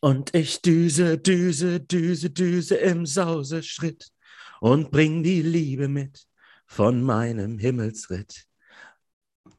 Und 0.00 0.34
ich 0.34 0.62
düse, 0.62 1.18
düse, 1.18 1.80
düse, 1.80 2.30
düse 2.30 2.76
im 2.76 3.06
Sauseschritt 3.06 4.08
und 4.60 4.90
bring 4.90 5.22
die 5.22 5.42
Liebe 5.42 5.88
mit 5.88 6.26
von 6.66 7.02
meinem 7.02 7.58
Himmelsritt. 7.58 8.44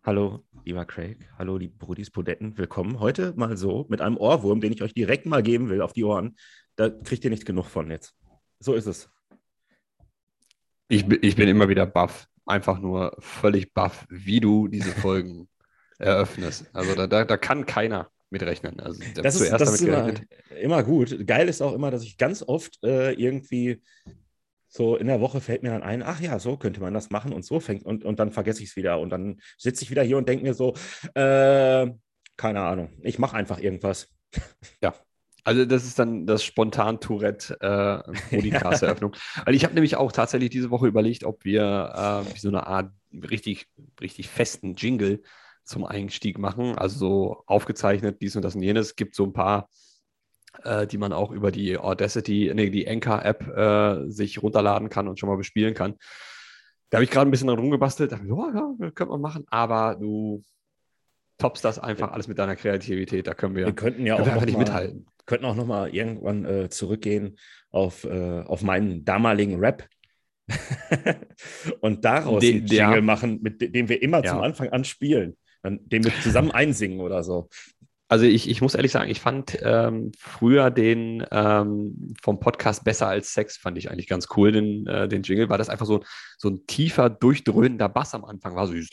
Hallo, 0.04 0.46
lieber 0.64 0.86
Craig. 0.86 1.30
Hallo, 1.38 1.58
liebe 1.58 1.76
Brudis 1.78 2.12
Podetten. 2.12 2.58
Willkommen 2.58 3.00
heute 3.00 3.34
mal 3.36 3.58
so 3.58 3.86
mit 3.90 4.02
einem 4.02 4.18
Ohrwurm, 4.18 4.62
den 4.62 4.72
ich 4.72 4.82
euch 4.82 4.94
direkt 4.94 5.26
mal 5.26 5.44
geben 5.44 5.70
will 5.70 5.82
auf 5.82 5.94
die 5.94 6.04
Ohren. 6.04 6.38
Da 6.76 6.90
kriegt 6.90 7.24
ihr 7.24 7.30
nicht 7.30 7.46
genug 7.46 7.66
von 7.66 7.90
jetzt. 7.90 8.14
So 8.60 8.76
ist 8.76 8.86
es. 8.86 9.10
Ich, 10.88 11.08
ich 11.08 11.36
bin 11.36 11.50
immer 11.50 11.70
wieder 11.70 11.86
baff. 11.86 12.28
Einfach 12.46 12.80
nur 12.80 13.16
völlig 13.20 13.74
baff, 13.74 14.06
wie 14.10 14.40
du 14.40 14.68
diese 14.68 14.92
Folgen 14.92 15.50
eröffnest. 16.00 16.70
Also 16.74 16.96
da, 16.96 17.08
da, 17.08 17.26
da 17.26 17.38
kann 17.38 17.66
keiner 17.66 18.10
mitrechnen. 18.30 18.80
Also 18.80 19.02
das 19.16 19.40
ist, 19.40 19.52
das 19.52 19.74
ist 19.74 19.82
immer, 19.82 20.14
immer, 20.62 20.84
gut. 20.84 21.26
Geil 21.26 21.50
ist 21.50 21.62
auch 21.62 21.74
immer, 21.74 21.92
dass 21.92 22.04
ich 22.04 22.18
ganz 22.18 22.44
oft 22.44 22.84
äh, 22.84 23.14
irgendwie 23.14 23.82
so 24.68 24.96
in 24.96 25.08
der 25.08 25.20
Woche 25.20 25.42
fällt 25.42 25.64
mir 25.64 25.72
dann 25.72 25.84
ein, 25.84 26.04
ach 26.04 26.22
ja, 26.22 26.38
so 26.40 26.56
könnte 26.56 26.80
man 26.80 26.94
das 26.94 27.10
machen 27.10 27.34
und 27.34 27.44
so 27.44 27.60
fängt 27.60 27.84
und, 27.84 28.06
und 28.06 28.20
dann 28.20 28.32
vergesse 28.32 28.62
ich 28.62 28.70
es 28.70 28.76
wieder 28.76 29.00
und 29.00 29.10
dann 29.10 29.42
sitze 29.58 29.84
ich 29.84 29.90
wieder 29.90 30.04
hier 30.04 30.18
und 30.18 30.30
denke 30.30 30.44
mir 30.44 30.54
so, 30.54 30.76
äh, 31.16 31.88
keine 32.38 32.62
Ahnung, 32.62 32.92
ich 33.02 33.20
mache 33.20 33.36
einfach 33.36 33.60
irgendwas. 33.60 34.08
Ja, 34.82 34.94
also 35.44 35.66
das 35.66 35.86
ist 35.86 35.98
dann 35.98 36.28
das 36.28 36.44
spontan 36.44 37.00
Tourette 37.00 37.58
äh, 37.60 38.36
Podcast-Eröffnung. 38.36 39.16
Weil 39.46 39.56
ich 39.56 39.64
habe 39.64 39.74
nämlich 39.74 39.96
auch 39.96 40.12
tatsächlich 40.12 40.52
diese 40.52 40.70
Woche 40.70 40.86
überlegt, 40.86 41.24
ob 41.24 41.44
wir 41.44 42.26
äh, 42.28 42.38
so 42.38 42.50
eine 42.50 42.68
Art 42.68 42.92
richtig, 43.12 43.68
richtig 44.00 44.30
festen 44.30 44.76
Jingle 44.76 45.24
zum 45.70 45.86
Einstieg 45.86 46.38
machen. 46.40 46.78
Also 46.78 46.98
so 46.98 47.44
aufgezeichnet, 47.46 48.22
dies 48.22 48.36
und 48.36 48.42
das 48.42 48.56
und 48.56 48.64
jenes. 48.64 48.88
Es 48.88 48.96
gibt 48.96 49.16
so 49.16 49.24
ein 49.24 49.34
paar, 49.34 49.70
äh, 50.64 50.88
die 50.88 50.98
man 50.98 51.14
auch 51.14 51.32
über 51.32 51.52
die 51.52 51.78
Audacity, 51.78 52.52
nee, 52.54 52.70
die 52.70 52.88
Anchor-App 52.88 53.48
äh, 53.48 54.10
sich 54.10 54.42
runterladen 54.42 54.90
kann 54.90 55.08
und 55.08 55.20
schon 55.20 55.30
mal 55.30 55.38
bespielen 55.38 55.76
kann. 55.76 55.96
Da 56.90 56.98
habe 56.98 57.04
ich 57.06 57.12
gerade 57.12 57.30
ein 57.30 57.32
bisschen 57.32 57.48
dran 57.48 57.60
rumgebastelt. 57.60 58.12
Dachte, 58.12 58.26
oh, 58.32 58.50
ja, 58.52 58.90
könnte 58.92 59.12
man 59.12 59.22
machen, 59.22 59.46
aber 59.50 59.96
du 59.96 60.44
toppst 61.38 61.64
das 61.64 61.78
einfach 61.78 62.12
alles 62.12 62.28
mit 62.28 62.40
deiner 62.40 62.56
Kreativität. 62.56 63.28
Da 63.28 63.36
können 63.36 63.56
wir, 63.56 63.68
wir 63.68 63.74
könnten 63.74 64.06
ja 64.06 64.16
auch 64.16 64.26
wir 64.26 64.46
nicht 64.46 64.54
mal, 64.54 64.60
mithalten. 64.60 65.06
Könnten 65.28 65.46
auch 65.46 65.56
nochmal 65.56 65.94
irgendwann 65.94 66.46
äh, 66.46 66.70
zurückgehen 66.70 67.38
auf, 67.70 68.06
äh, 68.06 68.42
auf 68.42 68.64
meinen 68.64 69.06
damaligen 69.06 69.60
Rap. 69.60 69.88
und 71.82 72.04
daraus 72.04 72.40
De, 72.40 72.56
einen 72.56 72.66
Jingle 72.66 72.96
ja. 72.96 73.02
machen, 73.02 73.40
mit 73.44 73.62
dem 73.62 73.88
wir 73.88 74.02
immer 74.02 74.24
ja. 74.24 74.32
zum 74.32 74.42
Anfang 74.42 74.70
an 74.70 74.84
spielen 74.84 75.38
den 75.64 76.04
wir 76.04 76.14
zusammen 76.22 76.52
einsingen 76.52 77.00
oder 77.02 77.24
so. 77.24 77.50
Also 78.12 78.26
ich, 78.26 78.50
ich 78.50 78.60
muss 78.62 78.74
ehrlich 78.74 78.92
sagen, 78.92 79.12
ich 79.12 79.22
fand 79.22 79.60
ähm, 79.62 80.12
früher 80.18 80.72
den 80.72 81.24
ähm, 81.30 82.16
vom 82.24 82.40
Podcast 82.40 82.84
Besser 82.84 83.08
als 83.08 83.36
Sex, 83.36 83.58
fand 83.58 83.78
ich 83.78 83.92
eigentlich 83.92 84.08
ganz 84.08 84.28
cool, 84.36 84.52
den, 84.52 84.88
äh, 84.88 85.08
den 85.08 85.22
Jingle, 85.22 85.48
weil 85.50 85.60
das 85.60 85.70
einfach 85.70 85.86
so, 85.86 86.04
so 86.40 86.50
ein 86.50 86.66
tiefer, 86.66 87.12
durchdröhnender 87.12 87.88
Bass 87.88 88.16
am 88.16 88.26
Anfang 88.26 88.56
war, 88.56 88.66
so 88.66 88.74
süß. 88.74 88.90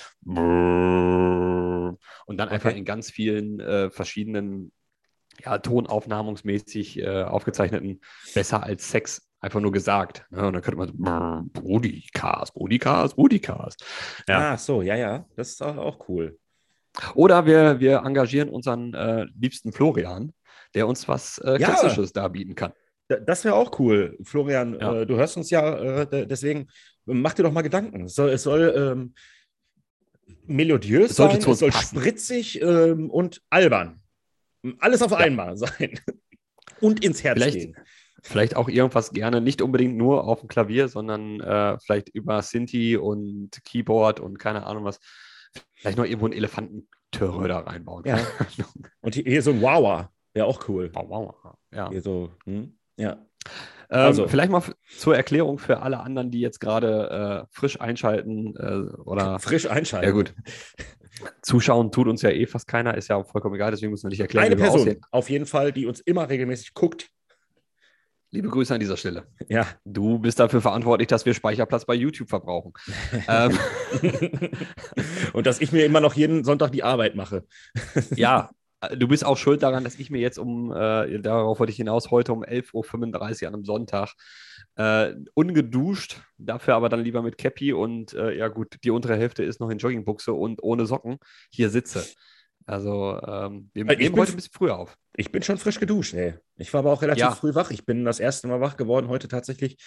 Und 2.26 2.36
dann 2.36 2.48
einfach 2.50 2.74
in 2.74 2.84
ganz 2.84 3.10
vielen 3.10 3.58
äh, 3.58 3.90
verschiedenen 3.90 4.70
ja, 5.42 5.56
tonaufnahmungsmäßig 5.58 6.98
äh, 7.00 7.22
aufgezeichneten 7.22 8.02
Besser 8.34 8.62
als 8.62 8.90
Sex 8.90 9.30
einfach 9.40 9.60
nur 9.60 9.72
gesagt. 9.72 10.26
Ne? 10.30 10.46
Und 10.46 10.52
dann 10.52 10.62
könnte 10.62 10.94
man 10.98 11.48
Brudicast, 11.52 12.52
Brudicast, 12.52 13.16
Brudicast. 13.16 13.82
Ja. 14.28 14.52
Ah, 14.52 14.56
so, 14.58 14.82
ja, 14.82 14.96
ja, 14.96 15.24
das 15.36 15.52
ist 15.52 15.62
auch 15.62 16.06
cool. 16.08 16.38
Oder 17.14 17.46
wir, 17.46 17.80
wir 17.80 17.98
engagieren 17.98 18.48
unseren 18.48 18.94
äh, 18.94 19.26
liebsten 19.38 19.72
Florian, 19.72 20.32
der 20.74 20.86
uns 20.86 21.08
was 21.08 21.38
äh, 21.38 21.58
Klassisches 21.58 22.12
ja. 22.14 22.22
darbieten 22.22 22.54
kann. 22.54 22.72
Das 23.08 23.44
wäre 23.44 23.54
auch 23.54 23.78
cool, 23.78 24.18
Florian. 24.22 24.78
Ja. 24.80 25.02
Äh, 25.02 25.06
du 25.06 25.16
hörst 25.16 25.36
uns 25.36 25.50
ja, 25.50 26.02
äh, 26.02 26.26
deswegen 26.26 26.68
mach 27.04 27.34
dir 27.34 27.44
doch 27.44 27.52
mal 27.52 27.62
Gedanken. 27.62 28.06
Es 28.06 28.14
soll, 28.14 28.30
es 28.30 28.42
soll 28.42 28.74
ähm, 28.76 29.14
melodiös 30.46 31.10
es 31.10 31.16
sein, 31.16 31.38
es 31.38 31.58
soll 31.58 31.70
passen. 31.70 31.98
spritzig 31.98 32.60
ähm, 32.60 33.10
und 33.10 33.42
albern. 33.50 34.00
Alles 34.78 35.02
auf 35.02 35.12
ja. 35.12 35.18
einmal 35.18 35.56
sein. 35.56 36.00
und 36.80 37.04
ins 37.04 37.22
Herz 37.22 37.38
vielleicht, 37.38 37.58
gehen. 37.58 37.76
Vielleicht 38.22 38.56
auch 38.56 38.68
irgendwas 38.68 39.12
gerne, 39.12 39.40
nicht 39.40 39.62
unbedingt 39.62 39.96
nur 39.96 40.24
auf 40.24 40.40
dem 40.40 40.48
Klavier, 40.48 40.88
sondern 40.88 41.40
äh, 41.40 41.78
vielleicht 41.78 42.08
über 42.08 42.42
Sinti 42.42 42.96
und 42.96 43.50
Keyboard 43.64 44.18
und 44.18 44.38
keine 44.38 44.66
Ahnung 44.66 44.84
was 44.84 44.98
Vielleicht 45.74 45.98
noch 45.98 46.04
irgendwo 46.04 46.26
einen 46.26 46.34
Elefantentörre 46.34 47.48
da 47.48 47.58
reinbauen. 47.60 48.04
Ja. 48.06 48.18
Und 49.00 49.14
hier 49.14 49.42
so 49.42 49.52
ein 49.52 49.62
Wawa. 49.62 50.10
Wäre 50.34 50.46
auch 50.46 50.68
cool. 50.68 50.90
Wawa. 50.94 51.58
Ja. 51.72 51.90
Hier 51.90 52.02
so, 52.02 52.30
hm? 52.44 52.78
ja. 52.96 53.12
Ähm, 53.88 53.98
also. 53.98 54.28
Vielleicht 54.28 54.50
mal 54.50 54.62
zur 54.96 55.16
Erklärung 55.16 55.58
für 55.58 55.80
alle 55.80 56.00
anderen, 56.00 56.30
die 56.30 56.40
jetzt 56.40 56.60
gerade 56.60 57.46
äh, 57.46 57.46
frisch 57.50 57.80
einschalten 57.80 58.54
äh, 58.56 59.00
oder. 59.00 59.38
Frisch 59.40 59.66
einschalten. 59.66 60.06
Ja, 60.06 60.12
gut. 60.12 60.34
Zuschauen 61.42 61.92
tut 61.92 62.08
uns 62.08 62.22
ja 62.22 62.30
eh 62.30 62.46
fast 62.46 62.68
keiner, 62.68 62.94
ist 62.94 63.08
ja 63.08 63.16
auch 63.16 63.26
vollkommen 63.26 63.54
egal, 63.54 63.70
deswegen 63.70 63.90
müssen 63.90 64.04
wir 64.04 64.10
nicht 64.10 64.20
erklären. 64.20 64.46
Eine 64.46 64.56
Person, 64.56 64.96
auf 65.10 65.30
jeden 65.30 65.46
Fall, 65.46 65.72
die 65.72 65.86
uns 65.86 66.00
immer 66.00 66.28
regelmäßig 66.28 66.74
guckt, 66.74 67.08
Liebe 68.36 68.50
Grüße 68.50 68.74
an 68.74 68.80
dieser 68.80 68.98
Stelle. 68.98 69.24
Ja. 69.48 69.66
Du 69.86 70.18
bist 70.18 70.38
dafür 70.38 70.60
verantwortlich, 70.60 71.08
dass 71.08 71.24
wir 71.24 71.32
Speicherplatz 71.32 71.86
bei 71.86 71.94
YouTube 71.94 72.28
verbrauchen. 72.28 72.74
ähm. 73.28 73.58
Und 75.32 75.46
dass 75.46 75.58
ich 75.62 75.72
mir 75.72 75.86
immer 75.86 76.00
noch 76.00 76.12
jeden 76.12 76.44
Sonntag 76.44 76.70
die 76.70 76.82
Arbeit 76.82 77.14
mache. 77.14 77.46
ja, 78.14 78.50
du 78.94 79.08
bist 79.08 79.24
auch 79.24 79.38
schuld 79.38 79.62
daran, 79.62 79.84
dass 79.84 79.98
ich 79.98 80.10
mir 80.10 80.20
jetzt 80.20 80.38
um, 80.38 80.70
äh, 80.70 81.18
darauf 81.18 81.60
wollte 81.60 81.70
ich 81.70 81.78
hinaus, 81.78 82.10
heute 82.10 82.34
um 82.34 82.44
11.35 82.44 83.42
Uhr 83.42 83.48
an 83.48 83.54
einem 83.54 83.64
Sonntag 83.64 84.12
äh, 84.74 85.14
ungeduscht, 85.32 86.20
dafür 86.36 86.74
aber 86.74 86.90
dann 86.90 87.00
lieber 87.00 87.22
mit 87.22 87.38
Cappy 87.38 87.72
und 87.72 88.12
äh, 88.12 88.36
ja 88.36 88.48
gut, 88.48 88.76
die 88.84 88.90
untere 88.90 89.16
Hälfte 89.16 89.44
ist 89.44 89.60
noch 89.60 89.70
in 89.70 89.78
Joggingbuchse 89.78 90.34
und 90.34 90.62
ohne 90.62 90.84
Socken 90.84 91.16
hier 91.48 91.70
sitze. 91.70 92.04
Also 92.66 93.20
ähm, 93.24 93.70
wir 93.72 93.88
ich 93.88 93.98
nehmen 93.98 94.16
heute 94.16 94.32
ein 94.32 94.36
bisschen 94.36 94.52
früher 94.52 94.76
auf. 94.76 94.98
Ich 95.14 95.30
bin 95.30 95.42
schon 95.42 95.56
frisch 95.56 95.78
geduscht, 95.78 96.14
ey. 96.14 96.34
Ich 96.56 96.72
war 96.74 96.80
aber 96.80 96.92
auch 96.92 97.02
relativ 97.02 97.20
ja. 97.20 97.30
früh 97.30 97.54
wach. 97.54 97.70
Ich 97.70 97.86
bin 97.86 98.04
das 98.04 98.18
erste 98.18 98.48
Mal 98.48 98.60
wach 98.60 98.76
geworden 98.76 99.08
heute 99.08 99.28
tatsächlich 99.28 99.78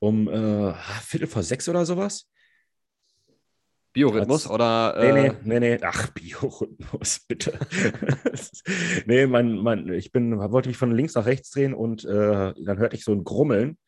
um 0.00 0.28
äh, 0.28 0.74
Viertel 1.02 1.28
vor 1.28 1.42
sechs 1.42 1.68
oder 1.68 1.86
sowas. 1.86 2.28
Biorhythmus 3.92 4.50
oder? 4.50 4.94
Äh... 4.98 5.12
Nee, 5.12 5.28
nee, 5.42 5.58
nee, 5.60 5.60
nee. 5.60 5.78
Ach, 5.82 6.08
Biorhythmus, 6.08 7.20
bitte. 7.28 7.58
nee, 9.06 9.26
mein, 9.26 9.56
mein, 9.56 9.88
ich 9.92 10.12
bin, 10.12 10.38
wollte 10.38 10.68
mich 10.68 10.76
von 10.76 10.90
links 10.92 11.14
nach 11.14 11.24
rechts 11.24 11.50
drehen 11.50 11.72
und 11.72 12.04
äh, 12.04 12.52
dann 12.54 12.78
hörte 12.78 12.96
ich 12.96 13.04
so 13.04 13.12
ein 13.12 13.24
Grummeln 13.24 13.78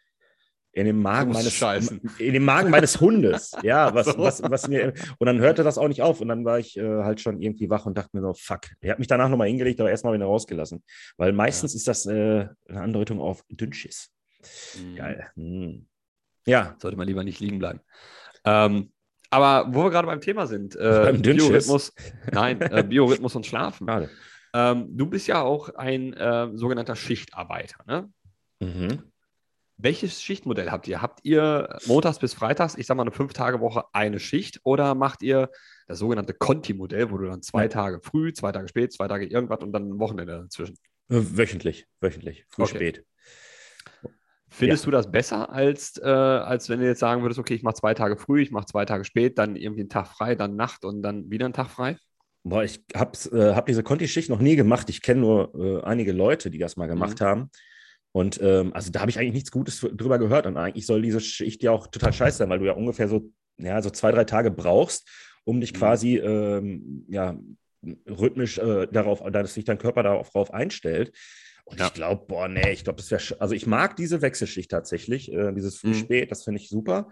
in 0.72 0.86
dem 0.86 1.02
Magen 1.02 1.32
meines 1.32 1.52
scheißen. 1.52 2.00
in 2.18 2.34
dem 2.34 2.44
Magen 2.44 2.70
meines 2.70 3.00
Hundes. 3.00 3.52
Ja, 3.62 3.92
was, 3.94 4.06
so. 4.06 4.18
was, 4.18 4.42
was 4.42 4.68
mir 4.68 4.92
und 5.18 5.26
dann 5.26 5.38
hörte 5.38 5.64
das 5.64 5.78
auch 5.78 5.88
nicht 5.88 6.02
auf 6.02 6.20
und 6.20 6.28
dann 6.28 6.44
war 6.44 6.58
ich 6.58 6.76
äh, 6.76 7.02
halt 7.02 7.20
schon 7.20 7.40
irgendwie 7.40 7.70
wach 7.70 7.86
und 7.86 7.96
dachte 7.96 8.10
mir 8.12 8.22
so, 8.22 8.34
fuck. 8.34 8.62
Er 8.80 8.92
hat 8.92 8.98
mich 8.98 9.08
danach 9.08 9.28
nochmal 9.28 9.48
hingelegt, 9.48 9.80
aber 9.80 9.90
erstmal 9.90 10.14
wieder 10.14 10.26
rausgelassen. 10.26 10.82
Weil 11.16 11.32
meistens 11.32 11.72
ja. 11.72 11.76
ist 11.78 11.88
das 11.88 12.06
äh, 12.06 12.48
eine 12.68 12.80
Andeutung 12.80 13.20
auf 13.20 13.44
Dünnschiss. 13.48 14.10
Mhm. 14.78 14.96
Geil. 14.96 15.30
Mhm. 15.34 15.86
Ja. 16.46 16.76
Sollte 16.78 16.96
man 16.96 17.06
lieber 17.06 17.24
nicht 17.24 17.40
liegen 17.40 17.58
bleiben. 17.58 17.80
Ähm, 18.44 18.92
aber 19.30 19.74
wo 19.74 19.84
wir 19.84 19.90
gerade 19.90 20.06
beim 20.06 20.20
Thema 20.20 20.46
sind, 20.46 20.76
äh, 20.76 21.12
Biorhythmus, 21.18 21.92
nein, 22.32 22.60
äh, 22.60 22.82
Biorhythmus 22.88 23.34
und 23.34 23.46
Schlafen. 23.46 24.08
Ähm, 24.54 24.88
du 24.96 25.06
bist 25.06 25.26
ja 25.26 25.42
auch 25.42 25.68
ein 25.74 26.14
äh, 26.14 26.48
sogenannter 26.54 26.96
Schichtarbeiter, 26.96 27.84
ne? 27.86 28.10
Mhm. 28.60 29.02
Welches 29.80 30.20
Schichtmodell 30.20 30.70
habt 30.72 30.88
ihr? 30.88 31.00
Habt 31.00 31.20
ihr 31.22 31.78
montags 31.86 32.18
bis 32.18 32.34
freitags, 32.34 32.76
ich 32.76 32.86
sag 32.86 32.96
mal 32.96 33.04
eine 33.04 33.12
Fünf-Tage-Woche, 33.12 33.84
eine 33.92 34.18
Schicht 34.18 34.60
oder 34.64 34.96
macht 34.96 35.22
ihr 35.22 35.50
das 35.86 36.00
sogenannte 36.00 36.34
Conti-Modell, 36.34 37.12
wo 37.12 37.18
du 37.18 37.26
dann 37.26 37.42
zwei 37.42 37.68
Tage 37.68 38.00
früh, 38.02 38.32
zwei 38.32 38.50
Tage 38.50 38.66
spät, 38.66 38.92
zwei 38.92 39.06
Tage 39.06 39.26
irgendwas 39.26 39.60
und 39.60 39.72
dann 39.72 39.88
ein 39.88 39.98
Wochenende 40.00 40.40
dazwischen? 40.42 40.76
Wöchentlich, 41.06 41.86
wöchentlich, 42.00 42.44
früh, 42.48 42.64
okay. 42.64 42.74
spät. 42.74 43.04
Findest 44.50 44.84
ja. 44.84 44.86
du 44.86 44.90
das 44.90 45.10
besser, 45.10 45.50
als, 45.50 45.96
äh, 45.98 46.08
als 46.08 46.68
wenn 46.68 46.80
du 46.80 46.86
jetzt 46.86 46.98
sagen 46.98 47.22
würdest, 47.22 47.38
okay, 47.38 47.54
ich 47.54 47.62
mache 47.62 47.74
zwei 47.74 47.94
Tage 47.94 48.16
früh, 48.16 48.42
ich 48.42 48.50
mache 48.50 48.66
zwei 48.66 48.84
Tage 48.84 49.04
spät, 49.04 49.38
dann 49.38 49.54
irgendwie 49.54 49.82
einen 49.82 49.90
Tag 49.90 50.08
frei, 50.08 50.34
dann 50.34 50.56
Nacht 50.56 50.84
und 50.84 51.02
dann 51.02 51.30
wieder 51.30 51.44
einen 51.44 51.54
Tag 51.54 51.68
frei? 51.68 51.98
Boah, 52.42 52.64
ich 52.64 52.82
habe 52.96 53.16
äh, 53.30 53.54
hab 53.54 53.66
diese 53.66 53.84
Conti-Schicht 53.84 54.28
noch 54.28 54.40
nie 54.40 54.56
gemacht. 54.56 54.90
Ich 54.90 55.02
kenne 55.02 55.20
nur 55.20 55.54
äh, 55.54 55.84
einige 55.84 56.12
Leute, 56.12 56.50
die 56.50 56.58
das 56.58 56.76
mal 56.76 56.86
gemacht 56.86 57.20
mhm. 57.20 57.24
haben. 57.24 57.50
Und 58.18 58.40
ähm, 58.42 58.72
also 58.74 58.90
da 58.90 59.00
habe 59.00 59.12
ich 59.12 59.18
eigentlich 59.18 59.34
nichts 59.34 59.52
Gutes 59.52 59.78
drüber 59.80 60.18
gehört. 60.18 60.46
Und 60.46 60.56
eigentlich 60.56 60.86
soll 60.86 61.02
diese 61.02 61.20
Schicht 61.20 61.62
ja 61.62 61.70
auch 61.70 61.86
total 61.86 62.12
scheiße 62.12 62.38
sein, 62.38 62.50
weil 62.50 62.58
du 62.58 62.66
ja 62.66 62.72
ungefähr 62.72 63.06
so, 63.06 63.30
ja, 63.58 63.80
so 63.80 63.90
zwei, 63.90 64.10
drei 64.10 64.24
Tage 64.24 64.50
brauchst, 64.50 65.08
um 65.44 65.60
dich 65.60 65.72
mhm. 65.72 65.76
quasi 65.76 66.16
ähm, 66.16 67.06
ja, 67.08 67.38
rhythmisch 68.08 68.58
äh, 68.58 68.88
darauf, 68.88 69.22
dass 69.30 69.54
sich 69.54 69.64
dein 69.64 69.78
Körper 69.78 70.02
darauf 70.02 70.52
einstellt. 70.52 71.16
Und 71.64 71.78
ja. 71.78 71.86
ich 71.86 71.94
glaube, 71.94 72.24
boah, 72.26 72.48
nee, 72.48 72.72
ich 72.72 72.82
glaube, 72.82 72.96
das 72.96 73.12
wäre, 73.12 73.40
also 73.40 73.54
ich 73.54 73.68
mag 73.68 73.94
diese 73.94 74.20
Wechselschicht 74.20 74.68
tatsächlich, 74.68 75.32
äh, 75.32 75.52
dieses 75.52 75.78
Früh-Spät, 75.78 76.24
mhm. 76.24 76.30
das 76.30 76.42
finde 76.42 76.60
ich 76.60 76.68
super. 76.68 77.10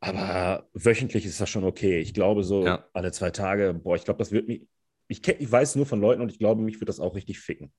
Aber 0.00 0.68
wöchentlich 0.72 1.24
ist 1.24 1.40
das 1.40 1.48
schon 1.48 1.62
okay. 1.62 2.00
Ich 2.00 2.14
glaube, 2.14 2.42
so 2.42 2.66
ja. 2.66 2.84
alle 2.92 3.12
zwei 3.12 3.30
Tage, 3.30 3.74
boah, 3.74 3.94
ich 3.94 4.04
glaube, 4.04 4.18
das 4.18 4.32
wird 4.32 4.48
mich, 4.48 4.66
ich, 5.06 5.26
ich 5.28 5.52
weiß 5.52 5.76
nur 5.76 5.86
von 5.86 6.00
Leuten 6.00 6.20
und 6.20 6.32
ich 6.32 6.40
glaube, 6.40 6.62
mich 6.62 6.80
wird 6.80 6.88
das 6.88 6.98
auch 6.98 7.14
richtig 7.14 7.38
ficken. 7.38 7.72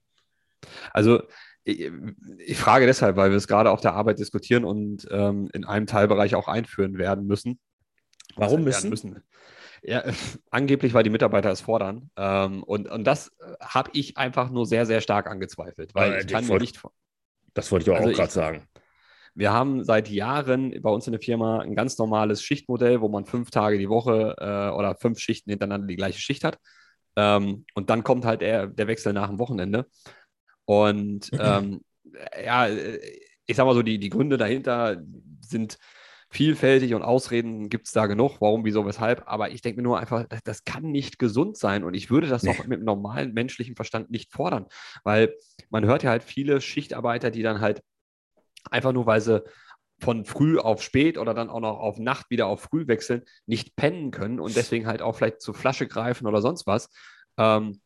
Also 0.93 1.23
ich, 1.67 2.57
frage 2.57 2.85
deshalb, 2.85 3.17
weil 3.17 3.29
wir 3.29 3.37
es 3.37 3.47
gerade 3.47 3.71
auf 3.71 3.81
der 3.81 3.93
Arbeit 3.93 4.19
diskutieren 4.19 4.63
und 4.63 5.07
ähm, 5.11 5.49
in 5.53 5.65
einem 5.65 5.85
Teilbereich 5.85 6.35
auch 6.35 6.47
einführen 6.47 6.97
werden 6.97 7.27
müssen. 7.27 7.59
Warum 8.35 8.63
müssen? 8.63 8.89
müssen. 8.89 9.23
Ja, 9.83 10.03
angeblich, 10.49 10.93
weil 10.93 11.03
die 11.03 11.09
Mitarbeiter 11.09 11.51
es 11.51 11.61
fordern. 11.61 12.09
Ähm, 12.15 12.63
und, 12.63 12.89
und 12.89 13.03
das 13.03 13.31
habe 13.61 13.91
ich 13.93 14.17
einfach 14.17 14.49
nur 14.49 14.65
sehr, 14.65 14.85
sehr 14.85 15.01
stark 15.01 15.27
angezweifelt, 15.27 15.93
weil 15.93 16.13
äh, 16.13 16.19
ich 16.21 16.27
kann 16.27 16.47
mir 16.47 16.57
nicht. 16.57 16.81
Das 17.53 17.71
wollte 17.71 17.89
ich 17.89 17.95
auch, 17.95 17.99
also 17.99 18.11
auch 18.11 18.15
gerade 18.15 18.31
sagen. 18.31 18.67
Wir 19.35 19.51
haben 19.51 19.83
seit 19.83 20.09
Jahren 20.09 20.81
bei 20.81 20.89
uns 20.89 21.05
in 21.05 21.11
der 21.11 21.21
Firma 21.21 21.59
ein 21.59 21.75
ganz 21.75 21.97
normales 21.97 22.41
Schichtmodell, 22.41 23.01
wo 23.01 23.09
man 23.09 23.25
fünf 23.25 23.51
Tage 23.51 23.77
die 23.77 23.89
Woche 23.89 24.35
äh, 24.39 24.75
oder 24.75 24.95
fünf 24.95 25.19
Schichten 25.19 25.51
hintereinander 25.51 25.87
die 25.87 25.95
gleiche 25.95 26.19
Schicht 26.19 26.43
hat. 26.43 26.57
Ähm, 27.15 27.65
und 27.73 27.89
dann 27.89 28.03
kommt 28.03 28.25
halt 28.25 28.41
der, 28.41 28.67
der 28.67 28.87
Wechsel 28.87 29.13
nach 29.13 29.27
dem 29.27 29.39
Wochenende. 29.39 29.85
Und 30.67 31.31
ähm, 31.39 31.81
ja, 32.43 32.67
ich 32.67 33.55
sag 33.55 33.65
mal 33.65 33.73
so, 33.73 33.81
die, 33.81 33.99
die 33.99 34.09
Gründe 34.09 34.37
dahinter 34.37 35.01
sind 35.41 35.77
vielfältig 36.29 36.93
und 36.93 37.03
Ausreden 37.03 37.69
gibt 37.69 37.87
es 37.87 37.93
da 37.93 38.05
genug, 38.05 38.41
warum, 38.41 38.65
wieso, 38.65 38.85
weshalb. 38.85 39.23
Aber 39.27 39.49
ich 39.51 39.61
denke 39.61 39.77
mir 39.77 39.83
nur 39.83 39.97
einfach, 39.97 40.25
das, 40.27 40.43
das, 40.43 40.63
kann 40.65 40.91
nicht 40.91 41.19
gesund 41.19 41.57
sein 41.57 41.85
und 41.85 41.93
ich 41.93 42.09
würde 42.09 42.27
das 42.27 42.43
nee. 42.43 42.49
auch 42.49 42.65
mit 42.65 42.83
normalen 42.83 43.33
menschlichen 43.33 43.75
Verstand 43.75 44.11
nicht 44.11 44.33
fordern, 44.33 44.65
weil 45.05 45.33
man 45.69 45.85
hört 45.85 46.03
ja 46.03 46.09
halt 46.09 46.23
viele 46.23 46.59
Schichtarbeiter, 46.59 47.31
die 47.31 47.43
dann 47.43 47.61
halt 47.61 47.81
einfach 48.69 48.91
nur, 48.91 49.05
weil 49.05 49.21
sie 49.21 49.41
von 49.99 50.25
früh 50.25 50.59
auf 50.59 50.83
spät 50.83 51.17
oder 51.17 51.33
dann 51.33 51.49
auch 51.49 51.61
noch 51.61 51.79
auf 51.79 51.97
Nacht 51.97 52.29
wieder 52.29 52.47
auf 52.47 52.61
früh 52.61 52.87
wechseln, 52.87 53.23
nicht 53.45 53.77
pennen 53.77 54.11
können 54.11 54.41
und 54.41 54.55
deswegen 54.55 54.85
halt 54.85 55.01
auch 55.01 55.15
vielleicht 55.15 55.41
zur 55.41 55.55
Flasche 55.55 55.87
greifen 55.87 56.27
oder 56.27 56.41
sonst 56.41 56.67
was, 56.67 56.89
ähm, 57.37 57.79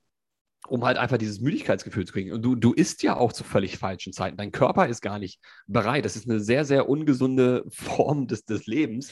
um 0.68 0.86
halt 0.86 0.98
einfach 0.98 1.18
dieses 1.18 1.42
Müdigkeitsgefühl 1.42 2.06
zu 2.06 2.14
kriegen. 2.14 2.32
Und 2.32 2.44
du, 2.44 2.56
du 2.56 2.74
isst 2.74 3.04
ja 3.04 3.18
auch 3.18 3.34
zu 3.34 3.44
völlig 3.44 3.78
falschen 3.78 4.14
Zeiten. 4.14 4.38
Dein 4.38 4.52
Körper 4.52 4.88
ist 4.88 5.02
gar 5.02 5.20
nicht 5.20 5.40
bereit. 5.68 6.06
Das 6.06 6.16
ist 6.16 6.30
eine 6.30 6.40
sehr, 6.40 6.66
sehr 6.66 6.88
ungesunde 6.88 7.66
Form 7.70 8.28
des, 8.28 8.46
des 8.46 8.68
Lebens. 8.68 9.12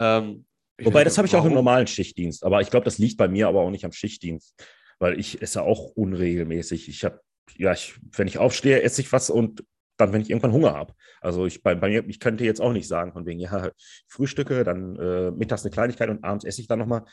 Ähm, 0.00 0.46
Wobei, 0.82 1.04
das 1.04 1.16
habe 1.16 1.26
ich 1.26 1.34
auch 1.36 1.44
im 1.44 1.54
normalen 1.54 1.86
Schichtdienst. 1.86 2.44
Aber 2.44 2.60
ich 2.60 2.70
glaube, 2.70 2.84
das 2.84 2.98
liegt 2.98 3.16
bei 3.16 3.28
mir 3.28 3.48
aber 3.48 3.60
auch 3.60 3.70
nicht 3.70 3.84
am 3.84 3.92
Schichtdienst, 3.92 4.54
weil 4.98 5.18
ich 5.18 5.40
esse 5.40 5.62
auch 5.62 5.92
unregelmäßig. 5.94 6.88
Ich 6.88 7.04
habe, 7.04 7.20
ja, 7.56 7.72
ich, 7.72 7.98
wenn 8.14 8.28
ich 8.28 8.38
aufstehe, 8.38 8.82
esse 8.82 9.00
ich 9.00 9.10
was 9.10 9.30
und 9.30 9.64
dann, 9.96 10.12
wenn 10.12 10.20
ich 10.20 10.28
irgendwann 10.28 10.52
Hunger 10.52 10.74
habe. 10.74 10.92
Also 11.22 11.46
ich 11.46 11.62
bei, 11.62 11.74
bei, 11.74 11.88
mir, 11.88 12.06
ich 12.06 12.20
könnte 12.20 12.44
jetzt 12.44 12.60
auch 12.60 12.72
nicht 12.72 12.86
sagen, 12.86 13.12
von 13.12 13.24
wegen, 13.24 13.40
ja, 13.40 13.70
Frühstücke, 14.08 14.64
dann 14.64 14.96
äh, 14.96 15.30
mittags 15.30 15.64
eine 15.64 15.70
Kleinigkeit 15.70 16.10
und 16.10 16.22
abends 16.22 16.44
esse 16.44 16.60
ich 16.60 16.68
dann 16.68 16.78
nochmal. 16.78 17.04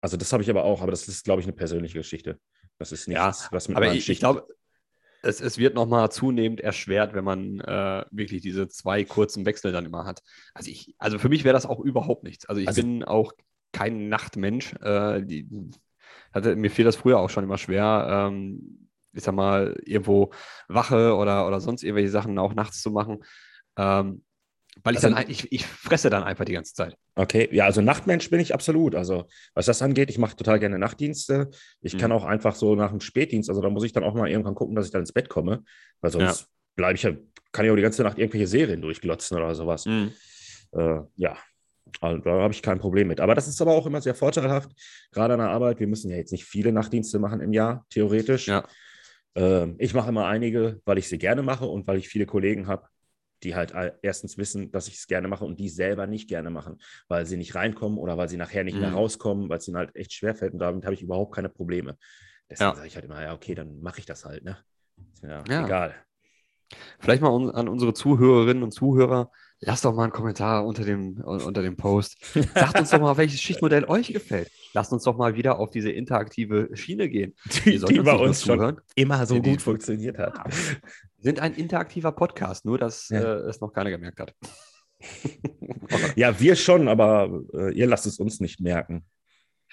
Also 0.00 0.16
das 0.16 0.32
habe 0.32 0.42
ich 0.42 0.50
aber 0.50 0.64
auch, 0.64 0.80
aber 0.80 0.92
das 0.92 1.08
ist, 1.08 1.24
glaube 1.24 1.40
ich, 1.40 1.46
eine 1.46 1.56
persönliche 1.56 1.98
Geschichte. 1.98 2.38
Das 2.80 2.92
ist 2.92 3.08
nichts, 3.08 3.42
ja, 3.44 3.48
was 3.52 3.68
mit 3.68 3.76
aber 3.76 3.92
ich, 3.92 4.08
ich 4.08 4.20
glaube, 4.20 4.46
es, 5.22 5.42
es 5.42 5.58
wird 5.58 5.74
nochmal 5.74 6.10
zunehmend 6.10 6.62
erschwert, 6.62 7.12
wenn 7.12 7.24
man 7.24 7.60
äh, 7.60 8.06
wirklich 8.10 8.40
diese 8.40 8.68
zwei 8.68 9.04
kurzen 9.04 9.44
Wechsel 9.44 9.70
dann 9.70 9.84
immer 9.84 10.06
hat. 10.06 10.22
Also, 10.54 10.70
ich, 10.70 10.94
also 10.98 11.18
für 11.18 11.28
mich 11.28 11.44
wäre 11.44 11.52
das 11.52 11.66
auch 11.66 11.80
überhaupt 11.80 12.24
nichts. 12.24 12.46
Also 12.46 12.58
ich 12.62 12.68
also, 12.68 12.80
bin 12.80 13.04
auch 13.04 13.34
kein 13.72 14.08
Nachtmensch. 14.08 14.72
Äh, 14.80 15.22
die, 15.22 15.46
hatte, 16.32 16.56
mir 16.56 16.70
fiel 16.70 16.86
das 16.86 16.96
früher 16.96 17.18
auch 17.18 17.28
schon 17.28 17.44
immer 17.44 17.58
schwer. 17.58 18.28
Ähm, 18.30 18.88
ich 19.12 19.24
sag 19.24 19.34
mal, 19.34 19.78
irgendwo 19.84 20.30
Wache 20.68 21.14
oder, 21.14 21.46
oder 21.46 21.60
sonst 21.60 21.82
irgendwelche 21.82 22.10
Sachen 22.10 22.38
auch 22.38 22.54
nachts 22.54 22.80
zu 22.80 22.90
machen. 22.90 23.22
Ähm, 23.76 24.24
weil 24.82 24.94
ich 24.94 25.04
also, 25.04 25.14
dann 25.14 25.28
ich, 25.28 25.50
ich 25.52 25.66
fresse 25.66 26.10
dann 26.10 26.22
einfach 26.22 26.44
die 26.44 26.52
ganze 26.52 26.74
Zeit. 26.74 26.96
Okay, 27.14 27.48
ja, 27.52 27.64
also 27.64 27.80
Nachtmensch 27.80 28.30
bin 28.30 28.40
ich 28.40 28.54
absolut. 28.54 28.94
Also, 28.94 29.26
was 29.54 29.66
das 29.66 29.82
angeht, 29.82 30.10
ich 30.10 30.18
mache 30.18 30.36
total 30.36 30.58
gerne 30.58 30.78
Nachtdienste. 30.78 31.50
Ich 31.80 31.94
mhm. 31.94 31.98
kann 31.98 32.12
auch 32.12 32.24
einfach 32.24 32.54
so 32.54 32.74
nach 32.74 32.90
dem 32.90 33.00
Spätdienst, 33.00 33.48
also 33.50 33.60
da 33.60 33.68
muss 33.68 33.84
ich 33.84 33.92
dann 33.92 34.04
auch 34.04 34.14
mal 34.14 34.30
irgendwann 34.30 34.54
gucken, 34.54 34.74
dass 34.76 34.86
ich 34.86 34.92
dann 34.92 35.02
ins 35.02 35.12
Bett 35.12 35.28
komme. 35.28 35.64
Weil 36.00 36.10
sonst 36.10 36.40
ja. 36.40 36.46
bleibe 36.76 36.94
ich 36.94 37.02
ja, 37.02 37.12
kann 37.52 37.64
ich 37.64 37.70
auch 37.70 37.76
die 37.76 37.82
ganze 37.82 38.02
Nacht 38.02 38.18
irgendwelche 38.18 38.46
Serien 38.46 38.80
durchglotzen 38.80 39.36
oder 39.36 39.54
sowas. 39.54 39.86
Mhm. 39.86 40.12
Äh, 40.72 41.00
ja, 41.16 41.36
also, 42.00 42.22
da 42.22 42.30
habe 42.30 42.54
ich 42.54 42.62
kein 42.62 42.78
Problem 42.78 43.08
mit. 43.08 43.20
Aber 43.20 43.34
das 43.34 43.48
ist 43.48 43.60
aber 43.60 43.72
auch 43.72 43.86
immer 43.86 44.00
sehr 44.00 44.14
vorteilhaft, 44.14 44.70
gerade 45.12 45.34
an 45.34 45.40
der 45.40 45.50
Arbeit. 45.50 45.80
Wir 45.80 45.88
müssen 45.88 46.10
ja 46.10 46.16
jetzt 46.16 46.32
nicht 46.32 46.44
viele 46.44 46.72
Nachtdienste 46.72 47.18
machen 47.18 47.40
im 47.40 47.52
Jahr, 47.52 47.84
theoretisch. 47.90 48.46
Ja. 48.46 48.64
Ähm, 49.34 49.76
ich 49.78 49.94
mache 49.94 50.08
immer 50.08 50.26
einige, 50.26 50.80
weil 50.84 50.98
ich 50.98 51.08
sie 51.08 51.18
gerne 51.18 51.42
mache 51.42 51.66
und 51.66 51.86
weil 51.86 51.98
ich 51.98 52.08
viele 52.08 52.26
Kollegen 52.26 52.66
habe, 52.66 52.86
die 53.42 53.54
halt 53.54 53.74
erstens 54.02 54.38
wissen, 54.38 54.70
dass 54.70 54.88
ich 54.88 54.94
es 54.94 55.06
gerne 55.06 55.28
mache 55.28 55.44
und 55.44 55.58
die 55.58 55.68
selber 55.68 56.06
nicht 56.06 56.28
gerne 56.28 56.50
machen, 56.50 56.78
weil 57.08 57.26
sie 57.26 57.36
nicht 57.36 57.54
reinkommen 57.54 57.98
oder 57.98 58.16
weil 58.18 58.28
sie 58.28 58.36
nachher 58.36 58.64
nicht 58.64 58.74
mhm. 58.74 58.80
mehr 58.80 58.92
rauskommen, 58.92 59.48
weil 59.48 59.58
es 59.58 59.68
ihnen 59.68 59.76
halt 59.76 59.94
echt 59.96 60.12
schwerfällt 60.12 60.52
und 60.52 60.58
damit 60.58 60.84
habe 60.84 60.94
ich 60.94 61.02
überhaupt 61.02 61.34
keine 61.34 61.48
Probleme. 61.48 61.96
Deswegen 62.48 62.70
ja. 62.70 62.76
sage 62.76 62.86
ich 62.86 62.94
halt 62.94 63.04
immer, 63.04 63.22
ja, 63.22 63.32
okay, 63.32 63.54
dann 63.54 63.80
mache 63.80 64.00
ich 64.00 64.06
das 64.06 64.24
halt, 64.24 64.44
ne? 64.44 64.58
Ist 65.14 65.22
mir 65.22 65.44
ja. 65.48 65.64
egal. 65.64 65.94
Vielleicht 66.98 67.22
mal 67.22 67.50
an 67.50 67.68
unsere 67.68 67.94
Zuhörerinnen 67.94 68.62
und 68.62 68.72
Zuhörer, 68.72 69.30
lasst 69.60 69.84
doch 69.84 69.94
mal 69.94 70.04
einen 70.04 70.12
Kommentar 70.12 70.64
unter 70.64 70.84
dem, 70.84 71.20
unter 71.20 71.62
dem 71.62 71.76
Post. 71.76 72.16
Sagt 72.54 72.78
uns 72.78 72.90
doch 72.90 73.00
mal, 73.00 73.16
welches 73.16 73.40
Schichtmodell 73.40 73.84
euch 73.84 74.12
gefällt. 74.12 74.50
Lasst 74.72 74.92
uns 74.92 75.04
doch 75.04 75.16
mal 75.16 75.34
wieder 75.34 75.58
auf 75.58 75.70
diese 75.70 75.90
interaktive 75.90 76.68
Schiene 76.74 77.08
gehen. 77.08 77.34
Die, 77.64 77.78
die 77.78 78.00
bei 78.00 78.14
uns 78.14 78.44
schon 78.44 78.80
immer 78.94 79.26
so 79.26 79.38
die, 79.38 79.50
gut 79.50 79.62
funktioniert 79.62 80.18
hat. 80.18 80.38
Sind 81.20 81.40
ein 81.40 81.54
interaktiver 81.54 82.12
Podcast, 82.12 82.64
nur 82.64 82.78
dass 82.78 83.08
ja. 83.10 83.20
äh, 83.20 83.48
es 83.48 83.60
noch 83.60 83.72
keiner 83.72 83.90
gemerkt 83.90 84.20
hat. 84.20 84.34
ja, 86.16 86.38
wir 86.40 86.56
schon, 86.56 86.88
aber 86.88 87.42
äh, 87.54 87.72
ihr 87.74 87.86
lasst 87.86 88.06
es 88.06 88.18
uns 88.18 88.40
nicht 88.40 88.60
merken. 88.60 89.04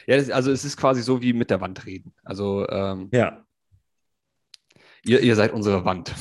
Ja, 0.06 0.18
das, 0.18 0.30
also 0.30 0.52
es 0.52 0.64
ist 0.64 0.78
quasi 0.78 1.02
so 1.02 1.22
wie 1.22 1.34
mit 1.34 1.50
der 1.50 1.62
Wand 1.62 1.86
reden. 1.86 2.14
Also 2.24 2.68
ähm, 2.70 3.10
ja. 3.12 3.44
Ihr, 5.04 5.22
ihr 5.22 5.36
seid 5.36 5.54
unsere 5.54 5.86
Wand. 5.86 6.14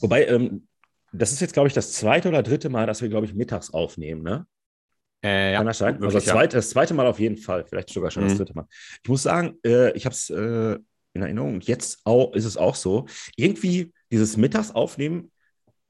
Wobei, 0.00 0.26
ähm, 0.26 0.68
das 1.12 1.32
ist 1.32 1.40
jetzt, 1.40 1.54
glaube 1.54 1.68
ich, 1.68 1.74
das 1.74 1.92
zweite 1.92 2.28
oder 2.28 2.42
dritte 2.42 2.68
Mal, 2.68 2.86
dass 2.86 3.02
wir, 3.02 3.08
glaube 3.08 3.26
ich, 3.26 3.34
mittags 3.34 3.70
aufnehmen, 3.70 4.22
ne? 4.22 4.46
Äh, 5.24 5.52
ja, 5.52 5.58
Kann 5.58 5.66
das 5.66 5.78
sein? 5.78 5.96
Also 5.96 6.18
das 6.18 6.26
zweite, 6.26 6.56
das 6.56 6.70
zweite 6.70 6.94
Mal 6.94 7.06
auf 7.06 7.18
jeden 7.18 7.36
Fall, 7.36 7.64
vielleicht 7.64 7.90
sogar 7.90 8.10
schon 8.10 8.22
mhm. 8.22 8.28
das 8.28 8.38
dritte 8.38 8.54
Mal. 8.54 8.66
Ich 9.02 9.08
muss 9.08 9.24
sagen, 9.24 9.58
äh, 9.64 9.90
ich 9.96 10.04
habe 10.04 10.14
es 10.14 10.30
äh, 10.30 10.78
in 11.14 11.22
Erinnerung 11.22 11.60
jetzt 11.60 12.00
auch, 12.04 12.34
ist 12.34 12.44
es 12.44 12.56
auch 12.56 12.76
so. 12.76 13.06
Irgendwie 13.34 13.92
dieses 14.10 14.36
Mittagsaufnehmen, 14.36 15.30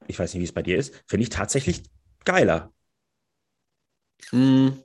ich 0.07 0.17
weiß 0.17 0.33
nicht, 0.33 0.41
wie 0.41 0.45
es 0.45 0.53
bei 0.53 0.63
dir 0.63 0.77
ist, 0.77 1.03
finde 1.07 1.23
ich 1.23 1.29
tatsächlich 1.29 1.83
geiler. 2.25 2.73
Mhm. 4.31 4.83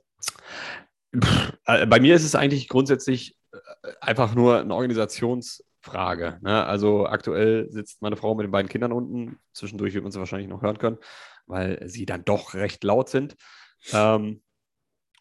Bei 1.65 1.99
mir 1.99 2.15
ist 2.15 2.23
es 2.23 2.35
eigentlich 2.35 2.67
grundsätzlich 2.67 3.37
äh, 3.51 3.57
einfach 4.01 4.35
nur 4.35 4.59
ein 4.59 4.71
Organisations- 4.71 5.61
Frage. 5.85 6.39
Ne? 6.41 6.65
Also 6.65 7.05
aktuell 7.05 7.69
sitzt 7.69 8.01
meine 8.01 8.17
Frau 8.17 8.33
mit 8.33 8.43
den 8.43 8.51
beiden 8.51 8.69
Kindern 8.69 8.91
unten. 8.91 9.39
Zwischendurch 9.53 9.93
wird 9.93 10.03
man 10.03 10.11
sie 10.11 10.19
wahrscheinlich 10.19 10.49
noch 10.49 10.63
hören 10.63 10.79
können, 10.79 10.97
weil 11.45 11.87
sie 11.87 12.05
dann 12.07 12.25
doch 12.25 12.55
recht 12.55 12.83
laut 12.83 13.07
sind. 13.07 13.35
Ähm, 13.93 14.41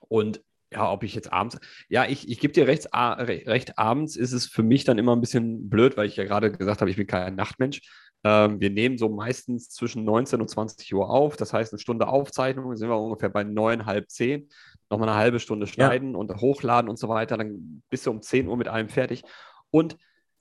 und 0.08 0.42
ja, 0.74 0.90
ob 0.90 1.04
ich 1.04 1.14
jetzt 1.14 1.32
abends, 1.32 1.58
ja, 1.88 2.04
ich, 2.06 2.28
ich 2.28 2.40
gebe 2.40 2.52
dir 2.52 2.66
recht, 2.66 2.88
recht, 2.92 3.78
abends 3.78 4.16
ist 4.16 4.32
es 4.32 4.46
für 4.46 4.62
mich 4.62 4.84
dann 4.84 4.98
immer 4.98 5.14
ein 5.14 5.20
bisschen 5.20 5.70
blöd, 5.70 5.96
weil 5.96 6.06
ich 6.06 6.16
ja 6.16 6.24
gerade 6.24 6.50
gesagt 6.50 6.80
habe, 6.80 6.90
ich 6.90 6.96
bin 6.96 7.06
kein 7.06 7.36
Nachtmensch. 7.36 7.80
Ähm, 8.24 8.60
wir 8.60 8.70
nehmen 8.70 8.98
so 8.98 9.08
meistens 9.08 9.68
zwischen 9.70 10.04
19 10.04 10.40
und 10.40 10.48
20 10.48 10.92
Uhr 10.94 11.08
auf, 11.08 11.36
das 11.36 11.52
heißt 11.52 11.72
eine 11.72 11.78
Stunde 11.78 12.08
Aufzeichnung, 12.08 12.74
sind 12.76 12.88
wir 12.88 12.98
ungefähr 12.98 13.28
bei 13.28 13.44
neun, 13.44 13.86
halb 13.86 14.10
zehn, 14.10 14.48
nochmal 14.90 15.10
eine 15.10 15.18
halbe 15.18 15.38
Stunde 15.38 15.66
schneiden 15.66 16.12
ja. 16.12 16.18
und 16.18 16.34
hochladen 16.40 16.90
und 16.90 16.98
so 16.98 17.08
weiter, 17.08 17.36
dann 17.36 17.82
bist 17.88 18.06
du 18.06 18.10
um 18.10 18.20
10 18.20 18.48
Uhr 18.48 18.56
mit 18.56 18.66
allem 18.66 18.88
fertig. 18.88 19.22
Und 19.70 19.96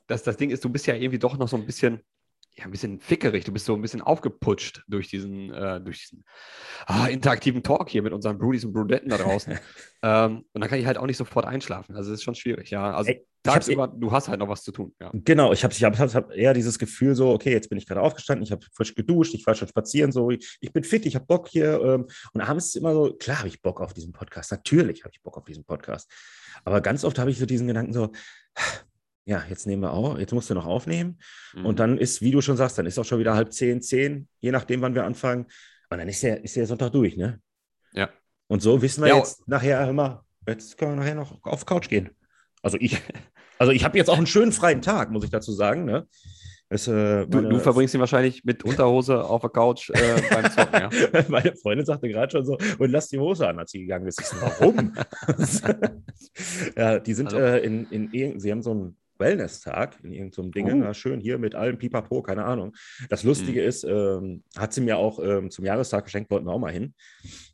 das, 0.08 0.24
das 0.24 0.38
Ding 0.38 0.50
ist, 0.50 0.64
du 0.66 0.70
bist 0.70 0.88
ja 0.88 0.96
irgendwie 0.96 1.20
doch 1.20 1.38
noch 1.38 1.48
so 1.48 1.58
ein 1.58 1.66
bisschen, 1.66 2.02
ja, 2.56 2.66
ein 2.66 2.72
bisschen 2.72 3.00
fickerig, 3.00 3.46
du 3.46 3.52
bist 3.52 3.66
so 3.66 3.74
ein 3.74 3.82
bisschen 3.82 4.02
aufgeputscht 4.02 4.84
durch 4.88 5.08
diesen, 5.08 5.52
äh, 5.52 5.82
durch 5.82 6.02
diesen 6.02 6.24
ah, 6.86 7.08
interaktiven 7.08 7.64
Talk 7.64 7.90
hier 7.90 8.04
mit 8.04 8.14
unseren 8.14 8.38
Brudis 8.38 8.64
und 8.64 8.74
Brudetten 8.74 9.10
da 9.10 9.18
draußen. 9.18 9.58
ähm, 10.04 10.46
und 10.54 10.62
dann 10.62 10.70
kann 10.70 10.78
ich 10.78 10.86
halt 10.86 11.00
auch 11.00 11.08
nicht 11.08 11.18
sofort 11.18 11.46
einschlafen. 11.46 11.96
Also 11.96 12.12
es 12.12 12.20
ist 12.20 12.24
schon 12.24 12.36
schwierig, 12.36 12.70
ja. 12.70 12.94
Also 12.94 13.10
Ey, 13.10 13.26
tagsüber, 13.42 13.88
du 13.88 14.12
hast 14.12 14.28
halt 14.28 14.40
noch 14.40 14.50
was 14.50 14.62
zu 14.62 14.72
tun. 14.72 14.94
Ja. 15.02 15.10
Genau, 15.14 15.52
ich 15.52 15.64
habe 15.64 15.74
ich 15.74 15.84
hab, 15.84 15.98
hab 15.98 16.32
eher 16.32 16.54
dieses 16.54 16.78
Gefühl 16.78 17.16
so, 17.16 17.32
okay, 17.32 17.52
jetzt 17.52 17.70
bin 17.70 17.80
ich 17.80 17.88
gerade 17.88 18.02
aufgestanden, 18.02 18.44
ich 18.44 18.52
habe 18.52 18.64
frisch 18.72 18.94
geduscht, 18.94 19.34
ich 19.34 19.48
war 19.48 19.56
schon 19.56 19.68
spazieren, 19.68 20.12
so, 20.12 20.30
ich, 20.30 20.58
ich 20.62 20.72
bin 20.72 20.84
fit, 20.84 21.08
ich 21.08 21.16
habe 21.16 21.26
Bock 21.26 21.48
hier. 21.48 21.82
Ähm, 21.82 22.08
und 22.34 22.42
abends 22.42 22.66
ist 22.66 22.76
es 22.76 22.82
immer 22.82 22.94
so, 22.94 23.14
klar 23.14 23.40
habe 23.40 23.48
ich 23.48 23.64
Bock 23.64 23.82
auf 23.82 23.94
diesen 23.94 24.12
Podcast, 24.12 24.52
natürlich 24.52 25.04
habe 25.04 25.12
ich 25.12 25.24
Bock 25.24 25.38
auf 25.38 25.46
diesen 25.46 25.64
Podcast. 25.64 26.12
Aber 26.66 26.82
ganz 26.82 27.04
oft 27.04 27.18
habe 27.18 27.32
ich 27.32 27.40
so 27.40 27.48
diesen 27.48 27.66
Gedanken 27.66 27.94
so, 27.94 28.12
ja, 29.26 29.44
jetzt 29.50 29.68
nehmen 29.68 29.82
wir 29.82 29.94
auch, 29.94 30.18
jetzt 30.18 30.34
musst 30.34 30.50
du 30.50 30.54
noch 30.54 30.66
aufnehmen. 30.66 31.20
Mhm. 31.54 31.66
Und 31.66 31.80
dann 31.80 31.98
ist, 31.98 32.22
wie 32.22 32.32
du 32.32 32.42
schon 32.42 32.58
sagst, 32.58 32.78
dann 32.78 32.86
ist 32.86 33.00
auch 33.00 33.06
schon 33.06 33.20
wieder 33.20 33.36
halb 33.36 33.54
zehn, 33.54 33.82
zehn, 33.82 34.28
je 34.40 34.52
nachdem, 34.52 34.82
wann 34.82 34.96
wir 34.96 35.06
anfangen. 35.06 35.46
Und 35.90 35.98
dann 35.98 36.08
ist 36.08 36.24
der, 36.24 36.44
ist 36.44 36.56
der 36.56 36.68
Sonntag 36.68 36.92
durch, 36.92 37.16
ne? 37.16 37.40
Ja. 37.94 38.10
Und 38.48 38.62
so 38.62 38.82
wissen 38.82 39.04
wir 39.04 39.10
ja, 39.10 39.18
jetzt 39.18 39.48
nachher 39.48 39.88
immer, 39.88 40.26
jetzt 40.48 40.78
können 40.78 40.92
wir 40.92 40.98
nachher 40.98 41.16
noch 41.16 41.44
auf 41.44 41.66
Couch 41.66 41.88
gehen. 41.88 42.10
Also 42.62 42.78
ich, 42.80 43.02
also 43.58 43.72
ich 43.72 43.84
habe 43.84 43.98
jetzt 43.98 44.10
auch 44.10 44.18
einen 44.18 44.28
schönen 44.28 44.52
freien 44.52 44.82
Tag, 44.82 45.12
muss 45.12 45.24
ich 45.24 45.30
dazu 45.30 45.54
sagen, 45.54 45.86
ne? 45.86 46.08
Es, 46.70 46.88
äh, 46.88 47.28
du, 47.28 47.42
du, 47.42 47.60
verbringst 47.60 47.94
ihn 47.94 48.00
wahrscheinlich 48.00 48.44
mit 48.46 48.64
Unterhose 48.66 49.24
auf 49.24 49.42
der 49.42 49.52
Couch 49.52 49.92
äh, 49.92 50.22
beim 50.30 50.52
Zocken, 50.52 50.82
ja? 50.82 50.90
meine 51.28 51.56
Freundin 51.56 51.86
sagte 51.86 52.10
gerade 52.10 52.32
schon 52.32 52.46
so, 52.46 52.58
und 52.80 52.90
lass 52.90 53.10
die 53.10 53.20
Hose 53.20 53.48
an, 53.48 53.60
als 53.60 53.72
sie 53.72 53.82
gegangen 53.82 54.08
ist. 54.08 54.20
Ich 54.20 54.26
so, 54.26 54.38
warum? 54.42 54.94
ja, 56.76 57.00
die 57.00 57.14
sind 57.14 57.28
also. 57.28 57.38
äh, 57.38 57.60
in, 57.60 57.86
in, 58.12 58.40
sie 58.40 58.52
haben 58.52 58.64
so 58.64 58.74
ein 58.74 58.98
Wellness-Tag 59.24 60.00
in 60.04 60.12
irgendeinem 60.12 60.52
Ding. 60.52 60.72
Oh. 60.72 60.76
Na, 60.76 60.94
schön 60.94 61.20
hier 61.20 61.38
mit 61.38 61.56
allem 61.56 61.78
Pipapo, 61.78 62.22
keine 62.22 62.44
Ahnung. 62.46 62.76
Das 63.10 63.24
Lustige 63.24 63.62
Mhm. 63.62 63.68
ist, 63.68 63.84
ähm, 63.84 64.44
hat 64.58 64.74
sie 64.74 64.82
mir 64.82 64.98
auch 64.98 65.20
ähm, 65.24 65.50
zum 65.50 65.66
Jahrestag 65.66 66.04
geschenkt, 66.06 66.30
wollten 66.30 66.46
wir 66.46 66.54
auch 66.54 66.60
mal 66.60 66.72
hin. 66.74 66.94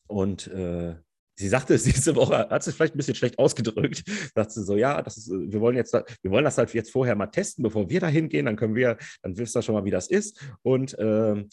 Und 0.07 0.47
äh, 0.47 0.95
sie 1.35 1.47
sagte 1.47 1.75
es 1.75 1.83
diese 1.91 2.15
Woche, 2.15 2.49
hat 2.49 2.63
sie 2.63 2.71
vielleicht 2.71 2.95
ein 2.95 2.97
bisschen 2.97 3.15
schlecht 3.15 3.37
ausgedrückt, 3.39 4.03
sagt 4.35 4.51
sie 4.51 4.63
so, 4.63 4.75
ja, 4.75 5.01
das 5.01 5.17
ist, 5.17 5.29
äh, 5.29 5.51
wir 5.51 5.61
wollen 5.61 5.75
jetzt, 5.77 5.93
wir 5.93 6.31
wollen 6.31 6.45
das 6.45 6.57
halt 6.57 6.73
jetzt 6.73 6.91
vorher 6.91 7.15
mal 7.15 7.27
testen, 7.27 7.63
bevor 7.63 7.89
wir 7.89 7.99
da 7.99 8.07
hingehen, 8.07 8.45
dann 8.45 8.55
können 8.55 8.75
wir, 8.75 8.97
dann 9.21 9.37
wisst 9.37 9.55
ihr 9.55 9.61
schon 9.61 9.75
mal, 9.75 9.85
wie 9.85 9.91
das 9.91 10.07
ist. 10.09 10.43
Und 10.63 10.95
ähm, 10.99 11.49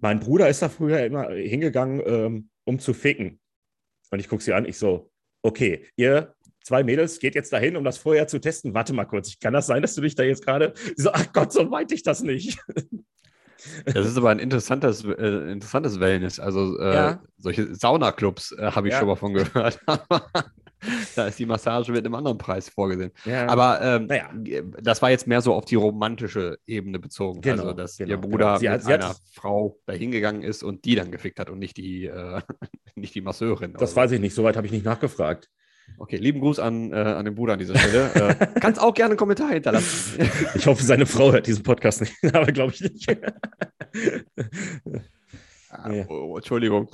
mein 0.00 0.20
Bruder 0.20 0.48
ist 0.48 0.62
da 0.62 0.68
früher 0.68 1.04
immer 1.04 1.30
hingegangen, 1.30 2.02
ähm, 2.04 2.48
um 2.64 2.78
zu 2.78 2.94
ficken. 2.94 3.40
Und 4.10 4.18
ich 4.18 4.28
gucke 4.28 4.42
sie 4.42 4.52
an, 4.52 4.64
ich 4.64 4.76
so, 4.76 5.10
okay, 5.42 5.86
ihr 5.96 6.34
zwei 6.64 6.82
Mädels 6.84 7.18
geht 7.18 7.34
jetzt 7.34 7.52
dahin, 7.52 7.76
um 7.76 7.84
das 7.84 7.98
vorher 7.98 8.26
zu 8.28 8.38
testen. 8.40 8.74
Warte 8.74 8.92
mal 8.92 9.04
kurz, 9.04 9.38
kann 9.38 9.52
das 9.52 9.66
sein, 9.66 9.82
dass 9.82 9.94
du 9.94 10.00
dich 10.00 10.14
da 10.14 10.22
jetzt 10.22 10.44
gerade 10.44 10.72
Sie 10.96 11.02
so, 11.02 11.10
ach 11.12 11.32
Gott, 11.32 11.52
so 11.52 11.64
meinte 11.64 11.94
ich 11.94 12.02
das 12.02 12.22
nicht. 12.22 12.58
Das 13.84 14.06
ist 14.08 14.16
aber 14.16 14.30
ein 14.30 14.40
interessantes, 14.40 15.04
äh, 15.04 15.52
interessantes 15.52 16.00
Wellness. 16.00 16.40
Also 16.40 16.76
äh, 16.80 16.94
Ja. 16.94 17.22
solche 17.38 17.72
Saunaclubs 17.76 18.50
äh, 18.58 18.72
habe 18.72 18.88
ich 18.88 18.92
Ja. 18.92 18.98
schon 18.98 19.06
mal 19.06 19.14
von 19.14 19.34
gehört. 19.34 19.78
da 21.14 21.26
ist 21.28 21.38
die 21.38 21.46
Massage 21.46 21.92
mit 21.92 22.04
einem 22.04 22.16
anderen 22.16 22.38
Preis 22.38 22.68
vorgesehen. 22.68 23.12
Ja, 23.24 23.46
Aber 23.48 23.80
ähm, 23.80 24.06
Naja. 24.06 24.30
das 24.82 25.00
war 25.00 25.10
jetzt 25.10 25.28
mehr 25.28 25.40
so 25.42 25.54
auf 25.54 25.64
die 25.64 25.76
romantische 25.76 26.58
Ebene 26.66 26.98
bezogen. 26.98 27.40
Genau, 27.40 27.62
also, 27.62 27.72
dass 27.74 27.96
genau, 27.98 28.10
ihr 28.10 28.16
genau. 28.16 28.28
Bruder 28.30 28.58
Sie 28.58 28.68
hat- 28.68 28.78
mit 28.78 28.86
sie 28.86 28.94
einer 28.94 29.14
Frau 29.32 29.78
dahin 29.86 30.10
gegangen 30.10 30.42
ist 30.42 30.64
und 30.64 30.84
die 30.84 30.96
dann 30.96 31.12
gefickt 31.12 31.38
hat 31.38 31.48
und 31.48 31.60
nicht 31.60 31.76
die, 31.76 32.06
äh, 32.06 32.40
nicht 32.96 33.14
die 33.14 33.20
Masseurin. 33.20 33.74
das 33.74 33.92
oder 33.92 34.02
weiß 34.02 34.10
ich 34.10 34.20
nicht, 34.20 34.34
soweit 34.34 34.56
habe 34.56 34.66
ich 34.66 34.72
nicht 34.72 34.84
nachgefragt. 34.84 35.48
Okay, 35.98 36.16
lieben 36.16 36.40
Gruß 36.40 36.58
an, 36.58 36.92
äh, 36.92 36.96
an 36.96 37.24
den 37.24 37.34
Bruder 37.34 37.52
an 37.54 37.58
dieser 37.58 37.76
Stelle. 37.78 38.12
äh, 38.14 38.46
kannst 38.60 38.80
auch 38.80 38.94
gerne 38.94 39.10
einen 39.12 39.18
Kommentar 39.18 39.50
hinterlassen. 39.50 40.28
Ich 40.54 40.66
hoffe, 40.66 40.82
seine 40.82 41.06
Frau 41.06 41.32
hört 41.32 41.46
diesen 41.46 41.62
Podcast 41.62 42.00
nicht, 42.00 42.14
aber 42.34 42.46
glaube 42.52 42.72
ich 42.72 42.80
nicht. 42.80 43.08
Ah, 45.70 45.88
Nee. 45.88 46.04
oh, 46.08 46.36
Entschuldigung. 46.36 46.88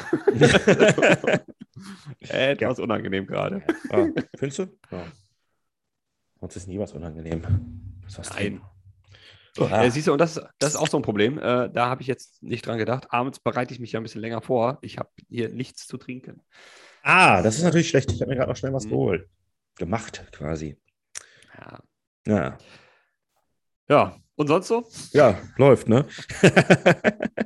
Etwas 2.21 2.79
unangenehm 2.81 3.27
gerade. 3.27 3.63
ah, 3.91 4.07
findest 4.37 4.59
du? 4.61 4.67
Ja. 4.91 5.05
Uns 6.41 6.57
ist 6.57 6.69
nie 6.69 6.79
was 6.79 6.93
unangenehm. 6.93 7.43
Was 8.05 8.17
Nein. 8.31 8.61
trinken. 9.57 9.73
Ah. 9.73 9.85
Äh, 9.85 9.91
siehst 9.91 10.07
du, 10.07 10.13
und 10.13 10.19
das, 10.21 10.41
das 10.61 10.75
ist 10.75 10.77
auch 10.77 10.87
so 10.87 10.97
ein 10.99 11.03
Problem. 11.03 11.39
Äh, 11.39 11.71
da 11.71 11.89
habe 11.89 12.01
ich 12.03 12.07
jetzt 12.07 12.43
nicht 12.43 12.65
dran 12.65 12.79
gedacht. 12.79 13.09
Abends 13.11 13.41
bereite 13.41 13.75
ich 13.75 13.81
mich 13.81 13.91
ja 13.93 13.99
ein 14.01 14.05
bisschen 14.05 14.21
länger 14.21 14.41
vor. 14.41 14.79
Ich 14.83 14.99
habe 14.99 15.09
hier 15.29 15.49
nichts 15.49 15.87
zu 15.89 15.97
trinken. 15.97 16.43
Ah, 17.03 17.43
das 17.43 17.57
ist 17.57 17.63
natürlich 17.65 17.89
schlecht. 17.89 18.11
Ich 18.13 18.21
habe 18.21 18.31
mir 18.31 18.37
gerade 18.37 18.51
noch 18.51 18.57
schnell 18.57 18.73
was 18.73 18.85
Mhm. 18.87 18.91
geholt. 18.91 19.29
Gemacht 19.77 20.27
quasi. 20.33 20.77
Ja, 21.57 21.81
Ja, 22.27 22.59
ja. 23.89 24.17
und 24.37 24.47
sonst 24.49 24.69
so? 24.69 24.87
ja 25.13 25.39
läuft, 25.57 25.89
ne? 25.89 26.07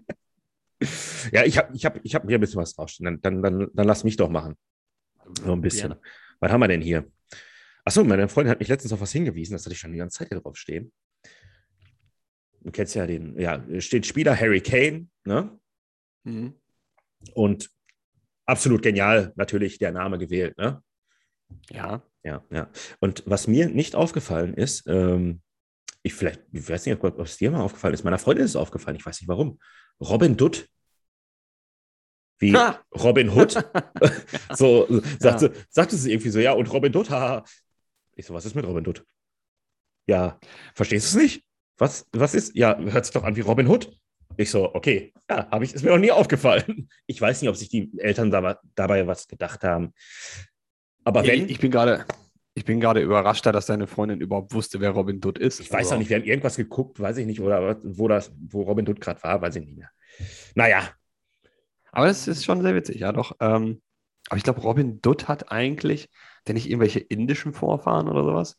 ja, 1.33 1.45
ich 1.45 1.59
habe 1.59 1.75
ich 1.75 1.85
hab, 1.85 2.05
ich 2.05 2.15
hab 2.15 2.27
hier 2.27 2.39
ein 2.39 2.41
bisschen 2.41 2.61
was 2.61 2.75
draufstehen. 2.75 3.19
Dann, 3.23 3.43
dann, 3.43 3.71
dann, 3.73 3.87
lass 3.87 4.05
mich 4.05 4.17
doch 4.17 4.29
machen. 4.29 4.57
So 5.45 5.53
ein 5.53 5.61
bisschen. 5.61 5.91
Gerne. 5.91 6.03
Was 6.41 6.51
haben 6.51 6.61
wir 6.61 6.69
denn 6.69 6.81
hier? 6.83 7.11
Achso, 7.85 8.03
meine 8.05 8.29
Freundin 8.29 8.51
hat 8.51 8.59
mich 8.61 8.69
letztens 8.69 8.93
auf 8.93 9.01
was 9.01 9.13
hingewiesen, 9.13 9.53
das 9.55 9.65
hatte 9.65 9.75
ich 9.75 9.79
schon 9.81 9.93
die 9.93 9.99
ganze 9.99 10.19
Zeit 10.19 10.29
hier 10.29 10.41
drauf 10.41 10.57
stehen. 10.57 10.93
Du 12.61 12.71
kennst 12.71 12.95
ja 12.95 13.07
den, 13.07 13.39
ja, 13.39 13.65
steht 13.81 14.07
Spieler 14.07 14.39
Harry 14.39 14.61
Kane, 14.61 15.09
ne? 15.25 15.59
Mhm. 16.25 16.55
Und 17.35 17.71
absolut 18.47 18.83
genial 18.83 19.33
natürlich 19.37 19.79
der 19.79 19.93
Name 19.93 20.19
gewählt, 20.19 20.57
ne? 20.59 20.83
Ja. 21.71 22.03
Ja, 22.25 22.45
ja. 22.51 22.71
Und 23.01 23.25
was 23.27 23.49
mir 23.49 23.69
nicht 23.69 23.95
aufgefallen 23.97 24.55
ist, 24.55 24.87
ähm, 24.87 25.43
ich 26.03 26.15
vielleicht, 26.15 26.41
ich 26.53 26.69
weiß 26.69 26.87
nicht, 26.87 27.03
ob 27.03 27.19
es 27.21 27.37
dir 27.37 27.51
mal 27.51 27.61
aufgefallen 27.63 27.95
ist, 27.95 28.05
meiner 28.05 28.19
Freundin 28.19 28.45
ist 28.45 28.53
es 28.53 28.57
aufgefallen, 28.57 28.97
ich 28.97 29.05
weiß 29.05 29.21
nicht 29.21 29.29
warum. 29.29 29.59
Robin 30.01 30.37
Dutt. 30.37 30.69
Wie 32.39 32.55
Ha! 32.55 32.81
Robin 32.95 33.31
Hood. 33.35 33.55
so 34.53 34.87
sagte, 35.21 35.47
Ja. 35.47 35.53
sagte 35.69 35.97
sie 35.97 36.13
irgendwie 36.13 36.31
so, 36.31 36.39
ja, 36.41 36.53
und 36.53 36.73
Robin 36.73 36.93
Dutt, 36.93 37.11
haha. 37.11 37.45
Ich 38.15 38.27
so, 38.27 38.35
was 38.35 38.45
ist 38.47 38.55
mit 38.55 38.67
Robin 38.67 38.85
Dutt? 38.85 39.05
Ja, 40.07 40.39
verstehst 40.75 41.15
du 41.15 41.19
es 41.19 41.23
nicht? 41.23 41.45
Was, 41.79 42.07
was 42.13 42.35
ist? 42.35 42.55
Ja, 42.55 42.79
hört 42.79 43.05
sich 43.07 43.15
doch 43.15 43.25
an 43.25 43.37
wie 43.37 43.41
Robin 43.41 43.69
Hood. 43.69 43.97
Ich 44.37 44.51
so, 44.51 44.75
okay, 44.75 45.13
ja, 45.29 45.51
habe 45.51 45.65
ich, 45.65 45.75
ist 45.75 45.83
mir 45.83 45.91
noch 45.91 45.99
nie 45.99 46.11
aufgefallen. 46.11 46.89
Ich 47.07 47.21
weiß 47.21 47.43
nicht, 47.43 47.49
ob 47.51 47.57
sich 47.57 47.69
die 47.69 47.93
Eltern 47.99 48.31
dabei, 48.31 48.57
dabei 48.75 49.07
was 49.07 49.29
gedacht 49.29 49.63
haben. 49.65 49.93
Aber 51.05 51.27
wenn, 51.27 51.45
Ich, 51.45 51.53
ich 51.53 51.59
bin 51.59 51.71
gerade. 51.71 52.05
Ich 52.55 52.67
bin 52.67 52.81
gerade 52.81 53.01
überrascht, 53.01 53.47
dass 53.47 53.65
deine 53.65 53.87
Freundin 53.87 54.21
überhaupt 54.21 54.53
wusste, 54.53 54.79
wer 54.79 54.91
Robin 54.91 55.23
Dutt 55.23 55.39
ist. 55.39 55.59
Ich 55.59 55.71
weiß 55.73 55.79
Also, 55.87 55.95
auch 55.95 55.99
nicht, 55.99 56.11
wir 56.11 56.19
haben 56.19 56.25
irgendwas 56.25 56.57
geguckt, 56.57 57.01
weiß 57.01 57.17
ich 57.17 57.25
nicht, 57.25 57.41
oder 57.41 57.79
wo 57.83 58.09
das, 58.09 58.31
wo 58.39 58.61
Robin 58.61 58.87
Hood 58.87 59.01
gerade 59.01 59.23
war, 59.23 59.41
weiß 59.41 59.57
ich 59.57 59.65
nicht 59.65 59.79
mehr. 59.79 59.91
Naja, 60.55 60.91
Aber 61.93 62.09
es 62.09 62.29
ist 62.29 62.45
schon 62.45 62.61
sehr 62.61 62.75
witzig, 62.75 63.01
ja 63.01 63.13
doch. 63.13 63.37
Ähm, 63.41 63.81
aber 64.29 64.37
ich 64.37 64.45
glaube, 64.45 64.61
Robin 64.61 65.01
Dutt 65.01 65.29
hat 65.29 65.51
eigentlich, 65.51 66.11
der 66.47 66.55
nicht 66.55 66.69
irgendwelche 66.69 67.01
indischen 67.01 67.55
Vorfahren 67.55 68.09
oder 68.09 68.23
sowas? 68.25 68.59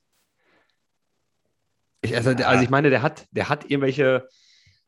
Ich, 2.01 2.15
also, 2.15 2.31
also 2.31 2.63
ich 2.63 2.69
meine, 2.69 2.89
der 2.89 3.01
hat, 3.01 3.27
der 3.31 3.49
hat 3.49 3.69
irgendwelche, 3.69 4.27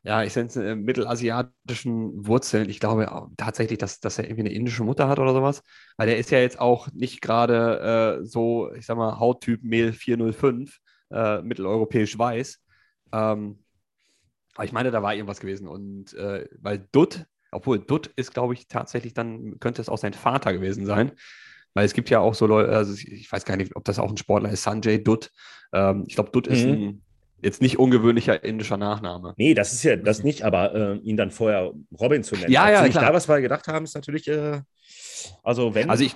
ja, 0.06 0.22
ich 0.22 0.36
es 0.36 0.56
äh, 0.56 0.76
mittelasiatischen 0.76 2.26
Wurzeln. 2.28 2.70
Ich 2.70 2.78
glaube 2.78 3.08
tatsächlich, 3.36 3.78
dass, 3.78 3.98
dass 3.98 4.18
er 4.18 4.24
irgendwie 4.26 4.42
eine 4.42 4.52
indische 4.52 4.84
Mutter 4.84 5.08
hat 5.08 5.18
oder 5.18 5.32
sowas. 5.32 5.62
Weil 5.96 6.06
der 6.06 6.18
ist 6.18 6.30
ja 6.30 6.38
jetzt 6.38 6.60
auch 6.60 6.88
nicht 6.92 7.20
gerade 7.20 8.20
äh, 8.22 8.24
so, 8.24 8.72
ich 8.74 8.86
sag 8.86 8.96
mal, 8.96 9.18
Hauttyp 9.18 9.64
Mehl 9.64 9.92
405, 9.92 10.78
äh, 11.10 11.42
mitteleuropäisch 11.42 12.16
weiß. 12.16 12.60
Ähm, 13.12 13.64
aber 14.54 14.64
ich 14.64 14.72
meine, 14.72 14.90
da 14.90 15.02
war 15.02 15.14
irgendwas 15.14 15.40
gewesen. 15.40 15.68
Und 15.68 16.14
äh, 16.14 16.48
weil 16.60 16.88
Dutt, 16.92 17.26
obwohl 17.50 17.78
Dutt 17.80 18.08
ist, 18.16 18.32
glaube 18.34 18.54
ich, 18.54 18.68
tatsächlich 18.68 19.14
dann, 19.14 19.58
könnte 19.60 19.82
es 19.82 19.88
auch 19.88 19.98
sein 19.98 20.14
Vater 20.14 20.52
gewesen 20.52 20.86
sein. 20.86 21.12
Weil 21.74 21.86
es 21.86 21.94
gibt 21.94 22.10
ja 22.10 22.20
auch 22.20 22.34
so 22.34 22.46
Leute, 22.46 22.70
also 22.76 22.94
ich, 22.94 23.30
weiß 23.30 23.44
gar 23.44 23.56
nicht, 23.56 23.76
ob 23.76 23.84
das 23.84 23.98
auch 23.98 24.10
ein 24.10 24.16
Sportler 24.16 24.50
ist, 24.50 24.62
Sanjay 24.62 25.02
Dutt. 25.02 25.30
Ähm, 25.72 26.04
ich 26.08 26.14
glaube, 26.16 26.30
Dutt 26.30 26.46
ist 26.46 26.66
Mhm. 26.66 26.66
ein 26.66 27.05
jetzt 27.42 27.60
nicht 27.62 27.78
ungewöhnlicher 27.78 28.42
indischer 28.44 28.76
Nachname. 28.76 29.34
nee, 29.36 29.54
das 29.54 29.72
ist 29.72 29.82
ja 29.82 29.96
das 29.96 30.22
nicht, 30.24 30.42
aber 30.42 30.74
äh, 30.74 30.96
ihn 30.98 31.16
dann 31.16 31.30
vorher 31.30 31.72
Robin 32.00 32.22
zu 32.24 32.34
nennen. 32.34 32.50
Ja, 32.50 32.70
ja, 32.70 32.82
nicht 32.82 32.92
klar. 32.92 33.06
da 33.06 33.14
was 33.14 33.28
wir 33.28 33.40
gedacht 33.40 33.68
haben, 33.68 33.84
ist 33.84 33.94
natürlich, 33.94 34.26
äh, 34.28 34.60
also 35.42 35.74
wenn, 35.74 35.90
Also 35.90 36.04
ich, 36.04 36.14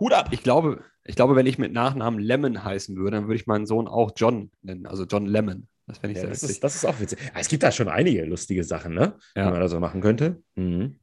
Hut 0.00 0.12
ab. 0.12 0.28
ich 0.32 0.42
glaube, 0.42 0.82
ich 1.04 1.16
glaube, 1.16 1.36
wenn 1.36 1.46
ich 1.46 1.58
mit 1.58 1.72
Nachnamen 1.72 2.20
Lemon 2.20 2.64
heißen 2.64 2.96
würde, 2.96 3.12
dann 3.16 3.24
würde 3.26 3.36
ich 3.36 3.46
meinen 3.46 3.66
Sohn 3.66 3.86
auch 3.88 4.12
John 4.16 4.50
nennen, 4.62 4.86
also 4.86 5.04
John 5.04 5.26
Lemon. 5.26 5.68
Das 5.86 5.98
fände 5.98 6.12
ich 6.12 6.16
Ja, 6.16 6.22
sehr 6.22 6.30
das, 6.30 6.42
witzig. 6.42 6.56
ist, 6.56 6.64
das 6.64 6.74
ist 6.74 6.84
auch 6.84 6.98
witzig. 7.00 7.18
Ah, 7.32 7.38
Es 7.40 7.48
gibt 7.48 7.62
da 7.62 7.70
schon 7.70 7.88
einige 7.88 8.24
lustige 8.24 8.64
Sachen, 8.64 8.92
ne? 8.94 9.16
Ja. 9.36 9.44
Wenn 9.46 9.52
man 9.52 9.60
da 9.60 9.68
so 9.68 9.78
machen 9.78 10.00
könnte. 10.00 10.42
Mhm. 10.56 10.96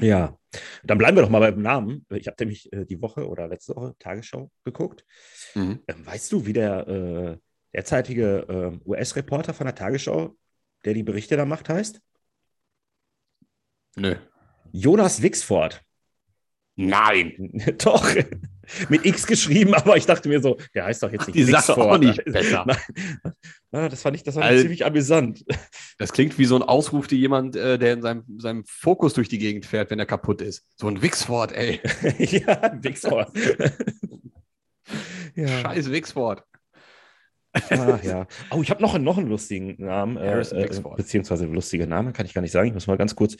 Ja, 0.00 0.36
dann 0.84 0.98
bleiben 0.98 1.16
wir 1.16 1.22
doch 1.22 1.30
mal 1.30 1.40
beim 1.40 1.60
Namen. 1.62 2.04
Ich 2.10 2.26
habe 2.26 2.36
nämlich 2.40 2.70
äh, 2.72 2.84
die 2.84 3.00
Woche 3.00 3.26
oder 3.26 3.48
letzte 3.48 3.74
Woche 3.76 3.94
Tagesschau 3.98 4.50
geguckt. 4.64 5.04
Mhm. 5.54 5.80
Ähm, 5.88 6.06
weißt 6.06 6.30
du, 6.32 6.44
wie 6.46 6.52
der 6.52 6.88
äh, 6.88 7.36
derzeitige 7.74 8.80
äh, 8.84 8.88
US-Reporter 8.88 9.54
von 9.54 9.66
der 9.66 9.74
Tagesschau, 9.74 10.36
der 10.84 10.94
die 10.94 11.02
Berichte 11.02 11.36
da 11.36 11.44
macht, 11.44 11.68
heißt? 11.68 12.00
Nö. 13.96 14.16
Jonas 14.72 15.22
Wixford. 15.22 15.82
Nein. 16.76 17.50
doch, 17.78 18.08
mit 18.88 19.04
X 19.04 19.26
geschrieben, 19.26 19.74
aber 19.74 19.96
ich 19.96 20.06
dachte 20.06 20.28
mir 20.28 20.40
so, 20.40 20.56
der 20.74 20.86
heißt 20.86 21.02
doch 21.02 21.12
jetzt 21.12 21.22
Ach, 21.22 21.26
nicht 21.26 21.36
die 21.36 21.44
Sache 21.44 21.76
auch 21.76 21.98
nicht 21.98 22.24
besser. 22.24 22.64
Nein. 22.66 23.34
Ah, 23.72 23.88
das 23.88 24.02
fand 24.02 24.16
ich, 24.16 24.22
das 24.22 24.34
fand 24.34 24.46
Also- 24.46 24.62
ziemlich 24.62 24.84
amüsant. 24.84 25.44
Das 25.98 26.12
klingt 26.12 26.38
wie 26.38 26.44
so 26.44 26.56
ein 26.56 26.62
Ausruf, 26.62 27.06
die 27.06 27.18
jemand, 27.18 27.56
äh, 27.56 27.78
der 27.78 27.92
in 27.94 28.02
seinem, 28.02 28.24
seinem 28.38 28.64
Fokus 28.66 29.14
durch 29.14 29.28
die 29.28 29.38
Gegend 29.38 29.66
fährt, 29.66 29.90
wenn 29.90 29.98
er 29.98 30.06
kaputt 30.06 30.40
ist. 30.40 30.64
So 30.76 30.88
ein 30.88 31.02
Wixford, 31.02 31.52
ey. 31.52 31.80
ja, 32.18 32.72
Wixford. 32.82 33.30
ja. 35.34 35.48
Scheiß 35.48 35.90
Wixford. 35.90 36.44
Ah, 37.54 37.98
ja. 38.02 38.26
Oh, 38.50 38.62
ich 38.62 38.70
habe 38.70 38.80
noch, 38.82 38.94
einen- 38.94 39.04
noch 39.04 39.18
einen 39.18 39.28
lustigen 39.28 39.74
Namen, 39.84 40.16
äh, 40.16 40.20
Harrison 40.30 40.58
äh, 40.58 40.96
beziehungsweise 40.96 41.46
lustige 41.46 41.86
Namen, 41.86 42.12
kann 42.12 42.24
ich 42.26 42.34
gar 42.34 42.40
nicht 42.40 42.52
sagen. 42.52 42.68
Ich 42.68 42.74
muss 42.74 42.86
mal 42.86 42.96
ganz 42.96 43.14
kurz 43.14 43.36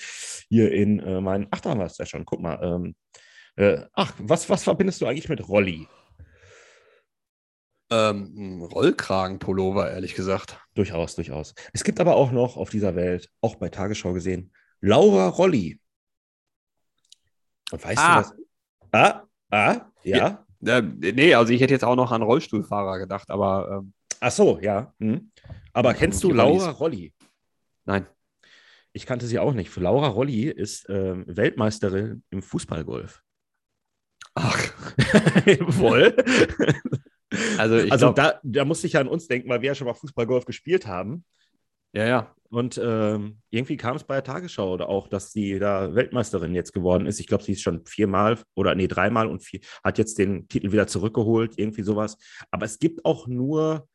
hier 0.49 0.71
in 0.73 1.01
äh, 1.01 1.21
meinen. 1.21 1.47
Ach, 1.51 1.61
da 1.61 1.71
haben 1.71 1.79
wir 1.81 1.87
es 1.87 1.99
ja 1.99 2.05
schon. 2.07 2.25
Guck 2.25 2.41
mal. 2.41 2.59
Ähm, 2.63 2.95
äh, 3.57 3.85
ach, 3.95 4.13
was, 4.19 4.49
was 4.51 4.65
verbindest 4.65 5.01
du 5.01 5.07
eigentlich 5.07 5.29
mit 5.29 5.47
Rolli? 5.49 5.87
Ähm, 7.91 8.33
ein 8.37 8.63
Rollkragenpullover, 8.63 9.91
ehrlich 9.91 10.15
gesagt. 10.15 10.59
Durchaus, 10.75 11.15
durchaus. 11.17 11.55
Es 11.73 11.85
gibt 11.85 12.01
aber 12.01 12.17
auch 12.17 12.33
noch 12.33 12.57
auf 12.57 12.71
dieser 12.71 12.95
Welt, 12.97 13.31
auch 13.43 13.57
bei 13.57 13.69
Tagesschau 13.69 14.13
gesehen, 14.15 14.53
Laura 14.81 15.29
Rolli. 15.29 15.79
Und 17.71 17.85
weißt 17.85 17.99
Ah. 17.99 18.23
du 18.23 18.29
was? 18.29 18.35
Ah, 18.93 19.23
ah, 19.51 19.81
ja. 20.03 20.45
Äh, 20.65 20.83
nee, 20.83 21.35
also 21.35 21.53
ich 21.53 21.61
hätte 21.61 21.75
jetzt 21.75 21.85
auch 21.85 21.97
noch 21.97 22.13
an 22.13 22.23
Rollstuhlfahrer 22.23 22.99
gedacht, 22.99 23.31
aber 23.31 23.81
ähm, 23.83 23.93
Ach 24.23 24.31
so, 24.31 24.61
ja. 24.61 24.95
Hm. 25.01 25.33
Aber 25.73 25.95
kennst 25.95 26.23
du. 26.23 26.33
Laura 26.33 26.71
Rolli? 26.71 27.13
nein. 27.85 28.07
Ich 28.93 29.05
kannte 29.05 29.27
sie 29.27 29.39
auch 29.39 29.53
nicht. 29.53 29.75
Laura 29.77 30.07
Rolli 30.07 30.49
ist 30.49 30.87
ähm, 30.89 31.25
Weltmeisterin 31.27 32.23
im 32.31 32.43
Fußballgolf. 32.43 33.21
Ach, 34.35 34.59
Wohl. 35.79 36.15
Also, 37.59 37.77
also 37.77 37.97
glaub, 37.97 38.15
da, 38.15 38.41
da 38.43 38.65
musste 38.65 38.87
ich 38.87 38.93
ja 38.93 39.01
an 39.01 39.09
uns 39.09 39.27
denken, 39.27 39.49
weil 39.49 39.63
wir 39.63 39.69
ja 39.69 39.75
schon 39.75 39.87
mal 39.87 39.95
Fußballgolf 39.95 40.45
gespielt 40.45 40.87
haben. 40.87 41.25
Ja, 41.93 42.07
ja. 42.07 42.35
Und 42.49 42.79
ähm, 42.83 43.39
irgendwie 43.51 43.79
kam 43.79 43.97
es 43.97 44.05
bei 44.05 44.15
der 44.15 44.25
Tagesschau 44.25 44.75
oder 44.75 44.89
auch, 44.89 45.09
dass 45.09 45.33
sie 45.33 45.59
da 45.59 45.95
Weltmeisterin 45.95 46.55
jetzt 46.55 46.73
geworden 46.73 47.07
ist. 47.07 47.19
Ich 47.19 47.27
glaube, 47.27 47.43
sie 47.43 47.53
ist 47.53 47.63
schon 47.63 47.85
viermal 47.87 48.39
oder 48.55 48.75
nee, 48.75 48.89
dreimal 48.89 49.27
und 49.27 49.43
vier, 49.43 49.61
hat 49.83 49.99
jetzt 49.99 50.19
den 50.19 50.47
Titel 50.49 50.71
wieder 50.71 50.87
zurückgeholt, 50.87 51.55
irgendwie 51.57 51.83
sowas. 51.83 52.19
Aber 52.51 52.67
es 52.67 52.79
gibt 52.79 53.05
auch 53.05 53.27
nur 53.27 53.89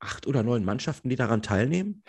acht 0.00 0.26
oder 0.26 0.42
neun 0.42 0.64
Mannschaften, 0.64 1.08
die 1.08 1.16
daran 1.16 1.42
teilnehmen. 1.42 2.02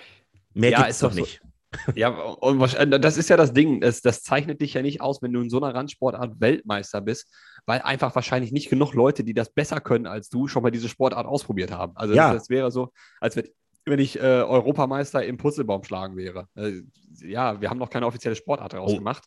Mehr 0.54 0.72
ja, 0.72 0.78
gibt 0.80 0.90
es 0.90 1.00
doch 1.00 1.14
nicht. 1.14 1.42
So. 1.42 1.50
Ja, 1.96 2.10
und 2.10 2.60
das 2.60 3.18
ist 3.18 3.30
ja 3.30 3.38
das 3.38 3.54
Ding. 3.54 3.82
Das, 3.82 4.02
das, 4.02 4.24
zeichnet 4.24 4.60
dich 4.60 4.74
ja 4.74 4.82
nicht 4.82 5.02
aus, 5.02 5.22
wenn 5.22 5.32
du 5.32 5.40
in 5.40 5.52
so 5.52 5.62
einer 5.62 5.76
Randsportart 5.76 6.42
Weltmeister 6.42 7.00
bist, 7.00 7.32
weil 7.68 7.80
einfach 7.82 8.16
wahrscheinlich 8.16 8.52
nicht 8.52 8.72
genug 8.72 8.96
Leute, 8.96 9.24
die 9.24 9.36
das 9.36 9.54
besser 9.54 9.80
können 9.80 10.08
als 10.08 10.30
du, 10.30 10.48
schon 10.48 10.64
mal 10.64 10.72
diese 10.72 10.90
Sportart 10.90 11.28
ausprobiert 11.28 11.72
haben. 11.72 11.96
Also 11.96 12.16
ja. 12.16 12.34
das, 12.34 12.42
das 12.42 12.50
wäre 12.50 12.72
so, 12.72 12.92
als 13.22 13.36
wenn 13.36 13.46
wenn 13.86 14.00
ich 14.00 14.18
äh, 14.20 14.22
Europameister 14.22 15.26
im 15.26 15.38
Putzelbaum 15.38 15.84
schlagen 15.84 16.16
wäre. 16.16 16.48
Äh, 16.56 16.82
ja, 17.22 17.60
wir 17.60 17.70
haben 17.70 17.80
noch 17.80 17.90
keine 17.90 18.06
offizielle 18.06 18.36
Sportart 18.36 18.74
daraus 18.74 18.94
oh. 18.94 18.98
gemacht. 18.98 19.26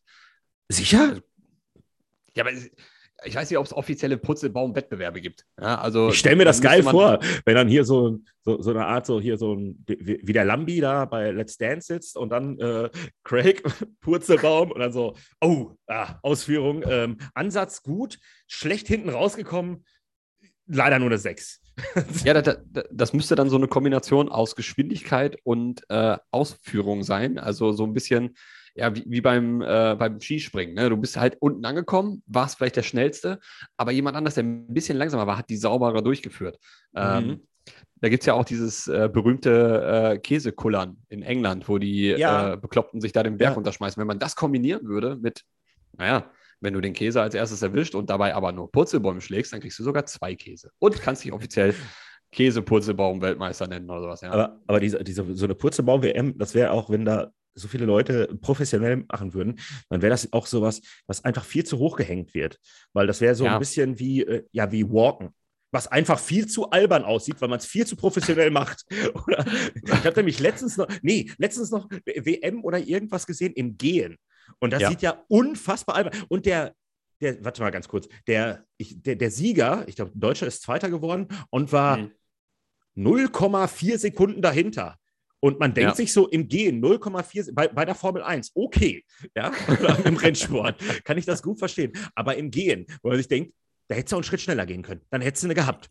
Sicher? 0.69 1.01
Also, 1.01 1.23
ja, 2.37 2.45
aber 2.45 2.53
ich 3.25 3.35
weiß 3.35 3.51
nicht, 3.51 3.59
ob 3.59 3.67
es 3.67 3.73
offizielle 3.73 4.17
Putzelbaum-Wettbewerbe 4.17 5.21
gibt. 5.21 5.45
Ja, 5.61 5.81
also, 5.81 6.09
ich 6.09 6.19
stelle 6.19 6.37
mir 6.37 6.45
das 6.45 6.61
geil 6.61 6.83
vor, 6.83 7.21
wenn 7.45 7.55
dann 7.55 7.69
hier 7.69 7.85
so, 7.85 8.19
so, 8.43 8.61
so, 8.61 8.71
eine 8.71 8.87
Art, 8.87 9.07
so 9.07 9.21
hier 9.21 9.37
so 9.37 9.55
ein, 9.55 9.85
wie 9.87 10.33
der 10.33 10.45
Lambi 10.45 10.81
da 10.81 11.05
bei 11.05 11.31
Let's 11.31 11.59
Dance 11.59 11.87
sitzt 11.93 12.17
und 12.17 12.31
dann 12.31 12.59
äh, 12.59 12.91
Craig, 13.25 13.63
Purzelbaum 14.01 14.73
und 14.73 14.81
dann 14.81 14.93
so, 14.93 15.15
oh, 15.41 15.73
ah, 15.87 16.19
Ausführung, 16.23 16.83
ähm, 16.87 17.19
Ansatz 17.35 17.83
gut, 17.83 18.19
schlecht 18.47 18.89
hinten 18.89 19.11
rausgekommen, 19.11 19.85
leider 20.67 20.99
nur 20.99 21.09
eine 21.09 21.19
6. 21.19 21.61
ja, 22.25 22.35
das, 22.35 22.59
das, 22.91 23.13
müsste 23.13 23.35
dann 23.35 23.49
so 23.49 23.57
eine 23.57 23.67
Kombination 23.67 24.29
aus 24.29 24.57
Geschwindigkeit 24.57 25.39
und 25.43 25.83
äh, 25.89 26.19
Ausführung 26.31 27.03
sein. 27.03 27.39
Also 27.39 27.73
so 27.73 27.85
ein 27.85 27.95
bisschen, 27.95 28.37
ja, 28.75 28.95
wie, 28.95 29.05
wie 29.07 29.21
beim, 29.21 29.61
äh, 29.61 29.97
beim 29.99 30.21
Skispringen. 30.21 30.75
Ne? 30.75 30.89
Du 30.89 30.97
bist 30.97 31.17
halt 31.17 31.37
unten 31.41 31.65
angekommen, 31.65 32.23
warst 32.27 32.57
vielleicht 32.57 32.77
der 32.77 32.83
Schnellste, 32.83 33.39
aber 33.77 33.93
jemand 33.93 34.17
anders, 34.17 34.35
der 34.35 34.45
ein 34.45 34.73
bisschen 34.73 34.97
langsamer 34.97 35.27
war, 35.27 35.37
hat 35.37 35.51
die 35.51 35.57
sauberer 35.57 36.03
durchgeführt. 36.03 36.59
Ähm, 36.95 37.27
mhm. 37.27 37.41
da 38.01 38.09
gibt 38.09 38.23
es 38.23 38.27
ja 38.27 38.35
auch 38.35 38.45
dieses 38.45 38.89
äh, 38.89 39.09
berühmte 39.13 40.15
äh, 40.15 40.19
Käsekullern 40.19 40.97
in 41.09 41.23
England, 41.23 41.69
wo 41.69 41.79
die 41.79 42.07
ja. 42.07 42.55
äh, 42.55 42.57
Bekloppten 42.57 43.01
sich 43.01 43.13
da 43.13 43.23
den 43.23 43.37
Berg 43.37 43.53
ja. 43.53 43.59
unterschmeißen. 43.59 44.01
Wenn 44.01 44.07
man 44.07 44.19
das 44.19 44.37
kombinieren 44.37 44.87
würde 44.87 45.17
mit, 45.17 45.43
naja, 45.97 46.31
wenn 46.61 46.75
du 46.75 46.81
den 46.81 46.93
Käse 46.93 47.21
als 47.21 47.35
erstes 47.35 47.61
erwischt 47.61 47.95
und 47.95 48.09
dabei 48.09 48.35
aber 48.35 48.53
nur 48.53 48.71
Purzelbäume 48.71 49.21
schlägst, 49.21 49.53
dann 49.53 49.61
kriegst 49.61 49.79
du 49.79 49.83
sogar 49.83 50.07
zwei 50.07 50.35
Käse. 50.35 50.71
Und 50.79 51.01
kannst 51.03 51.25
dich 51.25 51.33
offiziell 51.33 51.75
Käse-Purzelbaum-Weltmeister 52.31 53.67
nennen 53.67 53.91
oder 53.91 54.01
sowas. 54.01 54.21
Ja. 54.23 54.31
Aber, 54.31 54.61
aber 54.67 54.81
diese, 54.81 55.03
diese, 55.05 55.35
so 55.35 55.45
eine 55.45 55.55
Purzelbaum-WM, 55.55 56.39
das 56.39 56.55
wäre 56.55 56.71
auch, 56.71 56.89
wenn 56.89 57.05
da 57.05 57.33
so 57.55 57.69
viele 57.69 57.85
Leute 57.85 58.29
professionell 58.41 59.05
machen 59.09 59.35
würden, 59.35 59.59
dann 59.89 60.03
wäre 60.03 60.11
das 60.11 60.33
auch 60.33 60.47
sowas, 60.47 60.81
was 61.07 61.25
einfach 61.25 61.45
viel 61.45 61.65
zu 61.65 61.79
hoch 61.79 61.97
gehängt 61.97 62.35
wird. 62.35 62.59
Weil 62.93 63.07
das 63.07 63.21
wäre 63.21 63.35
so 63.35 63.45
ja. 63.45 63.55
ein 63.55 63.59
bisschen 63.59 63.99
wie, 63.99 64.23
äh, 64.23 64.45
ja, 64.53 64.71
wie 64.73 64.89
Walken 64.89 65.35
was 65.73 65.89
einfach 65.89 66.19
viel 66.19 66.47
zu 66.47 66.71
albern 66.71 67.03
aussieht, 67.03 67.41
weil 67.41 67.49
man 67.49 67.59
es 67.59 67.67
viel 67.67 67.87
zu 67.87 67.97
professionell 67.97 68.51
macht. 68.51 68.85
Oder, 69.27 69.45
ich 69.75 69.91
habe 69.91 70.17
nämlich 70.17 70.39
letztens 70.39 70.77
noch, 70.77 70.87
nee, 71.01 71.33
letztens 71.39 71.71
noch 71.71 71.89
WM 72.05 72.63
oder 72.63 72.79
irgendwas 72.79 73.27
gesehen 73.27 73.55
im 73.55 73.79
Gehen. 73.79 74.19
Und 74.61 74.73
das 74.73 74.83
ja. 74.83 74.91
sieht 74.91 75.03
ja 75.03 75.25
unfassbar 75.29 75.97
albern. 75.97 76.25
Und 76.29 76.47
der, 76.47 76.75
der, 77.21 77.43
warte 77.45 77.63
mal 77.63 77.71
ganz 77.71 77.89
kurz, 77.89 78.07
der, 78.27 78.67
ich, 78.77 79.03
der, 79.03 79.17
der 79.17 79.31
Sieger, 79.31 79.85
ich 79.89 79.97
glaube, 79.97 80.13
Deutscher 80.15 80.47
ist 80.47 80.63
Zweiter 80.63 80.91
geworden 80.91 81.29
und 81.51 81.73
war 81.73 81.97
mhm. 81.97 82.13
0,4 82.97 83.97
Sekunden 83.99 84.43
dahinter. 84.43 84.99
Und 85.45 85.59
man 85.59 85.75
denkt 85.75 85.91
ja. 85.91 85.95
sich 85.97 86.13
so 86.13 86.29
im 86.29 86.47
Gehen 86.47 86.81
0,4 86.81 87.53
bei, 87.53 87.67
bei 87.67 87.85
der 87.85 87.97
Formel 87.97 88.23
1, 88.23 88.53
okay, 88.55 89.05
ja, 89.35 89.51
oder 89.69 90.07
im 90.07 90.17
Rennsport, 90.17 90.77
kann 91.05 91.19
ich 91.19 91.27
das 91.27 91.43
gut 91.43 91.59
verstehen. 91.59 91.93
Aber 92.15 92.37
im 92.37 92.53
Gehen, 92.53 92.87
wo 93.03 93.09
man 93.09 93.19
sich 93.19 93.27
denkt, 93.27 93.53
da 93.89 93.97
hättest 93.97 94.13
du 94.13 94.17
auch 94.17 94.19
einen 94.21 94.25
Schritt 94.25 94.41
schneller 94.41 94.67
gehen 94.67 94.83
können. 94.83 95.01
Dann 95.11 95.21
hättest 95.21 95.43
du 95.43 95.49
eine 95.49 95.55
gehabt. 95.55 95.91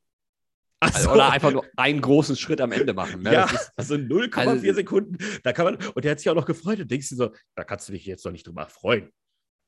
Also, 0.79 1.11
oder 1.11 1.31
einfach 1.31 1.51
nur 1.51 1.65
einen 1.75 2.01
großen 2.01 2.35
Schritt 2.37 2.61
am 2.61 2.71
Ende 2.71 2.93
machen. 2.93 3.21
Ne? 3.21 3.33
Ja, 3.33 3.43
ist, 3.45 3.71
also 3.75 3.95
0,4 3.95 4.37
also, 4.37 4.73
Sekunden. 4.73 5.17
Da 5.43 5.53
kann 5.53 5.65
man, 5.65 5.75
und 5.75 6.03
der 6.03 6.11
hat 6.11 6.19
sich 6.19 6.29
auch 6.29 6.35
noch 6.35 6.45
gefreut. 6.45 6.79
Und 6.79 6.89
denkst 6.89 7.09
du 7.09 7.15
so, 7.15 7.31
da 7.53 7.63
kannst 7.65 7.87
du 7.89 7.93
dich 7.93 8.05
jetzt 8.05 8.25
noch 8.25 8.31
nicht 8.31 8.47
drüber 8.47 8.67
freuen. 8.67 9.11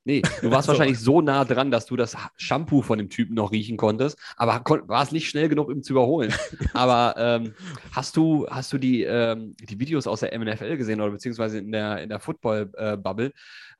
Nee, 0.05 0.21
du 0.21 0.27
warst 0.27 0.43
also. 0.53 0.67
wahrscheinlich 0.69 0.99
so 0.99 1.21
nah 1.21 1.45
dran, 1.45 1.71
dass 1.71 1.85
du 1.85 1.95
das 1.95 2.17
Shampoo 2.35 2.81
von 2.81 2.97
dem 2.97 3.09
Typen 3.09 3.35
noch 3.35 3.51
riechen 3.51 3.77
konntest, 3.77 4.17
aber 4.35 4.63
war 4.87 5.03
es 5.03 5.11
nicht 5.11 5.29
schnell 5.29 5.49
genug, 5.49 5.69
ihm 5.69 5.83
zu 5.83 5.93
überholen. 5.93 6.33
aber 6.73 7.15
ähm, 7.17 7.53
hast 7.91 8.17
du, 8.17 8.47
hast 8.49 8.73
du 8.73 8.77
die, 8.77 9.03
ähm, 9.03 9.55
die 9.59 9.79
Videos 9.79 10.07
aus 10.07 10.21
der 10.21 10.37
MNFL 10.37 10.77
gesehen 10.77 11.01
oder 11.01 11.11
beziehungsweise 11.11 11.59
in 11.59 11.71
der, 11.71 12.01
in 12.01 12.09
der 12.09 12.19
Football-Bubble? 12.19 13.27
Äh, 13.27 13.31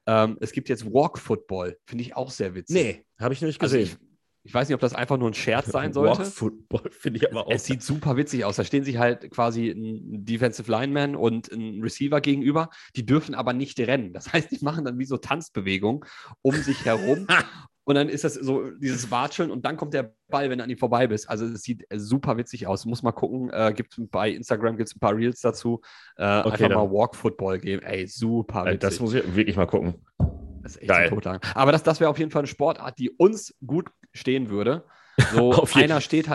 ähm, 0.05 0.37
es 0.41 0.51
gibt 0.51 0.69
jetzt 0.69 0.85
Walk 0.85 1.17
Football, 1.17 1.77
finde 1.85 2.03
ich 2.03 2.15
auch 2.15 2.29
sehr 2.29 2.55
witzig. 2.55 2.75
Nee, 2.75 3.05
habe 3.19 3.33
ich 3.33 3.41
noch 3.41 3.47
nicht 3.47 3.59
gesehen. 3.59 3.81
Also 3.81 3.93
ich, 3.93 4.12
ich 4.45 4.53
weiß 4.53 4.67
nicht, 4.67 4.75
ob 4.75 4.81
das 4.81 4.93
einfach 4.93 5.17
nur 5.17 5.29
ein 5.29 5.33
Scherz 5.33 5.67
sein 5.67 5.93
sollte. 5.93 6.19
Walk 6.19 6.27
Football 6.27 6.91
finde 6.91 7.17
ich 7.17 7.31
aber 7.31 7.47
auch. 7.47 7.51
Es 7.51 7.65
sieht 7.65 7.81
super 7.81 8.17
witzig 8.17 8.43
aus. 8.43 8.57
Da 8.57 8.65
stehen 8.65 8.83
sich 8.83 8.97
halt 8.97 9.31
quasi 9.31 9.69
ein 9.69 10.25
Defensive 10.25 10.69
Lineman 10.69 11.15
und 11.15 11.49
ein 11.49 11.81
Receiver 11.81 12.19
gegenüber. 12.19 12.69
Die 12.97 13.05
dürfen 13.05 13.35
aber 13.35 13.53
nicht 13.53 13.79
rennen. 13.79 14.11
Das 14.11 14.33
heißt, 14.33 14.51
die 14.51 14.63
machen 14.63 14.83
dann 14.83 14.99
wie 14.99 15.05
so 15.05 15.17
Tanzbewegungen 15.17 16.03
um 16.41 16.55
sich 16.55 16.83
herum. 16.83 17.25
und 17.85 17.95
dann 17.95 18.09
ist 18.09 18.25
das 18.25 18.33
so 18.33 18.69
dieses 18.71 19.09
Watscheln 19.11 19.49
und 19.49 19.63
dann 19.63 19.77
kommt 19.77 19.93
der 19.93 20.13
Ball, 20.27 20.49
wenn 20.49 20.57
du 20.57 20.65
an 20.65 20.69
ihm 20.69 20.77
vorbei 20.77 21.07
bist. 21.07 21.29
Also 21.29 21.45
es 21.45 21.61
sieht 21.61 21.85
super 21.95 22.35
witzig 22.35 22.67
aus. 22.67 22.85
Muss 22.85 23.01
mal 23.01 23.13
gucken. 23.13 23.49
Äh, 23.49 23.71
gibt 23.73 23.95
bei 24.11 24.29
Instagram 24.29 24.75
gibt 24.75 24.89
es 24.89 24.95
ein 24.97 24.99
paar 24.99 25.15
Reels 25.15 25.39
dazu. 25.39 25.79
Äh, 26.17 26.23
okay, 26.23 26.51
einfach 26.51 26.57
dann. 26.57 26.73
mal 26.73 26.91
Walk 26.91 27.15
Football 27.15 27.59
geben. 27.59 27.81
Ey, 27.81 28.07
super 28.07 28.65
witzig. 28.65 28.79
Das 28.81 28.99
muss 28.99 29.13
ich 29.13 29.35
wirklich 29.37 29.55
mal 29.55 29.67
gucken. 29.67 29.95
Das 30.63 30.75
ist 30.75 30.81
echt 30.81 30.89
Geil. 30.89 31.39
Aber 31.53 31.71
das, 31.71 31.83
das 31.83 32.01
wäre 32.01 32.09
auf 32.09 32.19
jeden 32.19 32.31
Fall 32.31 32.41
eine 32.41 32.47
Sportart, 32.47 32.97
die 32.99 33.09
uns 33.09 33.53
gut 33.65 33.89
stehen 34.13 34.49
würde. 34.49 34.85
So, 35.35 35.67
einer 35.75 36.01
steht 36.01 36.27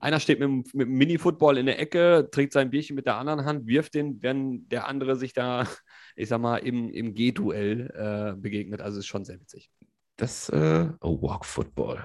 einer 0.00 0.20
steht 0.20 0.38
mit, 0.38 0.74
mit 0.74 0.88
Mini-Football 0.88 1.58
in 1.58 1.66
der 1.66 1.80
Ecke, 1.80 2.28
trägt 2.30 2.52
sein 2.52 2.70
Bierchen 2.70 2.94
mit 2.94 3.06
der 3.06 3.16
anderen 3.16 3.44
Hand, 3.44 3.66
wirft 3.66 3.94
den, 3.94 4.22
wenn 4.22 4.68
der 4.68 4.86
andere 4.86 5.16
sich 5.16 5.32
da, 5.32 5.66
ich 6.16 6.28
sag 6.28 6.40
mal, 6.40 6.58
im, 6.58 6.90
im 6.90 7.14
G-Duell 7.14 8.34
äh, 8.36 8.40
begegnet. 8.40 8.80
Also 8.80 8.98
ist 8.98 9.06
schon 9.06 9.24
sehr 9.24 9.40
witzig. 9.40 9.70
Das, 10.16 10.48
äh, 10.48 10.88
oh, 11.00 11.22
Walk 11.22 11.44
Football. 11.44 12.04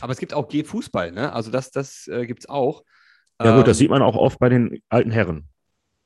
Aber 0.00 0.12
es 0.12 0.18
gibt 0.18 0.32
auch 0.32 0.48
G-Fußball, 0.48 1.10
ne? 1.10 1.32
Also 1.32 1.50
das, 1.50 1.70
das 1.70 2.06
äh, 2.06 2.24
gibt 2.26 2.40
es 2.40 2.48
auch. 2.48 2.84
Ja, 3.40 3.50
gut, 3.50 3.60
ähm, 3.60 3.66
das 3.66 3.78
sieht 3.78 3.90
man 3.90 4.02
auch 4.02 4.16
oft 4.16 4.38
bei 4.38 4.48
den 4.48 4.80
alten 4.88 5.10
Herren. 5.10 5.48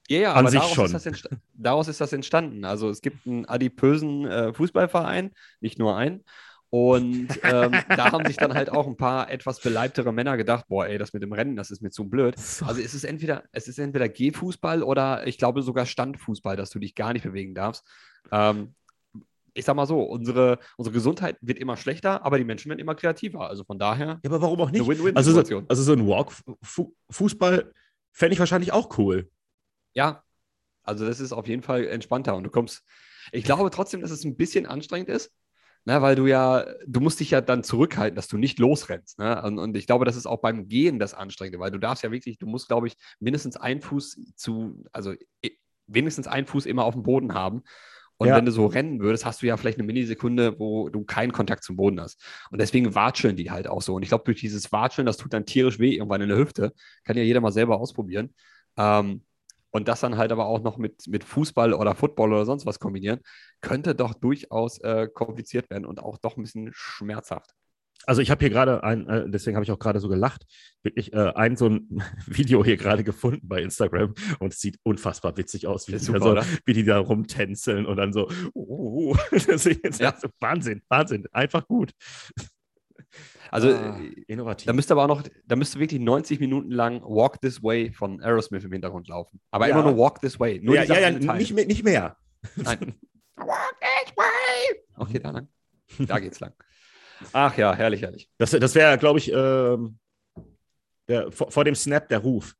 Ja, 0.08 0.18
ja, 0.18 0.32
An 0.34 0.46
aber 0.46 0.50
daraus 0.54 0.78
ist, 0.78 1.06
das 1.06 1.28
daraus, 1.52 1.88
ist 1.88 2.00
das 2.00 2.12
entstanden. 2.12 2.64
Also 2.64 2.88
es 2.88 3.02
gibt 3.02 3.26
einen 3.26 3.44
adipösen 3.44 4.24
äh, 4.24 4.52
Fußballverein, 4.54 5.32
nicht 5.60 5.78
nur 5.78 5.96
einen. 5.96 6.24
Und 6.70 7.28
ähm, 7.42 7.72
da 7.88 8.12
haben 8.12 8.26
sich 8.26 8.36
dann 8.36 8.54
halt 8.54 8.70
auch 8.70 8.86
ein 8.86 8.96
paar 8.98 9.30
etwas 9.30 9.60
beleibtere 9.60 10.12
Männer 10.12 10.36
gedacht, 10.36 10.66
boah, 10.68 10.86
ey, 10.86 10.98
das 10.98 11.12
mit 11.12 11.22
dem 11.22 11.32
Rennen, 11.32 11.56
das 11.56 11.70
ist 11.70 11.80
mir 11.80 11.90
zu 11.90 12.08
blöd. 12.08 12.36
Also 12.36 12.80
es 12.80 12.94
ist 12.94 13.04
entweder, 13.04 13.44
es 13.52 13.68
ist 13.68 13.78
entweder 13.78 14.08
Gehfußball 14.08 14.82
oder 14.82 15.26
ich 15.26 15.38
glaube 15.38 15.62
sogar 15.62 15.86
Standfußball, 15.86 16.56
dass 16.56 16.70
du 16.70 16.78
dich 16.78 16.94
gar 16.94 17.12
nicht 17.12 17.22
bewegen 17.22 17.54
darfst. 17.54 17.84
Ähm, 18.32 18.74
ich 19.54 19.64
sag 19.64 19.74
mal 19.74 19.86
so, 19.86 20.02
unsere, 20.02 20.58
unsere 20.76 20.92
Gesundheit 20.92 21.38
wird 21.40 21.58
immer 21.58 21.76
schlechter, 21.76 22.24
aber 22.26 22.36
die 22.36 22.44
Menschen 22.44 22.68
werden 22.68 22.80
immer 22.80 22.94
kreativer. 22.94 23.48
Also 23.48 23.64
von 23.64 23.78
daher. 23.78 24.20
Ja, 24.22 24.30
aber 24.30 24.42
warum 24.42 24.60
auch 24.60 24.70
nicht? 24.70 25.16
Also 25.16 25.42
so, 25.42 25.62
also 25.66 25.82
so 25.82 25.92
ein 25.92 26.06
Walk-Fußball 26.06 27.72
fände 28.12 28.34
ich 28.34 28.38
wahrscheinlich 28.38 28.72
auch 28.72 28.98
cool. 28.98 29.30
Ja, 29.94 30.22
also 30.82 31.06
das 31.06 31.20
ist 31.20 31.32
auf 31.32 31.48
jeden 31.48 31.62
Fall 31.62 31.86
entspannter 31.86 32.36
und 32.36 32.44
du 32.44 32.50
kommst. 32.50 32.84
Ich 33.32 33.44
glaube 33.44 33.70
trotzdem, 33.70 34.02
dass 34.02 34.10
es 34.10 34.24
ein 34.24 34.36
bisschen 34.36 34.66
anstrengend 34.66 35.08
ist, 35.08 35.32
ne, 35.86 36.02
weil 36.02 36.16
du 36.16 36.26
ja, 36.26 36.66
du 36.86 37.00
musst 37.00 37.20
dich 37.20 37.30
ja 37.30 37.40
dann 37.40 37.62
zurückhalten, 37.62 38.16
dass 38.16 38.28
du 38.28 38.36
nicht 38.36 38.58
losrennst. 38.58 39.18
Ne? 39.18 39.40
Und, 39.42 39.58
und, 39.58 39.76
ich 39.76 39.86
glaube, 39.86 40.04
das 40.04 40.16
ist 40.16 40.26
auch 40.26 40.40
beim 40.40 40.68
Gehen 40.68 40.98
das 40.98 41.14
Anstrengende, 41.14 41.58
weil 41.58 41.70
du 41.70 41.78
darfst 41.78 42.04
ja 42.04 42.10
wirklich, 42.10 42.38
du 42.38 42.46
musst, 42.46 42.68
glaube 42.68 42.88
ich, 42.88 42.96
mindestens 43.20 43.56
einen 43.56 43.80
Fuß 43.80 44.34
zu, 44.36 44.84
also 44.92 45.14
wenigstens 45.86 46.26
einen 46.26 46.46
Fuß 46.46 46.66
immer 46.66 46.84
auf 46.84 46.94
dem 46.94 47.04
Boden 47.04 47.32
haben. 47.32 47.62
Und 48.18 48.28
ja. 48.28 48.36
wenn 48.36 48.46
du 48.46 48.50
so 48.50 48.66
rennen 48.66 49.00
würdest, 49.00 49.26
hast 49.26 49.42
du 49.42 49.46
ja 49.46 49.56
vielleicht 49.56 49.78
eine 49.78 49.86
Millisekunde, 49.86 50.58
wo 50.58 50.88
du 50.88 51.04
keinen 51.04 51.32
Kontakt 51.32 51.62
zum 51.62 51.76
Boden 51.76 52.00
hast. 52.00 52.20
Und 52.50 52.60
deswegen 52.60 52.94
watscheln 52.94 53.36
die 53.36 53.50
halt 53.50 53.68
auch 53.68 53.82
so. 53.82 53.94
Und 53.94 54.02
ich 54.02 54.08
glaube, 54.08 54.24
durch 54.24 54.40
dieses 54.40 54.72
Watscheln, 54.72 55.06
das 55.06 55.18
tut 55.18 55.34
dann 55.34 55.44
tierisch 55.44 55.78
weh 55.78 55.94
irgendwann 55.94 56.22
in 56.22 56.30
der 56.30 56.38
Hüfte. 56.38 56.72
Kann 57.04 57.16
ja 57.16 57.22
jeder 57.22 57.42
mal 57.42 57.52
selber 57.52 57.78
ausprobieren. 57.78 58.34
Ähm, 58.78 59.22
und 59.76 59.88
das 59.88 60.00
dann 60.00 60.16
halt 60.16 60.32
aber 60.32 60.46
auch 60.46 60.62
noch 60.62 60.78
mit, 60.78 61.06
mit 61.06 61.22
Fußball 61.22 61.74
oder 61.74 61.94
Football 61.94 62.32
oder 62.32 62.46
sonst 62.46 62.64
was 62.64 62.80
kombinieren, 62.80 63.20
könnte 63.60 63.94
doch 63.94 64.14
durchaus 64.14 64.78
äh, 64.80 65.06
kompliziert 65.12 65.68
werden 65.68 65.84
und 65.84 66.00
auch 66.00 66.16
doch 66.16 66.38
ein 66.38 66.42
bisschen 66.42 66.70
schmerzhaft. 66.72 67.50
Also 68.06 68.22
ich 68.22 68.30
habe 68.30 68.40
hier 68.40 68.48
gerade 68.50 68.82
ein, 68.84 69.06
äh, 69.06 69.28
deswegen 69.28 69.54
habe 69.54 69.64
ich 69.64 69.70
auch 69.70 69.78
gerade 69.78 70.00
so 70.00 70.08
gelacht, 70.08 70.46
wirklich 70.82 71.12
äh, 71.12 71.32
ein 71.34 71.56
so 71.56 71.68
ein 71.68 72.02
Video 72.26 72.64
hier 72.64 72.78
gerade 72.78 73.04
gefunden 73.04 73.46
bei 73.48 73.60
Instagram 73.60 74.14
und 74.38 74.54
es 74.54 74.60
sieht 74.60 74.78
unfassbar 74.82 75.36
witzig 75.36 75.66
aus, 75.66 75.88
wie, 75.88 75.92
die, 75.92 75.98
super, 75.98 76.42
so, 76.42 76.60
wie 76.64 76.72
die 76.72 76.84
da 76.84 76.98
rumtänzeln 76.98 77.84
und 77.84 77.98
dann 77.98 78.14
so, 78.14 78.30
uh, 78.54 79.14
das 79.30 79.66
ist 79.66 80.00
ja. 80.00 80.16
so 80.18 80.28
Wahnsinn, 80.40 80.80
Wahnsinn, 80.88 81.26
einfach 81.32 81.66
gut. 81.68 81.92
Also, 83.50 83.70
ah, 83.70 83.98
innovativ. 84.26 84.66
Da 84.66 84.72
müsste 84.72 84.94
aber 84.94 85.04
auch 85.04 85.08
noch, 85.08 85.22
da 85.46 85.56
müsste 85.56 85.78
wirklich 85.78 86.00
90 86.00 86.40
Minuten 86.40 86.70
lang 86.70 87.02
Walk 87.02 87.40
This 87.40 87.62
Way 87.62 87.92
von 87.92 88.20
Aerosmith 88.20 88.64
im 88.64 88.72
Hintergrund 88.72 89.08
laufen. 89.08 89.40
Aber 89.50 89.68
ja. 89.68 89.74
immer 89.74 89.90
nur 89.90 89.98
Walk 89.98 90.20
This 90.20 90.38
Way. 90.38 90.60
Nur 90.62 90.74
ja, 90.74 90.82
ja, 90.84 90.98
ja 90.98 91.10
nicht, 91.10 91.54
nicht 91.54 91.84
mehr. 91.84 92.16
Nein. 92.56 92.94
walk 93.36 93.76
This 93.80 94.16
Way. 94.16 94.82
Okay, 94.96 95.18
da 95.18 95.30
lang. 95.30 95.48
Da 95.98 96.18
geht's 96.18 96.40
lang. 96.40 96.52
Ach 97.32 97.56
ja, 97.56 97.74
herrlich, 97.74 98.02
herrlich. 98.02 98.28
Das, 98.38 98.50
das 98.50 98.74
wäre, 98.74 98.98
glaube 98.98 99.18
ich, 99.18 99.32
ähm, 99.32 99.98
der, 101.08 101.30
vor, 101.32 101.50
vor, 101.50 101.64
dem 101.64 101.74
Snap 101.74 102.08
der 102.08 102.18
Ruf. 102.18 102.54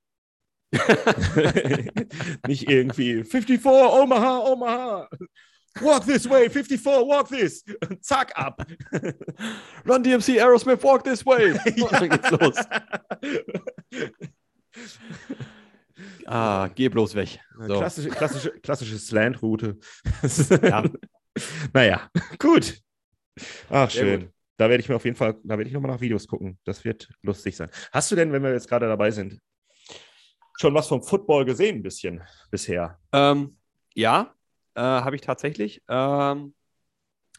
Nicht 2.47 2.69
irgendwie 2.69 3.25
54, 3.25 3.65
Omaha, 3.65 4.39
Omaha. 4.39 5.09
Walk 5.83 6.05
this 6.05 6.29
way, 6.29 6.49
54, 6.49 7.07
walk 7.07 7.29
this. 7.29 7.65
Zack, 8.01 8.33
ab. 8.37 8.63
Run 9.85 10.03
DMC, 10.03 10.41
Aerosmith, 10.41 10.83
walk 10.83 11.05
this 11.05 11.25
way. 11.25 11.55
Ja. 11.77 11.89
Dann 11.89 12.09
geht's 12.09 12.31
los. 12.31 12.57
ah, 16.27 16.69
geh 16.75 16.89
bloß 16.89 17.15
weg. 17.15 17.41
So. 17.59 17.79
Klassische, 17.79 18.09
klassische, 18.11 18.51
klassische 18.61 18.99
Slant-Route. 18.99 19.79
ja. 20.63 20.85
Naja, 21.73 22.11
gut. 22.39 22.81
Ach, 23.69 23.91
schön. 23.91 24.33
Da 24.57 24.71
werde 24.71 24.83
ich 24.83 24.89
mir 24.89 24.97
auf 24.97 25.05
jeden 25.05 25.17
Fall, 25.17 25.37
da 25.45 25.59
werde 25.59 25.69
ich 25.69 25.75
nochmal 25.75 25.91
nach 25.91 26.01
Videos 26.01 26.27
gucken. 26.27 26.59
Das 26.65 26.85
wird 26.85 27.09
lustig 27.23 27.57
sein. 27.57 27.69
Hast 27.93 28.11
du 28.11 28.17
denn, 28.17 28.33
wenn 28.33 28.43
wir 28.43 28.53
jetzt 28.53 28.69
gerade 28.69 28.87
dabei 28.87 29.11
sind, 29.11 29.39
schon 30.59 30.73
was 30.73 30.89
vom 30.89 31.03
Football 31.03 31.45
gesehen, 31.45 31.77
ein 31.77 31.83
bisschen 31.83 32.23
bisher? 32.51 32.99
Ähm, 33.13 33.59
ja, 33.95 34.35
äh, 34.77 34.81
habe 34.81 35.17
ich 35.17 35.23
tatsächlich. 35.23 35.83
Ähm, 35.89 36.55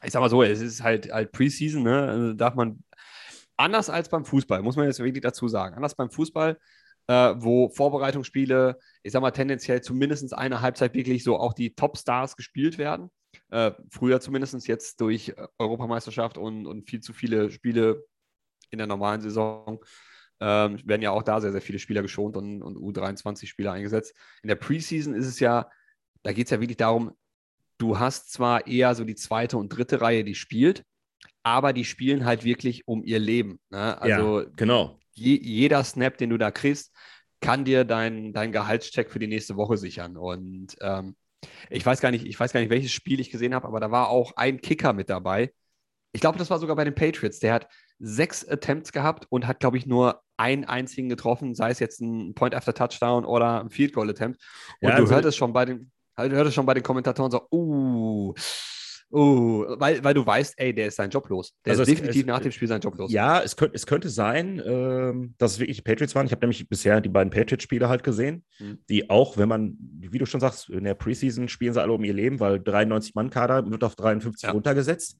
ich 0.04 0.12
sag 0.12 0.22
mal 0.22 0.30
so, 0.30 0.44
es 0.44 0.62
ist 0.62 0.84
halt, 0.84 1.12
halt 1.12 1.32
Preseason, 1.32 1.84
ne? 1.84 2.08
Also 2.08 2.34
darf 2.34 2.56
man 2.56 2.84
anders 3.58 3.90
als 3.90 4.10
beim 4.10 4.26
Fußball, 4.26 4.62
muss 4.62 4.76
man 4.76 4.86
jetzt 4.86 5.00
wirklich 5.00 5.24
dazu 5.24 5.48
sagen. 5.48 5.76
Anders 5.76 5.96
beim 5.96 6.12
Fußball, 6.12 6.58
äh, 7.08 7.34
wo 7.38 7.70
Vorbereitungsspiele, 7.70 8.78
ich 9.04 9.12
sag 9.12 9.22
mal, 9.22 9.32
tendenziell 9.32 9.82
zumindest 9.82 10.34
eine 10.34 10.62
Halbzeit 10.62 10.94
wirklich 10.94 11.24
so 11.24 11.40
auch 11.40 11.54
die 11.54 11.74
Top-Stars 11.74 12.36
gespielt 12.36 12.78
werden. 12.78 13.10
Äh, 13.50 13.72
früher 13.90 14.20
zumindest 14.20 14.68
jetzt 14.68 15.02
durch 15.02 15.34
Europameisterschaft 15.58 16.38
und, 16.38 16.68
und 16.68 16.90
viel 16.90 17.00
zu 17.00 17.14
viele 17.14 17.50
Spiele 17.52 18.04
in 18.72 18.78
der 18.78 18.88
normalen 18.88 19.22
Saison 19.22 19.80
ähm, 20.40 20.80
werden 20.86 21.02
ja 21.02 21.12
auch 21.12 21.24
da 21.24 21.42
sehr, 21.42 21.52
sehr 21.52 21.62
viele 21.62 21.80
Spieler 21.80 22.02
geschont 22.02 22.38
und, 22.38 22.62
und 22.62 22.78
U23-Spieler 22.78 23.72
eingesetzt. 23.72 24.16
In 24.44 24.50
der 24.50 24.56
Preseason 24.56 25.16
ist 25.16 25.28
es 25.28 25.40
ja, 25.40 25.70
da 26.24 26.32
geht 26.34 26.46
es 26.46 26.52
ja 26.52 26.60
wirklich 26.60 26.78
darum, 26.78 27.16
du 27.78 28.00
hast 28.00 28.32
zwar 28.32 28.68
eher 28.68 28.96
so 28.96 29.04
die 29.04 29.16
zweite 29.16 29.58
und 29.58 29.70
dritte 29.70 30.02
Reihe, 30.02 30.24
die 30.24 30.36
spielt, 30.36 30.84
aber 31.44 31.74
die 31.74 31.86
spielen 31.86 32.26
halt 32.26 32.44
wirklich 32.44 32.88
um 32.88 33.04
ihr 33.04 33.20
Leben. 33.20 33.60
Ne? 33.70 34.00
Also 34.02 34.42
ja, 34.42 34.48
genau. 34.56 35.00
Je, 35.14 35.40
jeder 35.42 35.84
Snap, 35.84 36.18
den 36.18 36.30
du 36.30 36.38
da 36.38 36.52
kriegst, 36.52 36.94
kann 37.40 37.66
dir 37.66 37.86
dein, 37.86 38.34
dein 38.34 38.52
Gehaltscheck 38.52 39.12
für 39.12 39.20
die 39.20 39.28
nächste 39.28 39.56
Woche 39.56 39.78
sichern. 39.78 40.18
Und 40.18 40.76
ähm, 40.82 41.16
ich 41.70 41.86
weiß 41.86 42.02
gar 42.02 42.12
nicht, 42.12 42.26
ich 42.26 42.40
weiß 42.40 42.54
gar 42.54 42.60
nicht, 42.60 42.70
welches 42.70 42.92
Spiel 42.92 43.20
ich 43.20 43.30
gesehen 43.30 43.54
habe, 43.54 43.68
aber 43.68 43.80
da 43.80 43.92
war 43.92 44.10
auch 44.10 44.34
ein 44.36 44.62
Kicker 44.62 44.94
mit 44.94 45.10
dabei. 45.10 45.54
Ich 46.14 46.22
glaube, 46.22 46.38
das 46.38 46.50
war 46.50 46.60
sogar 46.60 46.76
bei 46.76 46.84
den 46.84 46.96
Patriots. 46.96 47.40
Der 47.40 47.54
hat 47.54 47.68
sechs 48.00 48.48
Attempts 48.48 48.92
gehabt 48.92 49.28
und 49.30 49.48
hat, 49.48 49.60
glaube 49.60 49.78
ich, 49.78 49.86
nur 49.86 50.22
einen 50.38 50.66
einzigen 50.66 51.10
getroffen, 51.10 51.56
sei 51.56 51.72
es 51.72 51.80
jetzt 51.80 52.00
ein 52.02 52.34
Point 52.34 52.56
after 52.56 52.74
Touchdown 52.74 53.26
oder 53.26 53.62
ein 53.62 53.70
Field 53.70 53.94
Goal 53.94 54.10
Attempt. 54.10 54.42
Und 54.82 54.90
ja, 54.90 54.96
du 54.96 55.04
also 55.04 55.16
hörtest 55.16 55.38
schon 55.38 55.54
bei 55.54 55.66
den, 56.24 56.32
hörtest 56.34 56.56
schon 56.56 56.66
bei 56.66 56.74
den 56.74 56.84
Kommentatoren 56.84 57.32
so, 57.32 57.48
uh, 57.52 58.34
Oh, 59.10 59.64
weil, 59.78 60.04
weil 60.04 60.14
du 60.14 60.26
weißt, 60.26 60.56
ey, 60.58 60.74
der 60.74 60.88
ist 60.88 60.98
sein 60.98 61.10
Job 61.10 61.30
los. 61.30 61.54
Der 61.64 61.72
also 61.72 61.84
ist 61.84 61.88
es, 61.88 61.96
definitiv 61.96 62.24
es, 62.24 62.28
nach 62.28 62.42
dem 62.42 62.52
Spiel 62.52 62.68
sein 62.68 62.82
Job 62.82 62.98
los. 62.98 63.10
Ja, 63.10 63.42
es, 63.42 63.56
könnt, 63.56 63.74
es 63.74 63.86
könnte 63.86 64.10
sein, 64.10 64.62
ähm, 64.66 65.34
dass 65.38 65.54
es 65.54 65.60
wirklich 65.60 65.78
die 65.78 65.84
Patriots 65.84 66.14
waren. 66.14 66.26
Ich 66.26 66.34
habe 66.34 66.42
nämlich 66.42 66.68
bisher 66.68 67.00
die 67.00 67.08
beiden 67.08 67.32
Patriots-Spiele 67.32 67.88
halt 67.88 68.04
gesehen, 68.04 68.44
mhm. 68.60 68.80
die 68.90 69.10
auch, 69.10 69.38
wenn 69.38 69.48
man, 69.48 69.78
wie 69.80 70.18
du 70.18 70.26
schon 70.26 70.42
sagst, 70.42 70.70
in 70.70 70.84
der 70.84 70.94
Preseason 70.94 71.48
spielen 71.48 71.74
sie 71.74 71.82
alle 71.82 71.94
um 71.94 72.04
ihr 72.04 72.14
Leben, 72.14 72.42
weil 72.42 72.58
93-Mann-Kader 72.58 73.70
wird 73.72 73.84
auf 73.86 73.96
53 73.96 74.44
ja. 74.44 74.52
runtergesetzt. 74.52 75.18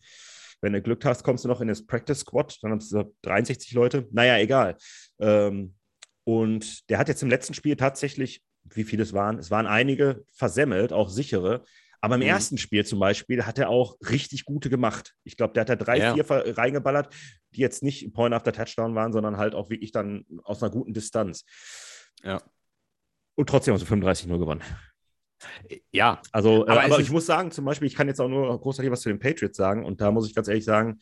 Wenn 0.60 0.74
du 0.74 0.82
Glück 0.82 1.06
hast, 1.06 1.24
kommst 1.24 1.46
du 1.46 1.48
noch 1.48 1.62
in 1.62 1.70
das 1.70 1.86
Practice 1.86 2.20
Squad, 2.20 2.58
dann 2.64 2.74
hast 2.74 2.92
du 2.92 3.14
63 3.22 3.72
Leute. 3.72 4.08
Naja, 4.12 4.38
egal. 4.38 4.76
Ähm, 5.20 5.76
und 6.26 6.90
der 6.90 6.98
hat 6.98 7.08
jetzt 7.08 7.24
im 7.24 7.30
letzten 7.30 7.54
Spiel 7.54 7.78
tatsächlich, 7.78 8.42
wie 8.74 8.84
viele 8.84 9.04
es 9.04 9.14
waren, 9.14 9.40
es 9.40 9.52
waren 9.52 9.68
einige 9.68 10.24
versemmelt, 10.32 10.94
auch 10.94 11.10
sichere. 11.10 11.64
Aber 12.00 12.16
im 12.16 12.22
mhm. 12.22 12.28
ersten 12.28 12.58
Spiel 12.58 12.86
zum 12.86 13.00
Beispiel 13.00 13.46
hat 13.46 13.58
er 13.58 13.70
auch 13.70 13.98
richtig 14.10 14.46
gute 14.46 14.70
gemacht. 14.70 15.16
Ich 15.24 15.36
glaube, 15.36 15.54
der 15.54 15.62
hat 15.62 15.70
da 15.70 15.76
drei, 15.76 15.98
ja. 15.98 16.14
vier 16.14 16.58
reingeballert, 16.58 17.14
die 17.56 17.62
jetzt 17.62 17.82
nicht 17.82 18.14
Point 18.14 18.34
after 18.34 18.54
Touchdown 18.54 18.94
waren, 18.96 19.12
sondern 19.12 19.38
halt 19.38 19.56
auch 19.56 19.70
wirklich 19.70 19.92
dann 19.92 20.26
aus 20.44 20.62
einer 20.62 20.72
guten 20.72 20.94
Distanz. 20.94 21.44
Ja. 22.24 22.42
Und 23.36 23.50
trotzdem 23.50 23.74
haben 23.74 23.80
sie 23.80 23.86
35-0 23.86 24.38
gewonnen. 24.38 24.62
Ja, 25.92 26.22
also, 26.32 26.68
aber, 26.68 26.84
äh, 26.84 26.86
aber 26.86 27.00
ich 27.00 27.12
muss 27.12 27.26
sagen, 27.26 27.52
zum 27.52 27.66
Beispiel, 27.66 27.88
ich 27.88 27.96
kann 27.96 28.08
jetzt 28.08 28.20
auch 28.20 28.28
nur 28.28 28.60
großartig 28.60 28.92
was 28.92 29.02
zu 29.02 29.10
den 29.10 29.20
Patriots 29.20 29.58
sagen. 29.58 29.86
Und 29.86 30.02
da 30.02 30.12
muss 30.12 30.28
ich 30.28 30.36
ganz 30.36 30.48
ehrlich 30.48 30.66
sagen, 30.66 31.00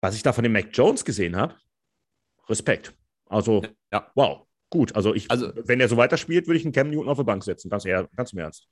was 0.00 0.16
ich 0.16 0.22
da 0.22 0.32
von 0.32 0.42
dem 0.42 0.52
Mac 0.52 0.68
Jones 0.72 1.04
gesehen 1.04 1.36
habe, 1.36 1.54
Respekt. 2.48 2.92
Also, 3.26 3.62
ja. 3.92 4.10
wow, 4.14 4.46
gut. 4.74 4.94
Also, 4.94 5.14
ich, 5.14 5.30
also, 5.30 5.52
wenn 5.54 5.80
er 5.80 5.88
so 5.88 5.96
weiterspielt, 5.96 6.46
würde 6.46 6.58
ich 6.58 6.64
einen 6.64 6.74
Cam 6.74 6.90
Newton 6.90 7.08
auf 7.08 7.18
die 7.18 7.24
Bank 7.24 7.42
setzen. 7.42 7.70
Ganz, 7.70 7.86
eher, 7.86 8.08
ganz 8.16 8.32
im 8.32 8.40
Ernst. 8.40 8.66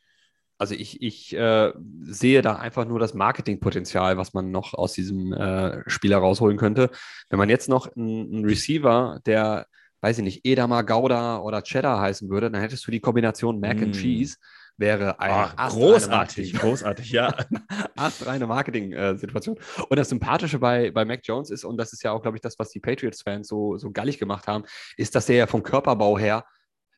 Also 0.59 0.75
ich, 0.75 1.03
ich 1.03 1.35
äh, 1.35 1.73
sehe 2.05 2.43
da 2.43 2.57
einfach 2.57 2.85
nur 2.87 3.01
das 3.01 3.15
Marketingpotenzial, 3.15 4.17
was 4.17 4.33
man 4.33 4.53
noch 4.53 4.75
aus 4.75 4.93
diesem 4.93 5.33
äh, 5.33 5.83
Spieler 5.89 6.19
rausholen 6.19 6.57
könnte. 6.57 6.91
Wenn 7.31 7.39
man 7.39 7.49
jetzt 7.49 7.69
noch 7.69 7.91
einen 7.97 8.45
Receiver, 8.45 9.21
der, 9.27 9.67
weiß 10.03 10.19
ich 10.19 10.25
nicht, 10.25 10.47
Edamar, 10.47 10.85
Gouda 10.85 11.39
oder 11.39 11.63
Cheddar 11.63 12.01
heißen 12.01 12.29
würde, 12.29 12.49
dann 12.51 12.61
hättest 12.61 12.87
du 12.87 12.93
die 12.93 13.01
Kombination 13.01 13.59
Mac 13.59 13.81
mm. 13.81 13.83
and 13.83 13.97
Cheese 13.97 14.37
wäre 14.77 15.21
ein 15.21 15.51
oh, 15.59 15.69
großartig, 15.69 16.55
großartig, 16.55 17.11
ja. 17.11 17.35
astreine 17.97 18.47
Marketing-Situation. 18.47 19.59
Und 19.89 19.99
das 19.99 20.09
Sympathische 20.09 20.59
bei, 20.59 20.91
bei 20.91 21.05
Mac 21.05 21.21
Jones 21.25 21.51
ist, 21.51 21.65
und 21.65 21.77
das 21.77 21.93
ist 21.93 22.03
ja 22.03 22.13
auch, 22.13 22.23
glaube 22.23 22.37
ich, 22.37 22.41
das, 22.41 22.59
was 22.59 22.71
die 22.71 22.81
Patriots-Fans 22.81 23.49
so, 23.49 23.77
so 23.79 23.91
gallig 23.91 24.19
gemacht 24.19 24.47
haben, 24.47 24.65
ist, 24.97 25.15
dass 25.15 25.29
er 25.29 25.37
ja 25.37 25.47
vom 25.47 25.63
Körperbau 25.63 26.19
her 26.19 26.45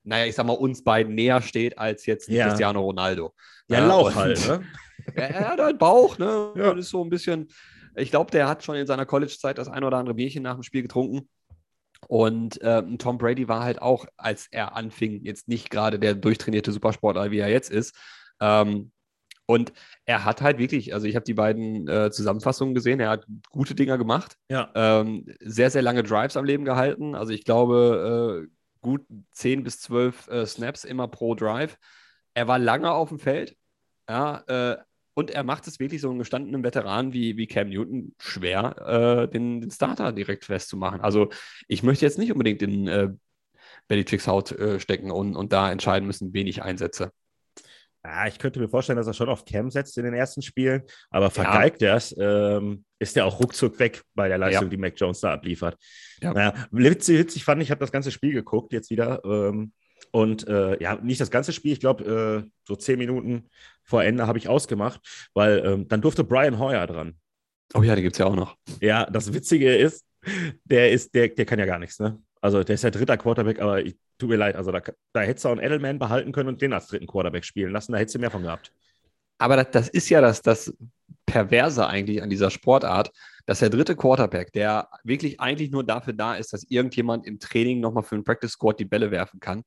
naja, 0.04 0.26
ich 0.26 0.34
sag 0.34 0.46
mal, 0.46 0.52
uns 0.52 0.84
beiden 0.84 1.14
näher 1.14 1.40
steht 1.40 1.78
als 1.78 2.06
jetzt 2.06 2.28
ja. 2.28 2.46
Cristiano 2.46 2.80
Ronaldo. 2.80 3.34
Ja, 3.68 3.78
ja 3.78 3.86
Lauch 3.86 4.14
halt, 4.14 4.46
ne? 4.46 4.62
er, 5.14 5.30
er 5.30 5.48
hat 5.48 5.60
halt 5.60 5.78
Bauch, 5.78 6.18
ne? 6.18 6.52
Ja. 6.54 6.74
Das 6.74 6.84
ist 6.84 6.90
so 6.90 7.02
ein 7.02 7.08
bisschen, 7.08 7.48
ich 7.96 8.10
glaube, 8.10 8.30
der 8.30 8.46
hat 8.46 8.62
schon 8.62 8.76
in 8.76 8.86
seiner 8.86 9.06
College-Zeit 9.06 9.56
das 9.56 9.68
ein 9.68 9.82
oder 9.82 9.96
andere 9.96 10.14
Bierchen 10.14 10.42
nach 10.42 10.54
dem 10.54 10.62
Spiel 10.62 10.82
getrunken. 10.82 11.28
Und 12.08 12.60
äh, 12.62 12.82
Tom 12.98 13.18
Brady 13.18 13.48
war 13.48 13.62
halt 13.62 13.80
auch, 13.80 14.06
als 14.16 14.46
er 14.50 14.76
anfing, 14.76 15.24
jetzt 15.24 15.48
nicht 15.48 15.70
gerade 15.70 15.98
der 15.98 16.14
durchtrainierte 16.14 16.72
Supersportler, 16.72 17.30
wie 17.30 17.38
er 17.38 17.48
jetzt 17.48 17.70
ist. 17.70 17.94
Ähm, 18.40 18.92
und 19.46 19.72
er 20.06 20.24
hat 20.24 20.40
halt 20.40 20.58
wirklich, 20.58 20.94
also 20.94 21.06
ich 21.06 21.16
habe 21.16 21.24
die 21.24 21.34
beiden 21.34 21.86
äh, 21.86 22.10
Zusammenfassungen 22.10 22.74
gesehen, 22.74 23.00
er 23.00 23.10
hat 23.10 23.26
gute 23.50 23.74
Dinger 23.74 23.98
gemacht. 23.98 24.36
Ja. 24.48 24.70
Ähm, 24.74 25.26
sehr, 25.40 25.70
sehr 25.70 25.82
lange 25.82 26.02
Drives 26.02 26.36
am 26.36 26.44
Leben 26.44 26.64
gehalten. 26.64 27.14
Also 27.14 27.32
ich 27.32 27.44
glaube, 27.44 28.46
äh, 28.46 28.54
gut 28.80 29.04
10 29.32 29.62
bis 29.64 29.80
12 29.80 30.28
äh, 30.28 30.46
Snaps 30.46 30.84
immer 30.84 31.08
pro 31.08 31.34
Drive. 31.34 31.76
Er 32.32 32.48
war 32.48 32.58
lange 32.58 32.90
auf 32.90 33.10
dem 33.10 33.18
Feld. 33.18 33.56
Ja, 34.08 34.44
äh, 34.46 34.76
und 35.14 35.30
er 35.30 35.44
macht 35.44 35.66
es 35.66 35.78
wirklich 35.78 36.00
so 36.00 36.10
einen 36.10 36.18
gestandenen 36.18 36.64
Veteran 36.64 37.12
wie, 37.12 37.36
wie 37.36 37.46
Cam 37.46 37.68
Newton 37.68 38.14
schwer, 38.20 39.24
äh, 39.26 39.28
den, 39.28 39.60
den, 39.60 39.70
Starter 39.70 40.12
direkt 40.12 40.44
festzumachen. 40.44 41.00
Also 41.00 41.30
ich 41.68 41.82
möchte 41.82 42.04
jetzt 42.04 42.18
nicht 42.18 42.32
unbedingt 42.32 42.62
in 42.62 42.88
äh, 42.88 43.10
Belichicks 43.88 44.26
Haut 44.26 44.52
äh, 44.52 44.80
stecken 44.80 45.10
und, 45.10 45.36
und 45.36 45.52
da 45.52 45.70
entscheiden 45.70 46.06
müssen, 46.06 46.34
wen 46.34 46.46
ich 46.46 46.62
einsetze. 46.62 47.12
Ja, 48.04 48.26
ich 48.26 48.38
könnte 48.38 48.60
mir 48.60 48.68
vorstellen, 48.68 48.98
dass 48.98 49.06
er 49.06 49.14
schon 49.14 49.30
auf 49.30 49.46
Cam 49.46 49.70
setzt 49.70 49.96
in 49.96 50.04
den 50.04 50.12
ersten 50.12 50.42
Spielen, 50.42 50.82
aber 51.08 51.30
vergeigt 51.30 51.80
ja. 51.80 51.90
er 51.90 51.96
es, 51.96 52.14
ähm, 52.18 52.84
ist 52.98 53.16
er 53.16 53.24
auch 53.24 53.40
ruckzuck 53.40 53.78
weg 53.78 54.02
bei 54.14 54.28
der 54.28 54.36
Leistung, 54.36 54.64
ja. 54.64 54.68
die 54.68 54.76
Mac 54.76 54.94
Jones 54.96 55.20
da 55.20 55.32
abliefert. 55.32 55.78
Ja. 56.20 56.34
Naja, 56.34 56.66
witzig, 56.70 57.18
witzig 57.18 57.44
fand 57.44 57.62
ich, 57.62 57.70
habe 57.70 57.80
das 57.80 57.92
ganze 57.92 58.10
Spiel 58.10 58.34
geguckt 58.34 58.74
jetzt 58.74 58.90
wieder. 58.90 59.24
Ähm, 59.24 59.72
und 60.14 60.46
äh, 60.46 60.80
ja, 60.80 60.94
nicht 61.02 61.20
das 61.20 61.32
ganze 61.32 61.52
Spiel, 61.52 61.72
ich 61.72 61.80
glaube, 61.80 62.44
äh, 62.46 62.50
so 62.62 62.76
zehn 62.76 63.00
Minuten 63.00 63.48
vor 63.82 64.04
Ende 64.04 64.28
habe 64.28 64.38
ich 64.38 64.48
ausgemacht, 64.48 65.00
weil 65.34 65.60
ähm, 65.66 65.88
dann 65.88 66.02
durfte 66.02 66.22
Brian 66.22 66.60
Hoyer 66.60 66.86
dran. 66.86 67.16
Oh 67.74 67.82
ja, 67.82 67.96
die 67.96 68.02
gibt 68.02 68.14
es 68.14 68.20
ja 68.20 68.26
auch 68.26 68.36
noch. 68.36 68.56
Ja, 68.80 69.06
das 69.06 69.34
Witzige 69.34 69.74
ist, 69.74 70.04
der 70.62 70.92
ist, 70.92 71.12
der, 71.16 71.30
der 71.30 71.44
kann 71.44 71.58
ja 71.58 71.66
gar 71.66 71.80
nichts, 71.80 71.98
ne? 71.98 72.16
Also 72.40 72.62
der 72.62 72.76
ist 72.76 72.84
ja 72.84 72.90
dritter 72.90 73.16
Quarterback, 73.16 73.60
aber 73.60 73.82
ich, 73.82 73.96
tut 74.16 74.28
mir 74.28 74.36
leid, 74.36 74.54
also 74.54 74.70
da, 74.70 74.82
da 75.12 75.20
hättest 75.20 75.46
du 75.46 75.48
auch 75.48 75.52
einen 75.52 75.66
Edelman 75.66 75.98
behalten 75.98 76.30
können 76.30 76.50
und 76.50 76.62
den 76.62 76.72
als 76.72 76.86
dritten 76.86 77.08
Quarterback 77.08 77.44
spielen 77.44 77.72
lassen, 77.72 77.90
da 77.90 77.98
hättest 77.98 78.14
du 78.14 78.20
mehr 78.20 78.30
von 78.30 78.42
gehabt. 78.42 78.70
Aber 79.38 79.56
das, 79.56 79.72
das 79.72 79.88
ist 79.88 80.08
ja 80.10 80.20
das, 80.20 80.42
das 80.42 80.72
Perverse 81.26 81.88
eigentlich 81.88 82.22
an 82.22 82.30
dieser 82.30 82.52
Sportart, 82.52 83.10
dass 83.46 83.58
der 83.58 83.70
dritte 83.70 83.96
Quarterback, 83.96 84.52
der 84.52 84.88
wirklich 85.02 85.40
eigentlich 85.40 85.72
nur 85.72 85.82
dafür 85.82 86.12
da 86.12 86.36
ist, 86.36 86.52
dass 86.52 86.62
irgendjemand 86.62 87.26
im 87.26 87.40
Training 87.40 87.80
nochmal 87.80 88.04
für 88.04 88.14
einen 88.14 88.22
Practice 88.22 88.52
Squad 88.52 88.78
die 88.78 88.84
Bälle 88.84 89.10
werfen 89.10 89.40
kann, 89.40 89.64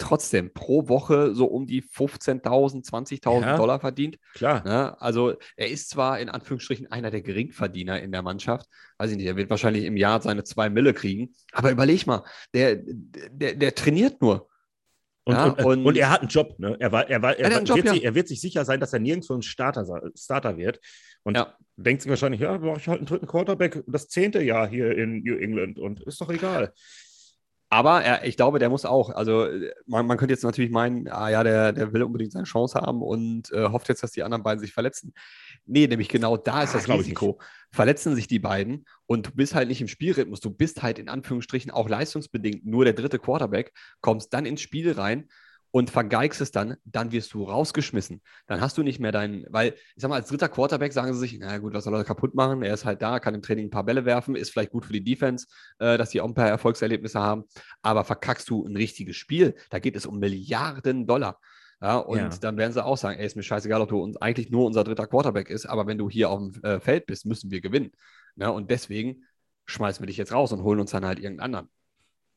trotzdem 0.00 0.52
pro 0.52 0.88
Woche 0.88 1.34
so 1.34 1.46
um 1.46 1.66
die 1.66 1.82
15.000, 1.82 2.84
20.000 2.88 3.40
Ja. 3.42 3.56
Dollar 3.56 3.78
verdient. 3.80 4.18
Klar. 4.34 4.64
Ne? 4.64 5.00
Also 5.00 5.34
er 5.56 5.68
ist 5.70 5.90
zwar 5.90 6.18
in 6.18 6.28
Anführungsstrichen 6.28 6.90
einer 6.90 7.10
der 7.10 7.22
Geringverdiener 7.22 8.00
in 8.00 8.10
der 8.12 8.22
Mannschaft, 8.22 8.66
weiß 8.98 9.10
ich 9.12 9.16
nicht, 9.16 9.26
er 9.26 9.36
wird 9.36 9.50
wahrscheinlich 9.50 9.84
im 9.84 9.96
Jahr 9.96 10.20
seine 10.20 10.42
zwei 10.44 10.68
Mille 10.70 10.92
kriegen, 10.94 11.32
aber 11.52 11.70
überleg 11.70 12.06
mal, 12.06 12.24
der, 12.54 12.76
der, 12.84 13.54
der 13.54 13.74
trainiert 13.74 14.20
nur. 14.20 14.48
Und, 15.24 15.34
Ja, 15.34 15.44
und, 15.48 15.64
und- 15.64 15.86
und 15.86 15.96
er 15.98 16.10
hat 16.10 16.20
einen 16.20 16.30
Job, 16.30 16.58
ne? 16.58 16.76
Er, 16.80 16.90
war, 16.92 17.08
er, 17.08 17.20
war, 17.22 17.36
er, 17.38 17.54
einen 17.54 17.66
Job, 17.66 17.76
wird 17.76 17.86
ja. 17.86 17.92
sich, 17.92 18.04
er 18.04 18.14
wird 18.14 18.26
sich 18.26 18.40
sicher 18.40 18.64
sein, 18.64 18.80
dass 18.80 18.92
er 18.92 18.98
nirgendwo 19.00 19.34
ein 19.34 19.42
Starter, 19.42 19.84
Starter 20.16 20.56
wird. 20.56 20.80
Und 21.22 21.36
Ja. 21.36 21.54
denkt 21.76 22.00
sich 22.02 22.08
wahrscheinlich, 22.08 22.40
ja, 22.40 22.56
brauche 22.56 22.78
ich 22.80 22.88
halt 22.88 22.98
einen 22.98 23.06
dritten 23.06 23.26
Quarterback 23.26 23.84
das 23.86 24.08
zehnte 24.08 24.42
Jahr 24.42 24.66
hier 24.66 24.96
in 24.96 25.22
New 25.22 25.36
England 25.36 25.78
und 25.78 26.00
ist 26.00 26.20
doch 26.22 26.30
egal. 26.30 26.72
Aber 27.72 28.02
er, 28.02 28.24
ich 28.24 28.36
glaube, 28.36 28.58
der 28.58 28.68
muss 28.68 28.84
auch. 28.84 29.10
Also, 29.10 29.46
man, 29.86 30.04
man 30.04 30.18
könnte 30.18 30.34
jetzt 30.34 30.42
natürlich 30.42 30.72
meinen, 30.72 31.06
ah 31.06 31.28
ja, 31.28 31.44
der, 31.44 31.72
der 31.72 31.92
will 31.92 32.02
unbedingt 32.02 32.32
seine 32.32 32.44
Chance 32.44 32.80
haben 32.80 33.00
und 33.00 33.52
äh, 33.52 33.68
hofft 33.68 33.88
jetzt, 33.88 34.02
dass 34.02 34.10
die 34.10 34.24
anderen 34.24 34.42
beiden 34.42 34.60
sich 34.60 34.72
verletzen. 34.72 35.14
Nee, 35.66 35.86
nämlich 35.86 36.08
genau 36.08 36.36
da 36.36 36.64
ist 36.64 36.74
Ah, 36.74 36.78
das 36.78 36.88
Risiko. 36.88 37.40
Verletzen 37.70 38.16
sich 38.16 38.26
die 38.26 38.40
beiden 38.40 38.86
und 39.06 39.28
du 39.28 39.30
bist 39.30 39.54
halt 39.54 39.68
nicht 39.68 39.80
im 39.80 39.86
Spielrhythmus. 39.86 40.40
Du 40.40 40.50
bist 40.50 40.82
halt 40.82 40.98
in 40.98 41.08
Anführungsstrichen 41.08 41.70
auch 41.70 41.88
leistungsbedingt 41.88 42.66
nur 42.66 42.84
der 42.84 42.94
dritte 42.94 43.20
Quarterback, 43.20 43.72
kommst 44.00 44.34
dann 44.34 44.46
ins 44.46 44.60
Spiel 44.60 44.90
rein 44.90 45.28
und 45.72 45.90
vergeigst 45.90 46.40
es 46.40 46.50
dann, 46.50 46.76
dann 46.84 47.12
wirst 47.12 47.32
du 47.32 47.44
rausgeschmissen. 47.44 48.22
Dann 48.46 48.60
hast 48.60 48.76
du 48.76 48.82
nicht 48.82 48.98
mehr 48.98 49.12
deinen, 49.12 49.46
weil, 49.50 49.74
ich 49.94 50.02
sag 50.02 50.08
mal, 50.08 50.16
als 50.16 50.28
dritter 50.28 50.48
Quarterback 50.48 50.92
sagen 50.92 51.12
sie 51.14 51.20
sich, 51.20 51.38
na 51.38 51.58
gut, 51.58 51.74
was 51.74 51.84
soll 51.84 51.94
er 51.94 52.04
kaputt 52.04 52.34
machen? 52.34 52.62
Er 52.62 52.74
ist 52.74 52.84
halt 52.84 53.02
da, 53.02 53.20
kann 53.20 53.34
im 53.34 53.42
Training 53.42 53.66
ein 53.66 53.70
paar 53.70 53.84
Bälle 53.84 54.04
werfen, 54.04 54.34
ist 54.34 54.50
vielleicht 54.50 54.72
gut 54.72 54.84
für 54.84 54.92
die 54.92 55.04
Defense, 55.04 55.46
äh, 55.78 55.96
dass 55.96 56.10
die 56.10 56.20
auch 56.20 56.28
ein 56.28 56.34
paar 56.34 56.48
Erfolgserlebnisse 56.48 57.20
haben, 57.20 57.44
aber 57.82 58.04
verkackst 58.04 58.48
du 58.50 58.66
ein 58.66 58.76
richtiges 58.76 59.16
Spiel, 59.16 59.54
da 59.70 59.78
geht 59.78 59.96
es 59.96 60.06
um 60.06 60.18
Milliarden 60.18 61.06
Dollar. 61.06 61.38
Ja, 61.82 61.96
und 61.96 62.18
Ja. 62.18 62.28
dann 62.28 62.58
werden 62.58 62.72
sie 62.72 62.84
auch 62.84 62.98
sagen, 62.98 63.18
ey, 63.18 63.24
ist 63.26 63.36
mir 63.36 63.42
scheißegal, 63.42 63.80
ob 63.80 63.88
du 63.88 64.02
uns 64.02 64.16
eigentlich 64.18 64.50
nur 64.50 64.66
unser 64.66 64.84
dritter 64.84 65.06
Quarterback 65.06 65.48
ist, 65.48 65.66
aber 65.66 65.86
wenn 65.86 65.96
du 65.96 66.10
hier 66.10 66.28
auf 66.28 66.38
dem 66.40 66.62
äh, 66.62 66.78
Feld 66.80 67.06
bist, 67.06 67.24
müssen 67.24 67.50
wir 67.50 67.60
gewinnen. 67.62 67.92
Ne? 68.36 68.52
Und 68.52 68.70
deswegen 68.70 69.24
schmeißen 69.66 70.02
wir 70.02 70.06
dich 70.06 70.18
jetzt 70.18 70.32
raus 70.32 70.52
und 70.52 70.62
holen 70.62 70.80
uns 70.80 70.90
dann 70.90 71.06
halt 71.06 71.18
irgendeinen 71.20 71.54
anderen. 71.54 71.70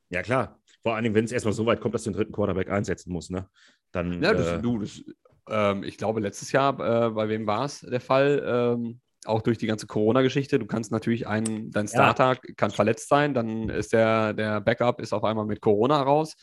Ja, 0.10 0.22
klar. 0.22 0.60
Vor 0.84 0.96
allen 0.96 1.04
Dingen, 1.04 1.16
wenn 1.16 1.26
es 1.26 1.32
erstmal 1.32 1.54
so 1.54 1.66
weit 1.66 1.82
kommt, 1.82 1.96
dass 1.96 2.04
du 2.04 2.12
den 2.12 2.18
dritten 2.18 2.34
Quarterback 2.34 2.70
einsetzen 2.70 3.12
musst, 3.12 3.32
ne? 3.32 3.50
Dann. 3.92 4.22
Ja, 4.22 4.34
das, 4.34 4.48
äh, 4.48 4.62
du, 4.62 4.80
das, 4.80 5.02
ähm, 5.50 5.84
ich 5.84 5.98
glaube, 5.98 6.20
letztes 6.20 6.52
Jahr, 6.52 6.74
äh, 6.80 7.10
bei 7.10 7.30
wem 7.30 7.48
war 7.48 7.66
es 7.66 7.82
der 7.82 8.02
Fall? 8.02 8.44
Ähm, 8.46 9.00
auch 9.26 9.42
durch 9.42 9.58
die 9.58 9.68
ganze 9.68 9.88
Corona-Geschichte. 9.88 10.60
Du 10.60 10.66
kannst 10.66 10.92
natürlich 10.92 11.28
einen, 11.28 11.72
dein 11.72 11.88
Starter 11.88 12.36
kann 12.58 12.72
verletzt 12.72 13.08
sein, 13.08 13.34
dann 13.34 13.70
ist 13.70 13.94
der, 13.94 14.34
der 14.34 14.62
Backup 14.62 15.00
ist 15.00 15.14
auf 15.14 15.24
einmal 15.24 15.46
mit 15.46 15.62
Corona 15.62 16.02
raus. 16.02 16.36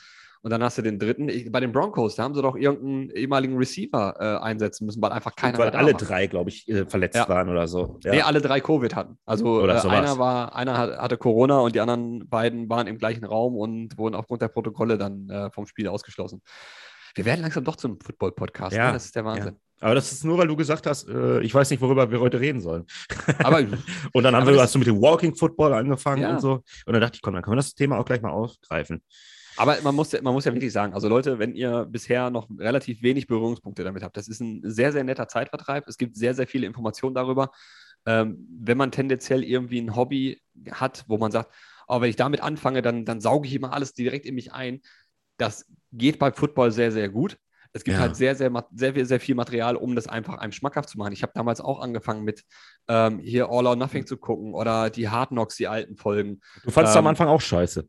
Und 0.42 0.50
dann 0.50 0.62
hast 0.62 0.78
du 0.78 0.82
den 0.82 0.98
dritten. 0.98 1.28
Ich, 1.28 1.52
bei 1.52 1.60
den 1.60 1.70
Broncos, 1.70 2.16
da 2.16 2.22
haben 2.22 2.34
sie 2.34 2.40
doch 2.40 2.56
irgendeinen 2.56 3.10
ehemaligen 3.10 3.58
Receiver 3.58 4.14
äh, 4.18 4.42
einsetzen 4.42 4.86
müssen, 4.86 5.02
weil 5.02 5.12
einfach 5.12 5.36
keiner 5.36 5.58
weil 5.58 5.66
mehr 5.66 5.72
da 5.72 5.78
alle 5.78 5.92
war. 5.92 6.00
drei, 6.00 6.26
glaube 6.28 6.48
ich, 6.48 6.66
äh, 6.68 6.86
verletzt 6.86 7.16
Ja. 7.16 7.28
waren 7.28 7.50
oder 7.50 7.68
so. 7.68 7.98
Ja. 8.04 8.12
Nee, 8.12 8.22
alle 8.22 8.40
drei 8.40 8.60
Covid 8.60 8.94
hatten. 8.96 9.18
Also 9.26 9.60
Oder 9.60 9.84
äh, 9.84 9.88
einer 9.88 10.18
war, 10.18 10.54
einer 10.56 10.78
hat- 10.78 10.96
hatte 10.98 11.18
Corona 11.18 11.58
und 11.60 11.74
die 11.74 11.80
anderen 11.80 12.26
beiden 12.28 12.70
waren 12.70 12.86
im 12.86 12.96
gleichen 12.96 13.24
Raum 13.26 13.54
und 13.54 13.98
wurden 13.98 14.14
aufgrund 14.14 14.40
der 14.40 14.48
Protokolle 14.48 14.96
dann 14.96 15.28
äh, 15.28 15.50
vom 15.50 15.66
Spiel 15.66 15.88
ausgeschlossen. 15.88 16.40
Wir 17.14 17.24
werden 17.26 17.42
langsam 17.42 17.64
doch 17.64 17.76
zum 17.76 17.98
Football-Podcast. 18.00 18.74
Ja, 18.74 18.86
Ne? 18.88 18.92
Das 18.94 19.04
ist 19.06 19.16
der 19.16 19.24
Wahnsinn. 19.26 19.56
Aber 19.82 19.94
das 19.94 20.12
ist 20.12 20.24
nur, 20.24 20.38
weil 20.38 20.46
du 20.46 20.56
gesagt 20.56 20.86
hast, 20.86 21.08
äh, 21.08 21.40
ich 21.40 21.54
weiß 21.54 21.68
nicht, 21.70 21.80
worüber 21.82 22.10
wir 22.10 22.20
heute 22.20 22.38
reden 22.40 22.60
sollen. 22.60 22.86
Aber 23.44 23.58
Und 24.14 24.22
dann 24.22 24.34
haben 24.36 24.46
wir, 24.46 24.58
hast 24.60 24.74
du 24.74 24.78
mit 24.78 24.86
dem 24.88 25.02
Walking 25.02 25.34
Football 25.34 25.74
angefangen 25.74 26.22
Ja. 26.22 26.30
und 26.30 26.40
so. 26.40 26.62
Und 26.86 26.92
dann 26.94 27.00
dachte 27.02 27.16
ich, 27.16 27.22
komm, 27.22 27.34
dann 27.34 27.42
können 27.42 27.52
wir 27.52 27.56
das 27.62 27.74
Thema 27.74 27.98
auch 27.98 28.04
gleich 28.06 28.22
mal 28.22 28.30
aufgreifen. 28.30 29.02
Aber 29.60 29.76
man 29.82 29.94
muss, 29.94 30.10
ja- 30.12 30.22
man 30.22 30.32
muss 30.32 30.44
ja 30.46 30.54
wirklich 30.54 30.72
sagen, 30.72 30.94
also 30.94 31.08
Leute, 31.08 31.38
wenn 31.38 31.54
ihr 31.54 31.84
bisher 31.84 32.30
noch 32.30 32.48
relativ 32.58 33.02
wenig 33.02 33.26
Berührungspunkte 33.26 33.84
damit 33.84 34.02
habt, 34.02 34.16
das 34.16 34.26
ist 34.28 34.40
ein 34.40 34.62
sehr, 34.64 34.90
sehr 34.92 35.04
netter 35.04 35.28
Zeitvertreib. 35.28 35.86
Es 35.86 35.98
gibt 35.98 36.16
sehr, 36.16 36.34
sehr 36.34 36.46
viele 36.46 36.66
Informationen 36.66 37.14
darüber. 37.14 37.50
Ähm, 38.06 38.46
wenn 38.60 38.78
man 38.78 38.90
tendenziell 38.90 39.44
irgendwie 39.44 39.80
ein 39.80 39.94
Hobby 39.94 40.40
hat, 40.70 41.04
wo 41.08 41.18
man 41.18 41.30
sagt, 41.30 41.52
oh, 41.88 42.00
wenn 42.00 42.08
ich 42.08 42.16
damit 42.16 42.42
anfange, 42.42 42.80
dann, 42.80 43.04
dann 43.04 43.20
sauge 43.20 43.46
ich 43.46 43.54
immer 43.54 43.74
alles 43.74 43.92
direkt 43.92 44.24
in 44.24 44.34
mich 44.34 44.52
ein. 44.52 44.80
Das 45.36 45.66
geht 45.92 46.18
beim 46.18 46.32
Football 46.32 46.70
sehr, 46.72 46.90
sehr 46.92 47.10
gut. 47.10 47.36
Es 47.72 47.84
gibt 47.84 47.96
Ja. 47.98 48.00
halt 48.02 48.16
sehr, 48.16 48.34
sehr, 48.34 48.50
sehr, 48.74 48.94
viel- 48.94 49.04
sehr 49.06 49.20
viel 49.20 49.34
Material, 49.34 49.76
um 49.76 49.94
das 49.94 50.08
einfach 50.08 50.38
einem 50.38 50.52
schmackhaft 50.52 50.88
zu 50.88 50.96
machen. 50.98 51.12
Ich 51.12 51.22
habe 51.22 51.32
damals 51.34 51.60
auch 51.60 51.80
angefangen 51.80 52.24
mit 52.24 52.42
ähm, 52.88 53.18
hier 53.18 53.48
All 53.50 53.66
or 53.66 53.76
Nothing 53.76 54.06
zu 54.06 54.16
gucken 54.16 54.54
oder 54.54 54.88
die 54.90 55.08
Hard 55.08 55.28
Knocks, 55.28 55.56
die 55.56 55.68
alten 55.68 55.96
Folgen. 55.96 56.40
Du 56.64 56.70
fandest 56.70 56.96
am 56.96 57.04
Ähm, 57.04 57.08
Anfang 57.10 57.28
auch 57.28 57.40
scheiße. 57.40 57.86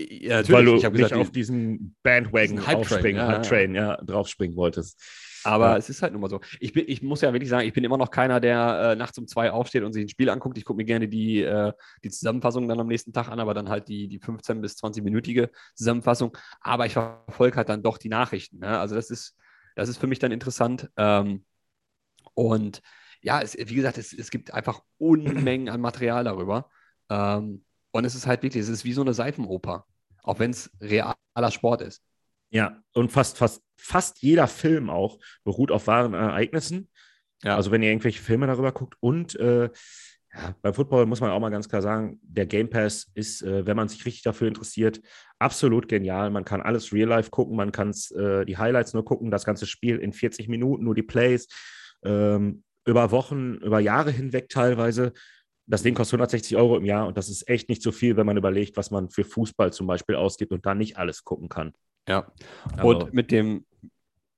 Ja, 0.00 0.48
weil 0.48 0.64
du 0.64 0.76
ich 0.76 0.84
habe 0.84 0.96
nicht 0.96 1.06
gesagt, 1.06 1.20
auf 1.20 1.32
diesen 1.32 1.96
Bandwagon 2.04 2.56
Diesen 2.58 2.74
aufspringen, 2.74 3.16
ja. 3.16 3.26
Hype-Train, 3.26 3.74
ja, 3.74 3.96
draufspringen 3.96 4.56
wolltest. 4.56 5.02
Aber 5.42 5.70
Ja. 5.70 5.76
es 5.76 5.88
ist 5.90 6.02
halt 6.02 6.12
nun 6.12 6.20
mal 6.22 6.28
so. 6.30 6.40
Ich, 6.60 6.72
bin, 6.72 6.84
ich 6.86 7.02
muss 7.02 7.20
ja 7.20 7.32
wirklich 7.32 7.48
sagen, 7.48 7.66
ich 7.66 7.72
bin 7.72 7.82
immer 7.82 7.96
noch 7.96 8.10
keiner, 8.12 8.38
der 8.38 8.92
äh, 8.92 8.96
nachts 8.96 9.18
um 9.18 9.26
zwei 9.26 9.50
aufsteht 9.50 9.82
und 9.82 9.92
sich 9.92 10.04
ein 10.04 10.08
Spiel 10.08 10.30
anguckt. 10.30 10.56
Ich 10.56 10.64
gucke 10.64 10.76
mir 10.76 10.84
gerne 10.84 11.08
die, 11.08 11.42
äh, 11.42 11.72
die 12.04 12.10
Zusammenfassung 12.10 12.68
dann 12.68 12.78
am 12.78 12.86
nächsten 12.86 13.12
Tag 13.12 13.28
an, 13.28 13.40
aber 13.40 13.54
dann 13.54 13.68
halt 13.68 13.88
die, 13.88 14.06
die 14.08 14.20
15- 14.20 14.60
bis 14.60 14.76
20-minütige 14.76 15.50
Zusammenfassung. 15.74 16.36
Aber 16.60 16.86
ich 16.86 16.92
verfolge 16.92 17.56
halt 17.56 17.68
dann 17.68 17.82
doch 17.82 17.98
die 17.98 18.08
Nachrichten. 18.08 18.58
Ne? 18.60 18.78
Also 18.78 18.94
das 18.94 19.10
ist, 19.10 19.36
das 19.74 19.88
ist 19.88 19.98
für 19.98 20.06
mich 20.06 20.18
dann 20.20 20.30
interessant. 20.32 20.90
Ähm, 20.96 21.44
und 22.34 22.82
ja, 23.20 23.40
es, 23.40 23.56
wie 23.56 23.74
gesagt, 23.74 23.98
es, 23.98 24.12
es 24.12 24.30
gibt 24.30 24.54
einfach 24.54 24.82
Unmengen 24.98 25.68
an 25.68 25.80
Material 25.80 26.22
darüber. 26.24 26.68
Ähm, 27.10 27.64
und 27.98 28.04
es 28.04 28.14
ist 28.14 28.26
halt 28.26 28.42
wirklich, 28.42 28.62
es 28.62 28.68
ist 28.68 28.84
wie 28.84 28.92
so 28.92 29.02
eine 29.02 29.14
Seifenoper. 29.14 29.84
Auch 30.22 30.38
wenn 30.38 30.50
es 30.50 30.70
realer 30.80 31.50
Sport 31.50 31.82
ist. 31.82 32.02
Ja, 32.50 32.82
und 32.94 33.12
fast, 33.12 33.38
fast, 33.38 33.62
fast 33.76 34.22
jeder 34.22 34.46
Film 34.46 34.90
auch 34.90 35.18
beruht 35.44 35.70
auf 35.70 35.86
wahren 35.86 36.14
Ereignissen. 36.14 36.88
Ja. 37.42 37.56
Also 37.56 37.70
wenn 37.70 37.82
ihr 37.82 37.90
irgendwelche 37.90 38.22
Filme 38.22 38.46
darüber 38.46 38.72
guckt 38.72 38.96
und 39.00 39.34
äh, 39.36 39.70
ja, 40.34 40.54
beim 40.60 40.74
Football 40.74 41.06
muss 41.06 41.20
man 41.20 41.30
auch 41.30 41.40
mal 41.40 41.50
ganz 41.50 41.68
klar 41.68 41.82
sagen, 41.82 42.20
der 42.22 42.46
Game 42.46 42.68
Pass 42.68 43.10
ist, 43.14 43.42
äh, 43.42 43.66
wenn 43.66 43.76
man 43.76 43.88
sich 43.88 44.04
richtig 44.04 44.22
dafür 44.22 44.48
interessiert, 44.48 45.00
absolut 45.38 45.88
genial. 45.88 46.30
Man 46.30 46.44
kann 46.44 46.60
alles 46.60 46.92
real 46.92 47.08
life 47.08 47.30
gucken, 47.30 47.56
man 47.56 47.72
kann 47.72 47.94
äh, 48.14 48.44
die 48.44 48.58
Highlights 48.58 48.94
nur 48.94 49.04
gucken, 49.04 49.30
das 49.30 49.44
ganze 49.44 49.66
Spiel 49.66 49.98
in 49.98 50.12
40 50.12 50.48
Minuten, 50.48 50.84
nur 50.84 50.94
die 50.94 51.02
Plays, 51.02 51.48
ähm, 52.04 52.62
über 52.84 53.10
Wochen, 53.10 53.54
über 53.56 53.80
Jahre 53.80 54.10
hinweg 54.10 54.48
teilweise. 54.48 55.12
Das 55.70 55.82
Ding 55.82 55.94
kostet 55.94 56.14
160 56.14 56.56
Euro 56.56 56.76
im 56.78 56.84
Jahr 56.86 57.06
und 57.06 57.16
das 57.16 57.28
ist 57.28 57.48
echt 57.48 57.68
nicht 57.68 57.82
so 57.82 57.92
viel, 57.92 58.16
wenn 58.16 58.24
man 58.26 58.36
überlegt, 58.38 58.76
was 58.76 58.90
man 58.90 59.10
für 59.10 59.22
Fußball 59.24 59.72
zum 59.72 59.86
Beispiel 59.86 60.16
ausgibt 60.16 60.50
und 60.52 60.64
da 60.64 60.74
nicht 60.74 60.96
alles 60.96 61.24
gucken 61.24 61.48
kann. 61.48 61.74
Ja. 62.08 62.32
Also- 62.76 62.88
Und 62.88 63.12
mit 63.12 63.30
dem, 63.30 63.66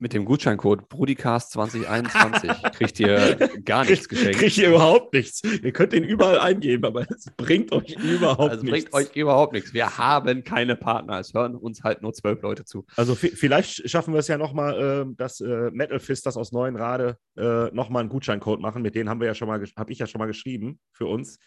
mit 0.00 0.12
dem 0.14 0.24
Gutscheincode 0.24 0.88
Brudicast 0.88 1.52
2021 1.52 2.50
kriegt 2.72 2.98
ihr 3.00 3.36
gar 3.64 3.84
nichts 3.84 4.08
geschenkt. 4.08 4.38
Kriegt 4.38 4.56
ihr 4.58 4.70
überhaupt 4.70 5.12
nichts. 5.12 5.42
Ihr 5.44 5.72
könnt 5.72 5.92
den 5.92 6.04
überall 6.04 6.38
eingeben, 6.40 6.84
aber 6.86 7.02
es 7.10 7.26
bringt 7.36 7.70
euch 7.72 7.96
überhaupt 8.02 8.50
Also 8.50 8.64
nichts. 8.64 8.90
bringt 8.90 8.92
euch 8.94 9.14
überhaupt 9.16 9.52
nichts. 9.52 9.74
Wir 9.74 9.98
haben 9.98 10.42
keine 10.42 10.74
Partner. 10.74 11.20
Es 11.20 11.34
hören 11.34 11.54
uns 11.54 11.82
halt 11.82 12.02
nur 12.02 12.12
zwölf 12.14 12.40
Leute 12.42 12.64
zu. 12.64 12.86
also 12.96 13.12
vi- 13.14 13.34
vielleicht 13.36 13.88
schaffen 13.88 14.14
wir 14.14 14.20
es 14.20 14.28
ja 14.28 14.38
nochmal, 14.38 15.06
äh, 15.10 15.14
dass 15.16 15.40
äh, 15.40 15.70
Metal 15.70 16.00
Fist 16.00 16.24
das 16.26 16.36
aus 16.36 16.50
neuen 16.50 16.76
Rade 16.76 17.18
äh, 17.36 17.66
nochmal 17.74 18.00
einen 18.00 18.08
Gutscheincode 18.08 18.60
machen. 18.60 18.82
Mit 18.82 18.94
denen 18.94 19.08
haben 19.10 19.20
wir 19.20 19.26
ja 19.26 19.34
schon 19.34 19.48
mal, 19.48 19.62
habe 19.76 19.92
ich 19.92 19.98
ja 19.98 20.06
schon 20.06 20.18
mal 20.18 20.26
geschrieben 20.26 20.80
für 20.92 21.06
uns. 21.06 21.38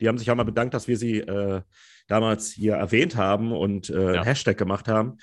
Die 0.00 0.08
haben 0.08 0.18
sich 0.18 0.30
auch 0.30 0.34
mal 0.36 0.44
bedankt, 0.44 0.74
dass 0.74 0.88
wir 0.88 0.96
sie 0.96 1.18
äh, 1.20 1.62
damals 2.06 2.52
hier 2.52 2.74
erwähnt 2.74 3.16
haben 3.16 3.50
und 3.52 3.90
äh, 3.90 4.14
Ja. 4.14 4.24
Hashtag 4.24 4.56
gemacht 4.58 4.88
haben. 4.88 5.16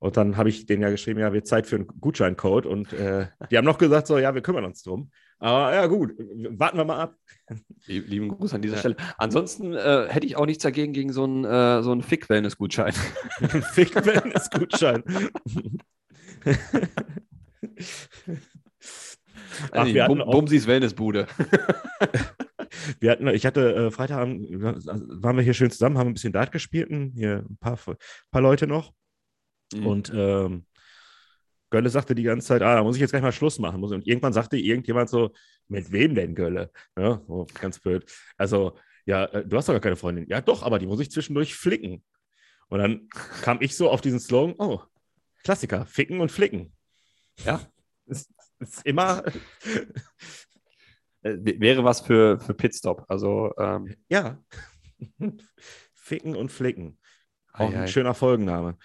Und 0.00 0.16
dann 0.16 0.36
habe 0.36 0.48
ich 0.48 0.64
denen 0.66 0.82
ja 0.82 0.90
geschrieben, 0.90 1.18
ja, 1.18 1.32
wird 1.32 1.46
Zeit 1.48 1.66
für 1.66 1.74
einen 1.76 1.86
Gutscheincode. 2.00 2.66
Und 2.66 2.92
äh, 2.92 3.26
die 3.50 3.58
haben 3.58 3.64
noch 3.64 3.78
gesagt, 3.78 4.06
so, 4.06 4.16
ja, 4.18 4.32
wir 4.34 4.42
kümmern 4.42 4.64
uns 4.64 4.82
drum. 4.82 5.10
Aber 5.40 5.74
ja, 5.74 5.86
gut, 5.86 6.12
warten 6.18 6.76
wir 6.78 6.84
mal 6.84 7.00
ab. 7.00 7.14
Lie- 7.86 8.00
Lieben 8.00 8.28
Gruß 8.28 8.54
an 8.54 8.62
dieser 8.62 8.74
Ja. 8.74 8.80
Stelle. 8.80 8.96
Ansonsten 9.18 9.74
äh, 9.74 10.06
hätte 10.08 10.26
ich 10.26 10.36
auch 10.36 10.46
nichts 10.46 10.62
dagegen 10.62 10.92
gegen 10.92 11.12
so 11.12 11.24
einen, 11.24 11.44
äh, 11.44 11.82
so 11.82 11.90
einen 11.92 12.02
Fick-Wellness-Gutschein. 12.02 12.92
Fick 13.72 13.94
Wellness-Gutschein. 13.94 15.02
Ach, 19.72 19.86
wir 19.86 20.04
hatten 20.04 20.18
Bum, 20.18 20.22
auch- 20.22 20.30
Bumsis 20.32 20.66
Wellnessbude. 20.66 21.26
Wir 23.00 23.10
hatten, 23.10 23.26
ich 23.28 23.44
hatte 23.46 23.74
äh, 23.74 23.90
Freitagabend, 23.90 24.46
waren 24.50 25.36
wir 25.36 25.42
hier 25.42 25.54
schön 25.54 25.70
zusammen, 25.70 25.96
haben 25.98 26.08
ein 26.08 26.14
bisschen 26.14 26.32
Dart 26.32 26.52
gespielt, 26.52 26.90
und 26.90 27.12
hier 27.14 27.44
ein 27.48 27.56
paar, 27.58 27.78
paar 28.30 28.40
Leute 28.42 28.66
noch. 28.66 28.92
Mhm. 29.74 29.86
Und 29.86 30.12
ähm, 30.14 30.66
Gölle 31.70 31.90
sagte 31.90 32.14
die 32.14 32.22
ganze 32.22 32.48
Zeit, 32.48 32.62
ah, 32.62 32.76
da 32.76 32.82
muss 32.82 32.96
ich 32.96 33.00
jetzt 33.00 33.10
gleich 33.10 33.22
mal 33.22 33.32
Schluss 33.32 33.58
machen. 33.58 33.82
Und 33.82 34.06
irgendwann 34.06 34.32
sagte 34.32 34.56
irgendjemand 34.56 35.10
so, 35.10 35.32
mit 35.68 35.92
wem 35.92 36.14
denn 36.14 36.34
Gölle? 36.34 36.70
Ja, 36.96 37.22
so, 37.26 37.46
ganz 37.60 37.78
blöd. 37.78 38.10
Also, 38.36 38.78
ja, 39.04 39.24
äh, 39.26 39.46
du 39.46 39.56
hast 39.56 39.68
doch 39.68 39.74
gar 39.74 39.80
keine 39.80 39.96
Freundin. 39.96 40.26
Ja, 40.28 40.40
doch, 40.40 40.62
aber 40.62 40.78
die 40.78 40.86
muss 40.86 41.00
ich 41.00 41.10
zwischendurch 41.10 41.54
flicken. 41.54 42.02
Und 42.68 42.80
dann 42.80 43.08
kam 43.42 43.58
ich 43.60 43.76
so 43.76 43.90
auf 43.90 44.00
diesen 44.00 44.20
Slogan, 44.20 44.54
oh, 44.58 44.80
Klassiker, 45.44 45.86
ficken 45.86 46.20
und 46.20 46.32
flicken. 46.32 46.72
Ja. 47.44 47.60
Ist, 48.06 48.30
ist 48.58 48.84
immer, 48.84 49.22
Äh, 51.22 51.60
wäre 51.60 51.84
was 51.84 52.00
für, 52.00 52.38
für 52.40 52.54
Pitstop. 52.54 53.04
Also, 53.08 53.52
ähm, 53.58 53.96
ja, 54.08 54.38
ficken 55.94 56.36
und 56.36 56.52
flicken. 56.52 56.98
Auch 57.52 57.70
Ei, 57.70 57.76
ei. 57.76 57.80
ein 57.82 57.88
schöner 57.88 58.14
Folgenname. 58.14 58.78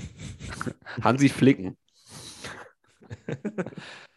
Hansi 1.02 1.28
Flicken. 1.28 1.76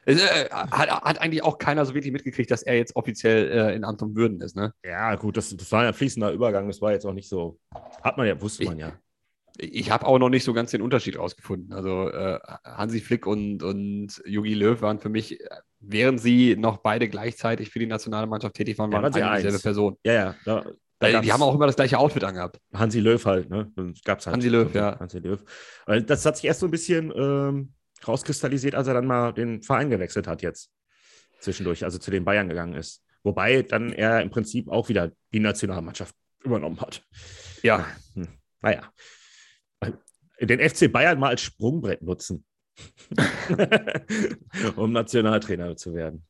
Es, 0.06 0.22
äh, 0.22 0.50
hat, 0.50 0.90
hat, 0.90 1.22
eigentlich 1.22 1.44
auch 1.44 1.58
keiner 1.58 1.86
so 1.86 1.94
wirklich 1.94 2.12
mitgekriegt, 2.12 2.52
dass 2.52 2.64
er 2.64 2.76
jetzt 2.76 2.96
offiziell 2.96 3.50
äh, 3.52 3.76
in 3.76 3.84
Amt 3.84 4.02
und 4.02 4.16
Würden 4.16 4.42
ist, 4.42 4.56
ne? 4.56 4.74
Ja, 4.84 5.16
gut, 5.16 5.38
das, 5.38 5.56
das 5.56 5.72
war 5.72 5.84
ein 5.84 5.94
fließender 5.94 6.32
Übergang, 6.32 6.68
das 6.68 6.82
war 6.82 6.92
jetzt 6.92 7.06
auch 7.06 7.14
nicht 7.14 7.30
so. 7.30 7.58
Hat 8.02 8.18
man 8.18 8.28
ja, 8.28 8.40
wusste 8.42 8.66
man 8.66 8.78
ja. 8.78 8.94
Ich, 9.58 9.74
ich 9.74 9.92
habe 9.92 10.06
auch 10.06 10.20
noch 10.20 10.30
nicht 10.30 10.44
so 10.44 10.52
ganz 10.52 10.72
den 10.72 10.82
Unterschied 10.82 11.18
rausgefunden. 11.18 11.74
Also 11.74 12.10
äh, 12.10 12.40
Hansi 12.66 13.00
Flick 13.00 13.26
und, 13.26 13.64
und 13.64 14.22
Jogi 14.26 14.56
Löw 14.56 14.82
waren 14.82 15.00
für 15.00 15.10
mich, 15.10 15.40
während 15.80 16.20
sie 16.20 16.56
noch 16.58 16.78
beide 16.78 17.08
gleichzeitig 17.08 17.70
für 17.70 17.80
die 17.80 17.88
nationale 17.88 18.28
Mannschaft 18.28 18.56
tätig 18.56 18.78
waren, 18.80 18.92
waren 18.92 19.14
ja, 19.14 19.30
eine 19.30 19.38
dieselbe 19.38 19.60
Person. 19.60 19.98
Ja, 20.04 20.14
ja. 20.14 20.36
Da, 20.44 20.66
da 21.12 21.22
die 21.22 21.32
haben 21.32 21.42
auch 21.42 21.56
immer 21.56 21.66
das 21.66 21.76
gleiche 21.76 21.98
Outfit 21.98 22.24
angehabt. 22.24 22.60
Hansi 22.74 23.00
Löw 23.00 23.24
halt, 23.26 23.50
ne? 23.50 23.72
Gab's 24.04 24.26
halt. 24.26 24.36
Hansi 24.36 24.50
Löw, 24.50 24.74
ja. 24.74 25.00
Hansi 25.00 25.20
Löw. 25.20 25.44
Das 26.06 26.26
hat 26.26 26.38
sich 26.38 26.46
erst 26.46 26.60
so 26.62 26.68
ein 26.68 26.72
bisschen 26.72 27.12
ähm, 27.16 27.74
rauskristallisiert, 28.08 28.76
als 28.76 28.88
er 28.88 28.94
dann 28.94 29.06
mal 29.06 29.32
den 29.34 29.62
Verein 29.62 29.90
gewechselt 29.90 30.28
hat 30.28 30.42
jetzt 30.42 30.72
zwischendurch, 31.40 31.84
also 31.84 31.98
zu 31.98 32.12
den 32.12 32.26
Bayern 32.26 32.50
gegangen 32.50 32.74
ist. 32.74 33.04
Wobei 33.24 33.62
dann 33.62 33.92
er 33.94 34.22
im 34.22 34.30
Prinzip 34.30 34.70
auch 34.70 34.90
wieder 34.90 35.12
die 35.32 35.40
Nationalmannschaft 35.40 36.16
übernommen 36.44 36.80
hat. 36.82 37.06
Ja. 37.62 37.86
Hm. 38.14 38.28
Naja. 38.62 38.92
Den 40.40 40.60
FC 40.60 40.92
Bayern 40.92 41.20
mal 41.20 41.30
als 41.30 41.42
Sprungbrett 41.42 42.02
nutzen, 42.02 42.46
um 44.76 44.92
Nationaltrainer 44.92 45.76
zu 45.78 45.94
werden. 45.94 46.26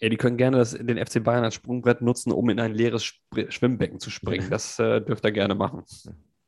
Ja, 0.00 0.08
die 0.08 0.16
können 0.16 0.38
gerne 0.38 0.56
das, 0.56 0.72
den 0.72 1.04
FC 1.04 1.22
Bayern 1.22 1.44
als 1.44 1.54
Sprungbrett 1.54 2.00
nutzen, 2.00 2.32
um 2.32 2.48
in 2.48 2.58
ein 2.58 2.74
leeres 2.74 3.04
Spr 3.04 3.50
Schwimmbecken 3.50 4.00
zu 4.00 4.10
springen. 4.10 4.48
Das 4.48 4.78
äh, 4.78 5.00
dürft 5.02 5.24
ihr 5.24 5.32
gerne 5.32 5.54
machen. 5.54 5.84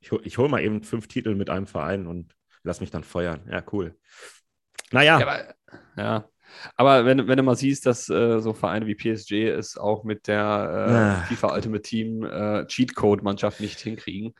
Ich, 0.00 0.10
ich 0.10 0.38
hole 0.38 0.48
mal 0.48 0.62
eben 0.62 0.82
fünf 0.82 1.06
Titel 1.06 1.34
mit 1.34 1.50
einem 1.50 1.66
Verein 1.66 2.06
und 2.06 2.34
lass 2.62 2.80
mich 2.80 2.90
dann 2.90 3.04
feuern. 3.04 3.46
Ja, 3.50 3.62
cool. 3.72 3.94
Naja. 4.90 5.20
Ja, 5.20 5.26
aber, 5.26 5.54
ja. 5.96 6.28
aber 6.76 7.04
wenn, 7.04 7.28
wenn 7.28 7.36
du 7.36 7.42
mal 7.42 7.56
siehst, 7.56 7.84
dass 7.84 8.08
äh, 8.08 8.40
so 8.40 8.54
Vereine 8.54 8.86
wie 8.86 8.94
PSG 8.94 9.48
es 9.48 9.76
auch 9.76 10.02
mit 10.02 10.28
der 10.28 11.24
äh. 11.24 11.28
FIFA 11.28 11.54
Ultimate 11.54 11.82
Team 11.82 12.24
äh, 12.24 12.66
Cheatcode-Mannschaft 12.66 13.60
nicht 13.60 13.78
hinkriegen. 13.80 14.34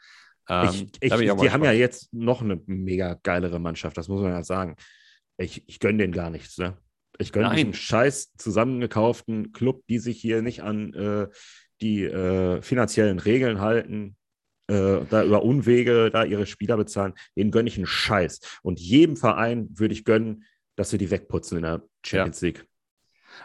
Ähm, 0.48 0.68
ich, 0.70 0.83
ich, 1.01 1.12
ich 1.12 1.18
die 1.18 1.31
haben 1.31 1.38
spannend. 1.38 1.64
ja 1.64 1.72
jetzt 1.72 2.12
noch 2.14 2.40
eine 2.40 2.61
mega 2.66 3.18
geilere 3.22 3.59
Mannschaft, 3.59 3.98
das 3.98 4.09
muss 4.09 4.22
man 4.22 4.33
ja 4.33 4.42
sagen. 4.42 4.77
Ich, 5.37 5.68
ich 5.68 5.81
gönne 5.81 5.98
denen 5.98 6.12
gar 6.12 6.31
nichts. 6.31 6.57
Ne? 6.59 6.79
Ich 7.22 7.32
gönne 7.32 7.54
diesen 7.54 7.74
scheiß 7.74 8.35
zusammengekauften 8.37 9.52
Club, 9.52 9.85
die 9.88 9.98
sich 9.98 10.20
hier 10.20 10.42
nicht 10.42 10.62
an 10.62 10.92
äh, 10.94 11.28
die 11.80 12.04
äh, 12.04 12.61
finanziellen 12.62 13.18
Regeln 13.18 13.61
halten, 13.61 14.16
äh, 14.68 15.00
da 15.08 15.24
über 15.24 15.42
Unwege 15.42 16.11
da 16.11 16.24
ihre 16.24 16.46
Spieler 16.46 16.76
bezahlen, 16.76 17.14
denen 17.37 17.50
gönne 17.50 17.68
ich 17.68 17.76
einen 17.76 17.87
Scheiß. 17.87 18.40
Und 18.62 18.80
jedem 18.80 19.16
Verein 19.16 19.68
würde 19.72 19.94
ich 19.94 20.04
gönnen, 20.04 20.44
dass 20.76 20.90
sie 20.90 20.98
die 20.98 21.11
wegputzen 21.11 21.58
in 21.58 21.64
der 21.64 21.82
Champions 22.04 22.40
ja. 22.40 22.46
League. 22.48 22.66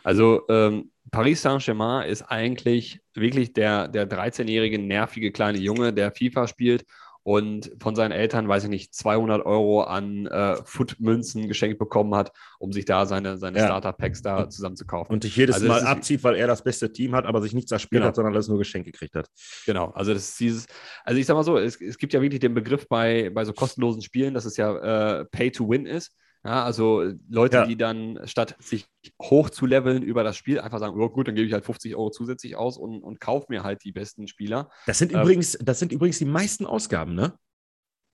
Also 0.03 0.43
ähm, 0.49 0.91
Paris 1.11 1.41
Saint-Germain 1.41 2.09
ist 2.09 2.23
eigentlich 2.23 2.99
wirklich 3.13 3.53
der, 3.53 3.87
der 3.87 4.09
13-jährige 4.09 4.79
nervige 4.79 5.31
kleine 5.31 5.57
Junge, 5.57 5.93
der 5.93 6.11
FIFA 6.11 6.47
spielt 6.47 6.85
und 7.27 7.73
von 7.81 7.93
seinen 7.93 8.13
Eltern, 8.13 8.47
weiß 8.47 8.63
ich 8.63 8.69
nicht, 8.69 8.95
200 8.95 9.45
Euro 9.45 9.81
an 9.81 10.27
äh, 10.27 10.55
Foot-Münzen 10.63 11.49
geschenkt 11.49 11.77
bekommen 11.77 12.15
hat, 12.15 12.31
um 12.57 12.71
sich 12.71 12.85
da 12.85 13.05
seine, 13.05 13.37
seine 13.37 13.57
ja. 13.57 13.65
Starter-Packs 13.65 14.21
da 14.21 14.47
zusammenzukaufen. 14.47 15.13
Und 15.13 15.23
sich 15.23 15.35
jedes 15.35 15.55
also 15.55 15.67
Mal 15.67 15.81
abzieht, 15.81 16.23
weil 16.23 16.35
er 16.35 16.47
das 16.47 16.63
beste 16.63 16.93
Team 16.93 17.13
hat, 17.13 17.25
aber 17.25 17.41
sich 17.41 17.53
nichts 17.53 17.69
erspielt 17.73 17.99
genau. 17.99 18.07
hat, 18.07 18.15
sondern 18.15 18.33
alles 18.33 18.47
nur 18.47 18.57
geschenkt 18.57 18.85
gekriegt 18.85 19.13
hat. 19.13 19.27
Genau, 19.65 19.87
also 19.89 20.13
das 20.13 20.29
ist 20.29 20.39
dieses, 20.39 20.67
also 21.03 21.19
ich 21.19 21.25
sag 21.25 21.33
mal 21.33 21.43
so, 21.43 21.57
es, 21.57 21.81
es 21.81 21.97
gibt 21.97 22.13
ja 22.13 22.21
wirklich 22.21 22.39
den 22.39 22.53
Begriff 22.53 22.87
bei, 22.87 23.29
bei 23.29 23.43
so 23.43 23.51
kostenlosen 23.51 24.01
Spielen, 24.01 24.33
dass 24.33 24.45
es 24.45 24.55
ja 24.55 25.19
äh, 25.19 25.25
Pay-to-Win 25.25 25.85
ist. 25.85 26.13
Ja, 26.43 26.63
also 26.63 27.11
Leute, 27.29 27.57
ja. 27.57 27.65
die 27.65 27.77
dann 27.77 28.19
statt 28.25 28.55
sich 28.59 28.87
hoch 29.21 29.49
zu 29.49 29.65
leveln 29.65 30.03
über 30.03 30.23
das 30.23 30.37
Spiel, 30.37 30.59
einfach 30.59 30.79
sagen, 30.79 30.99
oh 30.99 31.09
gut, 31.09 31.27
dann 31.27 31.35
gebe 31.35 31.47
ich 31.47 31.53
halt 31.53 31.65
50 31.65 31.95
Euro 31.95 32.09
zusätzlich 32.09 32.55
aus 32.55 32.77
und, 32.77 33.01
und 33.01 33.19
kaufe 33.19 33.47
mir 33.49 33.63
halt 33.63 33.83
die 33.83 33.91
besten 33.91 34.27
Spieler. 34.27 34.69
Das 34.85 34.97
sind, 34.99 35.13
ähm, 35.13 35.21
übrigens, 35.21 35.57
das 35.61 35.79
sind 35.79 35.91
übrigens 35.91 36.19
die 36.19 36.25
meisten 36.25 36.65
Ausgaben, 36.65 37.15
ne? 37.15 37.33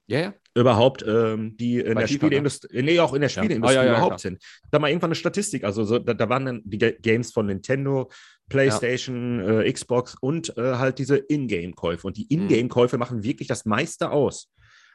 Ja, 0.07 0.19
ja. 0.19 0.33
Überhaupt, 0.55 1.03
ähm, 1.07 1.55
die 1.57 1.79
in 1.79 1.95
Bei 1.95 2.01
der 2.01 2.07
Spieleindustrie, 2.07 2.81
nee, 2.83 2.99
auch 2.99 3.13
in 3.13 3.21
der 3.21 3.29
Spieleindustrie 3.29 3.75
ja. 3.75 3.81
oh, 3.81 3.86
ja, 3.86 3.91
überhaupt 3.91 4.19
sind. 4.19 4.43
Da 4.69 4.79
mal 4.79 4.89
irgendwann 4.89 5.09
eine 5.09 5.15
Statistik, 5.15 5.63
also 5.63 5.83
so, 5.86 5.97
da, 5.97 6.13
da, 6.13 6.29
waren 6.29 6.45
dann 6.45 6.62
die 6.65 6.77
Games 6.77 7.31
von 7.31 7.45
Nintendo, 7.45 8.12
PlayStation, 8.49 9.39
äh, 9.39 9.71
Xbox 9.71 10.15
und 10.19 10.55
äh, 10.57 10.75
halt 10.75 10.99
diese 10.99 11.17
Ingame-Käufe. 11.17 12.05
Und 12.05 12.17
die 12.17 12.27
mhm. 12.29 12.49
Ingame-Käufe 12.49 12.97
machen 12.97 13.23
wirklich 13.23 13.47
das 13.47 13.65
meiste 13.65 14.12
aus. 14.12 14.51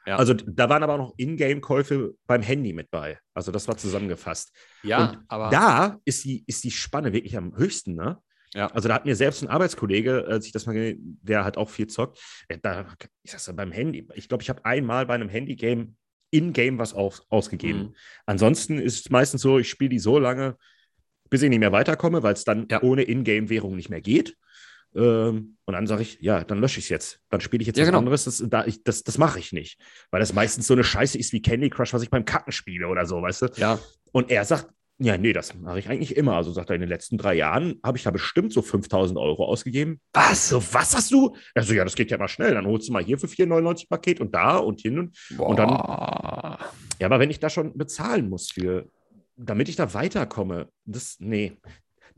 Ja. 0.08 0.16
Also 0.16 0.32
da 0.32 0.70
waren 0.70 0.82
aber 0.82 0.94
auch 0.94 0.98
noch 0.98 1.14
Ingame-Käufe 1.18 2.14
beim 2.26 2.40
Handy 2.40 2.72
mit 2.72 2.90
bei. 2.90 3.18
Also 3.34 3.52
das 3.52 3.68
war 3.68 3.76
zusammengefasst. 3.76 4.56
Ja, 4.82 5.10
und 5.10 5.18
aber 5.28 5.50
da 5.50 5.98
ist 6.06 6.24
die, 6.24 6.44
ist 6.46 6.64
die 6.64 6.70
Spanne 6.70 7.12
wirklich 7.12 7.36
am 7.36 7.54
höchsten, 7.54 7.94
ne? 7.94 8.16
Ja. 8.54 8.68
Also 8.68 8.88
da 8.88 8.94
hat 8.94 9.04
mir 9.04 9.14
selbst 9.14 9.42
ein 9.42 9.48
Arbeitskollege, 9.48 10.24
als 10.26 10.46
ich 10.46 10.52
das 10.52 10.64
mal, 10.64 10.94
der 10.96 11.44
hat 11.44 11.58
auch 11.58 11.68
viel 11.68 11.88
zockt, 11.88 12.18
äh, 12.48 12.56
da, 12.56 12.86
ich 13.22 13.32
sag's 13.32 13.48
ja 13.48 13.52
beim 13.52 13.70
Handy, 13.70 14.08
ich 14.14 14.30
glaube, 14.30 14.42
ich 14.42 14.48
habe 14.48 14.64
einmal 14.64 15.04
bei 15.04 15.14
einem 15.14 15.28
Handy-Game 15.28 15.94
in-game 16.30 16.78
was 16.78 16.94
auf, 16.94 17.20
ausgegeben. 17.28 17.78
Mhm. 17.78 17.94
Ansonsten 18.24 18.78
ist 18.78 19.00
es 19.00 19.10
meistens 19.10 19.42
so, 19.42 19.58
ich 19.58 19.68
spiele 19.68 19.90
die 19.90 19.98
so 19.98 20.18
lange, 20.18 20.56
bis 21.28 21.42
ich 21.42 21.50
nicht 21.50 21.58
mehr 21.58 21.72
weiterkomme, 21.72 22.22
weil 22.22 22.32
es 22.32 22.44
dann 22.44 22.66
ja. 22.70 22.82
ohne 22.82 23.02
In-Game-Währung 23.02 23.76
nicht 23.76 23.90
mehr 23.90 24.00
geht. 24.00 24.38
Ähm, 24.94 25.56
und 25.64 25.74
dann 25.74 25.86
sage 25.86 26.02
ich, 26.02 26.18
ja, 26.20 26.44
dann 26.44 26.60
lösche 26.60 26.78
ich 26.78 26.86
es 26.86 26.88
jetzt. 26.88 27.20
Dann 27.30 27.40
spiele 27.40 27.60
ich 27.60 27.66
jetzt 27.66 27.76
ja, 27.76 27.82
was 27.82 27.88
genau. 27.88 27.98
anderes. 27.98 28.24
Das, 28.24 28.42
da, 28.46 28.64
das, 28.84 29.04
das 29.04 29.18
mache 29.18 29.38
ich 29.38 29.52
nicht. 29.52 29.80
Weil 30.10 30.20
das 30.20 30.32
meistens 30.32 30.66
so 30.66 30.74
eine 30.74 30.84
Scheiße 30.84 31.18
ist 31.18 31.32
wie 31.32 31.42
Candy 31.42 31.70
Crush, 31.70 31.92
was 31.92 32.02
ich 32.02 32.10
beim 32.10 32.24
Kacken 32.24 32.52
spiele 32.52 32.88
oder 32.88 33.06
so, 33.06 33.20
weißt 33.20 33.42
du? 33.42 33.46
Ja. 33.56 33.78
Und 34.12 34.30
er 34.30 34.44
sagt, 34.44 34.68
ja, 35.00 35.16
nee, 35.16 35.32
das 35.32 35.54
mache 35.54 35.78
ich 35.78 35.88
eigentlich 35.88 36.16
immer. 36.16 36.34
Also 36.34 36.50
sagt 36.50 36.70
er, 36.70 36.74
in 36.74 36.80
den 36.80 36.88
letzten 36.88 37.18
drei 37.18 37.34
Jahren 37.34 37.78
habe 37.84 37.96
ich 37.96 38.04
da 38.04 38.10
bestimmt 38.10 38.52
so 38.52 38.62
5000 38.62 39.16
Euro 39.18 39.44
ausgegeben. 39.44 40.00
Was? 40.12 40.48
So, 40.48 40.62
was 40.72 40.96
hast 40.96 41.12
du? 41.12 41.36
Also, 41.54 41.72
ja, 41.72 41.84
das 41.84 41.94
geht 41.94 42.10
ja 42.10 42.18
mal 42.18 42.26
schnell. 42.26 42.54
Dann 42.54 42.66
holst 42.66 42.88
du 42.88 42.92
mal 42.92 43.04
hier 43.04 43.16
für 43.16 43.28
4,99 43.28 43.88
Paket 43.88 44.20
und 44.20 44.34
da 44.34 44.56
und 44.56 44.80
hin 44.80 44.98
und, 44.98 45.16
und 45.38 45.56
dann. 45.56 45.68
Ja, 45.68 47.06
aber 47.06 47.20
wenn 47.20 47.30
ich 47.30 47.38
da 47.38 47.48
schon 47.48 47.78
bezahlen 47.78 48.28
muss 48.28 48.50
für, 48.50 48.88
damit 49.36 49.68
ich 49.68 49.76
da 49.76 49.94
weiterkomme, 49.94 50.68
das, 50.84 51.16
nee. 51.20 51.56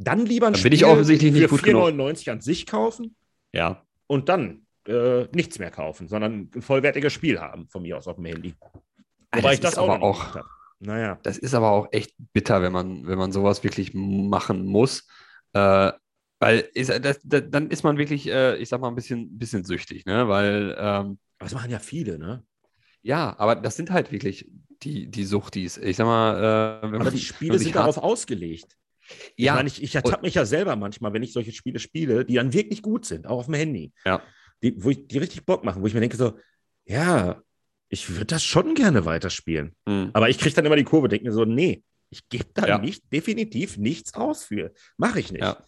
Dann 0.03 0.25
lieber 0.25 0.47
ein 0.47 0.55
dann 0.55 0.61
Spiel 0.61 0.73
ich 0.73 0.85
offensichtlich 0.87 1.33
nicht 1.33 1.49
für 1.49 1.57
4,99 1.57 2.31
an 2.31 2.41
sich 2.41 2.67
kaufen. 2.67 3.15
Ja. 3.53 3.85
Und 4.07 4.31
dann 4.31 4.67
äh, 4.87 5.25
nichts 5.35 5.59
mehr 5.59 5.71
kaufen, 5.71 6.09
sondern 6.09 6.51
ein 6.55 6.63
vollwertiges 6.63 7.13
Spiel 7.13 7.39
haben, 7.39 7.69
von 7.69 7.83
mir 7.83 7.99
aus 7.99 8.09
auf 8.09 8.17
dem 8.17 8.25
Handy. 8.25 8.55
Wobei 9.33 9.43
das 9.43 9.55
ich 9.55 9.61
das 9.61 9.79
auch, 9.79 10.01
auch 10.01 10.37
naja. 10.79 11.19
Das 11.23 11.37
ist 11.37 11.53
aber 11.53 11.71
auch 11.71 11.89
echt 11.93 12.15
bitter, 12.33 12.63
wenn 12.63 12.73
man, 12.73 13.07
wenn 13.07 13.19
man 13.19 13.31
sowas 13.31 13.63
wirklich 13.63 13.93
machen 13.93 14.65
muss. 14.65 15.07
Äh, 15.53 15.93
weil 16.39 16.69
ist, 16.73 16.89
das, 17.05 17.21
das, 17.23 17.43
dann 17.49 17.69
ist 17.69 17.85
man 17.85 17.99
wirklich, 17.99 18.27
äh, 18.27 18.57
ich 18.57 18.71
sag 18.71 18.81
mal, 18.81 18.89
ein 18.89 18.95
bisschen, 18.95 19.39
bisschen 19.39 19.65
süchtig, 19.65 20.07
ne? 20.07 20.27
Weil. 20.29 20.75
Ähm, 20.79 21.19
das 21.39 21.53
machen 21.53 21.71
ja 21.71 21.79
viele, 21.79 22.19
ne? 22.19 22.43
Ja, 23.03 23.35
aber 23.39 23.57
das 23.57 23.77
sind 23.77 23.91
halt 23.91 24.11
wirklich 24.11 24.51
die, 24.83 25.11
die 25.11 25.25
Suchtis. 25.25 25.77
Ich 25.77 25.97
sag 25.97 26.07
mal, 26.07 26.37
äh, 26.37 26.83
wenn 26.85 26.95
aber 26.95 27.05
man, 27.05 27.15
die 27.15 27.21
Spiele 27.21 27.59
sind 27.59 27.75
darauf 27.75 27.99
ausgelegt. 27.99 28.79
Ja. 29.37 29.53
Ich, 29.53 29.57
meine, 29.57 29.69
ich, 29.69 29.83
ich 29.83 29.95
ertappe 29.95 30.23
mich 30.23 30.35
ja 30.35 30.45
selber 30.45 30.77
manchmal, 30.77 31.13
wenn 31.13 31.23
ich 31.23 31.33
solche 31.33 31.53
Spiele 31.53 31.79
spiele, 31.79 32.25
die 32.25 32.35
dann 32.35 32.53
wirklich 32.53 32.83
gut 32.83 33.07
sind, 33.07 33.27
auch 33.27 33.39
auf 33.39 33.47
dem 33.47 33.55
Handy. 33.55 33.93
Ja. 34.05 34.23
Die, 34.63 34.83
wo 34.83 34.91
ich, 34.91 35.07
die 35.07 35.19
richtig 35.19 35.47
Bock 35.47 35.65
machen, 35.65 35.83
wo 35.83 35.87
ich 35.87 35.95
mir 35.95 36.01
denke 36.01 36.17
so, 36.17 36.39
ja, 36.85 37.43
ich 37.89 38.09
würde 38.11 38.27
das 38.27 38.45
schon 38.45 38.75
gerne 38.75 39.05
weiterspielen. 39.05 39.75
Mhm. 39.87 40.11
Aber 40.13 40.29
ich 40.29 40.39
kriege 40.39 40.55
dann 40.55 40.67
immer 40.67 40.77
die 40.77 40.85
Kurve, 40.85 41.09
denke 41.09 41.27
mir 41.27 41.33
so, 41.33 41.45
nee, 41.45 41.83
ich 42.11 42.29
gebe 42.29 42.47
da 42.55 42.67
ja. 42.67 42.79
nicht, 42.79 43.13
definitiv 43.13 43.77
nichts 43.79 44.15
aus 44.15 44.45
für. 44.45 44.73
Mache 44.97 45.21
ich 45.21 45.33
nicht. 45.33 45.43
Ja. 45.43 45.59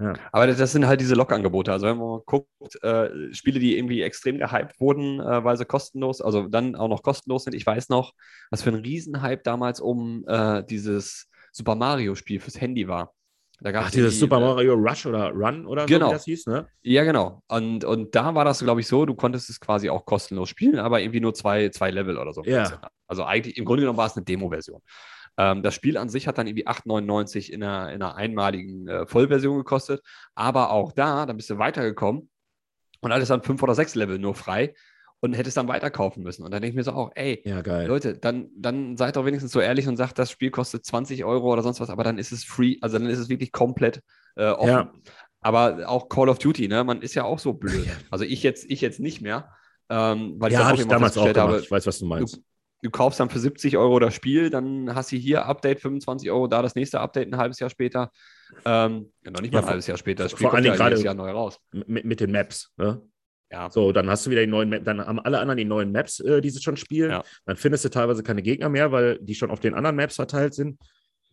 Ja. 0.00 0.14
Aber 0.32 0.46
das 0.46 0.72
sind 0.72 0.86
halt 0.86 1.00
diese 1.00 1.14
Lockangebote. 1.14 1.72
Also 1.72 1.86
wenn 1.86 1.98
man 1.98 2.20
guckt, 2.24 2.48
äh, 2.82 3.34
Spiele, 3.34 3.60
die 3.60 3.76
irgendwie 3.76 4.02
extrem 4.02 4.38
gehypt 4.38 4.80
wurden, 4.80 5.20
äh, 5.20 5.44
weil 5.44 5.56
sie 5.56 5.66
kostenlos, 5.66 6.22
also 6.22 6.48
dann 6.48 6.74
auch 6.74 6.88
noch 6.88 7.02
kostenlos 7.02 7.44
sind. 7.44 7.54
Ich 7.54 7.66
weiß 7.66 7.90
noch, 7.90 8.12
was 8.50 8.62
für 8.62 8.70
ein 8.70 8.76
Riesenhype 8.76 9.42
damals 9.42 9.78
um 9.78 10.24
äh, 10.26 10.64
dieses 10.64 11.29
Super 11.52 11.74
Mario-Spiel 11.74 12.40
fürs 12.40 12.60
Handy 12.60 12.88
war. 12.88 13.14
Da 13.60 13.72
Ach, 13.74 13.90
dieses 13.90 14.14
die, 14.14 14.20
Super 14.20 14.38
äh, 14.38 14.40
Mario 14.40 14.74
Rush 14.74 15.04
oder 15.04 15.30
Run 15.32 15.66
oder 15.66 15.84
genau. 15.84 16.06
so, 16.06 16.10
wie 16.10 16.14
das 16.14 16.24
hieß, 16.24 16.46
ne? 16.46 16.68
Ja, 16.82 17.04
genau. 17.04 17.42
Und, 17.48 17.84
und 17.84 18.14
da 18.14 18.34
war 18.34 18.44
das, 18.44 18.60
glaube 18.60 18.80
ich, 18.80 18.86
so, 18.86 19.04
du 19.04 19.14
konntest 19.14 19.50
es 19.50 19.60
quasi 19.60 19.90
auch 19.90 20.06
kostenlos 20.06 20.48
spielen, 20.48 20.78
aber 20.78 21.00
irgendwie 21.00 21.20
nur 21.20 21.34
zwei, 21.34 21.68
zwei 21.68 21.90
Level 21.90 22.16
oder 22.16 22.32
so. 22.32 22.42
Ja. 22.44 22.80
Also 23.06 23.24
eigentlich, 23.24 23.58
im 23.58 23.66
Grunde 23.66 23.82
genommen 23.82 23.98
war 23.98 24.06
es 24.06 24.16
eine 24.16 24.24
Demo-Version. 24.24 24.80
Ähm, 25.36 25.62
das 25.62 25.74
Spiel 25.74 25.98
an 25.98 26.08
sich 26.08 26.26
hat 26.26 26.38
dann 26.38 26.46
irgendwie 26.46 26.66
8,99 26.66 27.50
in 27.50 27.62
einer, 27.62 27.92
in 27.92 28.02
einer 28.02 28.14
einmaligen 28.14 28.88
äh, 28.88 29.06
Vollversion 29.06 29.58
gekostet, 29.58 30.02
aber 30.34 30.70
auch 30.70 30.92
da, 30.92 31.26
dann 31.26 31.36
bist 31.36 31.50
du 31.50 31.58
weitergekommen 31.58 32.30
und 33.00 33.12
alles 33.12 33.28
dann 33.28 33.42
fünf 33.42 33.62
oder 33.62 33.74
sechs 33.74 33.94
Level 33.94 34.18
nur 34.18 34.34
frei 34.34 34.74
und 35.20 35.34
hättest 35.34 35.56
dann 35.56 35.68
weiterkaufen 35.68 36.22
müssen. 36.22 36.44
Und 36.44 36.50
dann 36.50 36.62
denke 36.62 36.72
ich 36.72 36.76
mir 36.76 36.84
so 36.84 36.92
auch, 36.92 37.10
ey, 37.14 37.42
ja, 37.44 37.60
Leute, 37.84 38.16
dann, 38.16 38.48
dann 38.56 38.96
seid 38.96 39.16
doch 39.16 39.26
wenigstens 39.26 39.52
so 39.52 39.60
ehrlich 39.60 39.86
und 39.86 39.96
sagt, 39.96 40.18
das 40.18 40.30
Spiel 40.30 40.50
kostet 40.50 40.84
20 40.84 41.24
Euro 41.24 41.52
oder 41.52 41.62
sonst 41.62 41.80
was, 41.80 41.90
aber 41.90 42.04
dann 42.04 42.18
ist 42.18 42.32
es 42.32 42.44
free, 42.44 42.76
also 42.80 42.98
dann 42.98 43.08
ist 43.08 43.18
es 43.18 43.28
wirklich 43.28 43.52
komplett 43.52 44.00
äh, 44.36 44.48
offen. 44.48 44.68
Ja. 44.68 44.92
Aber 45.42 45.88
auch 45.88 46.08
Call 46.08 46.28
of 46.28 46.38
Duty, 46.38 46.68
ne? 46.68 46.84
Man 46.84 47.00
ist 47.00 47.14
ja 47.14 47.24
auch 47.24 47.38
so 47.38 47.54
blöd. 47.54 47.88
Also 48.10 48.24
ich 48.24 48.42
jetzt, 48.42 48.70
ich 48.70 48.80
jetzt 48.80 49.00
nicht 49.00 49.22
mehr. 49.22 49.50
Ähm, 49.88 50.34
weil 50.38 50.52
ja, 50.52 50.60
ich 50.60 50.66
habe 50.66 50.82
ich 50.82 50.86
damals 50.86 51.16
auch 51.16 51.24
gemacht. 51.24 51.36
Habe, 51.38 51.60
ich 51.60 51.70
weiß, 51.70 51.86
was 51.86 51.98
du 51.98 52.06
meinst. 52.06 52.36
Du, 52.36 52.40
du 52.82 52.90
kaufst 52.90 53.20
dann 53.20 53.30
für 53.30 53.38
70 53.38 53.76
Euro 53.76 53.98
das 53.98 54.14
Spiel, 54.14 54.50
dann 54.50 54.94
hast 54.94 55.12
du 55.12 55.16
hier 55.16 55.46
Update 55.46 55.80
25 55.80 56.30
Euro, 56.30 56.46
da 56.46 56.62
das 56.62 56.74
nächste 56.74 57.00
Update 57.00 57.32
ein 57.32 57.38
halbes 57.38 57.58
Jahr 57.58 57.70
später. 57.70 58.10
Ähm, 58.64 59.12
noch 59.24 59.40
nicht 59.40 59.52
mal 59.52 59.60
ja, 59.60 59.64
ein 59.64 59.70
halbes 59.70 59.86
Jahr 59.86 59.96
später. 59.98 60.24
Das 60.24 60.32
Spiel 60.32 60.42
vor 60.42 60.50
kommt 60.50 60.64
ja 60.64 60.76
gerade 60.76 61.00
Jahr 61.00 61.14
neu 61.14 61.30
raus. 61.30 61.58
Mit, 61.72 62.04
mit 62.04 62.20
den 62.20 62.32
Maps. 62.32 62.72
Ne? 62.76 63.00
Ja. 63.50 63.68
So, 63.70 63.92
dann 63.92 64.08
hast 64.08 64.26
du 64.26 64.30
wieder 64.30 64.42
die 64.42 64.46
neuen 64.46 64.70
Maps, 64.70 64.84
dann 64.84 65.04
haben 65.04 65.18
alle 65.20 65.40
anderen 65.40 65.58
die 65.58 65.64
neuen 65.64 65.90
Maps, 65.90 66.20
äh, 66.20 66.40
die 66.40 66.50
sie 66.50 66.62
schon 66.62 66.76
spielen. 66.76 67.10
Ja. 67.10 67.24
Dann 67.46 67.56
findest 67.56 67.84
du 67.84 67.88
teilweise 67.88 68.22
keine 68.22 68.42
Gegner 68.42 68.68
mehr, 68.68 68.92
weil 68.92 69.18
die 69.20 69.34
schon 69.34 69.50
auf 69.50 69.60
den 69.60 69.74
anderen 69.74 69.96
Maps 69.96 70.16
verteilt 70.16 70.54
sind. 70.54 70.78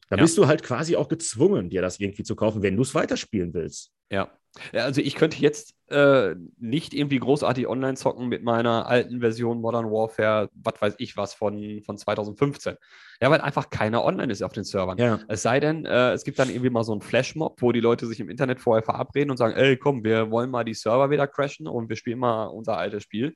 Da 0.10 0.16
ja. 0.16 0.22
bist 0.22 0.38
du 0.38 0.48
halt 0.48 0.64
quasi 0.64 0.96
auch 0.96 1.10
gezwungen, 1.10 1.70
dir 1.70 1.82
das 1.82 2.00
irgendwie 2.00 2.24
zu 2.24 2.36
kaufen, 2.36 2.64
wenn 2.64 2.76
du 2.76 2.82
es 2.82 2.96
weiterspielen 2.96 3.54
willst. 3.54 3.92
Ja. 4.10 4.32
Also 4.74 5.02
ich 5.02 5.16
könnte 5.16 5.38
jetzt 5.38 5.76
äh, 5.90 6.36
nicht 6.58 6.94
irgendwie 6.94 7.20
großartig 7.20 7.68
online 7.68 7.96
zocken 7.96 8.28
mit 8.28 8.44
meiner 8.44 8.88
alten 8.88 9.20
Version 9.20 9.62
Modern 9.62 9.86
Warfare, 9.86 10.50
was 10.54 10.82
weiß 10.82 10.96
ich 10.98 11.16
was, 11.16 11.34
von, 11.34 11.82
von 11.86 11.98
2015. 11.98 12.76
Ja, 13.22 13.30
weil 13.30 13.42
einfach 13.42 13.70
keiner 13.70 14.04
online 14.04 14.32
ist 14.32 14.42
auf 14.42 14.54
den 14.54 14.64
Servern. 14.64 14.98
Ja. 14.98 15.20
Es 15.28 15.44
sei 15.44 15.60
denn, 15.60 15.86
äh, 15.86 16.12
es 16.14 16.24
gibt 16.24 16.40
dann 16.40 16.50
irgendwie 16.50 16.70
mal 16.70 16.84
so 16.84 16.92
einen 16.92 17.02
Flashmob, 17.02 17.62
wo 17.62 17.72
die 17.72 17.80
Leute 17.80 18.08
sich 18.08 18.20
im 18.20 18.30
Internet 18.30 18.60
vorher 18.60 18.84
verabreden 18.84 19.32
und 19.32 19.38
sagen, 19.38 19.56
ey, 19.56 19.78
komm, 19.78 20.04
wir 20.04 20.32
wollen 20.32 20.50
mal 20.50 20.64
die 20.64 20.74
Server 20.74 21.10
wieder 21.10 21.28
crashen 21.28 21.68
und 21.68 21.90
wir 21.90 21.96
spielen 21.96 22.20
mal 22.20 22.46
unser 22.46 22.78
altes 22.78 23.04
Spiel. 23.04 23.36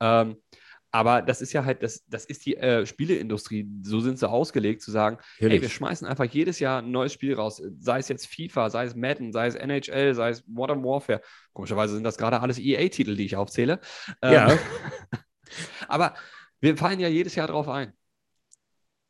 Ähm, 0.00 0.36
aber 0.92 1.22
das 1.22 1.40
ist 1.40 1.52
ja 1.52 1.64
halt, 1.64 1.82
das, 1.82 2.04
das 2.08 2.24
ist 2.24 2.44
die 2.46 2.56
äh, 2.56 2.84
Spieleindustrie. 2.84 3.68
So 3.82 4.00
sind 4.00 4.18
sie 4.18 4.28
ausgelegt, 4.28 4.82
zu 4.82 4.90
sagen, 4.90 5.18
Natürlich. 5.38 5.52
hey, 5.52 5.62
wir 5.62 5.68
schmeißen 5.68 6.06
einfach 6.06 6.24
jedes 6.24 6.58
Jahr 6.58 6.82
ein 6.82 6.90
neues 6.90 7.12
Spiel 7.12 7.34
raus. 7.34 7.62
Sei 7.78 7.98
es 7.98 8.08
jetzt 8.08 8.26
FIFA, 8.26 8.70
sei 8.70 8.84
es 8.84 8.96
Madden, 8.96 9.32
sei 9.32 9.46
es 9.46 9.54
NHL, 9.54 10.14
sei 10.14 10.30
es 10.30 10.46
Modern 10.48 10.82
Warfare. 10.82 11.20
Komischerweise 11.52 11.94
sind 11.94 12.04
das 12.04 12.18
gerade 12.18 12.40
alles 12.40 12.58
EA-Titel, 12.58 13.14
die 13.14 13.26
ich 13.26 13.36
aufzähle. 13.36 13.80
Ähm, 14.20 14.32
ja. 14.32 14.58
aber 15.88 16.14
wir 16.60 16.76
fallen 16.76 16.98
ja 17.00 17.08
jedes 17.08 17.36
Jahr 17.36 17.46
drauf 17.46 17.68
ein. 17.68 17.92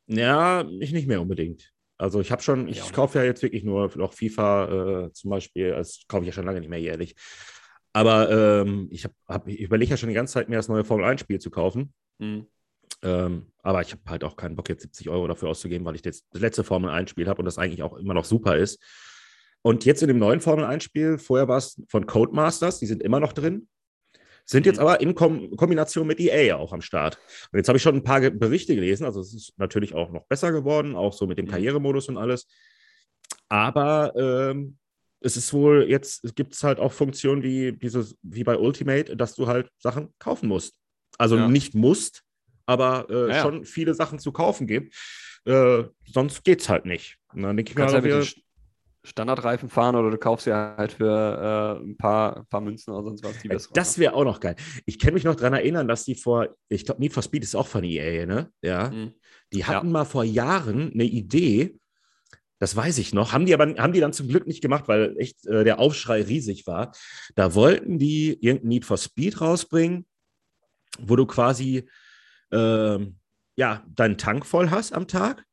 Ja, 0.05 0.65
ich 0.79 0.91
nicht 0.91 1.07
mehr 1.07 1.21
unbedingt. 1.21 1.71
Also 1.97 2.19
ich 2.19 2.31
habe 2.31 2.41
schon, 2.41 2.67
ich 2.67 2.77
ja, 2.77 2.91
kaufe 2.91 3.19
ja 3.19 3.23
jetzt 3.23 3.43
wirklich 3.43 3.63
nur 3.63 3.95
noch 3.95 4.13
FIFA 4.13 5.05
äh, 5.05 5.13
zum 5.13 5.29
Beispiel, 5.29 5.69
das 5.69 6.01
kaufe 6.07 6.23
ich 6.23 6.27
ja 6.27 6.33
schon 6.33 6.45
lange 6.45 6.59
nicht 6.59 6.69
mehr 6.69 6.79
jährlich. 6.79 7.15
Aber 7.93 8.31
ähm, 8.31 8.87
ich, 8.89 9.05
hab, 9.27 9.47
ich 9.47 9.59
überlege 9.59 9.91
ja 9.91 9.97
schon 9.97 10.09
die 10.09 10.15
ganze 10.15 10.33
Zeit, 10.33 10.49
mir 10.49 10.55
das 10.55 10.69
neue 10.69 10.85
Formel 10.85 11.05
1-Spiel 11.05 11.39
zu 11.39 11.49
kaufen. 11.49 11.93
Mhm. 12.19 12.47
Ähm, 13.03 13.47
aber 13.63 13.81
ich 13.81 13.91
habe 13.91 14.01
halt 14.07 14.23
auch 14.23 14.35
keinen 14.35 14.55
Bock, 14.55 14.69
jetzt 14.69 14.83
70 14.83 15.09
Euro 15.09 15.27
dafür 15.27 15.49
auszugeben, 15.49 15.85
weil 15.85 15.95
ich 15.95 16.01
das, 16.01 16.23
das 16.31 16.41
letzte 16.41 16.63
Formel 16.63 16.89
1-Spiel 16.89 17.27
habe 17.27 17.39
und 17.39 17.45
das 17.45 17.57
eigentlich 17.57 17.83
auch 17.83 17.97
immer 17.97 18.13
noch 18.13 18.25
super 18.25 18.55
ist. 18.57 18.81
Und 19.63 19.85
jetzt 19.85 20.01
in 20.01 20.07
dem 20.07 20.19
neuen 20.19 20.41
Formel 20.41 20.65
1-Spiel, 20.65 21.17
vorher 21.17 21.47
war 21.47 21.57
es 21.57 21.81
von 21.87 22.05
Codemasters, 22.05 22.79
die 22.79 22.87
sind 22.87 23.03
immer 23.03 23.19
noch 23.19 23.33
drin, 23.33 23.67
sind 24.45 24.65
jetzt 24.65 24.77
mhm. 24.77 24.83
aber 24.83 25.01
in 25.01 25.15
Kom 25.15 25.55
Kombination 25.55 26.07
mit 26.07 26.19
EA 26.19 26.55
auch 26.55 26.73
am 26.73 26.81
Start. 26.81 27.19
Und 27.51 27.57
jetzt 27.57 27.67
habe 27.67 27.77
ich 27.77 27.83
schon 27.83 27.95
ein 27.95 28.03
paar 28.03 28.21
Ge 28.21 28.31
Berichte 28.31 28.75
gelesen, 28.75 29.05
also 29.05 29.19
es 29.19 29.33
ist 29.33 29.53
natürlich 29.57 29.93
auch 29.93 30.11
noch 30.11 30.25
besser 30.25 30.51
geworden, 30.51 30.95
auch 30.95 31.13
so 31.13 31.27
mit 31.27 31.37
dem 31.37 31.45
mhm. 31.45 31.51
Karrieremodus 31.51 32.09
und 32.09 32.17
alles. 32.17 32.47
Aber 33.49 34.13
ähm, 34.15 34.77
es 35.21 35.37
ist 35.37 35.53
wohl, 35.53 35.85
jetzt 35.87 36.35
gibt 36.35 36.53
es 36.53 36.63
halt 36.63 36.79
auch 36.79 36.91
Funktionen 36.91 37.43
wie 37.43 37.71
dieses, 37.71 38.17
wie 38.23 38.43
bei 38.43 38.57
Ultimate, 38.57 39.15
dass 39.15 39.35
du 39.35 39.47
halt 39.47 39.69
Sachen 39.77 40.13
kaufen 40.19 40.49
musst. 40.49 40.75
Also 41.17 41.37
ja. 41.37 41.47
nicht 41.47 41.75
musst, 41.75 42.23
aber 42.65 43.07
äh, 43.09 43.29
ja, 43.29 43.41
schon 43.41 43.65
viele 43.65 43.93
Sachen 43.93 44.19
zu 44.19 44.31
kaufen 44.31 44.67
gibt. 44.67 44.95
Äh, 45.45 45.83
sonst 46.05 46.47
es 46.47 46.69
halt 46.69 46.85
nicht. 46.85 47.17
Und 47.33 47.43
dann 47.43 47.55
denke 47.55 47.71
ich 47.71 47.77
mir, 47.77 47.85
halt 47.85 48.03
wir, 48.03 48.25
Standardreifen 49.03 49.69
fahren 49.69 49.95
oder 49.95 50.11
du 50.11 50.17
kaufst 50.17 50.45
ja 50.45 50.75
halt 50.77 50.93
für 50.93 51.79
äh, 51.81 51.83
ein, 51.83 51.97
paar, 51.97 52.37
ein 52.37 52.45
paar 52.45 52.61
Münzen 52.61 52.93
oder 52.93 53.03
sonst 53.03 53.23
was. 53.23 53.39
Die 53.39 53.49
das 53.73 53.97
wäre 53.97 54.13
auch 54.13 54.23
noch 54.23 54.39
geil. 54.39 54.55
Ich 54.85 54.99
kann 54.99 55.13
mich 55.13 55.23
noch 55.23 55.35
daran 55.35 55.53
erinnern, 55.53 55.87
dass 55.87 56.05
die 56.05 56.15
vor, 56.15 56.49
ich 56.69 56.85
glaube, 56.85 57.01
Need 57.01 57.13
for 57.13 57.23
Speed 57.23 57.43
ist 57.43 57.55
auch 57.55 57.67
von 57.67 57.83
EA, 57.83 58.25
ne? 58.25 58.51
Ja. 58.61 58.91
Mhm. 58.91 59.13
Die 59.53 59.65
hatten 59.65 59.87
ja. 59.87 59.91
mal 59.91 60.05
vor 60.05 60.23
Jahren 60.23 60.93
eine 60.93 61.03
Idee, 61.03 61.79
das 62.61 62.75
weiß 62.75 62.99
ich 62.99 63.11
noch. 63.11 63.33
Haben 63.33 63.47
die 63.47 63.55
aber 63.55 63.75
haben 63.81 63.91
die 63.91 63.99
dann 63.99 64.13
zum 64.13 64.27
Glück 64.27 64.45
nicht 64.45 64.61
gemacht, 64.61 64.87
weil 64.87 65.17
echt 65.17 65.47
äh, 65.47 65.63
der 65.63 65.79
Aufschrei 65.79 66.21
riesig 66.21 66.67
war. 66.67 66.93
Da 67.33 67.55
wollten 67.55 67.97
die 67.97 68.37
irgendein 68.39 68.67
Need 68.67 68.85
for 68.85 68.97
Speed 68.97 69.41
rausbringen, 69.41 70.05
wo 70.99 71.15
du 71.15 71.25
quasi 71.25 71.89
äh, 72.51 72.99
ja 73.55 73.83
deinen 73.87 74.19
Tank 74.19 74.45
voll 74.45 74.69
hast 74.69 74.93
am 74.93 75.07
Tag. 75.07 75.43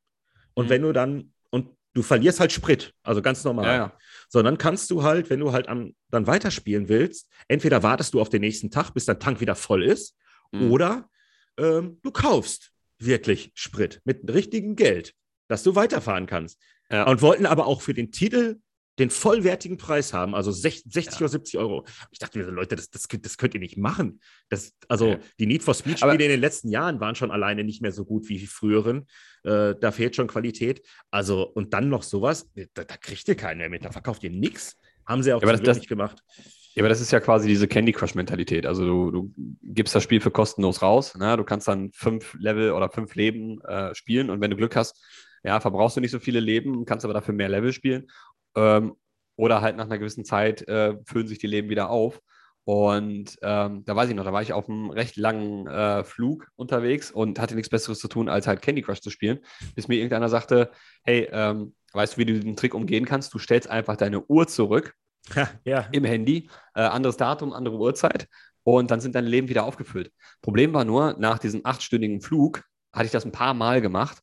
Und 0.53 0.65
mhm. 0.65 0.69
wenn 0.69 0.81
du 0.83 0.93
dann 0.93 1.33
und 1.49 1.75
du 1.93 2.03
verlierst 2.03 2.39
halt 2.39 2.51
Sprit, 2.51 2.93
also 3.01 3.23
ganz 3.23 3.43
normal. 3.43 3.65
Ja, 3.65 3.75
ja. 3.75 3.97
So, 4.27 4.43
dann 4.43 4.59
kannst 4.59 4.91
du 4.91 5.01
halt, 5.01 5.31
wenn 5.31 5.39
du 5.39 5.51
halt 5.51 5.67
am, 5.67 5.95
dann 6.11 6.27
weiterspielen 6.27 6.89
willst, 6.89 7.27
entweder 7.47 7.81
wartest 7.81 8.13
du 8.13 8.21
auf 8.21 8.29
den 8.29 8.41
nächsten 8.41 8.69
Tag, 8.69 8.91
bis 8.91 9.05
dein 9.05 9.19
Tank 9.19 9.41
wieder 9.41 9.55
voll 9.55 9.83
ist, 9.83 10.15
mhm. 10.51 10.71
oder 10.71 11.09
ähm, 11.57 11.97
du 12.03 12.11
kaufst 12.11 12.71
wirklich 12.99 13.51
Sprit 13.55 13.99
mit 14.05 14.31
richtigem 14.31 14.75
Geld, 14.75 15.15
dass 15.47 15.63
du 15.63 15.73
weiterfahren 15.73 16.27
kannst. 16.27 16.61
Ja. 16.91 17.07
Und 17.07 17.21
wollten 17.21 17.45
aber 17.45 17.67
auch 17.67 17.81
für 17.81 17.93
den 17.93 18.11
Titel 18.11 18.59
den 18.99 19.09
vollwertigen 19.09 19.77
Preis 19.77 20.13
haben, 20.13 20.35
also 20.35 20.51
60, 20.51 20.91
60 20.91 21.13
ja. 21.13 21.19
oder 21.21 21.29
70 21.29 21.57
Euro. 21.57 21.85
Ich 22.11 22.19
dachte 22.19 22.37
mir 22.37 22.45
so, 22.45 22.51
Leute, 22.51 22.75
das, 22.75 22.89
das, 22.89 23.07
das 23.07 23.37
könnt 23.37 23.53
ihr 23.53 23.59
nicht 23.59 23.77
machen. 23.77 24.19
Das, 24.49 24.73
also 24.89 25.11
ja. 25.11 25.19
die 25.39 25.47
Need 25.47 25.63
for 25.63 25.73
Speed-Spiele 25.73 26.25
in 26.25 26.29
den 26.29 26.41
letzten 26.41 26.69
Jahren 26.69 26.99
waren 26.99 27.15
schon 27.15 27.31
alleine 27.31 27.63
nicht 27.63 27.81
mehr 27.81 27.93
so 27.93 28.03
gut 28.03 28.27
wie 28.27 28.37
die 28.37 28.47
früheren. 28.47 29.07
Äh, 29.43 29.75
da 29.79 29.91
fehlt 29.91 30.15
schon 30.15 30.27
Qualität. 30.27 30.85
Also, 31.11 31.43
und 31.43 31.73
dann 31.73 31.89
noch 31.89 32.03
sowas, 32.03 32.49
da, 32.55 32.83
da 32.83 32.97
kriegt 32.97 33.27
ihr 33.29 33.35
keinen 33.35 33.59
mehr 33.59 33.69
mit, 33.69 33.85
da 33.85 33.91
verkauft 33.91 34.23
ihr 34.23 34.31
nichts. 34.31 34.77
Haben 35.05 35.23
sie 35.23 35.33
auch 35.33 35.41
ja, 35.41 35.55
das, 35.55 35.77
nicht 35.77 35.89
gemacht. 35.89 36.21
Ja, 36.75 36.83
aber 36.83 36.89
das 36.89 37.01
ist 37.01 37.11
ja 37.11 37.19
quasi 37.19 37.47
diese 37.47 37.67
Candy 37.67 37.93
Crush-Mentalität. 37.93 38.65
Also 38.65 38.85
du, 38.85 39.11
du, 39.11 39.33
gibst 39.63 39.95
das 39.95 40.03
Spiel 40.03 40.21
für 40.21 40.29
kostenlos 40.29 40.81
raus. 40.81 41.15
Ne? 41.15 41.35
Du 41.37 41.43
kannst 41.43 41.67
dann 41.67 41.91
fünf 41.93 42.35
Level 42.37 42.73
oder 42.73 42.89
fünf 42.89 43.15
Leben 43.15 43.61
äh, 43.61 43.95
spielen 43.95 44.29
und 44.29 44.41
wenn 44.41 44.51
du 44.51 44.57
Glück 44.57 44.75
hast, 44.75 45.01
ja, 45.43 45.59
verbrauchst 45.59 45.97
du 45.97 46.01
nicht 46.01 46.11
so 46.11 46.19
viele 46.19 46.39
Leben, 46.39 46.85
kannst 46.85 47.05
aber 47.05 47.13
dafür 47.13 47.33
mehr 47.33 47.49
Level 47.49 47.73
spielen. 47.73 48.07
Ähm, 48.55 48.95
oder 49.35 49.61
halt 49.61 49.77
nach 49.77 49.85
einer 49.85 49.97
gewissen 49.97 50.25
Zeit 50.25 50.67
äh, 50.67 50.97
füllen 51.05 51.27
sich 51.27 51.39
die 51.39 51.47
Leben 51.47 51.69
wieder 51.69 51.89
auf. 51.89 52.21
Und 52.65 53.37
ähm, 53.41 53.83
da 53.85 53.95
weiß 53.95 54.09
ich 54.09 54.15
noch, 54.15 54.25
da 54.25 54.33
war 54.33 54.41
ich 54.41 54.53
auf 54.53 54.69
einem 54.69 54.91
recht 54.91 55.15
langen 55.15 55.65
äh, 55.65 56.03
Flug 56.03 56.49
unterwegs 56.55 57.09
und 57.09 57.39
hatte 57.39 57.55
nichts 57.55 57.69
Besseres 57.69 57.99
zu 57.99 58.07
tun, 58.07 58.29
als 58.29 58.47
halt 58.47 58.61
Candy 58.61 58.81
Crush 58.81 59.01
zu 59.01 59.09
spielen, 59.09 59.39
bis 59.75 59.87
mir 59.87 59.95
irgendeiner 59.95 60.29
sagte, 60.29 60.69
hey, 61.03 61.27
ähm, 61.31 61.73
weißt 61.93 62.13
du, 62.13 62.17
wie 62.17 62.25
du 62.25 62.39
den 62.39 62.55
Trick 62.55 62.75
umgehen 62.75 63.05
kannst? 63.05 63.33
Du 63.33 63.39
stellst 63.39 63.69
einfach 63.69 63.95
deine 63.95 64.23
Uhr 64.23 64.47
zurück 64.47 64.93
ja. 65.63 65.87
im 65.91 66.03
Handy, 66.03 66.49
äh, 66.75 66.81
anderes 66.81 67.17
Datum, 67.17 67.53
andere 67.53 67.77
Uhrzeit 67.77 68.27
und 68.63 68.91
dann 68.91 68.99
sind 68.99 69.15
deine 69.15 69.29
Leben 69.29 69.49
wieder 69.49 69.63
aufgefüllt. 69.63 70.11
Problem 70.41 70.73
war 70.73 70.85
nur, 70.85 71.15
nach 71.17 71.39
diesem 71.39 71.61
achtstündigen 71.63 72.21
Flug 72.21 72.63
hatte 72.93 73.05
ich 73.05 73.11
das 73.11 73.25
ein 73.25 73.31
paar 73.31 73.53
Mal 73.53 73.81
gemacht 73.81 74.21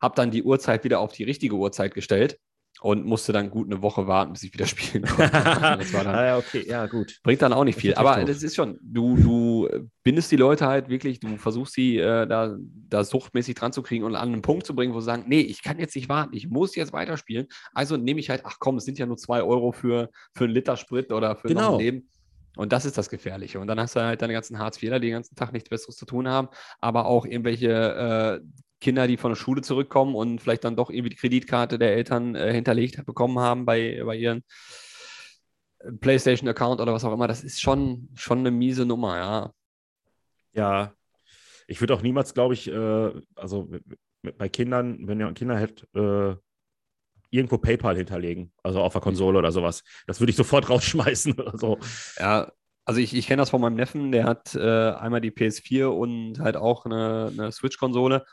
habe 0.00 0.14
dann 0.14 0.30
die 0.30 0.42
Uhrzeit 0.42 0.84
wieder 0.84 1.00
auf 1.00 1.12
die 1.12 1.24
richtige 1.24 1.56
Uhrzeit 1.56 1.94
gestellt 1.94 2.38
und 2.80 3.04
musste 3.04 3.32
dann 3.32 3.50
gut 3.50 3.66
eine 3.66 3.82
Woche 3.82 4.06
warten, 4.06 4.32
bis 4.32 4.44
ich 4.44 4.52
wieder 4.52 4.66
spielen 4.66 5.04
konnte. 5.04 5.30
das 5.32 5.92
war 5.92 6.04
dann, 6.04 6.14
ah, 6.14 6.24
ja, 6.24 6.38
okay, 6.38 6.64
ja, 6.66 6.86
gut. 6.86 7.18
Bringt 7.22 7.42
dann 7.42 7.52
auch 7.52 7.64
nicht 7.64 7.78
viel. 7.78 7.94
Aber 7.94 8.24
das 8.24 8.42
ist 8.42 8.54
schon, 8.54 8.78
du, 8.82 9.16
du 9.16 9.68
bindest 10.04 10.30
die 10.30 10.36
Leute 10.36 10.66
halt 10.66 10.88
wirklich, 10.88 11.20
du 11.20 11.36
versuchst 11.36 11.74
sie 11.74 11.98
äh, 11.98 12.26
da, 12.26 12.56
da 12.88 13.04
suchtmäßig 13.04 13.54
dran 13.56 13.72
zu 13.72 13.82
kriegen 13.82 14.04
und 14.04 14.14
an 14.14 14.32
einen 14.32 14.42
Punkt 14.42 14.64
zu 14.66 14.74
bringen, 14.74 14.94
wo 14.94 15.00
sie 15.00 15.06
sagen, 15.06 15.24
nee, 15.26 15.40
ich 15.40 15.62
kann 15.62 15.78
jetzt 15.78 15.96
nicht 15.96 16.08
warten, 16.08 16.34
ich 16.34 16.48
muss 16.48 16.76
jetzt 16.76 16.92
weiterspielen. 16.92 17.48
Also 17.72 17.96
nehme 17.96 18.20
ich 18.20 18.30
halt, 18.30 18.42
ach 18.44 18.56
komm, 18.60 18.76
es 18.76 18.84
sind 18.84 18.98
ja 18.98 19.06
nur 19.06 19.16
zwei 19.16 19.42
Euro 19.42 19.72
für, 19.72 20.10
für 20.34 20.44
einen 20.44 20.54
Liter 20.54 20.76
Sprit 20.76 21.12
oder 21.12 21.36
für 21.36 21.48
genau. 21.48 21.74
ein 21.74 21.80
Leben. 21.80 22.08
Und 22.56 22.72
das 22.72 22.84
ist 22.84 22.98
das 22.98 23.08
Gefährliche. 23.08 23.60
Und 23.60 23.68
dann 23.68 23.78
hast 23.78 23.94
du 23.94 24.00
halt 24.00 24.20
deine 24.20 24.32
ganzen 24.32 24.58
Hartz-IVler, 24.58 24.98
die 24.98 25.08
den 25.08 25.14
ganzen 25.14 25.36
Tag 25.36 25.52
nichts 25.52 25.68
Besseres 25.68 25.96
zu 25.96 26.06
tun 26.06 26.26
haben, 26.26 26.48
aber 26.80 27.06
auch 27.06 27.24
irgendwelche 27.24 27.70
äh, 27.70 28.40
Kinder, 28.80 29.06
die 29.06 29.16
von 29.16 29.32
der 29.32 29.36
Schule 29.36 29.62
zurückkommen 29.62 30.14
und 30.14 30.40
vielleicht 30.40 30.64
dann 30.64 30.76
doch 30.76 30.90
irgendwie 30.90 31.10
die 31.10 31.16
Kreditkarte 31.16 31.78
der 31.78 31.94
Eltern 31.94 32.34
äh, 32.34 32.52
hinterlegt 32.52 33.04
bekommen 33.04 33.38
haben 33.38 33.64
bei, 33.64 34.02
bei 34.04 34.16
ihren 34.16 34.44
äh, 35.80 35.92
PlayStation-Account 35.92 36.80
oder 36.80 36.92
was 36.92 37.04
auch 37.04 37.12
immer, 37.12 37.28
das 37.28 37.42
ist 37.42 37.60
schon, 37.60 38.08
schon 38.14 38.38
eine 38.38 38.50
miese 38.50 38.86
Nummer, 38.86 39.16
ja. 39.16 39.52
Ja, 40.52 40.92
ich 41.66 41.80
würde 41.80 41.94
auch 41.94 42.02
niemals, 42.02 42.34
glaube 42.34 42.54
ich, 42.54 42.68
äh, 42.68 43.12
also 43.34 43.68
bei 44.36 44.48
Kindern, 44.48 45.06
wenn 45.06 45.20
ihr 45.20 45.32
Kinder 45.32 45.58
hättet, 45.58 45.88
äh, 45.94 46.36
irgendwo 47.30 47.58
PayPal 47.58 47.96
hinterlegen, 47.96 48.52
also 48.62 48.80
auf 48.80 48.92
der 48.92 49.02
Konsole 49.02 49.38
oder 49.38 49.52
sowas. 49.52 49.84
Das 50.06 50.20
würde 50.20 50.30
ich 50.30 50.36
sofort 50.36 50.68
rausschmeißen 50.70 51.34
oder 51.34 51.58
so. 51.58 51.78
Ja, 52.18 52.50
also 52.88 53.02
ich, 53.02 53.14
ich 53.14 53.26
kenne 53.26 53.42
das 53.42 53.50
von 53.50 53.60
meinem 53.60 53.74
Neffen, 53.74 54.12
der 54.12 54.24
hat 54.24 54.54
äh, 54.54 54.92
einmal 54.92 55.20
die 55.20 55.30
PS4 55.30 55.88
und 55.88 56.40
halt 56.40 56.56
auch 56.56 56.86
eine, 56.86 57.30
eine 57.36 57.52
Switch-Konsole. 57.52 58.24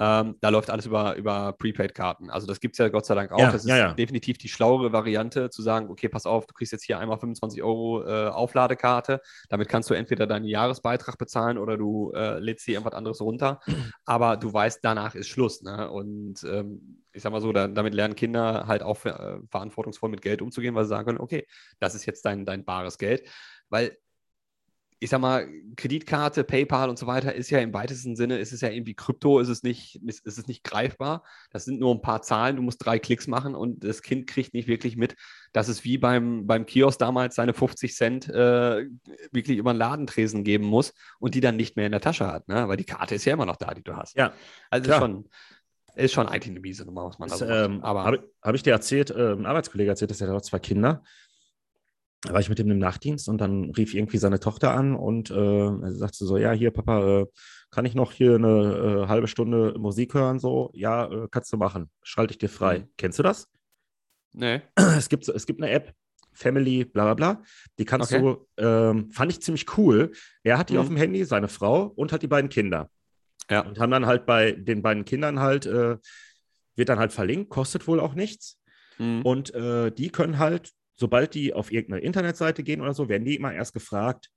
Ähm, 0.00 0.36
da 0.40 0.48
läuft 0.48 0.70
alles 0.70 0.86
über, 0.86 1.14
über 1.16 1.52
Prepaid-Karten. 1.52 2.30
Also 2.30 2.46
das 2.46 2.58
gibt 2.60 2.74
es 2.74 2.78
ja 2.78 2.88
Gott 2.88 3.04
sei 3.04 3.14
Dank 3.14 3.32
auch. 3.32 3.38
Ja, 3.38 3.52
das 3.52 3.64
ist 3.64 3.68
ja, 3.68 3.76
ja. 3.76 3.92
definitiv 3.92 4.38
die 4.38 4.48
schlauere 4.48 4.94
Variante, 4.94 5.50
zu 5.50 5.60
sagen, 5.60 5.90
okay, 5.90 6.08
pass 6.08 6.24
auf, 6.24 6.46
du 6.46 6.54
kriegst 6.54 6.72
jetzt 6.72 6.84
hier 6.84 6.98
einmal 6.98 7.18
25 7.18 7.62
Euro 7.62 8.02
äh, 8.02 8.28
Aufladekarte. 8.28 9.20
Damit 9.50 9.68
kannst 9.68 9.90
du 9.90 9.94
entweder 9.94 10.26
deinen 10.26 10.46
Jahresbeitrag 10.46 11.18
bezahlen 11.18 11.58
oder 11.58 11.76
du 11.76 12.10
äh, 12.12 12.38
lädst 12.38 12.66
dir 12.66 12.76
irgendwas 12.76 12.94
anderes 12.94 13.20
runter. 13.20 13.60
Aber 14.06 14.38
du 14.38 14.50
weißt, 14.50 14.80
danach 14.82 15.16
ist 15.16 15.28
Schluss. 15.28 15.60
Ne? 15.60 15.90
Und 15.90 16.44
ähm, 16.44 17.02
ich 17.12 17.22
sag 17.22 17.32
mal 17.32 17.42
so, 17.42 17.52
da, 17.52 17.68
damit 17.68 17.92
lernen 17.92 18.16
Kinder 18.16 18.66
halt 18.66 18.82
auch 18.82 19.04
äh, 19.04 19.38
verantwortungsvoll 19.50 20.08
mit 20.08 20.22
Geld 20.22 20.40
umzugehen, 20.40 20.74
weil 20.74 20.84
sie 20.84 20.90
sagen 20.90 21.06
können, 21.06 21.20
okay, 21.20 21.46
das 21.78 21.94
ist 21.94 22.06
jetzt 22.06 22.24
dein, 22.24 22.46
dein 22.46 22.64
bares 22.64 22.96
Geld. 22.96 23.28
Weil 23.68 23.96
ich 25.00 25.10
sag 25.10 25.20
mal, 25.20 25.48
Kreditkarte, 25.76 26.42
PayPal 26.42 26.90
und 26.90 26.98
so 26.98 27.06
weiter 27.06 27.32
ist 27.32 27.50
ja 27.50 27.60
im 27.60 27.72
weitesten 27.72 28.16
Sinne, 28.16 28.38
ist 28.38 28.52
es 28.52 28.62
ja 28.62 28.68
irgendwie 28.68 28.94
Krypto, 28.94 29.38
ist 29.38 29.48
es 29.48 29.62
nicht, 29.62 29.96
ist, 30.04 30.26
ist 30.26 30.38
es 30.38 30.48
nicht 30.48 30.64
greifbar. 30.64 31.22
Das 31.50 31.64
sind 31.64 31.78
nur 31.78 31.94
ein 31.94 32.02
paar 32.02 32.22
Zahlen, 32.22 32.56
du 32.56 32.62
musst 32.62 32.84
drei 32.84 32.98
Klicks 32.98 33.28
machen 33.28 33.54
und 33.54 33.84
das 33.84 34.02
Kind 34.02 34.26
kriegt 34.26 34.54
nicht 34.54 34.66
wirklich 34.66 34.96
mit, 34.96 35.14
dass 35.52 35.68
es 35.68 35.84
wie 35.84 35.98
beim, 35.98 36.46
beim 36.46 36.66
Kiosk 36.66 36.98
damals 36.98 37.36
seine 37.36 37.54
50 37.54 37.94
Cent 37.94 38.28
äh, 38.28 38.86
wirklich 39.30 39.58
über 39.58 39.72
den 39.72 39.78
Ladentresen 39.78 40.42
geben 40.42 40.64
muss 40.64 40.92
und 41.20 41.34
die 41.36 41.40
dann 41.40 41.56
nicht 41.56 41.76
mehr 41.76 41.86
in 41.86 41.92
der 41.92 42.00
Tasche 42.00 42.26
hat, 42.26 42.48
ne? 42.48 42.66
weil 42.66 42.76
die 42.76 42.84
Karte 42.84 43.14
ist 43.14 43.24
ja 43.24 43.34
immer 43.34 43.46
noch 43.46 43.56
da, 43.56 43.74
die 43.74 43.84
du 43.84 43.96
hast. 43.96 44.16
Ja, 44.16 44.32
also 44.68 44.90
ist 44.90 44.96
schon, 44.96 45.28
ist 45.94 46.12
schon 46.12 46.26
eigentlich 46.26 46.50
eine 46.50 46.60
miese 46.60 46.84
Nummer, 46.84 47.04
muss 47.04 47.20
man 47.20 47.30
also 47.30 47.44
ähm, 47.44 47.82
Aber 47.82 48.04
habe 48.04 48.32
hab 48.42 48.54
ich 48.54 48.64
dir 48.64 48.72
erzählt, 48.72 49.10
äh, 49.10 49.32
ein 49.32 49.46
Arbeitskollege 49.46 49.90
erzählt, 49.90 50.10
dass 50.10 50.20
er 50.20 50.32
hat 50.32 50.44
zwei 50.44 50.58
Kinder. 50.58 51.04
Da 52.22 52.32
war 52.32 52.40
ich 52.40 52.48
mit 52.48 52.58
ihm 52.58 52.70
im 52.70 52.78
Nachtdienst 52.78 53.28
und 53.28 53.38
dann 53.40 53.70
rief 53.70 53.94
irgendwie 53.94 54.18
seine 54.18 54.40
Tochter 54.40 54.74
an 54.74 54.96
und 54.96 55.30
äh, 55.30 55.70
sagte 55.92 56.24
so, 56.24 56.36
ja, 56.36 56.50
hier, 56.52 56.72
Papa, 56.72 57.20
äh, 57.20 57.26
kann 57.70 57.84
ich 57.84 57.94
noch 57.94 58.10
hier 58.12 58.34
eine 58.34 59.04
äh, 59.04 59.08
halbe 59.08 59.28
Stunde 59.28 59.74
Musik 59.78 60.14
hören? 60.14 60.38
So, 60.40 60.70
ja, 60.74 61.06
äh, 61.06 61.28
kannst 61.30 61.52
du 61.52 61.56
machen. 61.58 61.90
Schalte 62.02 62.32
ich 62.32 62.38
dir 62.38 62.48
frei. 62.48 62.80
Mhm. 62.80 62.88
Kennst 62.96 63.18
du 63.18 63.22
das? 63.22 63.46
nee. 64.32 64.60
Es 64.96 65.08
gibt, 65.08 65.28
es 65.28 65.46
gibt 65.46 65.62
eine 65.62 65.70
App, 65.72 65.92
Family, 66.32 66.84
bla 66.84 67.04
bla 67.04 67.14
bla. 67.14 67.42
Die 67.78 67.84
kannst 67.84 68.12
Okay. 68.12 68.20
du, 68.22 68.46
ähm, 68.62 69.10
fand 69.12 69.30
ich 69.32 69.40
ziemlich 69.40 69.76
cool. 69.78 70.12
Er 70.42 70.58
hat 70.58 70.70
die 70.70 70.74
Mhm. 70.74 70.80
auf 70.80 70.86
dem 70.88 70.96
Handy, 70.96 71.24
seine 71.24 71.48
Frau 71.48 71.84
und 71.96 72.12
hat 72.12 72.22
die 72.22 72.28
beiden 72.28 72.50
Kinder. 72.50 72.90
Ja. 73.50 73.60
Und 73.60 73.78
haben 73.78 73.90
dann 73.90 74.06
halt 74.06 74.26
bei 74.26 74.52
den 74.52 74.82
beiden 74.82 75.04
Kindern 75.04 75.40
halt, 75.40 75.66
äh, 75.66 75.96
wird 76.76 76.88
dann 76.88 76.98
halt 76.98 77.12
verlinkt, 77.12 77.50
kostet 77.50 77.86
wohl 77.86 77.98
auch 78.00 78.14
nichts. 78.14 78.58
Mhm. 78.98 79.22
Und 79.22 79.54
äh, 79.54 79.90
die 79.90 80.10
können 80.10 80.38
halt, 80.38 80.72
sobald 80.98 81.32
die 81.34 81.54
auf 81.54 81.70
irgendeine 81.72 82.02
Internetseite 82.02 82.62
gehen 82.62 82.80
oder 82.80 82.92
so, 82.92 83.08
werden 83.08 83.24
die 83.24 83.36
immer 83.36 83.52
erst 83.52 83.72
gefragt, 83.72 84.30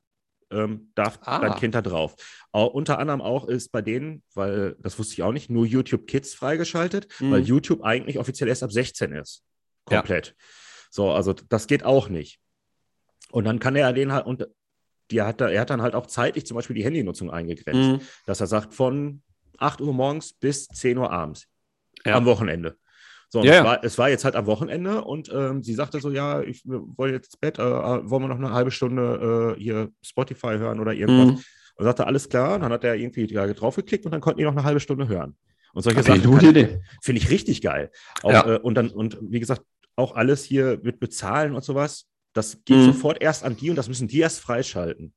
ähm, 0.52 0.92
darf 0.96 1.20
Ah. 1.24 1.40
dein 1.40 1.56
Kind 1.56 1.76
da 1.76 1.82
drauf. 1.82 2.16
Au- 2.52 2.66
unter 2.68 3.00
anderem 3.00 3.22
auch 3.22 3.48
ist 3.48 3.72
bei 3.72 3.82
denen, 3.82 4.22
weil 4.36 4.76
das 4.80 5.00
wusste 5.00 5.14
ich 5.14 5.24
auch 5.24 5.32
nicht, 5.32 5.50
nur 5.50 5.66
YouTube 5.66 6.08
Kids 6.08 6.34
freigeschaltet, 6.34 7.08
Mhm. 7.20 7.32
weil 7.32 7.42
YouTube 7.42 7.84
eigentlich 7.84 8.20
offiziell 8.20 8.50
erst 8.50 8.62
ab 8.64 8.72
16 8.72 9.14
ist. 9.14 9.44
Ja. 9.90 9.98
Komplett. 9.98 10.36
So, 10.90 11.12
also 11.12 11.34
das 11.34 11.68
geht 11.68 11.84
auch 11.86 12.10
nicht. 12.10 12.40
Und 13.32 13.46
dann 13.46 13.60
kann 13.60 13.76
er 13.78 13.94
den 13.94 14.12
halt, 14.12 14.26
und 14.26 14.46
die 15.10 15.22
hat 15.22 15.40
da, 15.42 15.50
er 15.50 15.62
hat 15.62 15.70
dann 15.70 15.82
halt 15.82 15.96
auch 15.96 16.06
zeitlich 16.06 16.46
zum 16.46 16.56
Beispiel 16.56 16.76
die 16.76 16.84
Handynutzung 16.84 17.32
eingegrenzt, 17.32 18.02
Mhm. 18.04 18.08
dass 18.26 18.42
er 18.42 18.48
sagt, 18.48 18.74
von 18.74 19.22
8 19.58 19.80
Uhr 19.82 19.94
morgens 19.94 20.34
bis 20.34 20.68
10 20.68 20.98
Uhr 20.98 21.12
abends 21.12 21.48
Ja. 22.06 22.16
am 22.16 22.26
Wochenende. 22.26 22.78
So, 23.34 23.44
Ja, 23.44 23.60
es, 23.60 23.64
war, 23.64 23.84
es 23.84 23.98
war 23.98 24.10
jetzt 24.10 24.26
halt 24.26 24.36
am 24.36 24.46
Wochenende 24.46 25.04
und 25.04 25.32
ähm, 25.34 25.64
sie 25.64 25.74
sagte 25.74 26.02
so, 26.02 26.10
ja, 26.12 26.42
ich 26.42 26.64
wollen 26.66 27.14
jetzt 27.14 27.28
ins 27.28 27.38
Bett, 27.38 27.60
äh, 27.60 27.62
äh, 27.64 28.10
wollen 28.10 28.24
wir 28.24 28.28
noch 28.28 28.36
eine 28.38 28.52
halbe 28.52 28.72
Stunde 28.72 29.56
äh, 29.58 29.62
hier 29.62 29.90
Spotify 30.02 30.58
hören 30.58 30.80
oder 30.82 30.94
irgendwas. 30.94 31.28
Mhm. 31.28 31.44
Und 31.78 31.86
sagte, 31.86 32.06
alles 32.06 32.28
klar, 32.28 32.56
und 32.56 32.62
dann 32.62 32.74
hat 32.74 32.84
er 32.84 32.96
irgendwie 32.96 33.26
ja, 33.32 33.48
draufgeklickt 33.48 34.06
und 34.06 34.12
dann 34.12 34.20
konnten 34.22 34.40
die 34.40 34.44
noch 34.44 34.52
eine 34.52 34.64
halbe 34.66 34.82
Stunde 34.82 35.08
hören. 35.08 35.36
Und 35.74 35.84
solche 35.84 36.02
Okay, 36.02 36.22
Sachen 36.22 36.82
finde 37.02 37.22
ich 37.22 37.30
richtig 37.30 37.62
geil. 37.62 37.90
Auch, 38.24 38.32
Ja. 38.32 38.56
äh, 38.56 38.60
und 38.60 38.76
dann, 38.76 38.90
und 38.90 39.18
wie 39.22 39.40
gesagt, 39.40 39.62
auch 39.96 40.16
alles 40.16 40.44
hier 40.44 40.80
mit 40.84 41.00
Bezahlen 41.00 41.56
und 41.56 41.64
sowas, 41.64 42.08
das 42.34 42.64
geht 42.66 42.78
Mhm. 42.78 42.84
sofort 42.84 43.22
erst 43.22 43.44
an 43.46 43.56
die 43.56 43.70
und 43.70 43.78
das 43.78 43.88
müssen 43.88 44.08
die 44.10 44.20
erst 44.20 44.42
freischalten. 44.42 45.14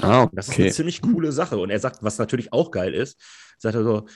Ah, 0.00 0.28
Das 0.32 0.48
ist 0.48 0.54
eine 0.54 0.64
okay. 0.66 0.72
ziemlich 0.74 1.02
coole 1.02 1.32
Sache. 1.32 1.58
Und 1.58 1.70
er 1.70 1.78
sagt, 1.80 2.02
was 2.02 2.18
natürlich 2.18 2.52
auch 2.52 2.70
geil 2.70 2.94
ist, 2.94 3.20
sagt 3.58 3.74
er 3.74 3.82
so, 3.82 4.06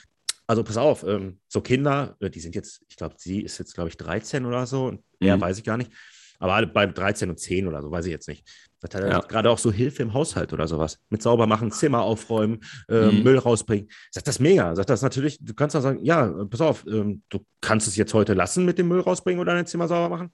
also 0.47 0.65
pass 0.65 0.77
auf, 0.77 1.05
ähm, 1.05 1.39
so 1.49 1.61
Kinder, 1.61 2.17
äh, 2.21 2.31
die 2.31 2.41
sind 2.41 2.55
jetzt, 2.55 2.83
ich 2.89 2.97
glaube, 2.97 3.15
sie 3.19 3.41
ist 3.43 3.59
jetzt, 3.59 3.75
glaube 3.75 3.89
ich, 3.91 3.97
13 3.97 4.45
oder 4.47 4.67
so, 4.67 4.87
und 4.87 5.03
Mhm. 5.21 5.41
weiß 5.41 5.59
ich 5.59 5.65
gar 5.65 5.77
nicht. 5.77 5.91
Aber 6.39 6.55
alle 6.55 6.67
bei 6.67 6.87
13 6.87 7.31
und 7.31 7.39
10 7.39 7.69
oder 7.69 7.81
so, 7.83 7.91
weiß 7.93 8.05
ich 8.07 8.11
jetzt 8.11 8.27
nicht. 8.27 8.45
Sagt 8.81 8.95
er 8.95 9.09
Ja. 9.09 9.21
gerade 9.21 9.49
auch 9.49 9.59
so 9.59 9.71
Hilfe 9.71 10.03
im 10.03 10.13
Haushalt 10.13 10.53
oder 10.53 10.67
sowas. 10.67 10.99
Mit 11.09 11.23
sauber 11.23 11.47
machen, 11.47 11.71
Zimmer 11.71 12.03
aufräumen, 12.03 12.59
äh, 12.89 13.13
Mhm. 13.13 13.23
Müll 13.23 13.39
rausbringen. 13.39 13.89
Sagt 14.11 14.27
das 14.27 14.41
mega. 14.41 14.75
Sagt 14.75 14.91
das 14.91 15.03
natürlich, 15.03 15.39
du 15.41 15.55
kannst 15.55 15.77
dann 15.77 15.83
sagen, 15.83 16.05
ja, 16.05 16.27
pass 16.51 16.61
auf, 16.61 16.85
ähm, 16.89 17.23
du 17.29 17.39
kannst 17.61 17.87
es 17.87 17.95
jetzt 17.95 18.13
heute 18.13 18.35
lassen 18.35 18.65
mit 18.65 18.79
dem 18.79 18.89
Müll 18.89 18.99
rausbringen 19.01 19.41
oder 19.41 19.55
dein 19.55 19.67
Zimmer 19.67 19.87
sauber 19.87 20.09
machen. 20.09 20.33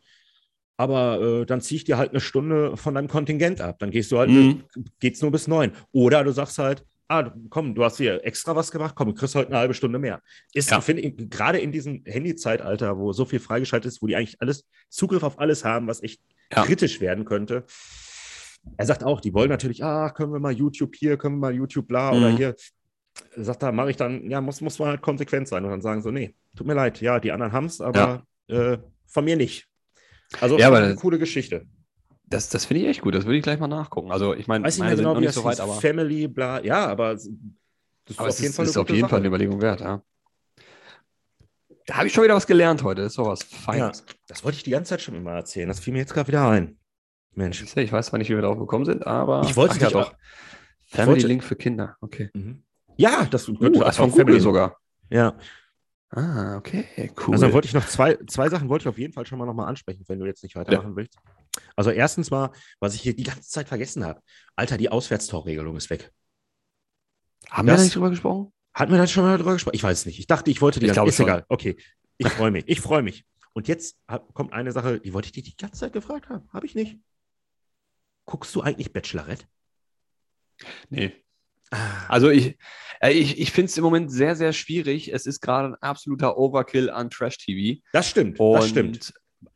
Aber 0.79 1.21
äh, 1.21 1.45
dann 1.45 1.61
ziehe 1.61 1.77
ich 1.77 1.85
dir 1.85 1.99
halt 1.99 2.11
eine 2.11 2.21
Stunde 2.21 2.77
von 2.77 2.95
deinem 2.95 3.09
Kontingent 3.09 3.61
ab. 3.61 3.79
Dann 3.81 3.91
gehst 3.91 4.11
du 4.13 4.19
halt, 4.19 4.31
Mhm. 4.31 4.63
geht's 5.01 5.21
nur 5.21 5.31
bis 5.33 5.47
neun. 5.49 5.73
Oder 5.93 6.25
du 6.25 6.31
sagst 6.33 6.57
halt, 6.59 6.85
ah, 7.09 7.33
komm, 7.51 7.75
du 7.75 7.85
hast 7.85 7.97
hier 7.97 8.25
extra 8.25 8.55
was 8.55 8.71
gemacht, 8.71 8.95
komm, 8.95 9.09
du 9.09 9.15
kriegst 9.15 9.35
heute 9.35 9.49
eine 9.51 9.59
halbe 9.59 9.75
Stunde 9.75 9.99
mehr. 9.99 10.23
Ist, 10.53 10.71
Ja. 10.71 10.81
finde 10.81 11.03
ich, 11.03 11.31
gerade 11.31 11.59
in 11.59 11.73
diesem 11.73 12.03
Handy-Zeitalter, 12.05 12.99
wo 12.99 13.13
so 13.13 13.25
viel 13.25 13.41
freigeschaltet 13.41 13.91
ist, 13.93 14.03
wo 14.03 14.07
die 14.07 14.17
eigentlich 14.17 14.41
alles, 14.41 14.67
Zugriff 14.89 15.23
auf 15.23 15.39
alles 15.39 15.65
haben, 15.65 15.87
was 15.87 16.03
echt 16.03 16.21
Ja. 16.55 16.65
kritisch 16.65 17.01
werden 17.01 17.25
könnte. 17.25 17.65
Er 18.77 18.87
sagt 18.87 19.05
auch, 19.05 19.21
die 19.21 19.33
wollen 19.33 19.49
natürlich, 19.49 19.83
ah, 19.85 20.11
können 20.11 20.33
wir 20.33 20.41
mal 20.41 20.53
YouTube 20.53 20.95
hier, 20.97 21.17
können 21.17 21.37
wir 21.37 21.49
mal 21.49 21.55
YouTube 21.55 21.89
bla 21.89 22.13
oder 22.13 22.31
Mhm. 22.31 22.37
hier. 22.37 22.57
Er 23.37 23.45
sagt, 23.45 23.63
da 23.63 23.73
mache 23.73 23.91
ich 23.91 23.97
dann, 23.97 24.29
ja, 24.31 24.41
muss, 24.41 24.61
muss 24.61 24.79
man 24.79 24.89
halt 24.89 25.01
konsequent 25.03 25.49
sein 25.49 25.65
und 25.65 25.71
dann 25.71 25.81
sagen 25.81 26.03
so, 26.03 26.11
nee, 26.11 26.35
tut 26.57 26.67
mir 26.67 26.75
leid, 26.75 27.01
ja, 27.01 27.19
die 27.21 27.33
anderen 27.33 27.53
haben 27.53 27.67
es, 27.67 27.81
aber 27.81 28.25
äh, 28.49 28.79
von 29.07 29.25
mir 29.25 29.37
nicht. 29.37 29.67
Also 30.41 30.59
Ja, 30.59 30.71
eine 30.73 30.95
coole 30.97 31.19
Geschichte. 31.19 31.67
Das, 32.31 32.49
das 32.51 32.67
finde 32.67 32.83
ich 32.83 32.89
echt 32.89 33.01
gut. 33.03 33.15
Das 33.15 33.25
würde 33.25 33.37
ich 33.39 33.43
gleich 33.43 33.59
mal 33.59 33.69
nachgucken. 33.69 34.13
Also, 34.13 34.35
ich 34.35 34.47
meine, 34.47 34.65
Weiß 34.65 34.79
meine 34.79 34.91
mehr 34.91 34.97
sind 34.97 35.05
genau, 35.05 35.15
noch 35.15 35.21
nicht 35.21 35.33
so 35.33 35.45
weit, 35.45 35.61
aber, 35.61 35.75
Family, 35.75 36.29
bla, 36.29 36.63
ja, 36.63 36.87
aber 36.87 37.15
das 37.15 37.25
ist 37.27 38.19
aber 38.19 38.29
auf 38.29 38.35
es 38.35 38.39
jeden 38.41 38.51
ist, 38.51 38.57
Fall 38.57 38.65
ist 38.67 38.77
eine 38.77 38.81
auf 38.83 38.87
gute 38.87 38.97
jeden 38.97 39.09
Fall 39.09 39.19
eine 39.21 39.29
Überlegung 39.29 39.61
wert, 39.63 39.81
ja. 39.81 40.03
Da 41.87 41.97
habe 41.97 42.07
ich 42.07 42.13
schon 42.13 42.25
wieder 42.25 42.35
was 42.35 42.47
gelernt 42.47 42.83
heute. 42.83 43.01
Das 43.03 43.13
ist 43.13 43.17
sowas 43.17 43.41
Ja, 43.51 43.57
Feines. 43.59 44.05
das 44.27 44.45
wollte 44.45 44.57
ich 44.57 44.63
die 44.63 44.71
ganze 44.71 44.91
Zeit 44.91 45.01
schon 45.01 45.15
immer 45.15 45.33
erzählen. 45.33 45.69
Das 45.69 45.81
fiel 45.81 45.95
mir 45.95 46.01
jetzt 46.01 46.13
gerade 46.13 46.29
wieder 46.29 46.47
ein. 46.49 46.79
Mensch. 47.35 47.63
Ich, 47.63 47.75
ich 47.77 47.93
weiß 47.93 48.07
zwar 48.07 48.19
nicht, 48.19 48.29
wie 48.29 48.35
wir 48.35 48.43
darauf 48.43 48.59
gekommen 48.59 48.85
sind, 48.85 49.07
aber. 49.07 49.43
Ich 49.45 49.57
wollte 49.57 49.75
Ach 49.77 49.81
ja 49.81 49.91
doch. 49.91 50.15
Family 50.87 51.13
wollte- 51.17 51.27
Link 51.29 51.45
für 51.45 51.57
Kinder. 51.57 51.97
Okay. 52.01 52.31
Mhm. 52.35 52.63
Ja, 52.97 53.25
das 53.31 53.49
Uh, 53.49 53.55
das 53.71 53.97
von 53.97 54.11
Google 54.11 54.25
Family- 54.27 54.41
sogar. 54.41 54.77
Ja, 55.09 55.35
Ah, 56.11 56.57
okay, 56.57 57.11
cool. 57.27 57.35
also 57.35 57.53
wollte 57.53 57.69
ich 57.69 57.75
noch 57.75 57.87
zwei, 57.87 58.17
zwei 58.29 58.49
Sachen 58.49 58.71
wollte 58.71 58.85
ich 58.85 58.89
auf 58.89 58.97
jeden 58.99 59.13
Fall 59.13 59.27
schon 59.27 59.39
mal 59.39 59.45
nochmal 59.45 59.69
ansprechen, 59.69 60.05
wenn 60.09 60.19
du 60.19 60.25
jetzt 60.25 60.43
nicht 60.43 60.57
weitermachen 60.57 60.97
willst. 60.97 61.19
Also 61.77 61.91
erstens 61.91 62.31
mal, 62.31 62.51
was 62.81 62.95
ich 62.95 63.01
hier 63.03 63.15
die 63.17 63.23
ganze 63.25 63.49
Zeit 63.49 63.69
vergessen 63.69 64.05
habe. 64.05 64.21
Alter, 64.57 64.77
die 64.77 64.89
Auswärtstorregelung 64.91 65.77
ist 65.77 65.91
weg. 65.91 66.13
Haben 67.51 67.67
wir 67.69 67.73
das- 67.73 67.81
da 67.81 67.85
nicht 67.85 67.95
drüber 67.97 68.11
gesprochen? 68.11 68.53
Hatten 68.75 68.93
wir 68.93 68.99
da 68.99 69.07
schon 69.07 69.25
mal 69.25 69.37
drüber 69.39 69.55
gesprochen? 69.55 69.75
Ich 69.75 69.83
weiß 69.83 70.07
nicht. 70.07 70.19
Ich 70.19 70.27
dachte, 70.27 70.51
ich 70.51 70.61
wollte 70.61 70.79
die 70.81 70.87
Ich 70.87 70.95
ganze 70.95 71.09
Ist 71.11 71.21
egal. 71.21 71.45
Okay. 71.49 71.77
Ich 72.19 72.29
freue 72.29 72.51
mich. 72.51 72.65
Ich 72.69 72.81
freue 72.81 73.03
mich. 73.03 73.25
Und 73.55 73.67
jetzt 73.67 73.97
kommt 74.35 74.53
eine 74.53 74.71
Sache, 74.73 75.01
die 75.01 75.13
wollte 75.13 75.27
ich 75.27 75.33
dich 75.33 75.45
die 75.45 75.57
ganze 75.57 75.81
Zeit 75.81 75.93
gefragt 75.93 76.29
haben. 76.29 76.49
Habe 76.53 76.67
ich 76.67 76.75
nicht. 76.75 76.99
Guckst 78.25 78.55
du 78.55 78.61
eigentlich 78.61 78.93
Bachelorette? 78.93 79.47
Nee. 80.91 81.13
Ah, 81.71 82.07
Also 82.09 82.31
ich, 82.31 82.57
äh, 83.01 83.11
ich, 83.13 83.39
ich 83.39 83.51
finde 83.53 83.67
es 83.71 83.77
im 83.77 83.85
Moment 83.85 84.11
sehr, 84.13 84.37
sehr 84.37 84.53
schwierig. 84.53 85.13
Es 85.13 85.27
ist 85.27 85.41
gerade 85.41 85.69
ein 85.69 85.75
absoluter 85.77 86.37
Overkill 86.39 86.89
an 86.91 87.11
Trash-TV. 87.11 87.81
das 87.93 88.09
stimmt. 88.09 88.39
Und 88.39 88.55
das 88.55 88.69
stimmt. 88.69 89.15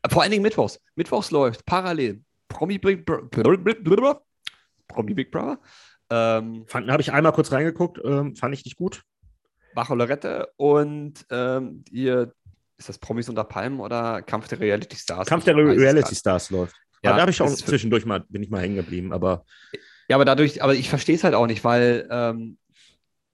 Vor 0.09 0.21
allen 0.21 0.31
Dingen 0.31 0.43
Mittwochs. 0.43 0.79
Mittwochs 0.95 1.31
läuft 1.31 1.65
parallel 1.65 2.21
Promi 2.47 2.77
Big, 2.77 3.05
Bro 3.05 3.29
Promi 4.87 5.13
Big 5.13 5.31
Brother, 5.31 5.59
ähm, 6.09 6.65
Habe 6.71 7.01
ich 7.01 7.11
einmal 7.11 7.31
kurz 7.31 7.51
reingeguckt, 7.51 7.99
ähm, 8.03 8.35
fand 8.35 8.53
ich 8.53 8.63
nicht 8.65 8.77
gut. 8.77 9.01
Bachelorette 9.73 10.49
und 10.57 11.25
ähm, 11.31 11.83
ihr, 11.89 12.33
ist 12.77 12.89
das 12.89 12.99
Promis 12.99 13.27
unter 13.29 13.43
Palmen 13.43 13.79
oder 13.79 14.21
Kampf 14.21 14.47
der 14.47 14.59
Reality 14.59 14.95
Stars? 14.95 15.27
Kampf 15.27 15.45
der 15.45 15.57
es 15.57 15.79
Reality. 15.79 16.15
Stars 16.15 16.51
läuft. 16.51 16.75
Ja, 17.01 17.09
aber 17.09 17.17
da 17.17 17.21
habe 17.21 17.31
ich 17.31 17.41
auch 17.41 17.49
zwischendurch 17.49 18.05
mal, 18.05 18.23
bin 18.29 18.43
ich 18.43 18.49
mal 18.49 18.61
hängen 18.61 18.75
geblieben, 18.75 19.11
aber 19.11 19.45
Ja, 20.07 20.15
aber 20.17 20.25
dadurch, 20.25 20.61
aber 20.61 20.75
ich 20.75 20.89
verstehe 20.89 21.15
es 21.15 21.23
halt 21.23 21.33
auch 21.33 21.47
nicht, 21.47 21.63
weil 21.63 22.07
ähm, 22.11 22.57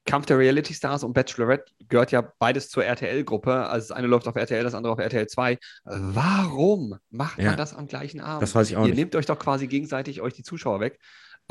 Kampf 0.10 0.26
der 0.26 0.38
Reality 0.38 0.74
Stars 0.74 1.03
und 1.03 1.14
Bachelorette 1.14 1.72
gehört 1.88 2.12
ja 2.12 2.22
beides 2.39 2.70
zur 2.70 2.84
RTL-Gruppe. 2.84 3.68
Also 3.68 3.89
das 3.89 3.97
eine 3.97 4.07
läuft 4.07 4.28
auf 4.28 4.36
RTL, 4.36 4.64
das 4.64 4.74
andere 4.74 4.93
auf 4.93 4.99
RTL 4.99 5.28
2. 5.28 5.57
Warum 5.86 6.95
macht 7.12 7.38
Ja. 7.39 7.45
man 7.49 7.57
das 7.57 7.74
am 7.76 7.88
gleichen 7.88 8.20
Abend? 8.22 8.41
das 8.41 8.55
weiß 8.55 8.70
ich 8.72 8.78
auch 8.78 8.82
Ihr 8.84 8.88
nicht. 8.89 8.95
nehmt 8.97 9.16
euch 9.16 9.26
doch 9.26 9.39
quasi 9.39 9.68
gegenseitig 9.68 10.22
euch 10.22 10.34
die 10.34 10.43
Zuschauer 10.43 10.80
weg. 10.80 10.99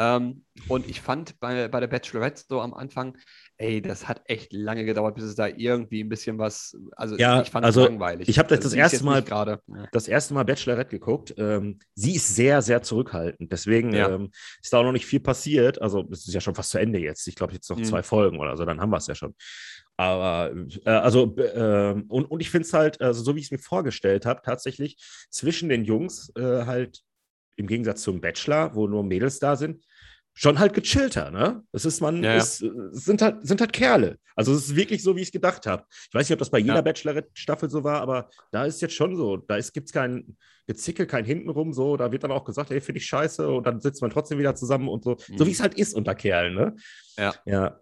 Ähm, 0.01 0.45
und 0.69 0.89
ich 0.89 1.01
fand 1.01 1.41
bei, 1.41 1.67
bei 1.69 1.81
der 1.81 1.89
Bachelorette 1.89 2.45
so 2.49 2.61
am 2.61 2.73
Anfang, 2.73 3.19
ey, 3.57 3.83
das 3.83 4.07
hat 4.07 4.23
echt 4.27 4.53
lange 4.53 4.85
gedauert, 4.85 5.17
bis 5.17 5.25
es 5.25 5.35
da 5.35 5.49
irgendwie 5.49 6.03
ein 6.05 6.09
bisschen 6.09 6.39
was, 6.39 6.77
also 6.97 7.17
Ja, 7.17 7.43
ich 7.43 7.51
fand 7.51 7.65
also 7.67 7.83
es 7.83 7.89
langweilig. 7.89 8.29
ich 8.29 8.39
hab 8.39 8.47
das 8.47 8.59
Also 8.59 8.69
das 8.71 8.75
erste 8.77 9.05
Mal- 9.05 9.23
gerade. 9.23 9.61
Das 9.91 10.07
erste 10.07 10.35
Mal 10.35 10.45
Bachelorette 10.45 10.91
geguckt. 10.91 11.35
Ähm, 11.37 11.81
sie 11.95 12.15
ist 12.15 12.35
sehr, 12.37 12.63
sehr 12.63 12.83
zurückhaltend. 12.83 13.51
Deswegen 13.51 13.93
Ja. 13.93 14.11
ähm, 14.11 14.31
ist 14.63 14.73
da 14.73 14.79
auch 14.79 14.85
noch 14.85 14.93
nicht 14.93 15.07
viel 15.07 15.21
passiert. 15.21 15.83
Also, 15.83 16.07
es 16.13 16.29
ist 16.29 16.35
ja 16.35 16.41
schon 16.41 16.55
fast 16.55 16.71
zu 16.71 16.79
Ende 16.79 17.01
jetzt. 17.01 17.27
Ich 17.27 17.35
glaube, 17.35 17.53
jetzt 17.55 17.69
noch 17.69 17.79
Mhm. 17.79 17.85
zwei 17.85 18.03
Folgen 18.05 18.39
oder 18.39 18.57
so, 18.57 18.65
dann 18.65 18.81
haben 18.81 18.91
wir 18.91 18.99
es 18.99 19.07
ja 19.09 19.17
schon. 19.17 19.35
Aber, 19.97 20.55
äh, 20.85 20.91
also, 20.91 21.35
äh, 21.37 22.01
und, 22.09 22.25
und 22.27 22.41
ich 22.41 22.51
finde 22.51 22.67
es 22.67 22.73
halt, 22.73 23.01
also, 23.01 23.23
so 23.25 23.35
wie 23.35 23.41
ich 23.41 23.47
es 23.47 23.51
mir 23.51 23.59
vorgestellt 23.59 24.27
habe, 24.27 24.43
tatsächlich 24.45 24.97
zwischen 25.31 25.69
den 25.69 25.85
Jungs 25.85 26.31
äh, 26.37 26.65
halt 26.67 27.01
im 27.57 27.67
Gegensatz 27.67 28.03
zum 28.03 28.21
Bachelor, 28.21 28.77
wo 28.77 28.87
nur 28.87 29.03
Mädels 29.03 29.41
da 29.41 29.57
sind, 29.57 29.85
schon 30.41 30.59
halt 30.61 30.73
gechillter, 30.73 31.31
ne? 31.33 31.63
Das 31.73 31.85
ist, 31.85 32.01
man, 32.01 32.23
Ja, 32.23 32.33
ja. 32.33 32.37
ist, 32.39 32.63
äh, 32.63 32.71
sind, 32.93 33.21
halt, 33.23 33.45
sind 33.47 33.61
halt 33.61 33.73
Kerle. 33.73 34.19
Also 34.37 34.53
es 34.55 34.67
ist 34.69 34.77
wirklich 34.77 35.03
so, 35.03 35.17
wie 35.17 35.21
ich 35.21 35.29
es 35.29 35.33
gedacht 35.33 35.67
habe. 35.67 35.85
Ich 35.91 36.15
weiß 36.15 36.29
nicht, 36.29 36.35
ob 36.35 36.39
das 36.39 36.51
bei 36.51 36.59
jeder 36.61 36.77
Ja. 36.77 36.81
Bachelorette-Staffel 36.83 37.69
so 37.69 37.83
war, 37.83 38.01
aber 38.01 38.29
da 38.53 38.65
ist 38.65 38.81
jetzt 38.81 38.95
schon 38.95 39.17
so. 39.17 39.37
Da 39.39 39.59
gibt 39.59 39.89
es 39.89 39.93
kein 39.93 40.37
Gezickel, 40.69 41.07
kein 41.07 41.25
Hintenrum, 41.25 41.73
so. 41.73 41.97
Da 41.97 42.13
wird 42.13 42.23
dann 42.23 42.31
auch 42.31 42.45
gesagt, 42.45 42.71
ey, 42.71 42.81
finde 42.81 43.01
ich 43.01 43.07
scheiße 43.07 43.49
und 43.49 43.67
dann 43.67 43.81
sitzt 43.81 44.01
man 44.01 44.11
trotzdem 44.13 44.39
wieder 44.39 44.55
zusammen 44.55 44.89
und 44.89 45.03
so. 45.03 45.17
So 45.19 45.43
Mhm. 45.45 45.49
wie 45.49 45.53
es 45.53 45.61
halt 45.61 45.75
ist 45.75 45.95
unter 45.95 46.15
Kerlen, 46.15 46.55
ne? 46.55 46.77
Ja. 47.17 47.35
Ja. 47.45 47.81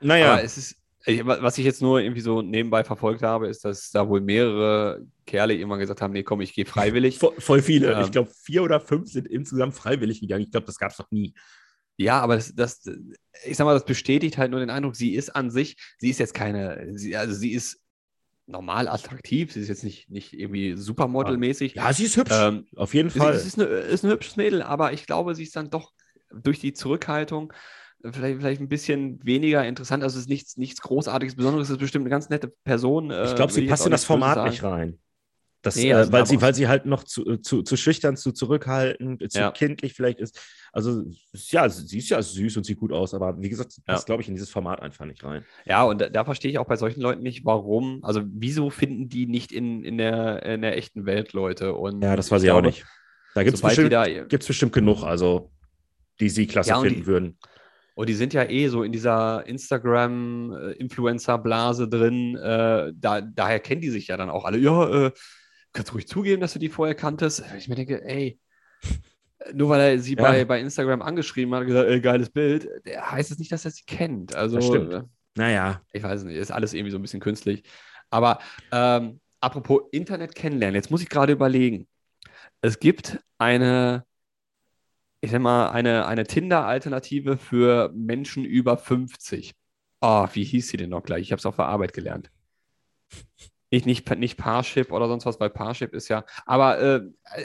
Naja. 0.00 0.32
Aber 0.32 0.42
es 0.42 0.56
ist, 0.56 0.76
was 1.24 1.58
ich 1.58 1.66
jetzt 1.66 1.82
nur 1.82 2.00
irgendwie 2.00 2.22
so 2.22 2.40
nebenbei 2.40 2.82
verfolgt 2.82 3.22
habe, 3.22 3.48
ist, 3.48 3.62
dass 3.66 3.90
da 3.90 4.08
wohl 4.08 4.22
mehrere 4.22 5.04
Kerle 5.26 5.52
irgendwann 5.54 5.80
gesagt 5.80 6.00
haben, 6.00 6.14
nee, 6.14 6.22
komm, 6.22 6.40
ich 6.40 6.54
gehe 6.54 6.64
freiwillig. 6.64 7.18
Voll, 7.18 7.34
voll 7.38 7.60
viele. 7.60 7.92
Ähm, 7.92 8.04
ich 8.06 8.10
glaube, 8.10 8.30
vier 8.42 8.62
oder 8.62 8.80
fünf 8.80 9.10
sind 9.10 9.26
insgesamt 9.28 9.74
freiwillig 9.74 10.20
gegangen. 10.22 10.44
Ich 10.44 10.50
glaube, 10.50 10.66
das 10.66 10.78
gab 10.78 10.92
es 10.92 10.98
noch 10.98 11.10
nie. 11.10 11.34
Ja, 11.96 12.20
aber 12.20 12.36
das, 12.36 12.54
das, 12.54 12.82
ich 13.44 13.56
sag 13.56 13.64
mal, 13.64 13.74
das 13.74 13.84
bestätigt 13.84 14.38
halt 14.38 14.50
nur 14.50 14.60
den 14.60 14.70
Eindruck, 14.70 14.96
sie 14.96 15.14
ist 15.14 15.30
an 15.30 15.50
sich, 15.50 15.76
sie 15.98 16.10
ist 16.10 16.18
jetzt 16.18 16.34
keine, 16.34 16.98
sie, 16.98 17.16
also 17.16 17.34
sie 17.34 17.52
ist 17.52 17.80
normal 18.46 18.88
attraktiv, 18.88 19.52
sie 19.52 19.60
ist 19.60 19.68
jetzt 19.68 19.84
nicht, 19.84 20.10
nicht 20.10 20.32
irgendwie 20.32 20.74
Supermodel-mäßig. 20.76 21.74
Ja, 21.74 21.92
sie 21.92 22.04
ist 22.04 22.16
hübsch. 22.16 22.34
Ähm, 22.34 22.66
auf 22.76 22.94
jeden 22.94 23.10
Fall. 23.10 23.38
sie 23.38 23.46
ist, 23.46 23.58
eine, 23.58 23.68
ist 23.68 24.04
ein 24.04 24.10
hübsches 24.10 24.36
Mädel, 24.36 24.62
aber 24.62 24.92
ich 24.92 25.06
glaube, 25.06 25.34
sie 25.34 25.44
ist 25.44 25.56
dann 25.56 25.70
doch 25.70 25.92
durch 26.32 26.58
die 26.58 26.72
Zurückhaltung 26.72 27.52
äh, 28.02 28.12
vielleicht, 28.12 28.38
vielleicht 28.38 28.60
ein 28.60 28.68
bisschen 28.68 29.24
weniger 29.24 29.64
interessant. 29.66 30.02
Also 30.02 30.16
es 30.16 30.24
ist 30.24 30.28
nichts, 30.28 30.56
nichts 30.56 30.80
Großartiges, 30.82 31.36
Besonderes, 31.36 31.68
es 31.68 31.74
ist 31.74 31.80
bestimmt 31.80 32.02
eine 32.02 32.10
ganz 32.10 32.28
nette 32.28 32.48
Person. 32.64 33.10
äh, 33.10 33.24
ich 33.24 33.34
glaube, 33.34 33.52
sie 33.52 33.62
will 33.62 33.68
passt 33.68 33.86
in 33.86 33.92
das 33.92 34.04
Format 34.04 34.50
nicht 34.50 34.62
rein. 34.62 34.98
Das, 35.64 35.76
Nee, 35.76 35.90
äh, 35.90 35.94
also 35.94 36.12
weil, 36.12 36.26
sie, 36.26 36.40
weil 36.40 36.54
sie 36.54 36.68
halt 36.68 36.86
noch 36.86 37.02
zu, 37.04 37.36
zu, 37.38 37.62
zu 37.62 37.76
schüchtern, 37.76 38.16
zu 38.16 38.32
zurückhaltend, 38.32 39.30
zu 39.32 39.38
Ja. 39.38 39.50
kindlich 39.50 39.94
vielleicht 39.94 40.20
ist. 40.20 40.38
Also, 40.72 41.04
ja, 41.32 41.68
sie 41.68 41.98
ist 41.98 42.10
ja 42.10 42.20
süß 42.22 42.56
und 42.58 42.64
sieht 42.64 42.78
gut 42.78 42.92
aus, 42.92 43.14
aber 43.14 43.40
wie 43.40 43.48
gesagt, 43.48 43.72
Ja. 43.78 43.82
passt, 43.94 44.06
glaube 44.06 44.22
ich, 44.22 44.28
in 44.28 44.34
dieses 44.34 44.50
Format 44.50 44.80
einfach 44.82 45.06
nicht 45.06 45.24
rein. 45.24 45.44
Ja, 45.64 45.82
und 45.84 46.00
da, 46.00 46.08
da 46.08 46.24
verstehe 46.24 46.50
ich 46.50 46.58
auch 46.58 46.66
bei 46.66 46.76
solchen 46.76 47.00
Leuten 47.00 47.22
nicht, 47.22 47.44
warum, 47.44 48.04
also 48.04 48.22
wieso 48.26 48.70
finden 48.70 49.08
die 49.08 49.26
nicht 49.26 49.52
in, 49.52 49.84
in, 49.84 49.98
der, 49.98 50.42
in 50.44 50.62
der 50.62 50.76
echten 50.76 51.06
Welt 51.06 51.32
Leute? 51.32 51.74
Und 51.74 52.02
Ja, 52.02 52.14
das 52.14 52.30
weiß 52.30 52.42
ich 52.42 52.46
ich 52.46 52.50
auch 52.52 52.56
glaube, 52.56 52.68
nicht. 52.68 52.84
Da 53.34 53.42
gibt 53.42 53.56
es 53.56 53.62
bestimmt, 53.62 53.92
da, 53.92 54.06
gibt's 54.06 54.46
bestimmt 54.46 54.72
genug, 54.72 55.02
also, 55.02 55.50
die 56.20 56.28
sie 56.28 56.46
klasse 56.46 56.70
Ja, 56.70 56.80
finden 56.80 57.00
die- 57.00 57.06
würden. 57.06 57.38
Und 57.96 58.08
die 58.08 58.14
sind 58.14 58.34
ja 58.34 58.42
eh 58.50 58.66
so 58.66 58.82
in 58.82 58.90
dieser 58.90 59.46
Instagram-Influencer-Blase 59.46 61.88
drin. 61.88 62.36
Äh, 62.36 62.92
da, 62.94 63.20
daher 63.20 63.60
kennen 63.60 63.80
die 63.80 63.90
sich 63.90 64.08
ja 64.08 64.16
dann 64.16 64.30
auch 64.30 64.44
alle. 64.44 64.58
Ja, 64.58 65.06
äh, 65.06 65.10
kannst 65.74 65.90
du 65.90 65.94
ruhig 65.94 66.08
zugeben, 66.08 66.40
dass 66.40 66.54
du 66.54 66.58
die 66.58 66.70
vorher 66.70 66.94
kanntest. 66.94 67.44
Ich 67.58 67.68
mir 67.68 67.74
denke, 67.74 68.02
ey, 68.02 68.38
nur 69.52 69.68
weil 69.68 69.80
er 69.80 69.98
sie 69.98 70.14
Ja. 70.14 70.22
bei, 70.22 70.44
bei 70.46 70.60
Instagram 70.60 71.02
angeschrieben 71.02 71.54
hat 71.54 71.60
und 71.62 71.66
gesagt, 71.66 71.88
ey, 71.88 72.00
geiles 72.00 72.30
Bild, 72.30 72.68
heißt 72.86 73.30
es 73.30 73.38
nicht, 73.38 73.52
dass 73.52 73.66
er 73.66 73.70
sie 73.72 73.84
kennt. 73.84 74.34
Also, 74.34 74.56
Das 74.56 74.66
stimmt. 74.66 75.04
Naja, 75.36 75.82
ich 75.92 76.02
weiß 76.02 76.24
nicht, 76.24 76.36
ist 76.36 76.52
alles 76.52 76.72
irgendwie 76.72 76.92
so 76.92 76.98
ein 76.98 77.02
bisschen 77.02 77.20
künstlich. 77.20 77.64
Aber 78.08 78.38
ähm, 78.70 79.20
apropos 79.40 79.82
Internet 79.90 80.34
kennenlernen, 80.34 80.76
jetzt 80.76 80.90
muss 80.90 81.02
ich 81.02 81.08
gerade 81.08 81.32
überlegen. 81.32 81.88
Es 82.62 82.78
gibt 82.78 83.18
eine, 83.38 84.06
ich 85.20 85.32
sag 85.32 85.40
mal, 85.40 85.70
eine, 85.70 86.06
eine 86.06 86.24
Tinder-Alternative 86.24 87.36
für 87.36 87.90
Menschen 87.94 88.44
über 88.44 88.78
50. 88.78 89.54
Oh, 90.00 90.28
wie 90.32 90.44
hieß 90.44 90.68
sie 90.68 90.76
denn 90.76 90.90
noch 90.90 91.02
gleich? 91.02 91.22
Ich 91.22 91.32
habe 91.32 91.40
es 91.40 91.46
auf 91.46 91.56
der 91.56 91.66
Arbeit 91.66 91.92
gelernt. 91.92 92.30
Nicht, 93.74 93.86
nicht, 93.86 94.18
nicht 94.18 94.36
Parship 94.36 94.92
oder 94.92 95.08
sonst 95.08 95.26
was, 95.26 95.40
weil 95.40 95.50
Parship 95.50 95.94
ist 95.94 96.08
ja. 96.08 96.24
Aber 96.46 96.78
äh, 96.78 97.00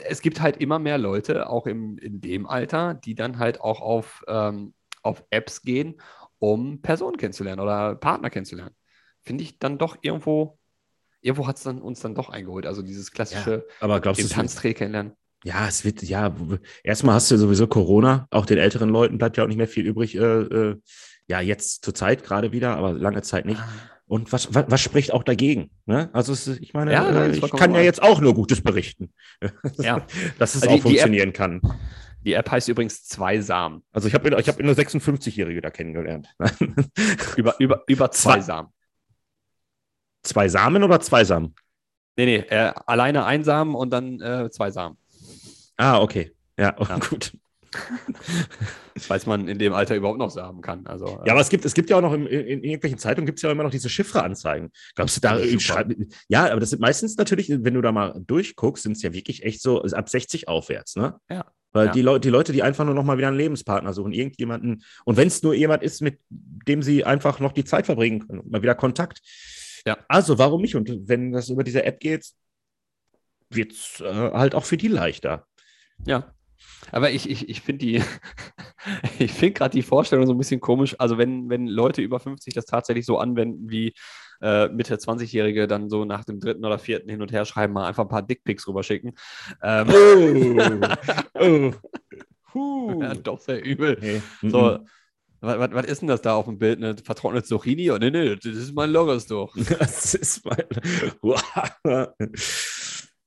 es 0.08 0.20
gibt 0.22 0.40
halt 0.40 0.58
immer 0.58 0.78
mehr 0.78 0.96
Leute, 0.96 1.50
auch 1.50 1.66
im, 1.66 1.98
in 1.98 2.20
dem 2.20 2.46
Alter, 2.46 2.94
die 2.94 3.16
dann 3.16 3.40
halt 3.40 3.60
auch 3.60 3.80
auf, 3.80 4.22
ähm, 4.28 4.72
auf 5.02 5.24
Apps 5.30 5.62
gehen, 5.62 6.00
um 6.38 6.82
Personen 6.82 7.16
kennenzulernen 7.16 7.60
oder 7.60 7.96
Partner 7.96 8.30
kennenzulernen. 8.30 8.76
Finde 9.22 9.42
ich 9.42 9.58
dann 9.58 9.76
doch 9.76 9.98
irgendwo, 10.02 10.56
irgendwo 11.20 11.48
hat 11.48 11.56
es 11.56 11.64
dann, 11.64 11.82
uns 11.82 11.98
dann 11.98 12.14
doch 12.14 12.28
eingeholt. 12.28 12.64
Also 12.64 12.82
dieses 12.82 13.10
klassische 13.10 13.66
aber 13.80 14.00
glaubst 14.00 14.22
wird- 14.22 14.30
Tanzdreh 14.30 14.72
kennenlernen. 14.72 15.14
Ja, 15.42 15.66
es 15.66 15.84
wird, 15.84 16.02
ja, 16.04 16.32
erstmal 16.84 17.16
hast 17.16 17.30
du 17.32 17.38
sowieso 17.38 17.66
Corona, 17.66 18.28
auch 18.30 18.46
den 18.46 18.58
älteren 18.58 18.90
Leuten 18.90 19.18
bleibt 19.18 19.36
ja 19.36 19.42
auch 19.42 19.48
nicht 19.48 19.56
mehr 19.56 19.66
viel 19.66 19.86
übrig. 19.86 20.14
Äh, 20.14 20.20
äh, 20.20 20.76
ja, 21.26 21.40
jetzt 21.40 21.84
zur 21.84 21.94
Zeit 21.94 22.22
gerade 22.22 22.52
wieder, 22.52 22.76
aber 22.76 22.92
lange 22.92 23.22
Zeit 23.22 23.46
nicht. 23.46 23.60
Und 24.10 24.32
was, 24.32 24.52
was, 24.52 24.64
was 24.66 24.80
spricht 24.80 25.12
auch 25.12 25.22
dagegen? 25.22 25.70
Ne? 25.86 26.10
Also, 26.12 26.32
es, 26.32 26.48
ich 26.48 26.74
meine, 26.74 26.92
Ja, 26.92 27.08
äh, 27.26 27.30
ich 27.30 27.40
kann 27.52 27.72
ja 27.74 27.80
jetzt 27.80 28.02
auch 28.02 28.20
nur 28.20 28.34
Gutes 28.34 28.60
berichten, 28.60 29.12
Ja. 29.78 30.04
dass 30.38 30.56
es 30.56 30.62
Also 30.62 30.74
auch 30.74 30.74
die- 30.74 30.74
die 30.74 30.74
App- 30.74 30.82
funktionieren 30.82 31.32
kann. 31.32 31.60
Die 32.24 32.32
App 32.32 32.50
heißt 32.50 32.68
übrigens 32.68 33.04
zwei 33.04 33.40
Samen. 33.40 33.84
Also, 33.92 34.08
ich 34.08 34.14
habe 34.14 34.28
ich 34.40 34.48
hab 34.48 34.58
eine 34.58 34.72
56-Jährige 34.74 35.60
da 35.60 35.70
kennengelernt. 35.70 36.28
Über, 37.36 37.54
über, 37.60 37.84
über 37.86 38.10
zwei, 38.10 38.32
Zwei- 38.34 38.40
Samen. 38.40 38.68
zwei 40.24 40.48
Samen 40.48 40.82
oder 40.82 40.98
zwei 41.00 41.22
Samen? 41.24 41.54
Nee, 42.16 42.26
nee, 42.26 42.36
äh, 42.48 42.72
alleine 42.86 43.24
ein 43.24 43.44
Samen 43.44 43.74
und 43.76 43.90
dann 43.90 44.20
äh, 44.20 44.50
zwei 44.50 44.70
Samen. 44.72 44.98
Ah, 45.76 46.00
okay. 46.00 46.32
Ja, 46.58 46.74
Ja. 46.88 46.98
gut. 46.98 47.32
Falls 48.98 49.26
man 49.26 49.48
in 49.48 49.58
dem 49.58 49.72
Alter 49.72 49.96
überhaupt 49.96 50.18
noch 50.18 50.30
Samen 50.30 50.60
kann. 50.60 50.86
Also, 50.86 51.06
äh, 51.06 51.26
Ja, 51.26 51.32
aber 51.32 51.40
es 51.40 51.48
gibt, 51.48 51.64
es 51.64 51.74
gibt 51.74 51.90
ja 51.90 51.96
auch 51.96 52.00
noch 52.02 52.12
in, 52.12 52.26
in, 52.26 52.40
in 52.46 52.64
irgendwelchen 52.64 52.98
Zeitungen 52.98 53.26
gibt 53.26 53.38
es 53.38 53.42
ja 53.42 53.50
immer 53.50 53.62
noch 53.62 53.70
diese 53.70 53.88
Chiffre-Anzeigen. 53.88 54.70
Glaubst 54.94 55.16
du, 55.16 55.20
da 55.20 55.38
Ja, 56.28 56.50
aber 56.50 56.60
das 56.60 56.70
sind 56.70 56.80
meistens 56.80 57.16
natürlich, 57.16 57.48
wenn 57.50 57.74
du 57.74 57.80
da 57.80 57.92
mal 57.92 58.20
durchguckst, 58.26 58.82
sind 58.82 58.96
es 58.96 59.02
ja 59.02 59.12
wirklich 59.12 59.44
echt 59.44 59.62
so 59.62 59.82
ab 59.82 60.08
60 60.08 60.48
aufwärts, 60.48 60.96
ne? 60.96 61.18
Ja. 61.30 61.46
Weil 61.72 61.86
Ja. 61.86 61.92
die, 61.92 62.02
Leute, 62.02 62.20
die 62.20 62.30
Leute, 62.30 62.52
die 62.52 62.62
einfach 62.62 62.84
nur 62.84 62.94
noch 62.94 63.04
mal 63.04 63.16
wieder 63.16 63.28
einen 63.28 63.36
Lebenspartner 63.36 63.92
suchen, 63.92 64.12
irgendjemanden, 64.12 64.82
und 65.04 65.16
wenn 65.16 65.28
es 65.28 65.42
nur 65.42 65.54
jemand 65.54 65.82
ist, 65.82 66.00
mit 66.00 66.18
dem 66.28 66.82
sie 66.82 67.04
einfach 67.04 67.38
noch 67.40 67.52
die 67.52 67.64
Zeit 67.64 67.86
verbringen 67.86 68.26
können, 68.26 68.42
mal 68.50 68.62
wieder 68.62 68.74
Kontakt. 68.74 69.20
Ja. 69.86 69.98
Also, 70.08 70.38
warum 70.38 70.62
nicht? 70.62 70.74
Und 70.74 71.08
wenn 71.08 71.32
das 71.32 71.48
über 71.48 71.62
diese 71.62 71.84
App 71.84 72.00
geht, 72.00 72.26
wird 73.50 73.72
es 73.72 74.00
äh, 74.00 74.12
halt 74.12 74.54
auch 74.54 74.64
für 74.64 74.76
die 74.76 74.88
leichter. 74.88 75.46
Ja. 76.06 76.34
Aber 76.92 77.10
ich, 77.10 77.28
ich, 77.28 77.48
ich 77.48 77.60
finde 77.60 77.86
die, 77.86 78.02
ich 79.18 79.32
finde 79.32 79.54
gerade 79.54 79.72
die 79.72 79.82
Vorstellung 79.82 80.26
so 80.26 80.32
ein 80.32 80.38
bisschen 80.38 80.60
komisch. 80.60 80.96
Also 80.98 81.18
wenn, 81.18 81.48
wenn 81.50 81.66
Leute 81.66 82.02
über 82.02 82.20
50 82.20 82.54
das 82.54 82.66
tatsächlich 82.66 83.06
so 83.06 83.18
anwenden, 83.18 83.70
wie 83.70 83.94
äh, 84.42 84.68
Mitte 84.68 84.96
20-Jährige 84.96 85.66
dann 85.66 85.90
so 85.90 86.04
nach 86.04 86.24
dem 86.24 86.40
dritten 86.40 86.64
oder 86.64 86.78
vierten 86.78 87.10
hin 87.10 87.22
und 87.22 87.32
her 87.32 87.44
schreiben, 87.44 87.74
mal 87.74 87.86
einfach 87.86 88.04
ein 88.04 88.08
paar 88.08 88.22
Dickpics 88.22 88.66
rüberschicken. 88.66 89.12
Ähm, 89.62 89.88
oh. 91.34 91.72
Huh. 92.52 93.00
ja, 93.00 93.14
doch 93.14 93.38
sehr 93.38 93.64
übel. 93.64 93.96
Nee. 94.00 94.20
So, 94.42 94.80
was, 95.40 95.58
was, 95.58 95.72
was 95.72 95.86
ist 95.86 96.00
denn 96.00 96.08
das 96.08 96.20
da 96.20 96.34
auf 96.34 96.44
dem 96.44 96.58
Bild? 96.58 96.78
Eine 96.78 96.96
vertrocknete 96.96 97.46
Zucchini? 97.46 97.90
Oh, 97.90 97.96
nee, 97.98 98.10
nee, 98.10 98.36
das 98.36 98.44
ist 98.44 98.74
mein 98.74 98.90
Logos 98.90 99.26
doch. 99.26 99.54
Das 99.78 100.14
ist 100.14 100.44
mein. 100.44 100.64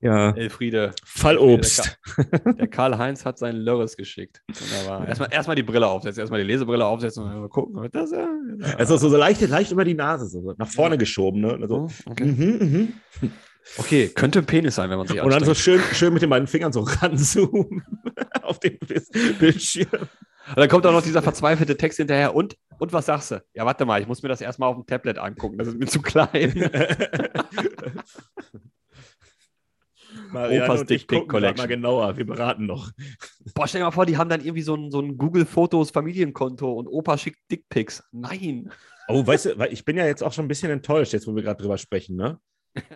Ja. 0.04 0.32
Elfriede. 0.32 0.94
Fallobst. 1.06 1.98
Der 2.46 2.68
Karl-Heinz 2.68 3.26
hat 3.26 3.38
seinen 3.40 3.58
Lörres 3.58 3.96
geschickt. 3.98 4.42
Wunderbar. 4.48 5.08
Erstmal, 5.08 5.30
erstmal 5.32 5.56
die 5.56 5.64
Brille 5.64 5.88
aufsetzen, 5.88 6.20
erstmal 6.22 6.42
die 6.42 6.48
Lesebrille 6.48 6.86
aufsetzen 6.86 7.24
und 7.24 7.40
mal 7.40 7.50
gucken. 7.50 7.76
was 7.76 7.90
Das, 7.92 8.12
ja, 8.12 8.28
Also 8.78 8.98
so, 8.98 9.10
so 9.10 9.18
leicht, 9.18 9.42
leicht 9.42 9.72
über 9.72 9.86
die 9.86 9.94
Nase, 9.96 10.28
so 10.28 10.54
nach 10.58 10.68
vorne 10.68 10.98
geschoben, 10.98 11.42
ne? 11.42 11.58
Also, 11.62 11.88
Oh, 12.06 12.12
okay. 12.12 12.26
mhm, 12.26 12.94
mhm. 13.22 13.32
okay, 13.78 14.10
könnte 14.10 14.40
ein 14.40 14.46
Penis 14.46 14.76
sein, 14.76 14.90
wenn 14.90 14.98
man 14.98 15.08
sich 15.08 15.22
Und 15.22 15.32
dann 15.32 15.44
so 15.44 15.54
schön, 15.54 15.80
schön 15.94 16.14
mit 16.14 16.22
den 16.22 16.30
beiden 16.30 16.48
Fingern 16.48 16.74
so 16.74 16.82
ranzoomen 16.82 17.84
auf 18.42 18.60
den 18.60 18.78
Bild- 18.80 19.40
Bildschirm. 19.40 19.88
Und 20.50 20.58
dann 20.58 20.68
kommt 20.68 20.86
auch 20.86 20.92
noch 20.92 21.02
dieser 21.04 21.22
verzweifelte 21.22 21.78
Text 21.78 21.98
hinterher. 21.98 22.36
Und, 22.36 22.58
und 22.78 22.92
was 22.92 23.06
sagst 23.06 23.32
du? 23.32 23.42
Ja, 23.54 23.66
warte 23.66 23.86
mal, 23.86 24.02
ich 24.02 24.08
muss 24.08 24.22
mir 24.24 24.28
das 24.30 24.42
erstmal 24.42 24.68
auf 24.68 24.76
dem 24.76 24.86
Tablet 24.86 25.18
angucken. 25.18 25.58
Das 25.58 25.70
ist 25.70 25.80
mir 25.80 25.86
zu 25.86 26.02
klein. 26.02 26.70
Marianne 30.34 30.66
Opas 30.66 30.82
und 30.82 30.92
ich 30.92 31.02
Dickpic 31.02 31.16
gucken 31.20 31.30
grad 31.30 31.42
Collection. 31.42 31.64
mal 31.64 31.68
genauer, 31.76 32.18
wir 32.18 32.26
beraten 32.26 32.66
noch. 32.66 32.92
Boah, 33.54 33.68
stell 33.68 33.80
dir 33.82 33.86
mal 33.86 33.92
vor, 33.92 34.06
die 34.06 34.18
haben 34.18 34.30
dann 34.30 34.42
irgendwie 34.42 34.62
so 34.62 34.76
ein, 34.76 34.92
so 34.92 35.00
ein 35.00 35.18
Google 35.18 35.46
Fotos 35.46 35.92
Familienkonto 35.92 36.72
und 36.72 36.88
Opa 36.88 37.18
schickt 37.18 37.40
Dickpics. 37.52 38.04
Nein. 38.12 38.72
Oh, 39.08 39.26
weißt 39.26 39.46
du, 39.46 39.58
weil 39.58 39.72
ich 39.74 39.86
bin 39.86 39.98
ja 39.98 40.06
jetzt 40.06 40.24
auch 40.24 40.34
schon 40.34 40.46
ein 40.46 40.48
bisschen 40.50 40.72
enttäuscht, 40.72 41.14
jetzt 41.14 41.28
wo 41.28 41.36
wir 41.36 41.44
gerade 41.44 41.62
drüber 41.62 41.78
sprechen, 41.78 42.16
ne? 42.16 42.40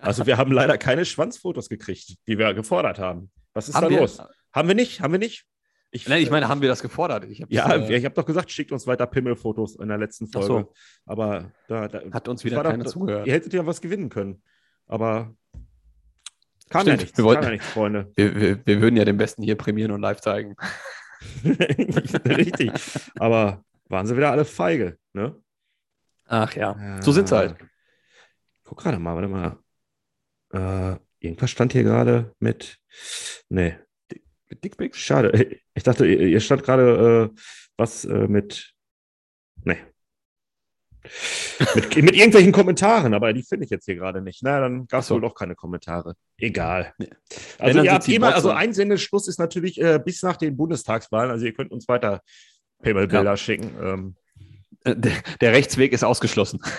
Also 0.02 0.26
wir 0.26 0.38
haben 0.38 0.52
leider 0.52 0.78
keine 0.78 1.06
Schwanzfotos 1.06 1.70
gekriegt, 1.70 2.16
die 2.28 2.38
wir 2.38 2.54
gefordert 2.54 2.98
haben. 2.98 3.30
Was 3.54 3.70
ist 3.70 3.76
Haben 3.76 3.84
da 3.86 3.90
wir? 3.92 4.00
los? 4.00 4.22
Haben 4.54 4.68
wir 4.70 4.76
nicht? 4.76 5.02
Haben 5.02 5.12
wir 5.14 5.20
nicht? 5.20 5.46
Ich, 5.92 6.08
Nein, 6.10 6.22
ich 6.22 6.30
meine, 6.32 6.48
haben 6.50 6.62
wir 6.62 6.68
das 6.68 6.82
gefordert? 6.82 7.26
Ich 7.30 7.46
Ja, 7.50 7.78
das, 7.78 7.90
äh, 7.90 7.96
ich 7.98 8.04
habe 8.04 8.14
doch 8.16 8.26
gesagt, 8.26 8.52
schickt 8.52 8.72
uns 8.72 8.88
weiter 8.88 9.06
Pimmelfotos 9.08 9.76
in 9.78 9.88
der 9.88 9.98
letzten 9.98 10.28
Folge. 10.28 10.48
so. 10.48 10.74
Aber 11.06 11.52
da, 11.68 11.88
da 11.88 12.02
hat 12.12 12.28
uns 12.28 12.44
wieder 12.44 12.62
doch- 12.64 12.70
keiner 12.72 12.86
zugehört. 12.86 13.26
Ihr 13.28 13.34
hättet 13.34 13.54
ja 13.54 13.66
was 13.66 13.80
gewinnen 13.80 14.10
können. 14.10 14.42
Aber 14.88 15.34
kam 16.70 16.82
Stimmt, 16.82 17.00
ja 17.00 17.04
nichts. 17.06 17.18
wir 17.18 17.26
wollten- 17.26 17.44
ja 17.44 17.50
nichts, 17.52 17.68
Freunde. 17.68 18.12
Wir, 18.16 18.36
wir, 18.40 18.66
wir 18.66 18.82
würden 18.82 18.98
ja 18.98 19.06
den 19.06 19.18
Besten 19.18 19.44
hier 19.44 19.56
prämieren 19.56 19.92
und 19.92 20.02
live 20.02 20.22
zeigen. 20.22 20.56
Richtig. 22.26 22.72
Aber 23.20 23.64
waren 23.90 24.06
sie 24.08 24.16
wieder 24.18 24.32
alle 24.32 24.46
feige, 24.46 24.98
ne? 25.14 25.36
Ach 26.26 26.54
ja, 26.56 27.02
so 27.02 27.12
sind 27.12 27.30
sie 27.30 27.36
halt. 27.38 27.56
Guck 28.66 28.80
gerade 28.80 29.00
mal, 29.00 29.16
warte 29.16 29.28
mal. 29.30 29.58
Äh, 30.52 31.00
irgendwas 31.20 31.50
stand 31.52 31.72
hier 31.74 31.84
gerade 31.84 32.36
mit. 32.40 32.78
Nee, 33.50 33.78
Mit 34.50 34.64
Dickpics? 34.64 34.98
schade. 34.98 35.58
Ich 35.74 35.84
dachte, 35.84 36.06
ihr 36.06 36.20
ihr 36.22 36.40
stand 36.42 36.64
gerade, 36.64 37.32
äh, 37.34 37.40
was 37.78 38.04
äh, 38.06 38.28
mit. 38.28 38.74
Nee. 39.64 39.78
Mit, 41.76 41.96
mit 41.96 42.16
irgendwelchen 42.16 42.52
Kommentaren, 42.52 43.14
aber 43.14 43.34
die 43.34 43.44
finde 43.44 43.66
ich 43.66 43.72
jetzt 43.72 43.86
hier 43.86 43.96
gerade 43.96 44.22
nicht. 44.22 44.42
Na, 44.44 44.60
dann 44.60 44.88
gab 44.88 45.02
es 45.02 45.08
so. 45.08 45.16
wohl 45.16 45.22
doch 45.22 45.36
keine 45.36 45.56
Kommentare. 45.56 46.16
Egal. 46.38 46.94
Nee. 46.98 47.10
Also, 47.60 47.82
ihr 47.82 47.92
habt 47.94 48.08
immer, 48.08 48.36
also 48.36 48.52
Einsendeschluss 48.52 49.28
ist 49.28 49.40
natürlich 49.40 49.82
äh, 49.82 50.00
bis 50.04 50.24
nach 50.24 50.38
den 50.38 50.56
Bundestagswahlen. 50.58 51.32
Also, 51.32 51.46
ihr 51.46 51.54
könnt 51.54 51.72
uns 51.72 51.88
weiter 51.88 52.22
Paypal-Bilder 52.82 53.38
schicken. 53.38 53.72
Ähm, 53.82 54.16
Äh, 54.84 54.96
Der, 54.96 55.14
der 55.42 55.54
Rechtsweg 55.54 55.94
ist 55.94 56.04
ausgeschlossen. 56.04 56.62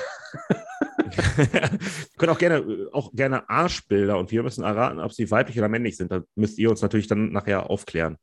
Wir 1.16 1.78
können 2.18 2.32
auch 2.32 2.38
gerne, 2.38 2.56
äh, 2.58 2.86
auch 2.92 3.12
gerne 3.12 3.48
Arschbilder 3.48 4.18
und 4.18 4.30
wir 4.30 4.42
müssen 4.42 4.62
erraten, 4.62 5.00
ob 5.00 5.12
sie 5.12 5.30
weiblich 5.30 5.58
oder 5.58 5.68
männlich 5.68 5.96
sind. 5.96 6.12
Da 6.12 6.22
müsst 6.34 6.58
ihr 6.58 6.70
uns 6.70 6.82
natürlich 6.82 7.06
dann 7.08 7.32
nachher 7.32 7.70
aufklären. 7.70 8.18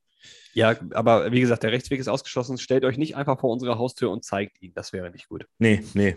Ja, 0.58 0.74
aber 0.91 1.34
wie 1.34 1.41
gesagt, 1.41 1.64
der 1.64 1.74
Rechtsweg 1.74 1.99
ist 1.99 2.08
ausgeschlossen. 2.08 2.58
Stellt 2.58 2.86
euch 2.86 2.97
nicht 2.97 3.18
einfach 3.18 3.38
vor 3.39 3.51
unsere 3.51 3.78
Haustür 3.78 4.10
und 4.10 4.24
zeigt 4.24 4.62
ihn. 4.62 4.74
Das 4.74 4.93
wäre 4.93 5.12
nicht 5.12 5.28
gut. 5.28 5.45
Nee, 5.60 5.84
nee, 5.93 6.16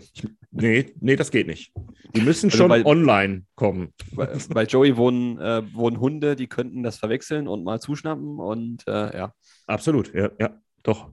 nee, 0.51 0.93
nee, 1.01 1.15
das 1.17 1.29
geht 1.29 1.45
nicht. 1.47 1.73
Die 2.15 2.21
müssen 2.21 2.45
Also 2.47 2.57
schon 2.57 2.69
weil- 2.69 2.85
online 2.85 3.45
kommen. 3.55 3.93
Bei, 4.13 4.27
bei 4.49 4.63
Joey 4.63 4.95
wohnen, 4.95 5.37
äh, 5.39 5.61
wohnen 5.75 5.99
Hunde, 5.99 6.37
die 6.37 6.47
könnten 6.47 6.83
das 6.83 6.97
verwechseln 6.97 7.49
und 7.49 7.65
mal 7.65 7.81
zuschnappen. 7.81 8.39
Und 8.39 8.87
äh, 8.87 9.17
ja, 9.17 9.33
Absolut, 9.67 10.13
ja, 10.15 10.29
ja, 10.39 10.57
doch. 10.83 11.11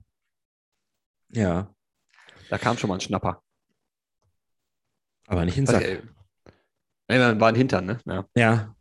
Ja, 1.33 1.69
da 2.49 2.57
kam 2.57 2.77
schon 2.77 2.87
mal 2.87 2.93
ein 2.95 3.01
Schnapper. 3.01 3.43
aber 5.27 5.43
nicht 5.43 5.57
Was, 5.63 5.69
Sack. 5.69 5.83
äh, 5.83 6.01
nee, 7.09 7.19
war 7.19 7.49
ein 7.49 7.55
Hintern, 7.55 7.85
ne? 7.87 7.99
Ja. 8.05 8.25
Ja. 8.37 8.75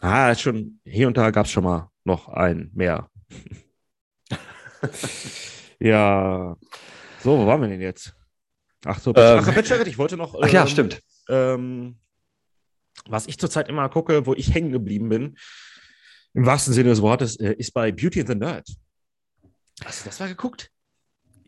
Ah, 0.00 0.34
schon, 0.34 0.80
hier 0.86 1.06
und 1.08 1.16
da 1.18 1.30
gab 1.30 1.44
es 1.44 1.52
schon 1.52 1.64
mal 1.64 1.90
noch 2.04 2.28
ein 2.30 2.70
mehr. 2.72 3.10
Ja. 5.78 6.56
So, 7.22 7.38
wo 7.38 7.46
waren 7.46 7.60
wir 7.60 7.68
denn 7.68 7.80
jetzt? 7.80 8.14
Ach 8.84 8.98
so, 8.98 9.10
Ähm, 9.14 9.40
Ach, 9.40 9.54
Bachelorette, 9.54 9.90
ich 9.90 9.98
wollte 9.98 10.16
noch. 10.16 10.34
Ach 10.40 10.48
ja, 10.48 10.62
ähm, 10.62 10.68
stimmt. 10.68 11.00
ähm, 11.28 11.98
was 13.06 13.26
ich 13.26 13.38
zurzeit 13.38 13.68
immer 13.68 13.88
gucke, 13.88 14.26
wo 14.26 14.34
ich 14.34 14.52
hängen 14.54 14.72
geblieben 14.72 15.08
bin, 15.08 15.36
im 16.34 16.46
wahrsten 16.46 16.72
Sinne 16.74 16.90
des 16.90 17.02
Wortes, 17.02 17.36
äh, 17.38 17.54
ist 17.54 17.72
bei 17.72 17.92
Beauty 17.92 18.20
and 18.20 18.28
the 18.28 18.34
Nerd. 18.34 18.68
Hast 19.84 20.00
du 20.04 20.08
das 20.08 20.18
mal 20.20 20.28
geguckt? 20.28 20.70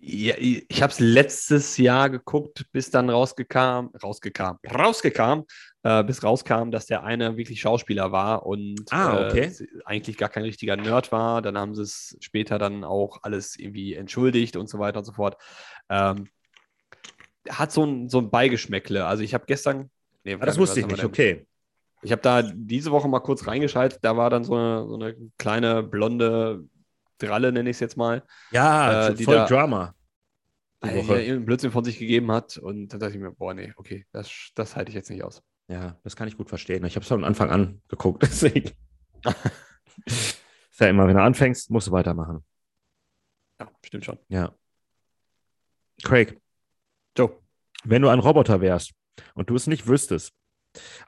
Ja, 0.01 0.35
ich 0.39 0.83
habe 0.83 0.93
es 0.93 1.01
letztes 1.01 1.77
Jahr 1.79 2.11
geguckt, 2.11 2.67
bis 2.73 2.91
dann 2.91 3.09
rausgekam, 3.09 3.91
rausgekam, 4.03 4.59
rausgekam, 4.71 5.45
äh, 5.85 6.03
bis 6.03 6.23
rauskam, 6.25 6.71
dass 6.71 6.87
der 6.87 7.05
eine 7.05 7.37
wirklich 7.37 7.61
Schauspieler 7.61 8.11
war 8.11 8.47
und 8.47 8.85
Ah, 8.91 9.29
okay. 9.29 9.45
äh, 9.47 9.67
eigentlich 9.85 10.17
gar 10.17 10.29
kein 10.31 10.43
richtiger 10.43 10.77
Nerd 10.77 11.13
war. 11.13 11.41
Dann 11.43 11.57
haben 11.57 11.75
sie 11.75 11.83
es 11.83 12.17
später 12.21 12.59
dann 12.59 12.83
auch 12.85 13.21
alles 13.23 13.57
irgendwie 13.59 13.95
entschuldigt 13.95 14.57
und 14.57 14.69
so 14.69 14.79
weiter 14.79 14.99
und 14.99 15.05
so 15.05 15.13
fort. 15.13 15.37
Ähm, 15.89 16.27
hat 17.49 17.71
so 17.73 17.85
ein, 17.85 18.09
so 18.09 18.19
ein 18.19 18.31
Beigeschmäckle. 18.31 19.05
Also 19.07 19.23
ich 19.23 19.35
habe 19.35 19.45
gestern. 19.47 19.91
Nee, 20.25 20.35
Ah, 20.41 20.47
das 20.47 20.59
wusste 20.59 20.81
ich 20.81 20.87
nicht, 20.87 20.99
denn? 20.99 21.07
okay. 21.07 21.47
Ich 22.03 22.13
habe 22.13 22.23
da 22.23 22.43
diese 22.43 22.91
Woche 22.91 23.09
mal 23.09 23.21
kurz 23.21 23.47
reingeschaltet. 23.47 23.99
Da 24.03 24.17
war 24.17 24.31
dann 24.31 24.45
so 24.45 24.55
eine, 24.57 24.87
so 24.89 24.95
eine 24.95 25.15
kleine 25.39 25.83
blonde 25.83 26.65
Dralle, 27.19 27.53
nenne 27.53 27.71
ich 27.71 27.77
es 27.77 27.81
jetzt 27.81 27.97
mal. 27.97 28.23
Ja, 28.51 29.09
Äh, 29.09 29.17
voll 29.17 29.37
da- 29.37 29.47
Drama. 29.47 29.95
Die 30.83 30.89
Äh, 30.89 30.97
Woche. 30.97 31.41
Blödsinn 31.41 31.71
von 31.71 31.85
sich 31.85 31.99
gegeben 31.99 32.31
hat. 32.33 32.57
Und 32.59 32.89
dann 32.89 33.01
dachte 33.01 33.15
ich 33.15 33.21
mir, 33.21 33.31
boah, 33.33 33.55
nee, 33.55 33.73
okay, 33.77 34.07
das, 34.13 34.51
das 34.55 34.77
halte 34.77 34.91
ich 34.91 34.95
jetzt 34.95 35.11
nicht 35.11 35.23
aus. 35.25 35.43
Ja, 35.69 35.99
das 36.05 36.17
kann 36.17 36.29
ich 36.29 36.37
gut 36.37 36.49
verstehen. 36.49 36.85
Ich 36.85 36.95
habe 36.97 37.03
es 37.03 37.09
von 37.09 37.25
Anfang 37.25 37.51
an 37.51 37.81
geguckt, 37.89 38.23
deswegen. 38.27 38.73
ist 40.05 40.81
ja 40.81 40.89
immer, 40.89 41.07
wenn 41.07 41.17
du 41.17 41.23
anfängst, 41.23 41.71
musst 41.71 41.87
du 41.89 41.93
weitermachen. 41.93 42.45
Ja, 43.61 43.71
stimmt 43.85 44.05
schon. 44.05 44.19
Ja. 44.29 44.55
Craig, 46.03 46.39
Joe. 47.17 47.41
wenn 47.85 48.03
du 48.03 48.09
ein 48.09 48.19
Roboter 48.19 48.61
wärst 48.61 48.93
und 49.35 49.49
du 49.49 49.55
es 49.55 49.67
nicht 49.67 49.87
wüsstest, 49.87 50.33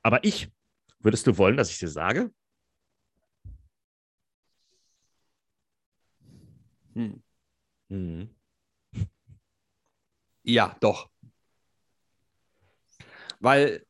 aber 0.02 0.24
ich, 0.24 0.50
würdest 1.00 1.26
du 1.26 1.36
wollen, 1.38 1.56
dass 1.56 1.70
ich 1.70 1.78
dir 1.78 1.88
sage? 1.88 2.30
Hm. 6.94 7.22
Mhm. 7.90 8.30
Ja, 10.44 10.76
doch. 10.80 11.10
Weil 13.40 13.85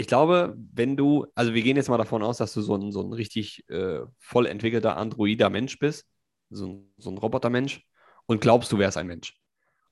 ich 0.00 0.06
glaube, 0.06 0.56
wenn 0.72 0.96
du, 0.96 1.26
also 1.34 1.52
wir 1.54 1.62
gehen 1.62 1.76
jetzt 1.76 1.88
mal 1.90 1.98
davon 1.98 2.22
aus, 2.22 2.38
dass 2.38 2.54
du 2.54 2.62
so 2.62 2.76
ein, 2.76 2.92
so 2.92 3.02
ein 3.02 3.12
richtig 3.12 3.68
äh, 3.68 4.00
voll 4.18 4.46
entwickelter 4.46 4.96
androider 4.96 5.50
Mensch 5.50 5.78
bist, 5.78 6.06
so 6.50 6.66
ein, 6.68 6.94
so 6.96 7.10
ein 7.10 7.18
Robotermensch, 7.18 7.84
und 8.26 8.40
glaubst, 8.40 8.70
du 8.72 8.78
wärst 8.78 8.96
ein 8.96 9.06
Mensch. 9.08 9.36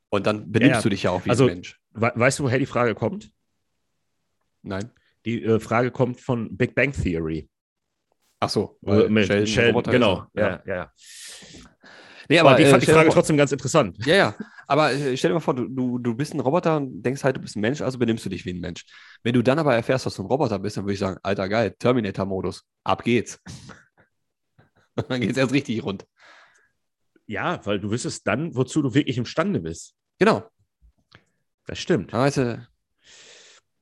Und 0.09 0.27
dann 0.27 0.53
benimmst 0.53 0.77
Ja, 0.77 0.83
du 0.83 0.89
dich 0.91 1.03
ja 1.03 1.11
auch 1.11 1.25
wie 1.25 1.31
also- 1.31 1.45
ein 1.45 1.55
Mensch. 1.55 1.81
We 1.91 2.13
weißt 2.15 2.39
du, 2.39 2.45
woher 2.45 2.59
die 2.59 2.67
Frage 2.67 2.95
kommt? 2.95 3.33
Nein. 4.63 4.91
Die 5.25 5.43
äh, 5.43 5.59
Frage 5.59 5.91
kommt 5.91 6.21
von 6.21 6.57
Big 6.57 6.75
Bang 6.75 6.93
Theory. 6.93 7.49
Ach 8.39 8.49
so, 8.51 8.79
Äh, 8.83 8.87
weil 8.87 9.09
mit 9.09 9.27
Sheldon 9.27 9.47
Sheldon, 9.47 9.71
Roboter 9.75 9.91
genau. 9.91 10.27
Ja, 10.35 10.63
ja. 10.67 10.75
ja. 10.75 10.93
Nee, 12.29 12.39
Aber, 12.39 12.51
aber 12.51 12.59
die 12.59 12.65
äh, 12.65 12.71
fand 12.71 12.83
die 12.83 12.87
dir 12.87 12.93
Frage 12.93 13.11
trotzdem 13.11 13.37
ganz 13.37 13.53
interessant. 13.53 13.97
Ja, 14.07 14.15
ja. 14.17 14.35
Aber 14.67 14.93
äh, 14.93 15.17
stell 15.17 15.31
dir 15.31 15.35
mal 15.35 15.41
vor, 15.41 15.55
du, 15.55 15.69
du, 15.69 15.99
du 15.99 16.15
bist 16.15 16.35
ein 16.35 16.41
Roboter 16.41 16.77
und 16.79 17.03
denkst 17.03 17.23
halt, 17.25 17.37
du 17.37 17.41
bist 17.41 17.57
ein 17.57 17.61
Mensch, 17.61 17.81
also 17.81 17.99
benimmst 17.99 18.25
du 18.25 18.29
dich 18.29 18.45
wie 18.45 18.53
ein 18.53 18.61
Mensch. 18.61 18.85
Wenn 19.23 19.35
du 19.35 19.43
dann 19.43 19.59
aber 19.59 19.75
erfährst, 19.75 20.07
dass 20.07 20.17
du 20.17 20.23
ein 20.23 20.27
Roboter 20.27 20.59
bist, 20.59 20.77
dann 20.77 20.85
würde 20.85 20.95
ich 20.95 20.99
sagen, 20.99 21.19
alter 21.23 21.49
geil, 21.49 21.75
Terminator-Modus, 21.79 22.65
ab 22.85 23.05
geht's. 23.05 23.41
dann 25.09 25.21
geht's 25.21 25.39
erst 25.39 25.53
richtig 25.53 25.83
rund. 25.85 26.07
Ja, 27.27 27.61
weil 27.65 27.81
du 27.81 27.91
wüsstest 27.91 28.27
dann, 28.27 28.55
wozu 28.55 28.83
du 28.83 28.95
wirklich 28.95 29.19
imstande 29.19 29.61
bist. 29.61 29.95
Genau. 30.19 30.49
Das 31.67 31.79
stimmt. 31.79 32.13
Du, 32.13 32.67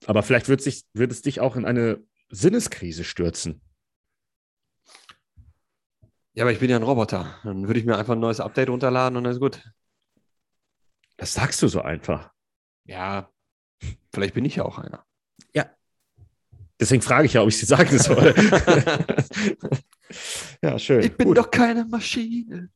Aber 0.07 0.23
vielleicht 0.23 0.49
wird, 0.49 0.63
sich, 0.63 0.85
wird 0.95 1.13
es 1.13 1.23
dich 1.23 1.41
auch 1.41 1.57
in 1.57 1.67
eine 1.67 2.03
Sinneskrise 2.31 3.05
stürzen. 3.05 3.61
Ja, 6.35 6.45
aber 6.45 6.53
ich 6.53 6.59
bin 6.61 6.71
ja 6.71 6.77
ein 6.77 6.83
Roboter. 6.83 7.39
Dann 7.45 7.67
würde 7.67 7.81
ich 7.81 7.87
mir 7.87 7.97
einfach 7.97 8.15
ein 8.15 8.21
neues 8.21 8.41
Update 8.41 8.69
runterladen 8.69 9.17
und 9.17 9.25
dann 9.25 9.33
ist 9.33 9.41
gut. 9.41 9.65
Das 11.17 11.33
sagst 11.33 11.63
du 11.63 11.69
so 11.69 11.81
einfach. 11.81 12.33
Ja, 12.85 13.31
vielleicht 14.13 14.35
bin 14.35 14.45
ich 14.45 14.57
ja 14.57 14.65
auch 14.65 14.79
einer. 14.79 15.07
Deswegen 16.81 17.03
frage 17.03 17.27
ich 17.27 17.35
ja, 17.35 17.43
ob 17.43 17.49
ich 17.49 17.59
sie 17.59 17.67
sagen 17.67 17.99
soll. 17.99 18.35
ja, 20.63 20.79
schön. 20.79 21.03
Ich 21.03 21.17
bin 21.17 21.29
Gut. 21.29 21.39
doch 21.39 21.51
keine 21.51 21.85
Maschine. 21.85 22.71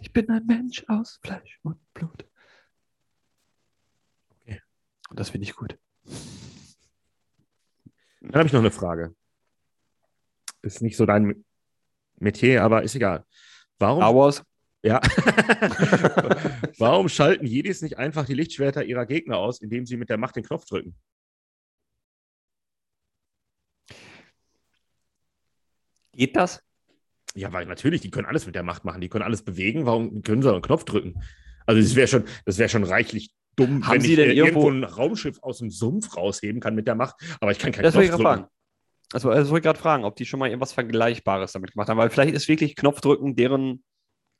Ich 0.00 0.12
bin 0.12 0.28
ein 0.30 0.44
Mensch 0.44 0.84
aus 0.88 1.20
Fleisch 1.22 1.60
und 1.62 1.78
Blut. 1.94 2.26
Okay. 4.42 4.60
Und 5.08 5.20
das 5.20 5.30
finde 5.30 5.44
ich 5.44 5.54
gut. 5.54 5.78
Dann 8.20 8.34
habe 8.34 8.46
ich 8.46 8.52
noch 8.52 8.60
eine 8.60 8.72
Frage. 8.72 9.14
Ist 10.62 10.82
nicht 10.82 10.96
so 10.96 11.06
dein 11.06 11.44
Metier, 12.24 12.62
aber 12.64 12.82
ist 12.82 12.94
egal. 12.96 13.24
Warum, 13.78 14.02
Wars? 14.16 14.42
ja. 14.82 15.00
Warum 16.78 17.08
schalten 17.08 17.46
Jedis 17.46 17.82
nicht 17.82 17.98
einfach 17.98 18.24
die 18.26 18.34
Lichtschwerter 18.34 18.84
ihrer 18.84 19.06
Gegner 19.06 19.38
aus, 19.38 19.60
indem 19.60 19.86
sie 19.86 19.96
mit 19.96 20.08
der 20.10 20.18
Macht 20.18 20.36
den 20.36 20.44
Knopf 20.44 20.64
drücken? 20.64 20.96
Geht 26.12 26.36
das? 26.36 26.62
Ja, 27.34 27.52
weil 27.52 27.66
natürlich, 27.66 28.00
die 28.00 28.10
können 28.10 28.26
alles 28.26 28.46
mit 28.46 28.54
der 28.54 28.62
Macht 28.62 28.84
machen. 28.84 29.00
Die 29.00 29.08
können 29.08 29.24
alles 29.24 29.42
bewegen. 29.42 29.86
Warum 29.86 30.22
können 30.22 30.42
sie 30.42 30.52
einen 30.52 30.62
Knopf 30.62 30.84
drücken? 30.84 31.20
Also, 31.66 31.80
das 31.80 31.96
wäre 31.96 32.06
schon, 32.06 32.24
das 32.44 32.58
wäre 32.58 32.68
schon 32.68 32.84
reichlich 32.84 33.34
dumm, 33.56 33.84
Haben 33.86 33.94
wenn 33.94 34.00
Sie 34.02 34.10
ich 34.12 34.16
denn 34.16 34.30
irgendwo- 34.30 34.68
irgendwo 34.68 34.70
ein 34.70 34.84
Raumschiff 34.84 35.38
aus 35.42 35.58
dem 35.58 35.70
Sumpf 35.70 36.16
rausheben 36.16 36.60
kann 36.60 36.74
mit 36.74 36.86
der 36.86 36.94
Macht, 36.94 37.16
aber 37.40 37.50
ich 37.50 37.58
kann 37.58 37.72
keinen 37.72 37.84
Das 37.84 37.94
Knopf 37.94 38.06
drücken. 38.08 38.22
fragen. 38.22 38.46
Also, 39.12 39.30
das 39.30 39.48
wollte 39.50 39.58
ich 39.58 39.62
gerade 39.64 39.78
fragen, 39.78 40.04
ob 40.04 40.16
die 40.16 40.26
schon 40.26 40.40
mal 40.40 40.48
irgendwas 40.48 40.72
Vergleichbares 40.72 41.52
damit 41.52 41.72
gemacht 41.72 41.88
haben, 41.88 41.98
weil 41.98 42.10
vielleicht 42.10 42.34
ist 42.34 42.48
wirklich 42.48 42.74
Knopfdrücken 42.74 43.36
deren, 43.36 43.84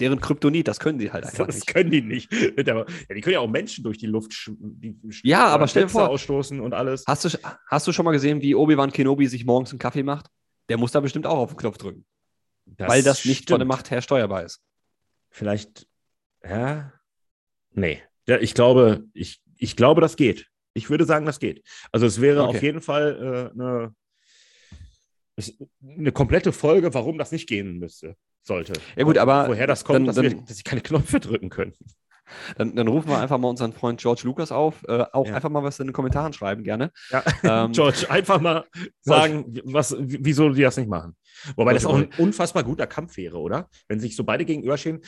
deren 0.01 0.21
Kryptonit, 0.21 0.67
das 0.67 0.81
können 0.81 0.99
sie 0.99 1.13
halt 1.13 1.25
einfach 1.25 1.47
Das 1.47 1.57
nicht. 1.57 1.67
können 1.69 1.91
die 1.91 2.03
nicht. 2.03 2.33
Ja, 2.67 2.85
die 3.15 3.21
können 3.21 3.35
ja 3.35 3.41
auch 3.41 3.49
Menschen 3.49 3.85
durch 3.85 3.99
die 3.99 4.07
Luft 4.07 4.51
die 4.59 4.97
Ja, 5.23 5.47
aber 5.47 5.69
stell 5.69 5.85
dir 5.85 5.89
vor- 5.91 6.09
ausstoßen 6.09 6.61
und 6.61 6.75
alles. 6.75 7.05
Hast 7.07 7.25
du, 7.25 7.29
hast 7.69 7.87
du 7.87 7.93
schon 7.93 8.05
mal 8.05 8.13
gesehen, 8.13 8.41
wie 8.43 8.55
Obi-Wan 8.55 8.91
Kenobi 8.93 9.27
sich 9.29 9.45
morgens 9.45 9.71
einen 9.71 9.79
Kaffee 9.79 10.03
macht? 10.03 10.27
Der 10.69 10.79
muss 10.79 10.93
da 10.93 11.01
bestimmt 11.01 11.27
auch 11.27 11.39
auf 11.39 11.51
den 11.51 11.59
Knopf 11.59 11.79
drücken, 11.79 12.05
weil 12.79 13.03
das 13.03 13.25
nicht 13.27 13.49
von 13.51 13.59
der 13.61 13.65
stimmt. 13.67 13.69
Macht 13.69 13.91
her 13.91 14.01
steuerbar 14.03 14.43
ist. 14.45 14.61
Vielleicht, 15.31 15.87
ja, 16.43 16.93
nee. 17.73 18.03
Ja, 18.27 18.39
ich 18.39 18.55
glaube, 18.55 19.05
ich, 19.13 19.43
ich 19.59 19.77
glaube, 19.77 20.01
das 20.01 20.17
geht. 20.17 20.47
Ich 20.73 20.89
würde 20.91 21.05
sagen, 21.05 21.27
das 21.27 21.39
geht. 21.39 21.63
Also 21.93 22.07
es 22.07 22.21
wäre 22.21 22.45
Okay. 22.45 22.57
auf 22.57 22.63
jeden 22.63 22.81
Fall 22.81 23.51
äh, 23.55 23.61
eine, 23.61 23.95
eine 25.83 26.13
komplette 26.13 26.53
Folge, 26.53 26.95
warum 26.95 27.19
das 27.19 27.33
nicht 27.33 27.49
gehen 27.49 27.79
müsste, 27.79 28.17
sollte. 28.43 28.75
Ja 28.97 29.05
gut, 29.05 29.19
aber 29.19 29.49
woher 29.49 29.67
das 29.67 29.85
kommt, 29.85 29.99
dann- 29.99 30.07
dass, 30.07 30.17
dann- 30.17 30.25
wir, 30.25 30.35
dass 30.43 30.57
sie 30.57 30.63
keine 30.63 30.81
Knöpfe 30.81 31.21
drücken 31.21 31.51
können. 31.51 31.75
Dann, 32.57 32.75
dann, 32.75 32.89
rufen 32.89 33.09
wir 33.11 33.19
einfach 33.19 33.37
mal 33.37 33.49
unseren 33.49 33.75
Freund 33.75 34.01
George 34.01 34.23
Lucas 34.25 34.51
auf. 34.51 34.83
Äh, 34.89 35.05
auch 35.13 35.27
ja. 35.27 35.35
einfach 35.35 35.51
mal 35.51 35.63
was 35.63 35.79
in 35.79 35.89
den 35.89 35.93
Kommentaren 35.93 36.33
schreiben, 36.33 36.65
gerne. 36.65 36.91
Ja. 37.11 37.23
Ähm, 37.43 37.73
George, 37.73 38.07
einfach 38.09 38.41
mal 38.41 38.65
sagen, 39.03 39.61
was, 39.65 39.95
wieso 39.99 40.49
die 40.49 40.63
das 40.63 40.77
nicht 40.79 40.89
machen. 40.89 41.17
Wobei 41.57 41.75
das 41.75 41.87
auch 41.87 41.97
ein 41.97 42.11
unfassbar 42.19 42.65
guter 42.65 42.87
Kampf 42.87 43.17
wäre, 43.17 43.39
oder? 43.39 43.69
Wenn 43.89 44.01
sich 44.01 44.17
so 44.17 44.25
beide 44.25 44.45
gegenüberstehen. 44.45 45.01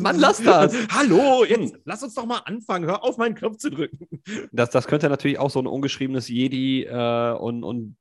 Mann, 0.00 0.18
lass 0.18 0.42
das! 0.42 0.74
Hallo, 0.90 1.44
jetzt 1.44 1.76
lass 1.84 2.02
uns 2.02 2.14
doch 2.14 2.26
mal 2.26 2.40
anfangen. 2.44 2.86
Hör 2.86 3.04
auf, 3.04 3.16
meinen 3.18 3.34
Knopf 3.34 3.58
zu 3.58 3.70
drücken. 3.70 4.08
Das, 4.52 4.70
das 4.70 4.86
könnte 4.86 5.08
natürlich 5.08 5.38
auch 5.38 5.50
so 5.50 5.60
ein 5.60 5.66
ungeschriebenes 5.66 6.28
Jedi 6.28 6.84
äh, 6.84 7.32
und, 7.32 7.64
und 7.64 7.96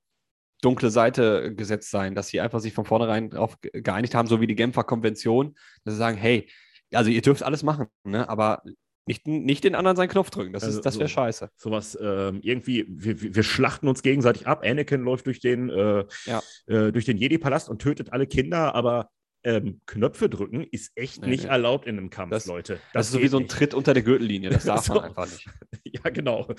dunkle 0.62 0.90
Seite 0.90 1.54
gesetzt 1.54 1.92
sein, 1.92 2.16
dass 2.16 2.28
sie 2.28 2.42
einfach 2.42 2.60
sich 2.60 2.74
von 2.74 2.86
vornherein 2.86 3.30
darauf 3.30 3.58
geeinigt 3.62 4.16
haben, 4.16 4.28
so 4.28 4.42
wie 4.42 4.48
die 4.48 4.56
Genfer 4.56 4.84
Konvention, 4.84 5.56
dass 5.84 5.94
sie 5.94 6.00
sagen, 6.00 6.18
hey, 6.18 6.50
also 6.94 7.10
ihr 7.10 7.22
dürft 7.22 7.44
alles 7.44 7.64
machen, 7.64 7.88
ne? 8.04 8.28
aber 8.30 8.64
nicht, 9.08 9.28
nicht 9.28 9.64
den 9.64 9.76
anderen 9.76 9.96
seinen 9.96 10.10
Knopf 10.10 10.32
drücken. 10.32 10.54
Das, 10.54 10.64
also 10.64 10.82
das 10.82 10.98
wäre 10.98 11.08
so, 11.08 11.14
scheiße. 11.14 11.50
Sowas, 11.56 11.98
ähm, 12.02 12.40
irgendwie, 12.42 12.86
wir, 12.88 13.36
wir 13.36 13.44
schlachten 13.44 13.88
uns 13.88 14.02
gegenseitig 14.02 14.48
ab. 14.48 14.64
Anakin 14.66 15.04
läuft 15.04 15.28
durch 15.28 15.40
den, 15.40 15.70
äh, 15.70 16.06
ja. 16.26 16.42
äh, 16.68 16.92
den 16.92 17.18
Jedi-Palast 17.18 17.70
und 17.70 17.82
tötet 17.82 18.12
alle 18.14 18.26
Kinder, 18.26 18.74
aber 18.74 19.12
ähm, 19.44 19.82
Knöpfe 19.86 20.28
drücken 20.28 20.64
ist 20.64 20.92
echt 20.96 21.22
nee, 21.22 21.30
nicht 21.30 21.44
nee. 21.44 21.50
erlaubt 21.50 21.86
in 21.86 22.00
einem 22.00 22.10
Kampf, 22.10 22.32
das, 22.32 22.48
Leute. 22.48 22.74
Das, 22.74 22.82
das 22.94 23.06
ist 23.08 23.12
so 23.14 23.22
wie 23.22 23.28
so 23.28 23.38
ein 23.38 23.48
Tritt 23.48 23.76
unter 23.76 23.94
der 23.94 24.02
Gürtellinie. 24.02 24.50
Das 24.50 24.64
darf 24.66 24.86
so. 24.86 24.96
man 24.96 25.06
einfach 25.06 25.28
nicht. 25.30 25.48
Ja, 26.04 26.10
genau. 26.10 26.48
Du 26.48 26.56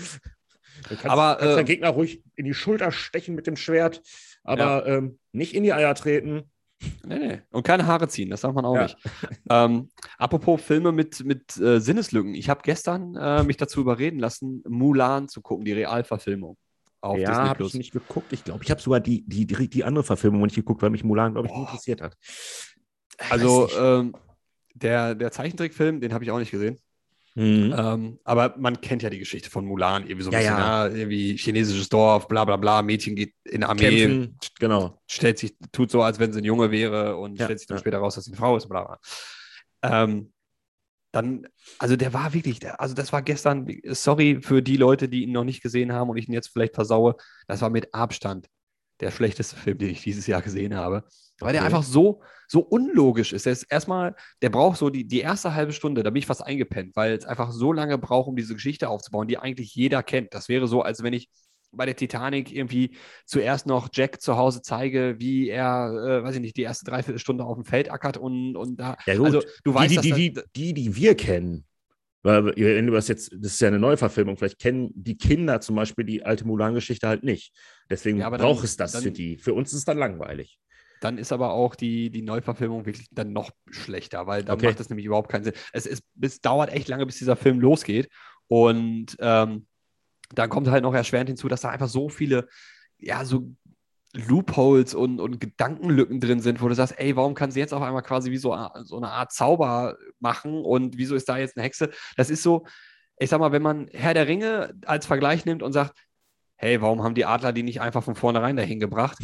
kannst, 0.88 1.06
aber, 1.06 1.36
kannst 1.38 1.58
äh, 1.58 1.64
Gegner 1.64 1.90
ruhig 1.90 2.22
in 2.36 2.44
die 2.44 2.54
Schulter 2.54 2.92
stechen 2.92 3.34
mit 3.34 3.46
dem 3.46 3.56
Schwert, 3.56 4.02
aber 4.44 4.86
ja. 4.86 4.96
ähm, 4.96 5.18
nicht 5.32 5.54
in 5.54 5.62
die 5.62 5.72
Eier 5.72 5.94
treten. 5.94 6.50
Nee, 7.04 7.18
nee. 7.18 7.42
Und 7.50 7.66
keine 7.66 7.86
Haare 7.86 8.08
ziehen, 8.08 8.30
das 8.30 8.42
darf 8.42 8.54
man 8.54 8.64
auch 8.64 8.74
ja. 8.74 8.82
nicht. 8.84 8.98
Ähm, 9.48 9.88
apropos 10.18 10.60
Filme 10.60 10.92
mit, 10.92 11.24
mit 11.24 11.56
äh, 11.56 11.80
Sinneslücken. 11.80 12.34
Ich 12.34 12.50
habe 12.50 12.60
gestern 12.62 13.16
äh, 13.16 13.42
mich 13.44 13.56
dazu 13.56 13.80
überreden 13.80 14.18
lassen, 14.18 14.62
Mulan 14.68 15.28
zu 15.28 15.40
gucken, 15.40 15.64
die 15.64 15.72
Realverfilmung. 15.72 16.56
Auf 17.00 17.18
ja, 17.18 17.48
habe 17.48 17.64
ich 17.64 17.74
nicht 17.74 17.92
geguckt. 17.92 18.32
Ich 18.32 18.44
glaube, 18.44 18.64
ich 18.64 18.70
habe 18.70 18.80
sogar 18.80 19.00
die, 19.00 19.24
die, 19.26 19.46
die, 19.46 19.70
die, 19.70 19.84
andere 19.84 20.04
Verfilmung 20.04 20.42
nicht 20.42 20.56
geguckt, 20.56 20.82
weil 20.82 20.90
mich 20.90 21.04
Mulan, 21.04 21.32
glaube 21.32 21.46
ich, 21.46 21.54
oh. 21.54 21.60
nicht 21.60 21.68
interessiert 21.68 22.00
hat. 22.00 22.16
Also, 23.30 23.68
ähm, 23.78 24.14
der, 24.74 25.14
der 25.14 25.30
Zeichentrickfilm, 25.30 26.00
den 26.00 26.12
habe 26.12 26.24
ich 26.24 26.30
auch 26.30 26.38
nicht 26.38 26.50
gesehen. 26.50 26.78
Mhm. 27.36 27.74
Ähm, 27.76 28.18
aber 28.24 28.54
man 28.56 28.80
kennt 28.80 29.02
ja 29.02 29.10
die 29.10 29.18
Geschichte 29.18 29.50
von 29.50 29.66
Mulan, 29.66 30.04
irgendwie 30.04 30.22
so 30.22 30.30
ein 30.30 30.32
ja, 30.32 30.38
bisschen, 30.38 30.56
ja. 30.56 30.88
ja. 30.88 30.94
irgendwie 30.94 31.36
chinesisches 31.36 31.90
Dorf, 31.90 32.28
bla 32.28 32.46
bla 32.46 32.56
bla, 32.56 32.80
Mädchen 32.80 33.14
geht 33.14 33.34
in 33.44 33.62
Armee, 33.62 34.06
Kämpfen, 34.06 34.38
genau. 34.58 34.98
stellt 35.06 35.38
sich, 35.38 35.54
tut 35.70 35.90
so, 35.90 36.00
als 36.00 36.18
wenn 36.18 36.32
sie 36.32 36.40
ein 36.40 36.44
Junge 36.44 36.70
wäre 36.70 37.18
und 37.18 37.38
ja, 37.38 37.44
stellt 37.44 37.58
sich 37.58 37.68
dann 37.68 37.78
später 37.78 37.98
raus, 37.98 38.14
dass 38.14 38.24
sie 38.24 38.30
eine 38.30 38.38
Frau 38.38 38.56
ist, 38.56 38.70
bla 38.70 38.84
bla. 38.84 38.98
Ähm, 39.82 40.32
dann, 41.12 41.46
also 41.78 41.96
der 41.96 42.14
war 42.14 42.32
wirklich, 42.32 42.58
also 42.80 42.94
das 42.94 43.12
war 43.12 43.20
gestern, 43.20 43.68
sorry 43.84 44.40
für 44.40 44.62
die 44.62 44.78
Leute, 44.78 45.06
die 45.06 45.24
ihn 45.24 45.32
noch 45.32 45.44
nicht 45.44 45.62
gesehen 45.62 45.92
haben 45.92 46.08
und 46.08 46.16
ich 46.16 46.28
ihn 46.28 46.34
jetzt 46.34 46.48
vielleicht 46.48 46.74
versaue, 46.74 47.16
das 47.46 47.60
war 47.60 47.68
mit 47.68 47.92
Abstand 47.92 48.48
der 49.00 49.10
schlechteste 49.10 49.56
Film, 49.56 49.76
den 49.76 49.90
ich 49.90 50.02
dieses 50.02 50.26
Jahr 50.26 50.40
gesehen 50.40 50.74
habe. 50.74 51.04
Weil 51.38 51.48
okay. 51.48 51.52
der 51.52 51.64
einfach 51.64 51.82
so, 51.82 52.22
so 52.48 52.60
unlogisch 52.60 53.32
ist. 53.32 53.46
Der 53.46 53.52
ist 53.52 53.64
erstmal, 53.64 54.14
der 54.42 54.50
braucht 54.50 54.78
so 54.78 54.90
die, 54.90 55.06
die 55.06 55.20
erste 55.20 55.54
halbe 55.54 55.72
Stunde, 55.72 56.02
da 56.02 56.10
bin 56.10 56.18
ich 56.18 56.26
fast 56.26 56.44
eingepennt, 56.44 56.96
weil 56.96 57.12
es 57.12 57.24
einfach 57.24 57.52
so 57.52 57.72
lange 57.72 57.98
braucht, 57.98 58.28
um 58.28 58.36
diese 58.36 58.54
Geschichte 58.54 58.88
aufzubauen, 58.88 59.28
die 59.28 59.38
eigentlich 59.38 59.74
jeder 59.74 60.02
kennt. 60.02 60.34
Das 60.34 60.48
wäre 60.48 60.66
so, 60.66 60.82
als 60.82 61.02
wenn 61.02 61.12
ich 61.12 61.28
bei 61.72 61.86
der 61.86 61.96
Titanic 61.96 62.52
irgendwie 62.52 62.96
zuerst 63.26 63.66
noch 63.66 63.88
Jack 63.92 64.20
zu 64.20 64.36
Hause 64.36 64.62
zeige, 64.62 65.16
wie 65.18 65.48
er, 65.48 65.90
äh, 65.90 66.22
weiß 66.24 66.36
ich 66.36 66.40
nicht, 66.40 66.56
die 66.56 66.62
erste 66.62 66.84
Dreiviertelstunde 66.86 67.44
auf 67.44 67.56
dem 67.56 67.64
Feld 67.64 67.90
ackert 67.90 68.16
und, 68.16 68.56
und 68.56 68.80
da. 68.80 68.96
Ja, 69.06 69.16
gut. 69.16 69.26
Also, 69.26 69.42
du 69.64 69.74
weißt, 69.74 69.96
die, 69.96 70.00
die, 70.00 70.12
die, 70.12 70.32
die, 70.32 70.42
die, 70.54 70.74
die 70.74 70.96
wir 70.96 71.14
kennen, 71.14 71.64
weil 72.26 72.46
wenn 72.56 72.86
du 72.86 72.92
das 72.92 73.06
jetzt, 73.06 73.32
das 73.32 73.52
ist 73.52 73.60
ja 73.60 73.68
eine 73.68 73.78
Neuverfilmung, 73.78 74.36
vielleicht 74.36 74.58
kennen 74.58 74.90
die 74.94 75.16
Kinder 75.16 75.60
zum 75.60 75.76
Beispiel 75.76 76.04
die 76.04 76.24
alte 76.24 76.44
Mulan-Geschichte 76.44 77.06
halt 77.06 77.22
nicht. 77.22 77.52
Deswegen 77.88 78.18
ja, 78.18 78.30
braucht 78.30 78.64
es 78.64 78.76
das 78.76 78.92
dann, 78.92 79.02
für 79.04 79.12
die. 79.12 79.38
Für 79.38 79.54
uns 79.54 79.72
ist 79.72 79.78
es 79.78 79.84
dann 79.84 79.96
langweilig. 79.96 80.58
Dann 81.00 81.18
ist 81.18 81.32
aber 81.32 81.52
auch 81.52 81.74
die, 81.74 82.10
die 82.10 82.22
Neuverfilmung 82.22 82.86
wirklich 82.86 83.08
dann 83.10 83.32
noch 83.32 83.50
schlechter, 83.70 84.26
weil 84.26 84.44
dann 84.44 84.56
okay. 84.56 84.66
macht 84.66 84.80
das 84.80 84.88
nämlich 84.88 85.06
überhaupt 85.06 85.30
keinen 85.30 85.44
Sinn. 85.44 85.54
Es, 85.72 85.86
ist, 85.86 86.02
es 86.20 86.40
dauert 86.40 86.72
echt 86.72 86.88
lange, 86.88 87.06
bis 87.06 87.18
dieser 87.18 87.36
Film 87.36 87.60
losgeht. 87.60 88.08
Und 88.48 89.16
ähm, 89.20 89.66
dann 90.34 90.50
kommt 90.50 90.68
halt 90.68 90.82
noch 90.82 90.94
erschwerend 90.94 91.28
hinzu, 91.28 91.48
dass 91.48 91.60
da 91.60 91.70
einfach 91.70 91.88
so 91.88 92.08
viele, 92.08 92.48
ja, 92.98 93.24
so 93.24 93.50
Loopholes 94.14 94.94
und, 94.94 95.20
und 95.20 95.40
Gedankenlücken 95.40 96.20
drin 96.20 96.40
sind, 96.40 96.62
wo 96.62 96.68
du 96.68 96.74
sagst, 96.74 96.98
ey, 96.98 97.16
warum 97.16 97.34
kann 97.34 97.50
sie 97.50 97.60
jetzt 97.60 97.74
auf 97.74 97.82
einmal 97.82 98.02
quasi 98.02 98.30
wie 98.30 98.38
so, 98.38 98.56
so 98.84 98.96
eine 98.96 99.10
Art 99.10 99.32
Zauber 99.32 99.96
machen 100.20 100.64
und 100.64 100.96
wieso 100.96 101.14
ist 101.14 101.28
da 101.28 101.36
jetzt 101.36 101.56
eine 101.56 101.64
Hexe? 101.64 101.90
Das 102.16 102.30
ist 102.30 102.42
so, 102.42 102.64
ich 103.18 103.30
sag 103.30 103.40
mal, 103.40 103.52
wenn 103.52 103.62
man 103.62 103.88
Herr 103.92 104.14
der 104.14 104.26
Ringe 104.26 104.74
als 104.86 105.06
Vergleich 105.06 105.44
nimmt 105.44 105.62
und 105.62 105.72
sagt, 105.72 105.92
hey, 106.56 106.80
warum 106.80 107.02
haben 107.02 107.14
die 107.14 107.26
Adler 107.26 107.52
die 107.52 107.62
nicht 107.62 107.80
einfach 107.80 108.02
von 108.02 108.14
vornherein 108.14 108.56
dahin 108.56 108.80
gebracht? 108.80 109.18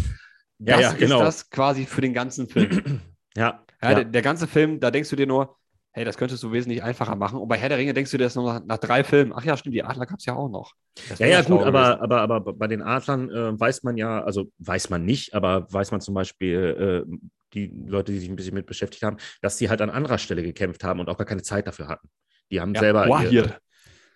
Das 0.58 0.80
ja, 0.80 0.90
ja, 0.90 0.92
genau. 0.92 1.18
ist 1.18 1.24
das 1.24 1.50
quasi 1.50 1.86
für 1.86 2.00
den 2.00 2.14
ganzen 2.14 2.48
Film. 2.48 3.00
ja. 3.36 3.64
ja. 3.82 3.94
Der, 3.94 4.04
der, 4.04 4.22
ganze 4.22 4.46
Film, 4.46 4.80
da 4.80 4.90
denkst 4.90 5.10
du 5.10 5.16
dir 5.16 5.26
nur, 5.26 5.56
hey, 5.92 6.04
das 6.04 6.16
könntest 6.16 6.42
du 6.42 6.52
wesentlich 6.52 6.82
einfacher 6.82 7.16
machen. 7.16 7.38
Und 7.38 7.48
bei 7.48 7.58
Herr 7.58 7.68
der 7.68 7.78
Ringe 7.78 7.94
denkst 7.94 8.10
du 8.10 8.18
dir 8.18 8.24
das 8.24 8.34
noch 8.34 8.44
nach, 8.44 8.64
nach 8.64 8.78
drei 8.78 9.04
Filmen. 9.04 9.32
Ach 9.34 9.44
ja, 9.44 9.56
stimmt, 9.56 9.74
die 9.74 9.82
Adler 9.82 10.06
gab 10.06 10.18
es 10.18 10.24
ja 10.24 10.34
auch 10.34 10.48
noch. 10.48 10.72
ja, 11.18 11.26
ja, 11.26 11.42
gut, 11.42 11.62
aber, 11.62 12.00
aber, 12.00 12.20
aber 12.20 12.40
bei 12.40 12.66
den 12.66 12.82
Adlern 12.82 13.30
äh, 13.30 13.58
weiß 13.58 13.82
man 13.82 13.96
ja, 13.96 14.22
also 14.22 14.50
weiß 14.58 14.90
man 14.90 15.04
nicht, 15.04 15.34
aber 15.34 15.72
weiß 15.72 15.90
man 15.90 16.00
zum 16.00 16.14
Beispiel, 16.14 17.04
äh, 17.08 17.16
die 17.54 17.66
Leute, 17.86 18.12
die 18.12 18.18
sich 18.18 18.30
ein 18.30 18.36
bisschen 18.36 18.54
mit 18.54 18.66
beschäftigt 18.66 19.02
haben, 19.02 19.18
dass 19.42 19.58
sie 19.58 19.68
halt 19.68 19.82
an 19.82 19.90
anderer 19.90 20.18
Stelle 20.18 20.42
gekämpft 20.42 20.84
haben 20.84 21.00
und 21.00 21.08
auch 21.08 21.18
gar 21.18 21.26
keine 21.26 21.42
Zeit 21.42 21.66
dafür 21.66 21.88
hatten. 21.88 22.08
Die 22.50 22.60
haben 22.60 22.74
ja, 22.74 22.80
selber. 22.80 23.08
Wahir. 23.08 23.58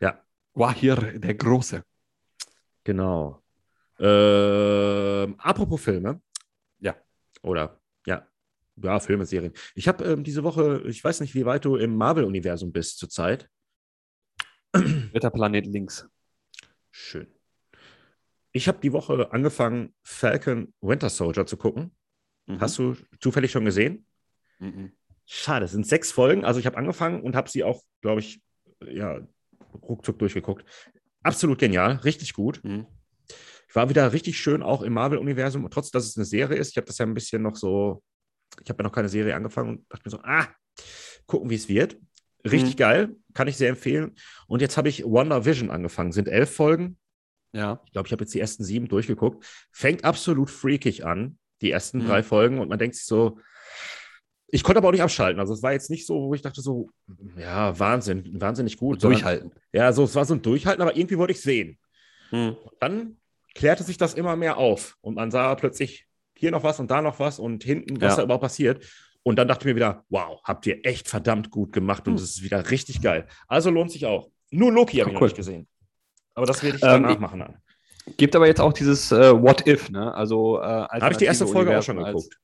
Ja. 0.00 0.20
Wahir, 0.54 0.96
der 0.96 1.34
Große. 1.34 1.82
Genau. 2.84 3.42
Äh, 3.98 5.22
apropos 5.38 5.82
Filme. 5.82 6.20
Oder, 7.46 7.80
ja. 8.06 8.26
Ja, 8.76 9.00
Filme, 9.00 9.24
Serien. 9.24 9.54
Ich 9.74 9.88
habe 9.88 10.04
ähm, 10.04 10.22
diese 10.22 10.44
Woche, 10.44 10.82
ich 10.86 11.02
weiß 11.02 11.20
nicht, 11.20 11.34
wie 11.34 11.46
weit 11.46 11.64
du 11.64 11.76
im 11.76 11.96
Marvel-Universum 11.96 12.72
bist 12.72 12.98
zurzeit. 12.98 13.48
Dritter 14.72 15.30
Planet 15.30 15.66
links. 15.66 16.06
Schön. 16.90 17.26
Ich 18.52 18.68
habe 18.68 18.78
die 18.82 18.92
Woche 18.92 19.32
angefangen, 19.32 19.94
Falcon 20.02 20.74
Winter 20.80 21.08
Soldier 21.08 21.46
zu 21.46 21.56
gucken. 21.56 21.96
Mhm. 22.46 22.60
Hast 22.60 22.78
du 22.78 22.96
zufällig 23.20 23.50
schon 23.50 23.64
gesehen? 23.64 24.06
Mhm. 24.58 24.92
Schade, 25.24 25.64
es 25.64 25.72
sind 25.72 25.86
sechs 25.86 26.12
Folgen. 26.12 26.44
Also 26.44 26.60
ich 26.60 26.66
habe 26.66 26.76
angefangen 26.76 27.22
und 27.22 27.34
habe 27.34 27.48
sie 27.48 27.64
auch, 27.64 27.82
glaube 28.02 28.20
ich, 28.20 28.42
ja, 28.84 29.20
ruckzuck 29.82 30.18
durchgeguckt. 30.18 30.64
Absolut 31.22 31.58
genial, 31.58 31.96
richtig 31.96 32.34
gut. 32.34 32.62
Mhm. 32.62 32.86
War 33.76 33.90
wieder 33.90 34.10
richtig 34.14 34.38
schön 34.38 34.62
auch 34.62 34.80
im 34.80 34.94
Marvel-Universum, 34.94 35.68
trotz 35.70 35.90
dass 35.90 36.06
es 36.06 36.16
eine 36.16 36.24
Serie 36.24 36.56
ist. 36.56 36.70
Ich 36.70 36.76
habe 36.78 36.86
das 36.86 36.96
ja 36.96 37.04
ein 37.04 37.12
bisschen 37.12 37.42
noch 37.42 37.56
so, 37.56 38.02
ich 38.64 38.70
habe 38.70 38.82
ja 38.82 38.88
noch 38.88 38.94
keine 38.94 39.10
Serie 39.10 39.34
angefangen 39.34 39.68
und 39.68 39.86
dachte 39.90 40.02
mir 40.06 40.10
so, 40.10 40.20
ah, 40.22 40.46
gucken, 41.26 41.50
wie 41.50 41.56
es 41.56 41.68
wird. 41.68 41.98
Richtig 42.42 42.72
mhm. 42.72 42.78
geil, 42.78 43.16
kann 43.34 43.48
ich 43.48 43.58
sehr 43.58 43.68
empfehlen. 43.68 44.14
Und 44.46 44.62
jetzt 44.62 44.78
habe 44.78 44.88
ich 44.88 45.04
Wonder 45.04 45.44
Vision 45.44 45.70
angefangen. 45.70 46.12
Sind 46.12 46.26
elf 46.26 46.50
Folgen. 46.54 46.96
Ja. 47.52 47.82
Ich 47.84 47.92
glaube, 47.92 48.06
ich 48.06 48.12
habe 48.12 48.24
jetzt 48.24 48.32
die 48.32 48.40
ersten 48.40 48.64
sieben 48.64 48.88
durchgeguckt. 48.88 49.44
Fängt 49.72 50.04
absolut 50.04 50.48
freakig 50.48 51.04
an, 51.04 51.38
die 51.60 51.70
ersten 51.70 51.98
mhm. 51.98 52.06
drei 52.06 52.22
Folgen. 52.22 52.60
Und 52.60 52.70
man 52.70 52.78
denkt 52.78 52.96
sich 52.96 53.04
so, 53.04 53.38
ich 54.46 54.62
konnte 54.62 54.78
aber 54.78 54.88
auch 54.88 54.92
nicht 54.92 55.02
abschalten. 55.02 55.38
Also 55.38 55.52
es 55.52 55.62
war 55.62 55.72
jetzt 55.72 55.90
nicht 55.90 56.06
so, 56.06 56.28
wo 56.28 56.34
ich 56.34 56.40
dachte 56.40 56.62
so, 56.62 56.88
ja, 57.36 57.78
Wahnsinn, 57.78 58.40
wahnsinnig 58.40 58.78
gut. 58.78 59.04
Durchhalten. 59.04 59.50
Sondern, 59.50 59.62
ja, 59.72 59.92
so, 59.92 60.04
es 60.04 60.14
war 60.14 60.24
so 60.24 60.32
ein 60.32 60.40
Durchhalten, 60.40 60.80
aber 60.80 60.96
irgendwie 60.96 61.18
wollte 61.18 61.34
ich 61.34 61.42
sehen. 61.42 61.78
Mhm. 62.30 62.56
Dann 62.80 63.18
klärte 63.56 63.82
sich 63.82 63.96
das 63.96 64.14
immer 64.14 64.36
mehr 64.36 64.58
auf 64.58 64.96
und 65.00 65.14
man 65.14 65.30
sah 65.30 65.54
plötzlich 65.54 66.06
hier 66.36 66.50
noch 66.50 66.62
was 66.62 66.78
und 66.78 66.90
da 66.90 67.00
noch 67.00 67.18
was 67.18 67.38
und 67.38 67.64
hinten, 67.64 68.00
was 68.00 68.12
ja. 68.12 68.16
da 68.16 68.22
überhaupt 68.24 68.42
passiert. 68.42 68.84
Und 69.22 69.36
dann 69.36 69.48
dachte 69.48 69.62
ich 69.62 69.66
mir 69.66 69.76
wieder, 69.76 70.04
wow, 70.08 70.40
habt 70.44 70.66
ihr 70.66 70.84
echt 70.84 71.08
verdammt 71.08 71.50
gut 71.50 71.72
gemacht 71.72 72.06
und 72.06 72.14
hm. 72.14 72.22
es 72.22 72.36
ist 72.36 72.42
wieder 72.42 72.70
richtig 72.70 73.00
geil. 73.00 73.26
Also 73.48 73.70
lohnt 73.70 73.90
sich 73.90 74.06
auch. 74.06 74.28
Nur 74.50 74.72
Loki 74.72 74.98
habe 74.98 75.10
ich 75.10 75.16
cool. 75.16 75.20
noch 75.20 75.26
nicht 75.26 75.36
gesehen. 75.36 75.66
Aber 76.34 76.46
das 76.46 76.62
werde 76.62 76.76
ich 76.76 76.82
danach 76.82 77.14
ähm, 77.14 77.20
machen 77.20 77.40
dann. 77.40 77.56
Gibt 78.16 78.36
aber 78.36 78.46
jetzt 78.46 78.60
auch 78.60 78.72
dieses 78.72 79.10
äh, 79.10 79.32
What 79.32 79.66
If, 79.66 79.90
ne? 79.90 80.14
Also 80.14 80.60
äh, 80.60 80.62
habe 80.62 81.12
ich 81.12 81.16
die 81.16 81.24
erste 81.24 81.46
Folge 81.46 81.76
auch 81.76 81.82
schon 81.82 81.96
geguckt. 81.96 82.38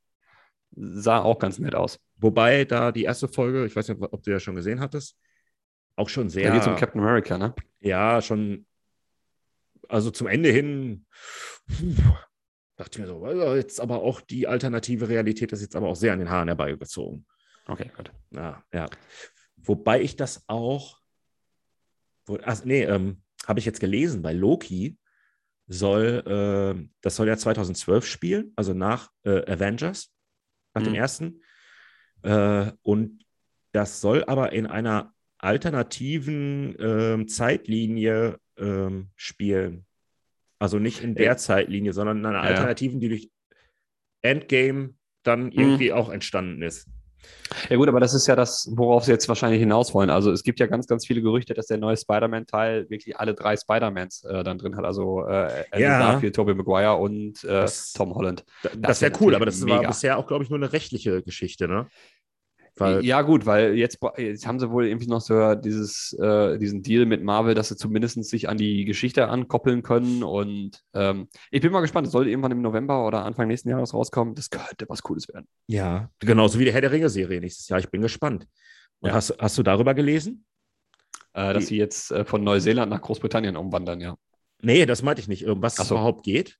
Sah 0.74 1.20
auch 1.20 1.38
ganz 1.38 1.58
nett 1.58 1.74
aus. 1.74 2.00
Wobei 2.16 2.64
da 2.64 2.90
die 2.90 3.04
erste 3.04 3.28
Folge, 3.28 3.66
ich 3.66 3.76
weiß 3.76 3.88
nicht, 3.88 4.00
ob 4.00 4.22
du 4.22 4.30
ja 4.30 4.40
schon 4.40 4.56
gesehen 4.56 4.80
hattest, 4.80 5.16
auch 5.94 6.08
schon 6.08 6.30
sehr. 6.30 6.50
Da 6.50 6.58
geht 6.58 6.66
um 6.66 6.74
Captain 6.74 7.00
America, 7.00 7.36
ne? 7.36 7.54
Ja, 7.80 8.22
schon 8.22 8.64
also 9.92 10.10
zum 10.10 10.26
Ende 10.26 10.50
hin 10.50 11.06
dachte 12.76 12.98
ich 12.98 12.98
mir 12.98 13.06
so, 13.06 13.54
jetzt 13.54 13.80
aber 13.80 14.02
auch 14.02 14.20
die 14.20 14.46
alternative 14.48 15.08
Realität 15.08 15.52
ist 15.52 15.60
jetzt 15.60 15.76
aber 15.76 15.88
auch 15.88 15.96
sehr 15.96 16.12
an 16.12 16.18
den 16.18 16.30
Haaren 16.30 16.48
herbeigezogen. 16.48 17.26
Okay, 17.66 17.90
gut. 17.96 18.10
Ja, 18.30 18.62
ja. 18.72 18.88
Wobei 19.56 20.00
ich 20.00 20.16
das 20.16 20.44
auch, 20.48 20.98
wo, 22.26 22.38
ach, 22.42 22.64
nee, 22.64 22.82
ähm, 22.82 23.22
habe 23.46 23.60
ich 23.60 23.66
jetzt 23.66 23.80
gelesen, 23.80 24.22
bei 24.22 24.32
Loki 24.32 24.98
soll, 25.68 26.24
äh, 26.26 26.88
das 27.02 27.16
soll 27.16 27.28
ja 27.28 27.36
2012 27.36 28.06
spielen, 28.06 28.52
also 28.56 28.74
nach 28.74 29.10
äh, 29.24 29.50
Avengers, 29.50 30.12
nach 30.74 30.82
mhm. 30.82 30.86
dem 30.86 30.94
ersten. 30.94 31.42
Äh, 32.22 32.72
und 32.82 33.24
das 33.72 34.00
soll 34.00 34.24
aber 34.24 34.52
in 34.52 34.66
einer 34.66 35.14
alternativen 35.38 36.76
ähm, 36.78 37.28
Zeitlinie 37.28 38.38
ähm, 38.62 39.10
spielen. 39.16 39.84
Also 40.58 40.78
nicht 40.78 41.02
in 41.02 41.14
der 41.16 41.24
Ja. 41.26 41.36
Zeitlinie, 41.36 41.92
sondern 41.92 42.18
in 42.18 42.26
einer 42.26 42.38
Ja. 42.38 42.44
alternativen, 42.44 43.00
die 43.00 43.08
durch 43.08 43.30
Endgame 44.22 44.94
dann 45.24 45.52
irgendwie 45.52 45.92
auch 45.92 46.08
entstanden 46.10 46.62
ist. 46.62 46.88
Ja 47.70 47.76
gut, 47.76 47.86
aber 47.88 48.00
das 48.00 48.14
ist 48.14 48.26
ja 48.26 48.34
das, 48.34 48.68
worauf 48.74 49.04
sie 49.04 49.12
jetzt 49.12 49.28
wahrscheinlich 49.28 49.60
hinaus 49.60 49.94
wollen. 49.94 50.10
Also 50.10 50.32
es 50.32 50.42
gibt 50.42 50.58
ja 50.58 50.66
ganz, 50.66 50.88
ganz 50.88 51.06
viele 51.06 51.22
Gerüchte, 51.22 51.54
dass 51.54 51.66
der 51.66 51.78
neue 51.78 51.96
Spider-Man-Teil 51.96 52.90
wirklich 52.90 53.16
alle 53.16 53.34
drei 53.34 53.56
Spider-Mans 53.56 54.24
äh, 54.24 54.42
dann 54.42 54.58
drin 54.58 54.76
hat. 54.76 54.84
Also 54.84 55.24
äh, 55.26 55.64
Andrew 55.70 55.78
Ja. 55.80 55.98
Garfield, 56.00 56.34
Tobey 56.34 56.54
Maguire 56.54 56.96
und 56.96 57.44
äh, 57.44 57.48
Das- 57.48 57.92
Tom 57.92 58.14
Holland. 58.14 58.44
Da- 58.64 58.70
Das 58.70 58.80
Das, 58.80 59.02
wär 59.02 59.10
wäre 59.10 59.20
cool, 59.20 59.32
natürlich 59.32 59.36
aber 59.36 59.46
das 59.46 59.60
war 59.68 59.76
mega. 59.78 59.88
bisher 59.88 60.18
auch, 60.18 60.26
glaube 60.26 60.42
ich, 60.42 60.50
nur 60.50 60.58
eine 60.58 60.72
rechtliche 60.72 61.22
Geschichte, 61.22 61.68
ne? 61.68 61.86
Weil, 62.82 63.04
ja 63.04 63.22
gut, 63.22 63.46
weil 63.46 63.74
jetzt, 63.76 63.98
jetzt 64.18 64.46
haben 64.46 64.58
sie 64.60 64.70
wohl 64.70 64.86
irgendwie 64.86 65.06
noch 65.06 65.20
so 65.20 65.54
dieses, 65.54 66.12
äh, 66.20 66.58
diesen 66.58 66.82
Deal 66.82 67.06
mit 67.06 67.22
Marvel, 67.22 67.54
dass 67.54 67.68
sie 67.68 67.76
zumindest 67.76 68.22
sich 68.24 68.48
an 68.48 68.56
die 68.58 68.84
Geschichte 68.84 69.28
ankoppeln 69.28 69.82
können. 69.82 70.22
Und 70.22 70.80
ähm, 70.94 71.28
ich 71.50 71.60
bin 71.62 71.72
mal 71.72 71.80
gespannt, 71.80 72.06
es 72.06 72.12
sollte 72.12 72.30
irgendwann 72.30 72.52
im 72.52 72.62
November 72.62 73.06
oder 73.06 73.24
Anfang 73.24 73.48
nächsten 73.48 73.68
Jahres 73.70 73.94
rauskommen. 73.94 74.34
Das 74.34 74.50
könnte 74.50 74.86
was 74.88 75.02
Cooles 75.02 75.28
werden. 75.28 75.46
ja, 75.68 76.10
genauso 76.20 76.58
wie 76.58 76.64
die 76.64 76.72
Herr 76.72 76.80
der 76.80 76.92
Ringe-Serie 76.92 77.40
nächstes 77.40 77.68
Jahr. 77.68 77.78
Ich 77.80 77.90
bin 77.90 78.02
gespannt. 78.02 78.46
Und 79.00 79.08
Ja. 79.08 79.14
hast, 79.14 79.34
hast 79.38 79.58
du 79.58 79.62
darüber 79.62 79.94
gelesen? 79.94 80.44
Äh, 81.34 81.54
dass 81.54 81.64
Die- 81.64 81.68
sie 81.70 81.76
jetzt 81.78 82.10
äh, 82.12 82.24
von 82.24 82.44
Neuseeland 82.44 82.90
nach 82.90 83.00
Großbritannien 83.00 83.56
umwandern, 83.56 84.00
ja. 84.00 84.16
Nee, 84.60 84.86
das 84.86 85.02
meinte 85.02 85.20
ich 85.20 85.28
nicht. 85.28 85.46
Um 85.46 85.60
was 85.62 85.78
es 85.78 85.88
so. 85.88 85.94
überhaupt 85.94 86.22
geht. 86.24 86.58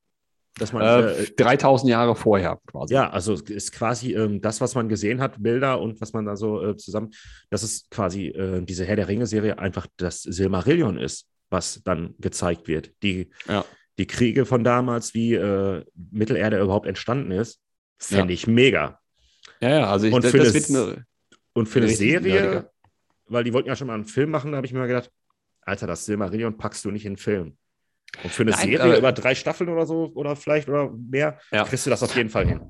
Dass 0.58 0.72
man, 0.72 0.82
Äh, 0.82 1.22
äh, 1.22 1.30
3000 1.34 1.90
Jahre 1.90 2.14
vorher 2.14 2.60
quasi. 2.66 2.92
ja, 2.94 3.08
also 3.10 3.32
ist 3.34 3.72
quasi 3.72 4.12
ähm, 4.14 4.40
das, 4.42 4.60
was 4.60 4.74
man 4.74 4.88
gesehen 4.88 5.20
hat, 5.20 5.42
Bilder 5.42 5.80
und 5.80 6.00
was 6.00 6.12
man 6.12 6.26
da 6.26 6.36
so 6.36 6.62
äh, 6.62 6.76
zusammen, 6.76 7.10
das 7.48 7.62
ist 7.62 7.90
quasi 7.90 8.26
äh, 8.28 8.60
diese 8.62 8.84
Herr 8.84 8.96
der 8.96 9.08
Ringe-Serie 9.08 9.58
einfach 9.58 9.86
das 9.96 10.22
Silmarillion 10.22 10.98
ist, 10.98 11.26
was 11.48 11.80
dann 11.84 12.14
gezeigt 12.18 12.68
wird. 12.68 12.92
Die, 13.02 13.30
Ja. 13.48 13.64
die 13.98 14.06
Kriege 14.06 14.44
von 14.44 14.62
damals, 14.62 15.14
wie 15.14 15.34
äh, 15.34 15.84
Mittelerde 16.10 16.60
überhaupt 16.60 16.86
entstanden 16.86 17.30
ist, 17.30 17.58
fände 17.98 18.32
Ja. 18.32 18.34
ich 18.34 18.46
mega. 18.46 18.98
Ja, 19.60 19.68
ja, 19.70 19.86
also 19.90 20.06
ich, 20.06 20.12
Und 20.12 20.22
das, 20.24 20.32
für 20.32 20.38
das 20.38 20.52
das- 20.52 20.70
wird 20.70 20.82
eine, 20.92 21.06
Und 21.54 21.66
für 21.68 21.78
eine 21.78 21.88
Richtig 21.88 22.10
Serie, 22.10 22.32
nerdiger. 22.40 22.70
weil 23.26 23.44
die 23.44 23.52
wollten 23.54 23.68
ja 23.68 23.76
schon 23.76 23.86
mal 23.86 23.94
einen 23.94 24.04
Film 24.04 24.30
machen, 24.30 24.52
da 24.52 24.56
habe 24.56 24.66
ich 24.66 24.72
mir 24.74 24.80
mal 24.80 24.86
gedacht, 24.88 25.10
Alter, 25.62 25.86
das 25.86 26.04
Silmarillion 26.04 26.56
packst 26.58 26.84
du 26.84 26.90
nicht 26.90 27.04
in 27.06 27.10
einen 27.10 27.16
Film. 27.16 27.56
Und 28.22 28.30
für 28.32 28.42
eine 28.42 28.50
Nein, 28.52 28.60
Serie 28.60 28.82
aber- 28.82 28.98
über 28.98 29.12
drei 29.12 29.34
Staffeln 29.34 29.70
oder 29.70 29.86
so, 29.86 30.10
oder 30.14 30.36
vielleicht 30.36 30.68
oder 30.68 30.90
mehr, 30.90 31.38
Ja. 31.50 31.64
kriegst 31.64 31.86
du 31.86 31.90
das 31.90 32.02
auf 32.02 32.14
jeden 32.16 32.28
Fall 32.30 32.46
hin. 32.46 32.60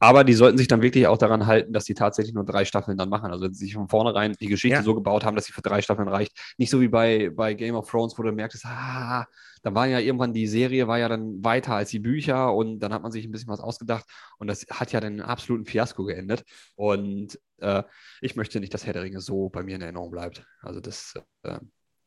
Aber 0.00 0.22
die 0.24 0.34
sollten 0.34 0.58
sich 0.58 0.68
dann 0.68 0.82
wirklich 0.82 1.06
auch 1.06 1.16
daran 1.16 1.46
halten, 1.46 1.72
dass 1.72 1.84
die 1.84 1.94
tatsächlich 1.94 2.34
nur 2.34 2.44
drei 2.44 2.66
Staffeln 2.66 2.98
dann 2.98 3.08
machen. 3.08 3.30
Also 3.30 3.44
wenn 3.44 3.54
sie 3.54 3.64
sich 3.64 3.74
von 3.74 3.88
vornherein 3.88 4.34
die 4.38 4.48
Geschichte 4.48 4.76
Ja. 4.76 4.82
so 4.82 4.94
gebaut 4.94 5.24
haben, 5.24 5.34
dass 5.34 5.46
sie 5.46 5.52
für 5.52 5.62
drei 5.62 5.80
Staffeln 5.80 6.08
reicht. 6.08 6.36
Nicht 6.58 6.68
so 6.68 6.82
wie 6.82 6.88
bei, 6.88 7.30
bei 7.30 7.54
Game 7.54 7.74
of 7.74 7.88
Thrones, 7.88 8.18
wo 8.18 8.22
du 8.22 8.30
merkst, 8.32 8.66
ah, 8.66 9.24
da 9.62 9.74
war 9.74 9.86
ja 9.86 10.00
irgendwann 10.00 10.34
die 10.34 10.46
Serie, 10.46 10.88
war 10.88 10.98
ja 10.98 11.08
dann 11.08 11.42
weiter 11.42 11.74
als 11.74 11.88
die 11.88 12.00
Bücher 12.00 12.52
und 12.52 12.80
dann 12.80 12.92
hat 12.92 13.02
man 13.02 13.12
sich 13.12 13.24
ein 13.24 13.30
bisschen 13.30 13.48
was 13.48 13.60
ausgedacht 13.60 14.04
und 14.38 14.46
das 14.48 14.66
hat 14.70 14.92
ja 14.92 15.00
dann 15.00 15.14
einen 15.14 15.22
absoluten 15.22 15.64
Fiasko 15.64 16.04
geendet. 16.04 16.44
Und 16.74 17.38
äh, 17.60 17.82
ich 18.20 18.36
möchte 18.36 18.60
nicht, 18.60 18.74
dass 18.74 18.84
Herr 18.84 18.92
der 18.92 19.04
Ringe 19.04 19.20
so 19.20 19.48
bei 19.48 19.62
mir 19.62 19.76
in 19.76 19.80
Erinnerung 19.80 20.10
bleibt. 20.10 20.44
Also 20.60 20.80
das, 20.80 21.14
äh, 21.44 21.58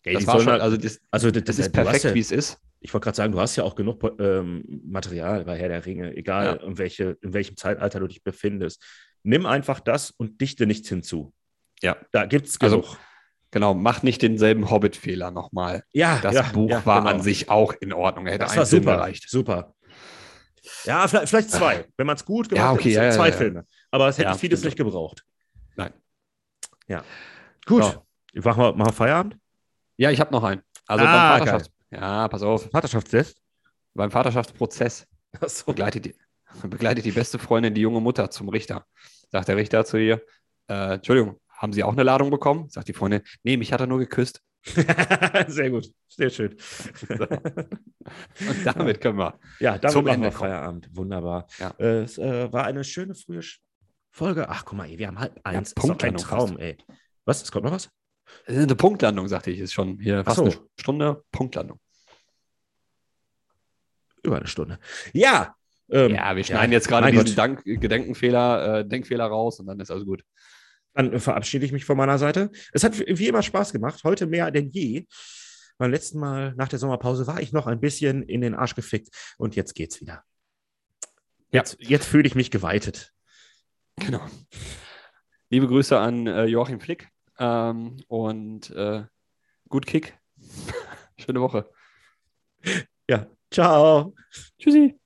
Ey, 0.03 0.13
das 0.13 0.27
war 0.27 0.39
schon, 0.39 0.51
halt- 0.51 0.61
also 0.61 0.77
das, 0.77 0.99
also 1.11 1.31
das, 1.31 1.43
das 1.43 1.59
ist 1.59 1.71
perfekt, 1.73 2.03
ja, 2.05 2.13
wie 2.13 2.19
es 2.19 2.31
ist. 2.31 2.59
Ich 2.79 2.93
wollte 2.93 3.05
gerade 3.05 3.17
sagen, 3.17 3.31
du 3.33 3.39
hast 3.39 3.55
ja 3.55 3.63
auch 3.63 3.75
genug 3.75 4.01
ähm, 4.19 4.63
Material 4.85 5.43
bei 5.45 5.57
Herr 5.57 5.67
der 5.69 5.85
Ringe, 5.85 6.15
egal 6.15 6.45
Ja. 6.45 6.53
in, 6.67 6.77
welche, 6.77 7.17
in 7.21 7.33
welchem 7.33 7.57
Zeitalter 7.57 7.99
du 7.99 8.07
dich 8.07 8.23
befindest. 8.23 8.83
Nimm 9.23 9.45
einfach 9.45 9.79
das 9.79 10.11
und 10.11 10.39
dichte 10.39 10.65
nichts 10.67 10.87
hinzu. 10.87 11.33
Ja. 11.81 11.97
Da 12.11 12.25
gibt 12.25 12.47
es 12.47 12.61
Also, 12.61 12.81
genug. 12.81 12.97
Genau, 13.51 13.73
mach 13.73 14.03
nicht 14.03 14.21
denselben 14.21 14.69
Hobbit-Fehler 14.69 15.31
nochmal. 15.31 15.83
ja, 15.93 16.19
Das 16.21 16.35
ja, 16.35 16.41
Buch 16.43 16.69
ja, 16.69 16.85
war 16.85 16.99
genau. 17.01 17.11
an 17.15 17.21
sich 17.21 17.49
auch 17.49 17.73
in 17.79 17.93
Ordnung. 17.93 18.27
Er 18.27 18.33
hätte 18.33 18.43
Das 18.45 18.55
war 18.57 18.65
super. 18.65 18.97
gereicht. 18.97 19.29
Super. 19.29 19.73
Ja, 20.83 21.07
vielleicht, 21.07 21.29
vielleicht 21.29 21.51
zwei. 21.51 21.85
Wenn 21.95 22.07
man 22.07 22.17
es 22.17 22.25
gut 22.25 22.49
gemacht 22.49 22.63
Ja, 22.65 22.71
okay, 22.73 22.95
hat, 22.97 23.03
ja, 23.03 23.11
zwei. 23.11 23.31
Filme. 23.31 23.65
Aber 23.89 24.09
es 24.09 24.17
hätte 24.17 24.35
vieles 24.37 24.63
nicht 24.63 24.75
gebraucht. 24.77 25.23
Nein. 25.75 25.93
Ja. 26.87 27.03
Gut. 27.65 27.83
So. 27.83 28.03
Machen, 28.41 28.61
wir, 28.61 28.73
machen 28.73 28.89
wir 28.89 28.93
Feierabend? 28.93 29.37
Ja, 29.97 30.11
ich 30.11 30.19
habe 30.19 30.31
noch 30.31 30.43
einen. 30.43 30.61
Also 30.87 31.03
Ah, 31.05 31.37
beim 31.37 31.39
Vaterschafts 31.47 31.69
Ja, 31.91 32.27
pass 32.27 32.41
auf. 32.43 32.69
Vaterschaftstest? 32.71 33.41
Beim 33.93 34.11
Vaterschaftsprozess 34.11 35.07
Achso. 35.41 35.65
begleitet 35.65 36.05
die, 36.05 36.15
begleitet 36.67 37.05
die 37.05 37.11
beste 37.11 37.39
Freundin 37.39 37.73
die 37.73 37.81
junge 37.81 37.99
Mutter 37.99 38.29
zum 38.29 38.49
Richter. 38.49 38.85
Sagt 39.31 39.47
der 39.47 39.57
Richter 39.57 39.83
zu 39.85 39.97
ihr, 39.97 40.21
äh, 40.69 40.93
Entschuldigung, 40.95 41.39
haben 41.49 41.73
Sie 41.73 41.83
auch 41.83 41.93
eine 41.93 42.03
Ladung 42.03 42.29
bekommen? 42.29 42.69
Sagt 42.69 42.87
die 42.87 42.93
Freundin, 42.93 43.21
nee, 43.43 43.57
mich 43.57 43.73
hat 43.73 43.81
er 43.81 43.87
nur 43.87 43.99
geküsst. 43.99 44.41
Sehr 45.47 45.69
gut. 45.69 45.87
Sehr 46.09 46.29
schön. 46.29 46.55
Und 47.09 48.65
damit 48.65 49.01
können 49.01 49.17
wir. 49.17 49.39
Ja, 49.59 49.77
damit 49.77 49.91
Zum 49.93 50.07
Ende. 50.07 50.31
Feierabend. 50.31 50.89
Wunderbar. 50.95 51.47
Ja. 51.59 51.73
Äh, 51.79 52.01
es 52.03 52.17
äh, 52.17 52.51
war 52.51 52.65
eine 52.65 52.83
schöne 52.83 53.15
frühe 53.15 53.41
Folge. 54.11 54.49
Ach, 54.49 54.65
guck 54.65 54.77
mal, 54.77 54.87
ey, 54.89 54.97
wir 54.97 55.07
haben 55.07 55.19
halb 55.19 55.39
eins. 55.43 55.69
ist 55.69 55.77
doch 55.77 55.99
ein 55.99 56.17
Traum, 56.17 56.49
fast. 56.49 56.59
ey. 56.59 56.77
Was? 57.25 57.41
Es 57.43 57.51
kommt 57.51 57.65
noch 57.65 57.71
was? 57.71 57.89
Eine 58.47 58.75
Punktlandung, 58.75 59.27
sagte 59.27 59.51
ich, 59.51 59.59
ist 59.59 59.73
schon 59.73 59.99
hier 59.99 60.23
fast 60.23 60.37
so. 60.37 60.43
eine 60.43 60.55
Stunde 60.79 61.23
Punktlandung. 61.31 61.79
Über 64.23 64.37
eine 64.37 64.47
Stunde. 64.47 64.79
Ja. 65.13 65.55
ähm, 65.89 66.15
ja, 66.15 66.35
wir 66.35 66.43
schneiden 66.43 66.71
jetzt 66.71 66.87
gerade 66.87 67.11
diesen. 67.11 67.35
Dank 67.35 67.63
Gedenkenfehler, 67.63 68.79
äh, 68.79 68.87
Denkfehler 68.87 69.25
raus 69.25 69.59
und 69.59 69.67
dann 69.67 69.79
ist 69.79 69.91
alles 69.91 70.05
gut. 70.05 70.23
Dann 70.93 71.19
verabschiede 71.19 71.65
ich 71.65 71.71
mich 71.71 71.85
von 71.85 71.97
meiner 71.97 72.17
Seite. 72.17 72.51
Es 72.73 72.83
hat 72.83 72.97
wie 72.99 73.27
immer 73.27 73.43
Spaß 73.43 73.71
gemacht. 73.71 74.03
Heute 74.03 74.25
mehr 74.25 74.49
denn 74.51 74.69
je. 74.69 75.05
Beim 75.77 75.91
letzten 75.91 76.19
Mal 76.19 76.55
nach 76.55 76.69
der 76.69 76.79
Sommerpause 76.79 77.27
war 77.27 77.39
ich 77.39 77.53
noch 77.53 77.67
ein 77.67 77.79
bisschen 77.79 78.23
in 78.23 78.41
den 78.41 78.55
Arsch 78.55 78.73
gefickt 78.73 79.09
und 79.37 79.55
jetzt 79.55 79.75
geht's 79.75 80.01
wieder. 80.01 80.23
Ja. 81.51 81.61
Jetzt, 81.61 81.77
jetzt 81.79 82.05
fühle 82.07 82.27
ich 82.27 82.33
mich 82.33 82.49
geweitet. 82.49 83.13
Genau. 83.97 84.25
Liebe 85.49 85.67
Grüße 85.67 85.97
an 85.97 86.27
äh, 86.27 86.45
Joachim 86.45 86.79
Flick 86.79 87.09
ähm, 87.39 87.97
und 88.07 88.69
äh, 88.71 89.05
gut 89.69 89.85
Kick. 89.87 90.17
Schöne 91.17 91.41
Woche. 91.41 91.69
Ja. 93.09 93.27
Ciao. 93.51 94.13
Tschüssi. 94.59 94.99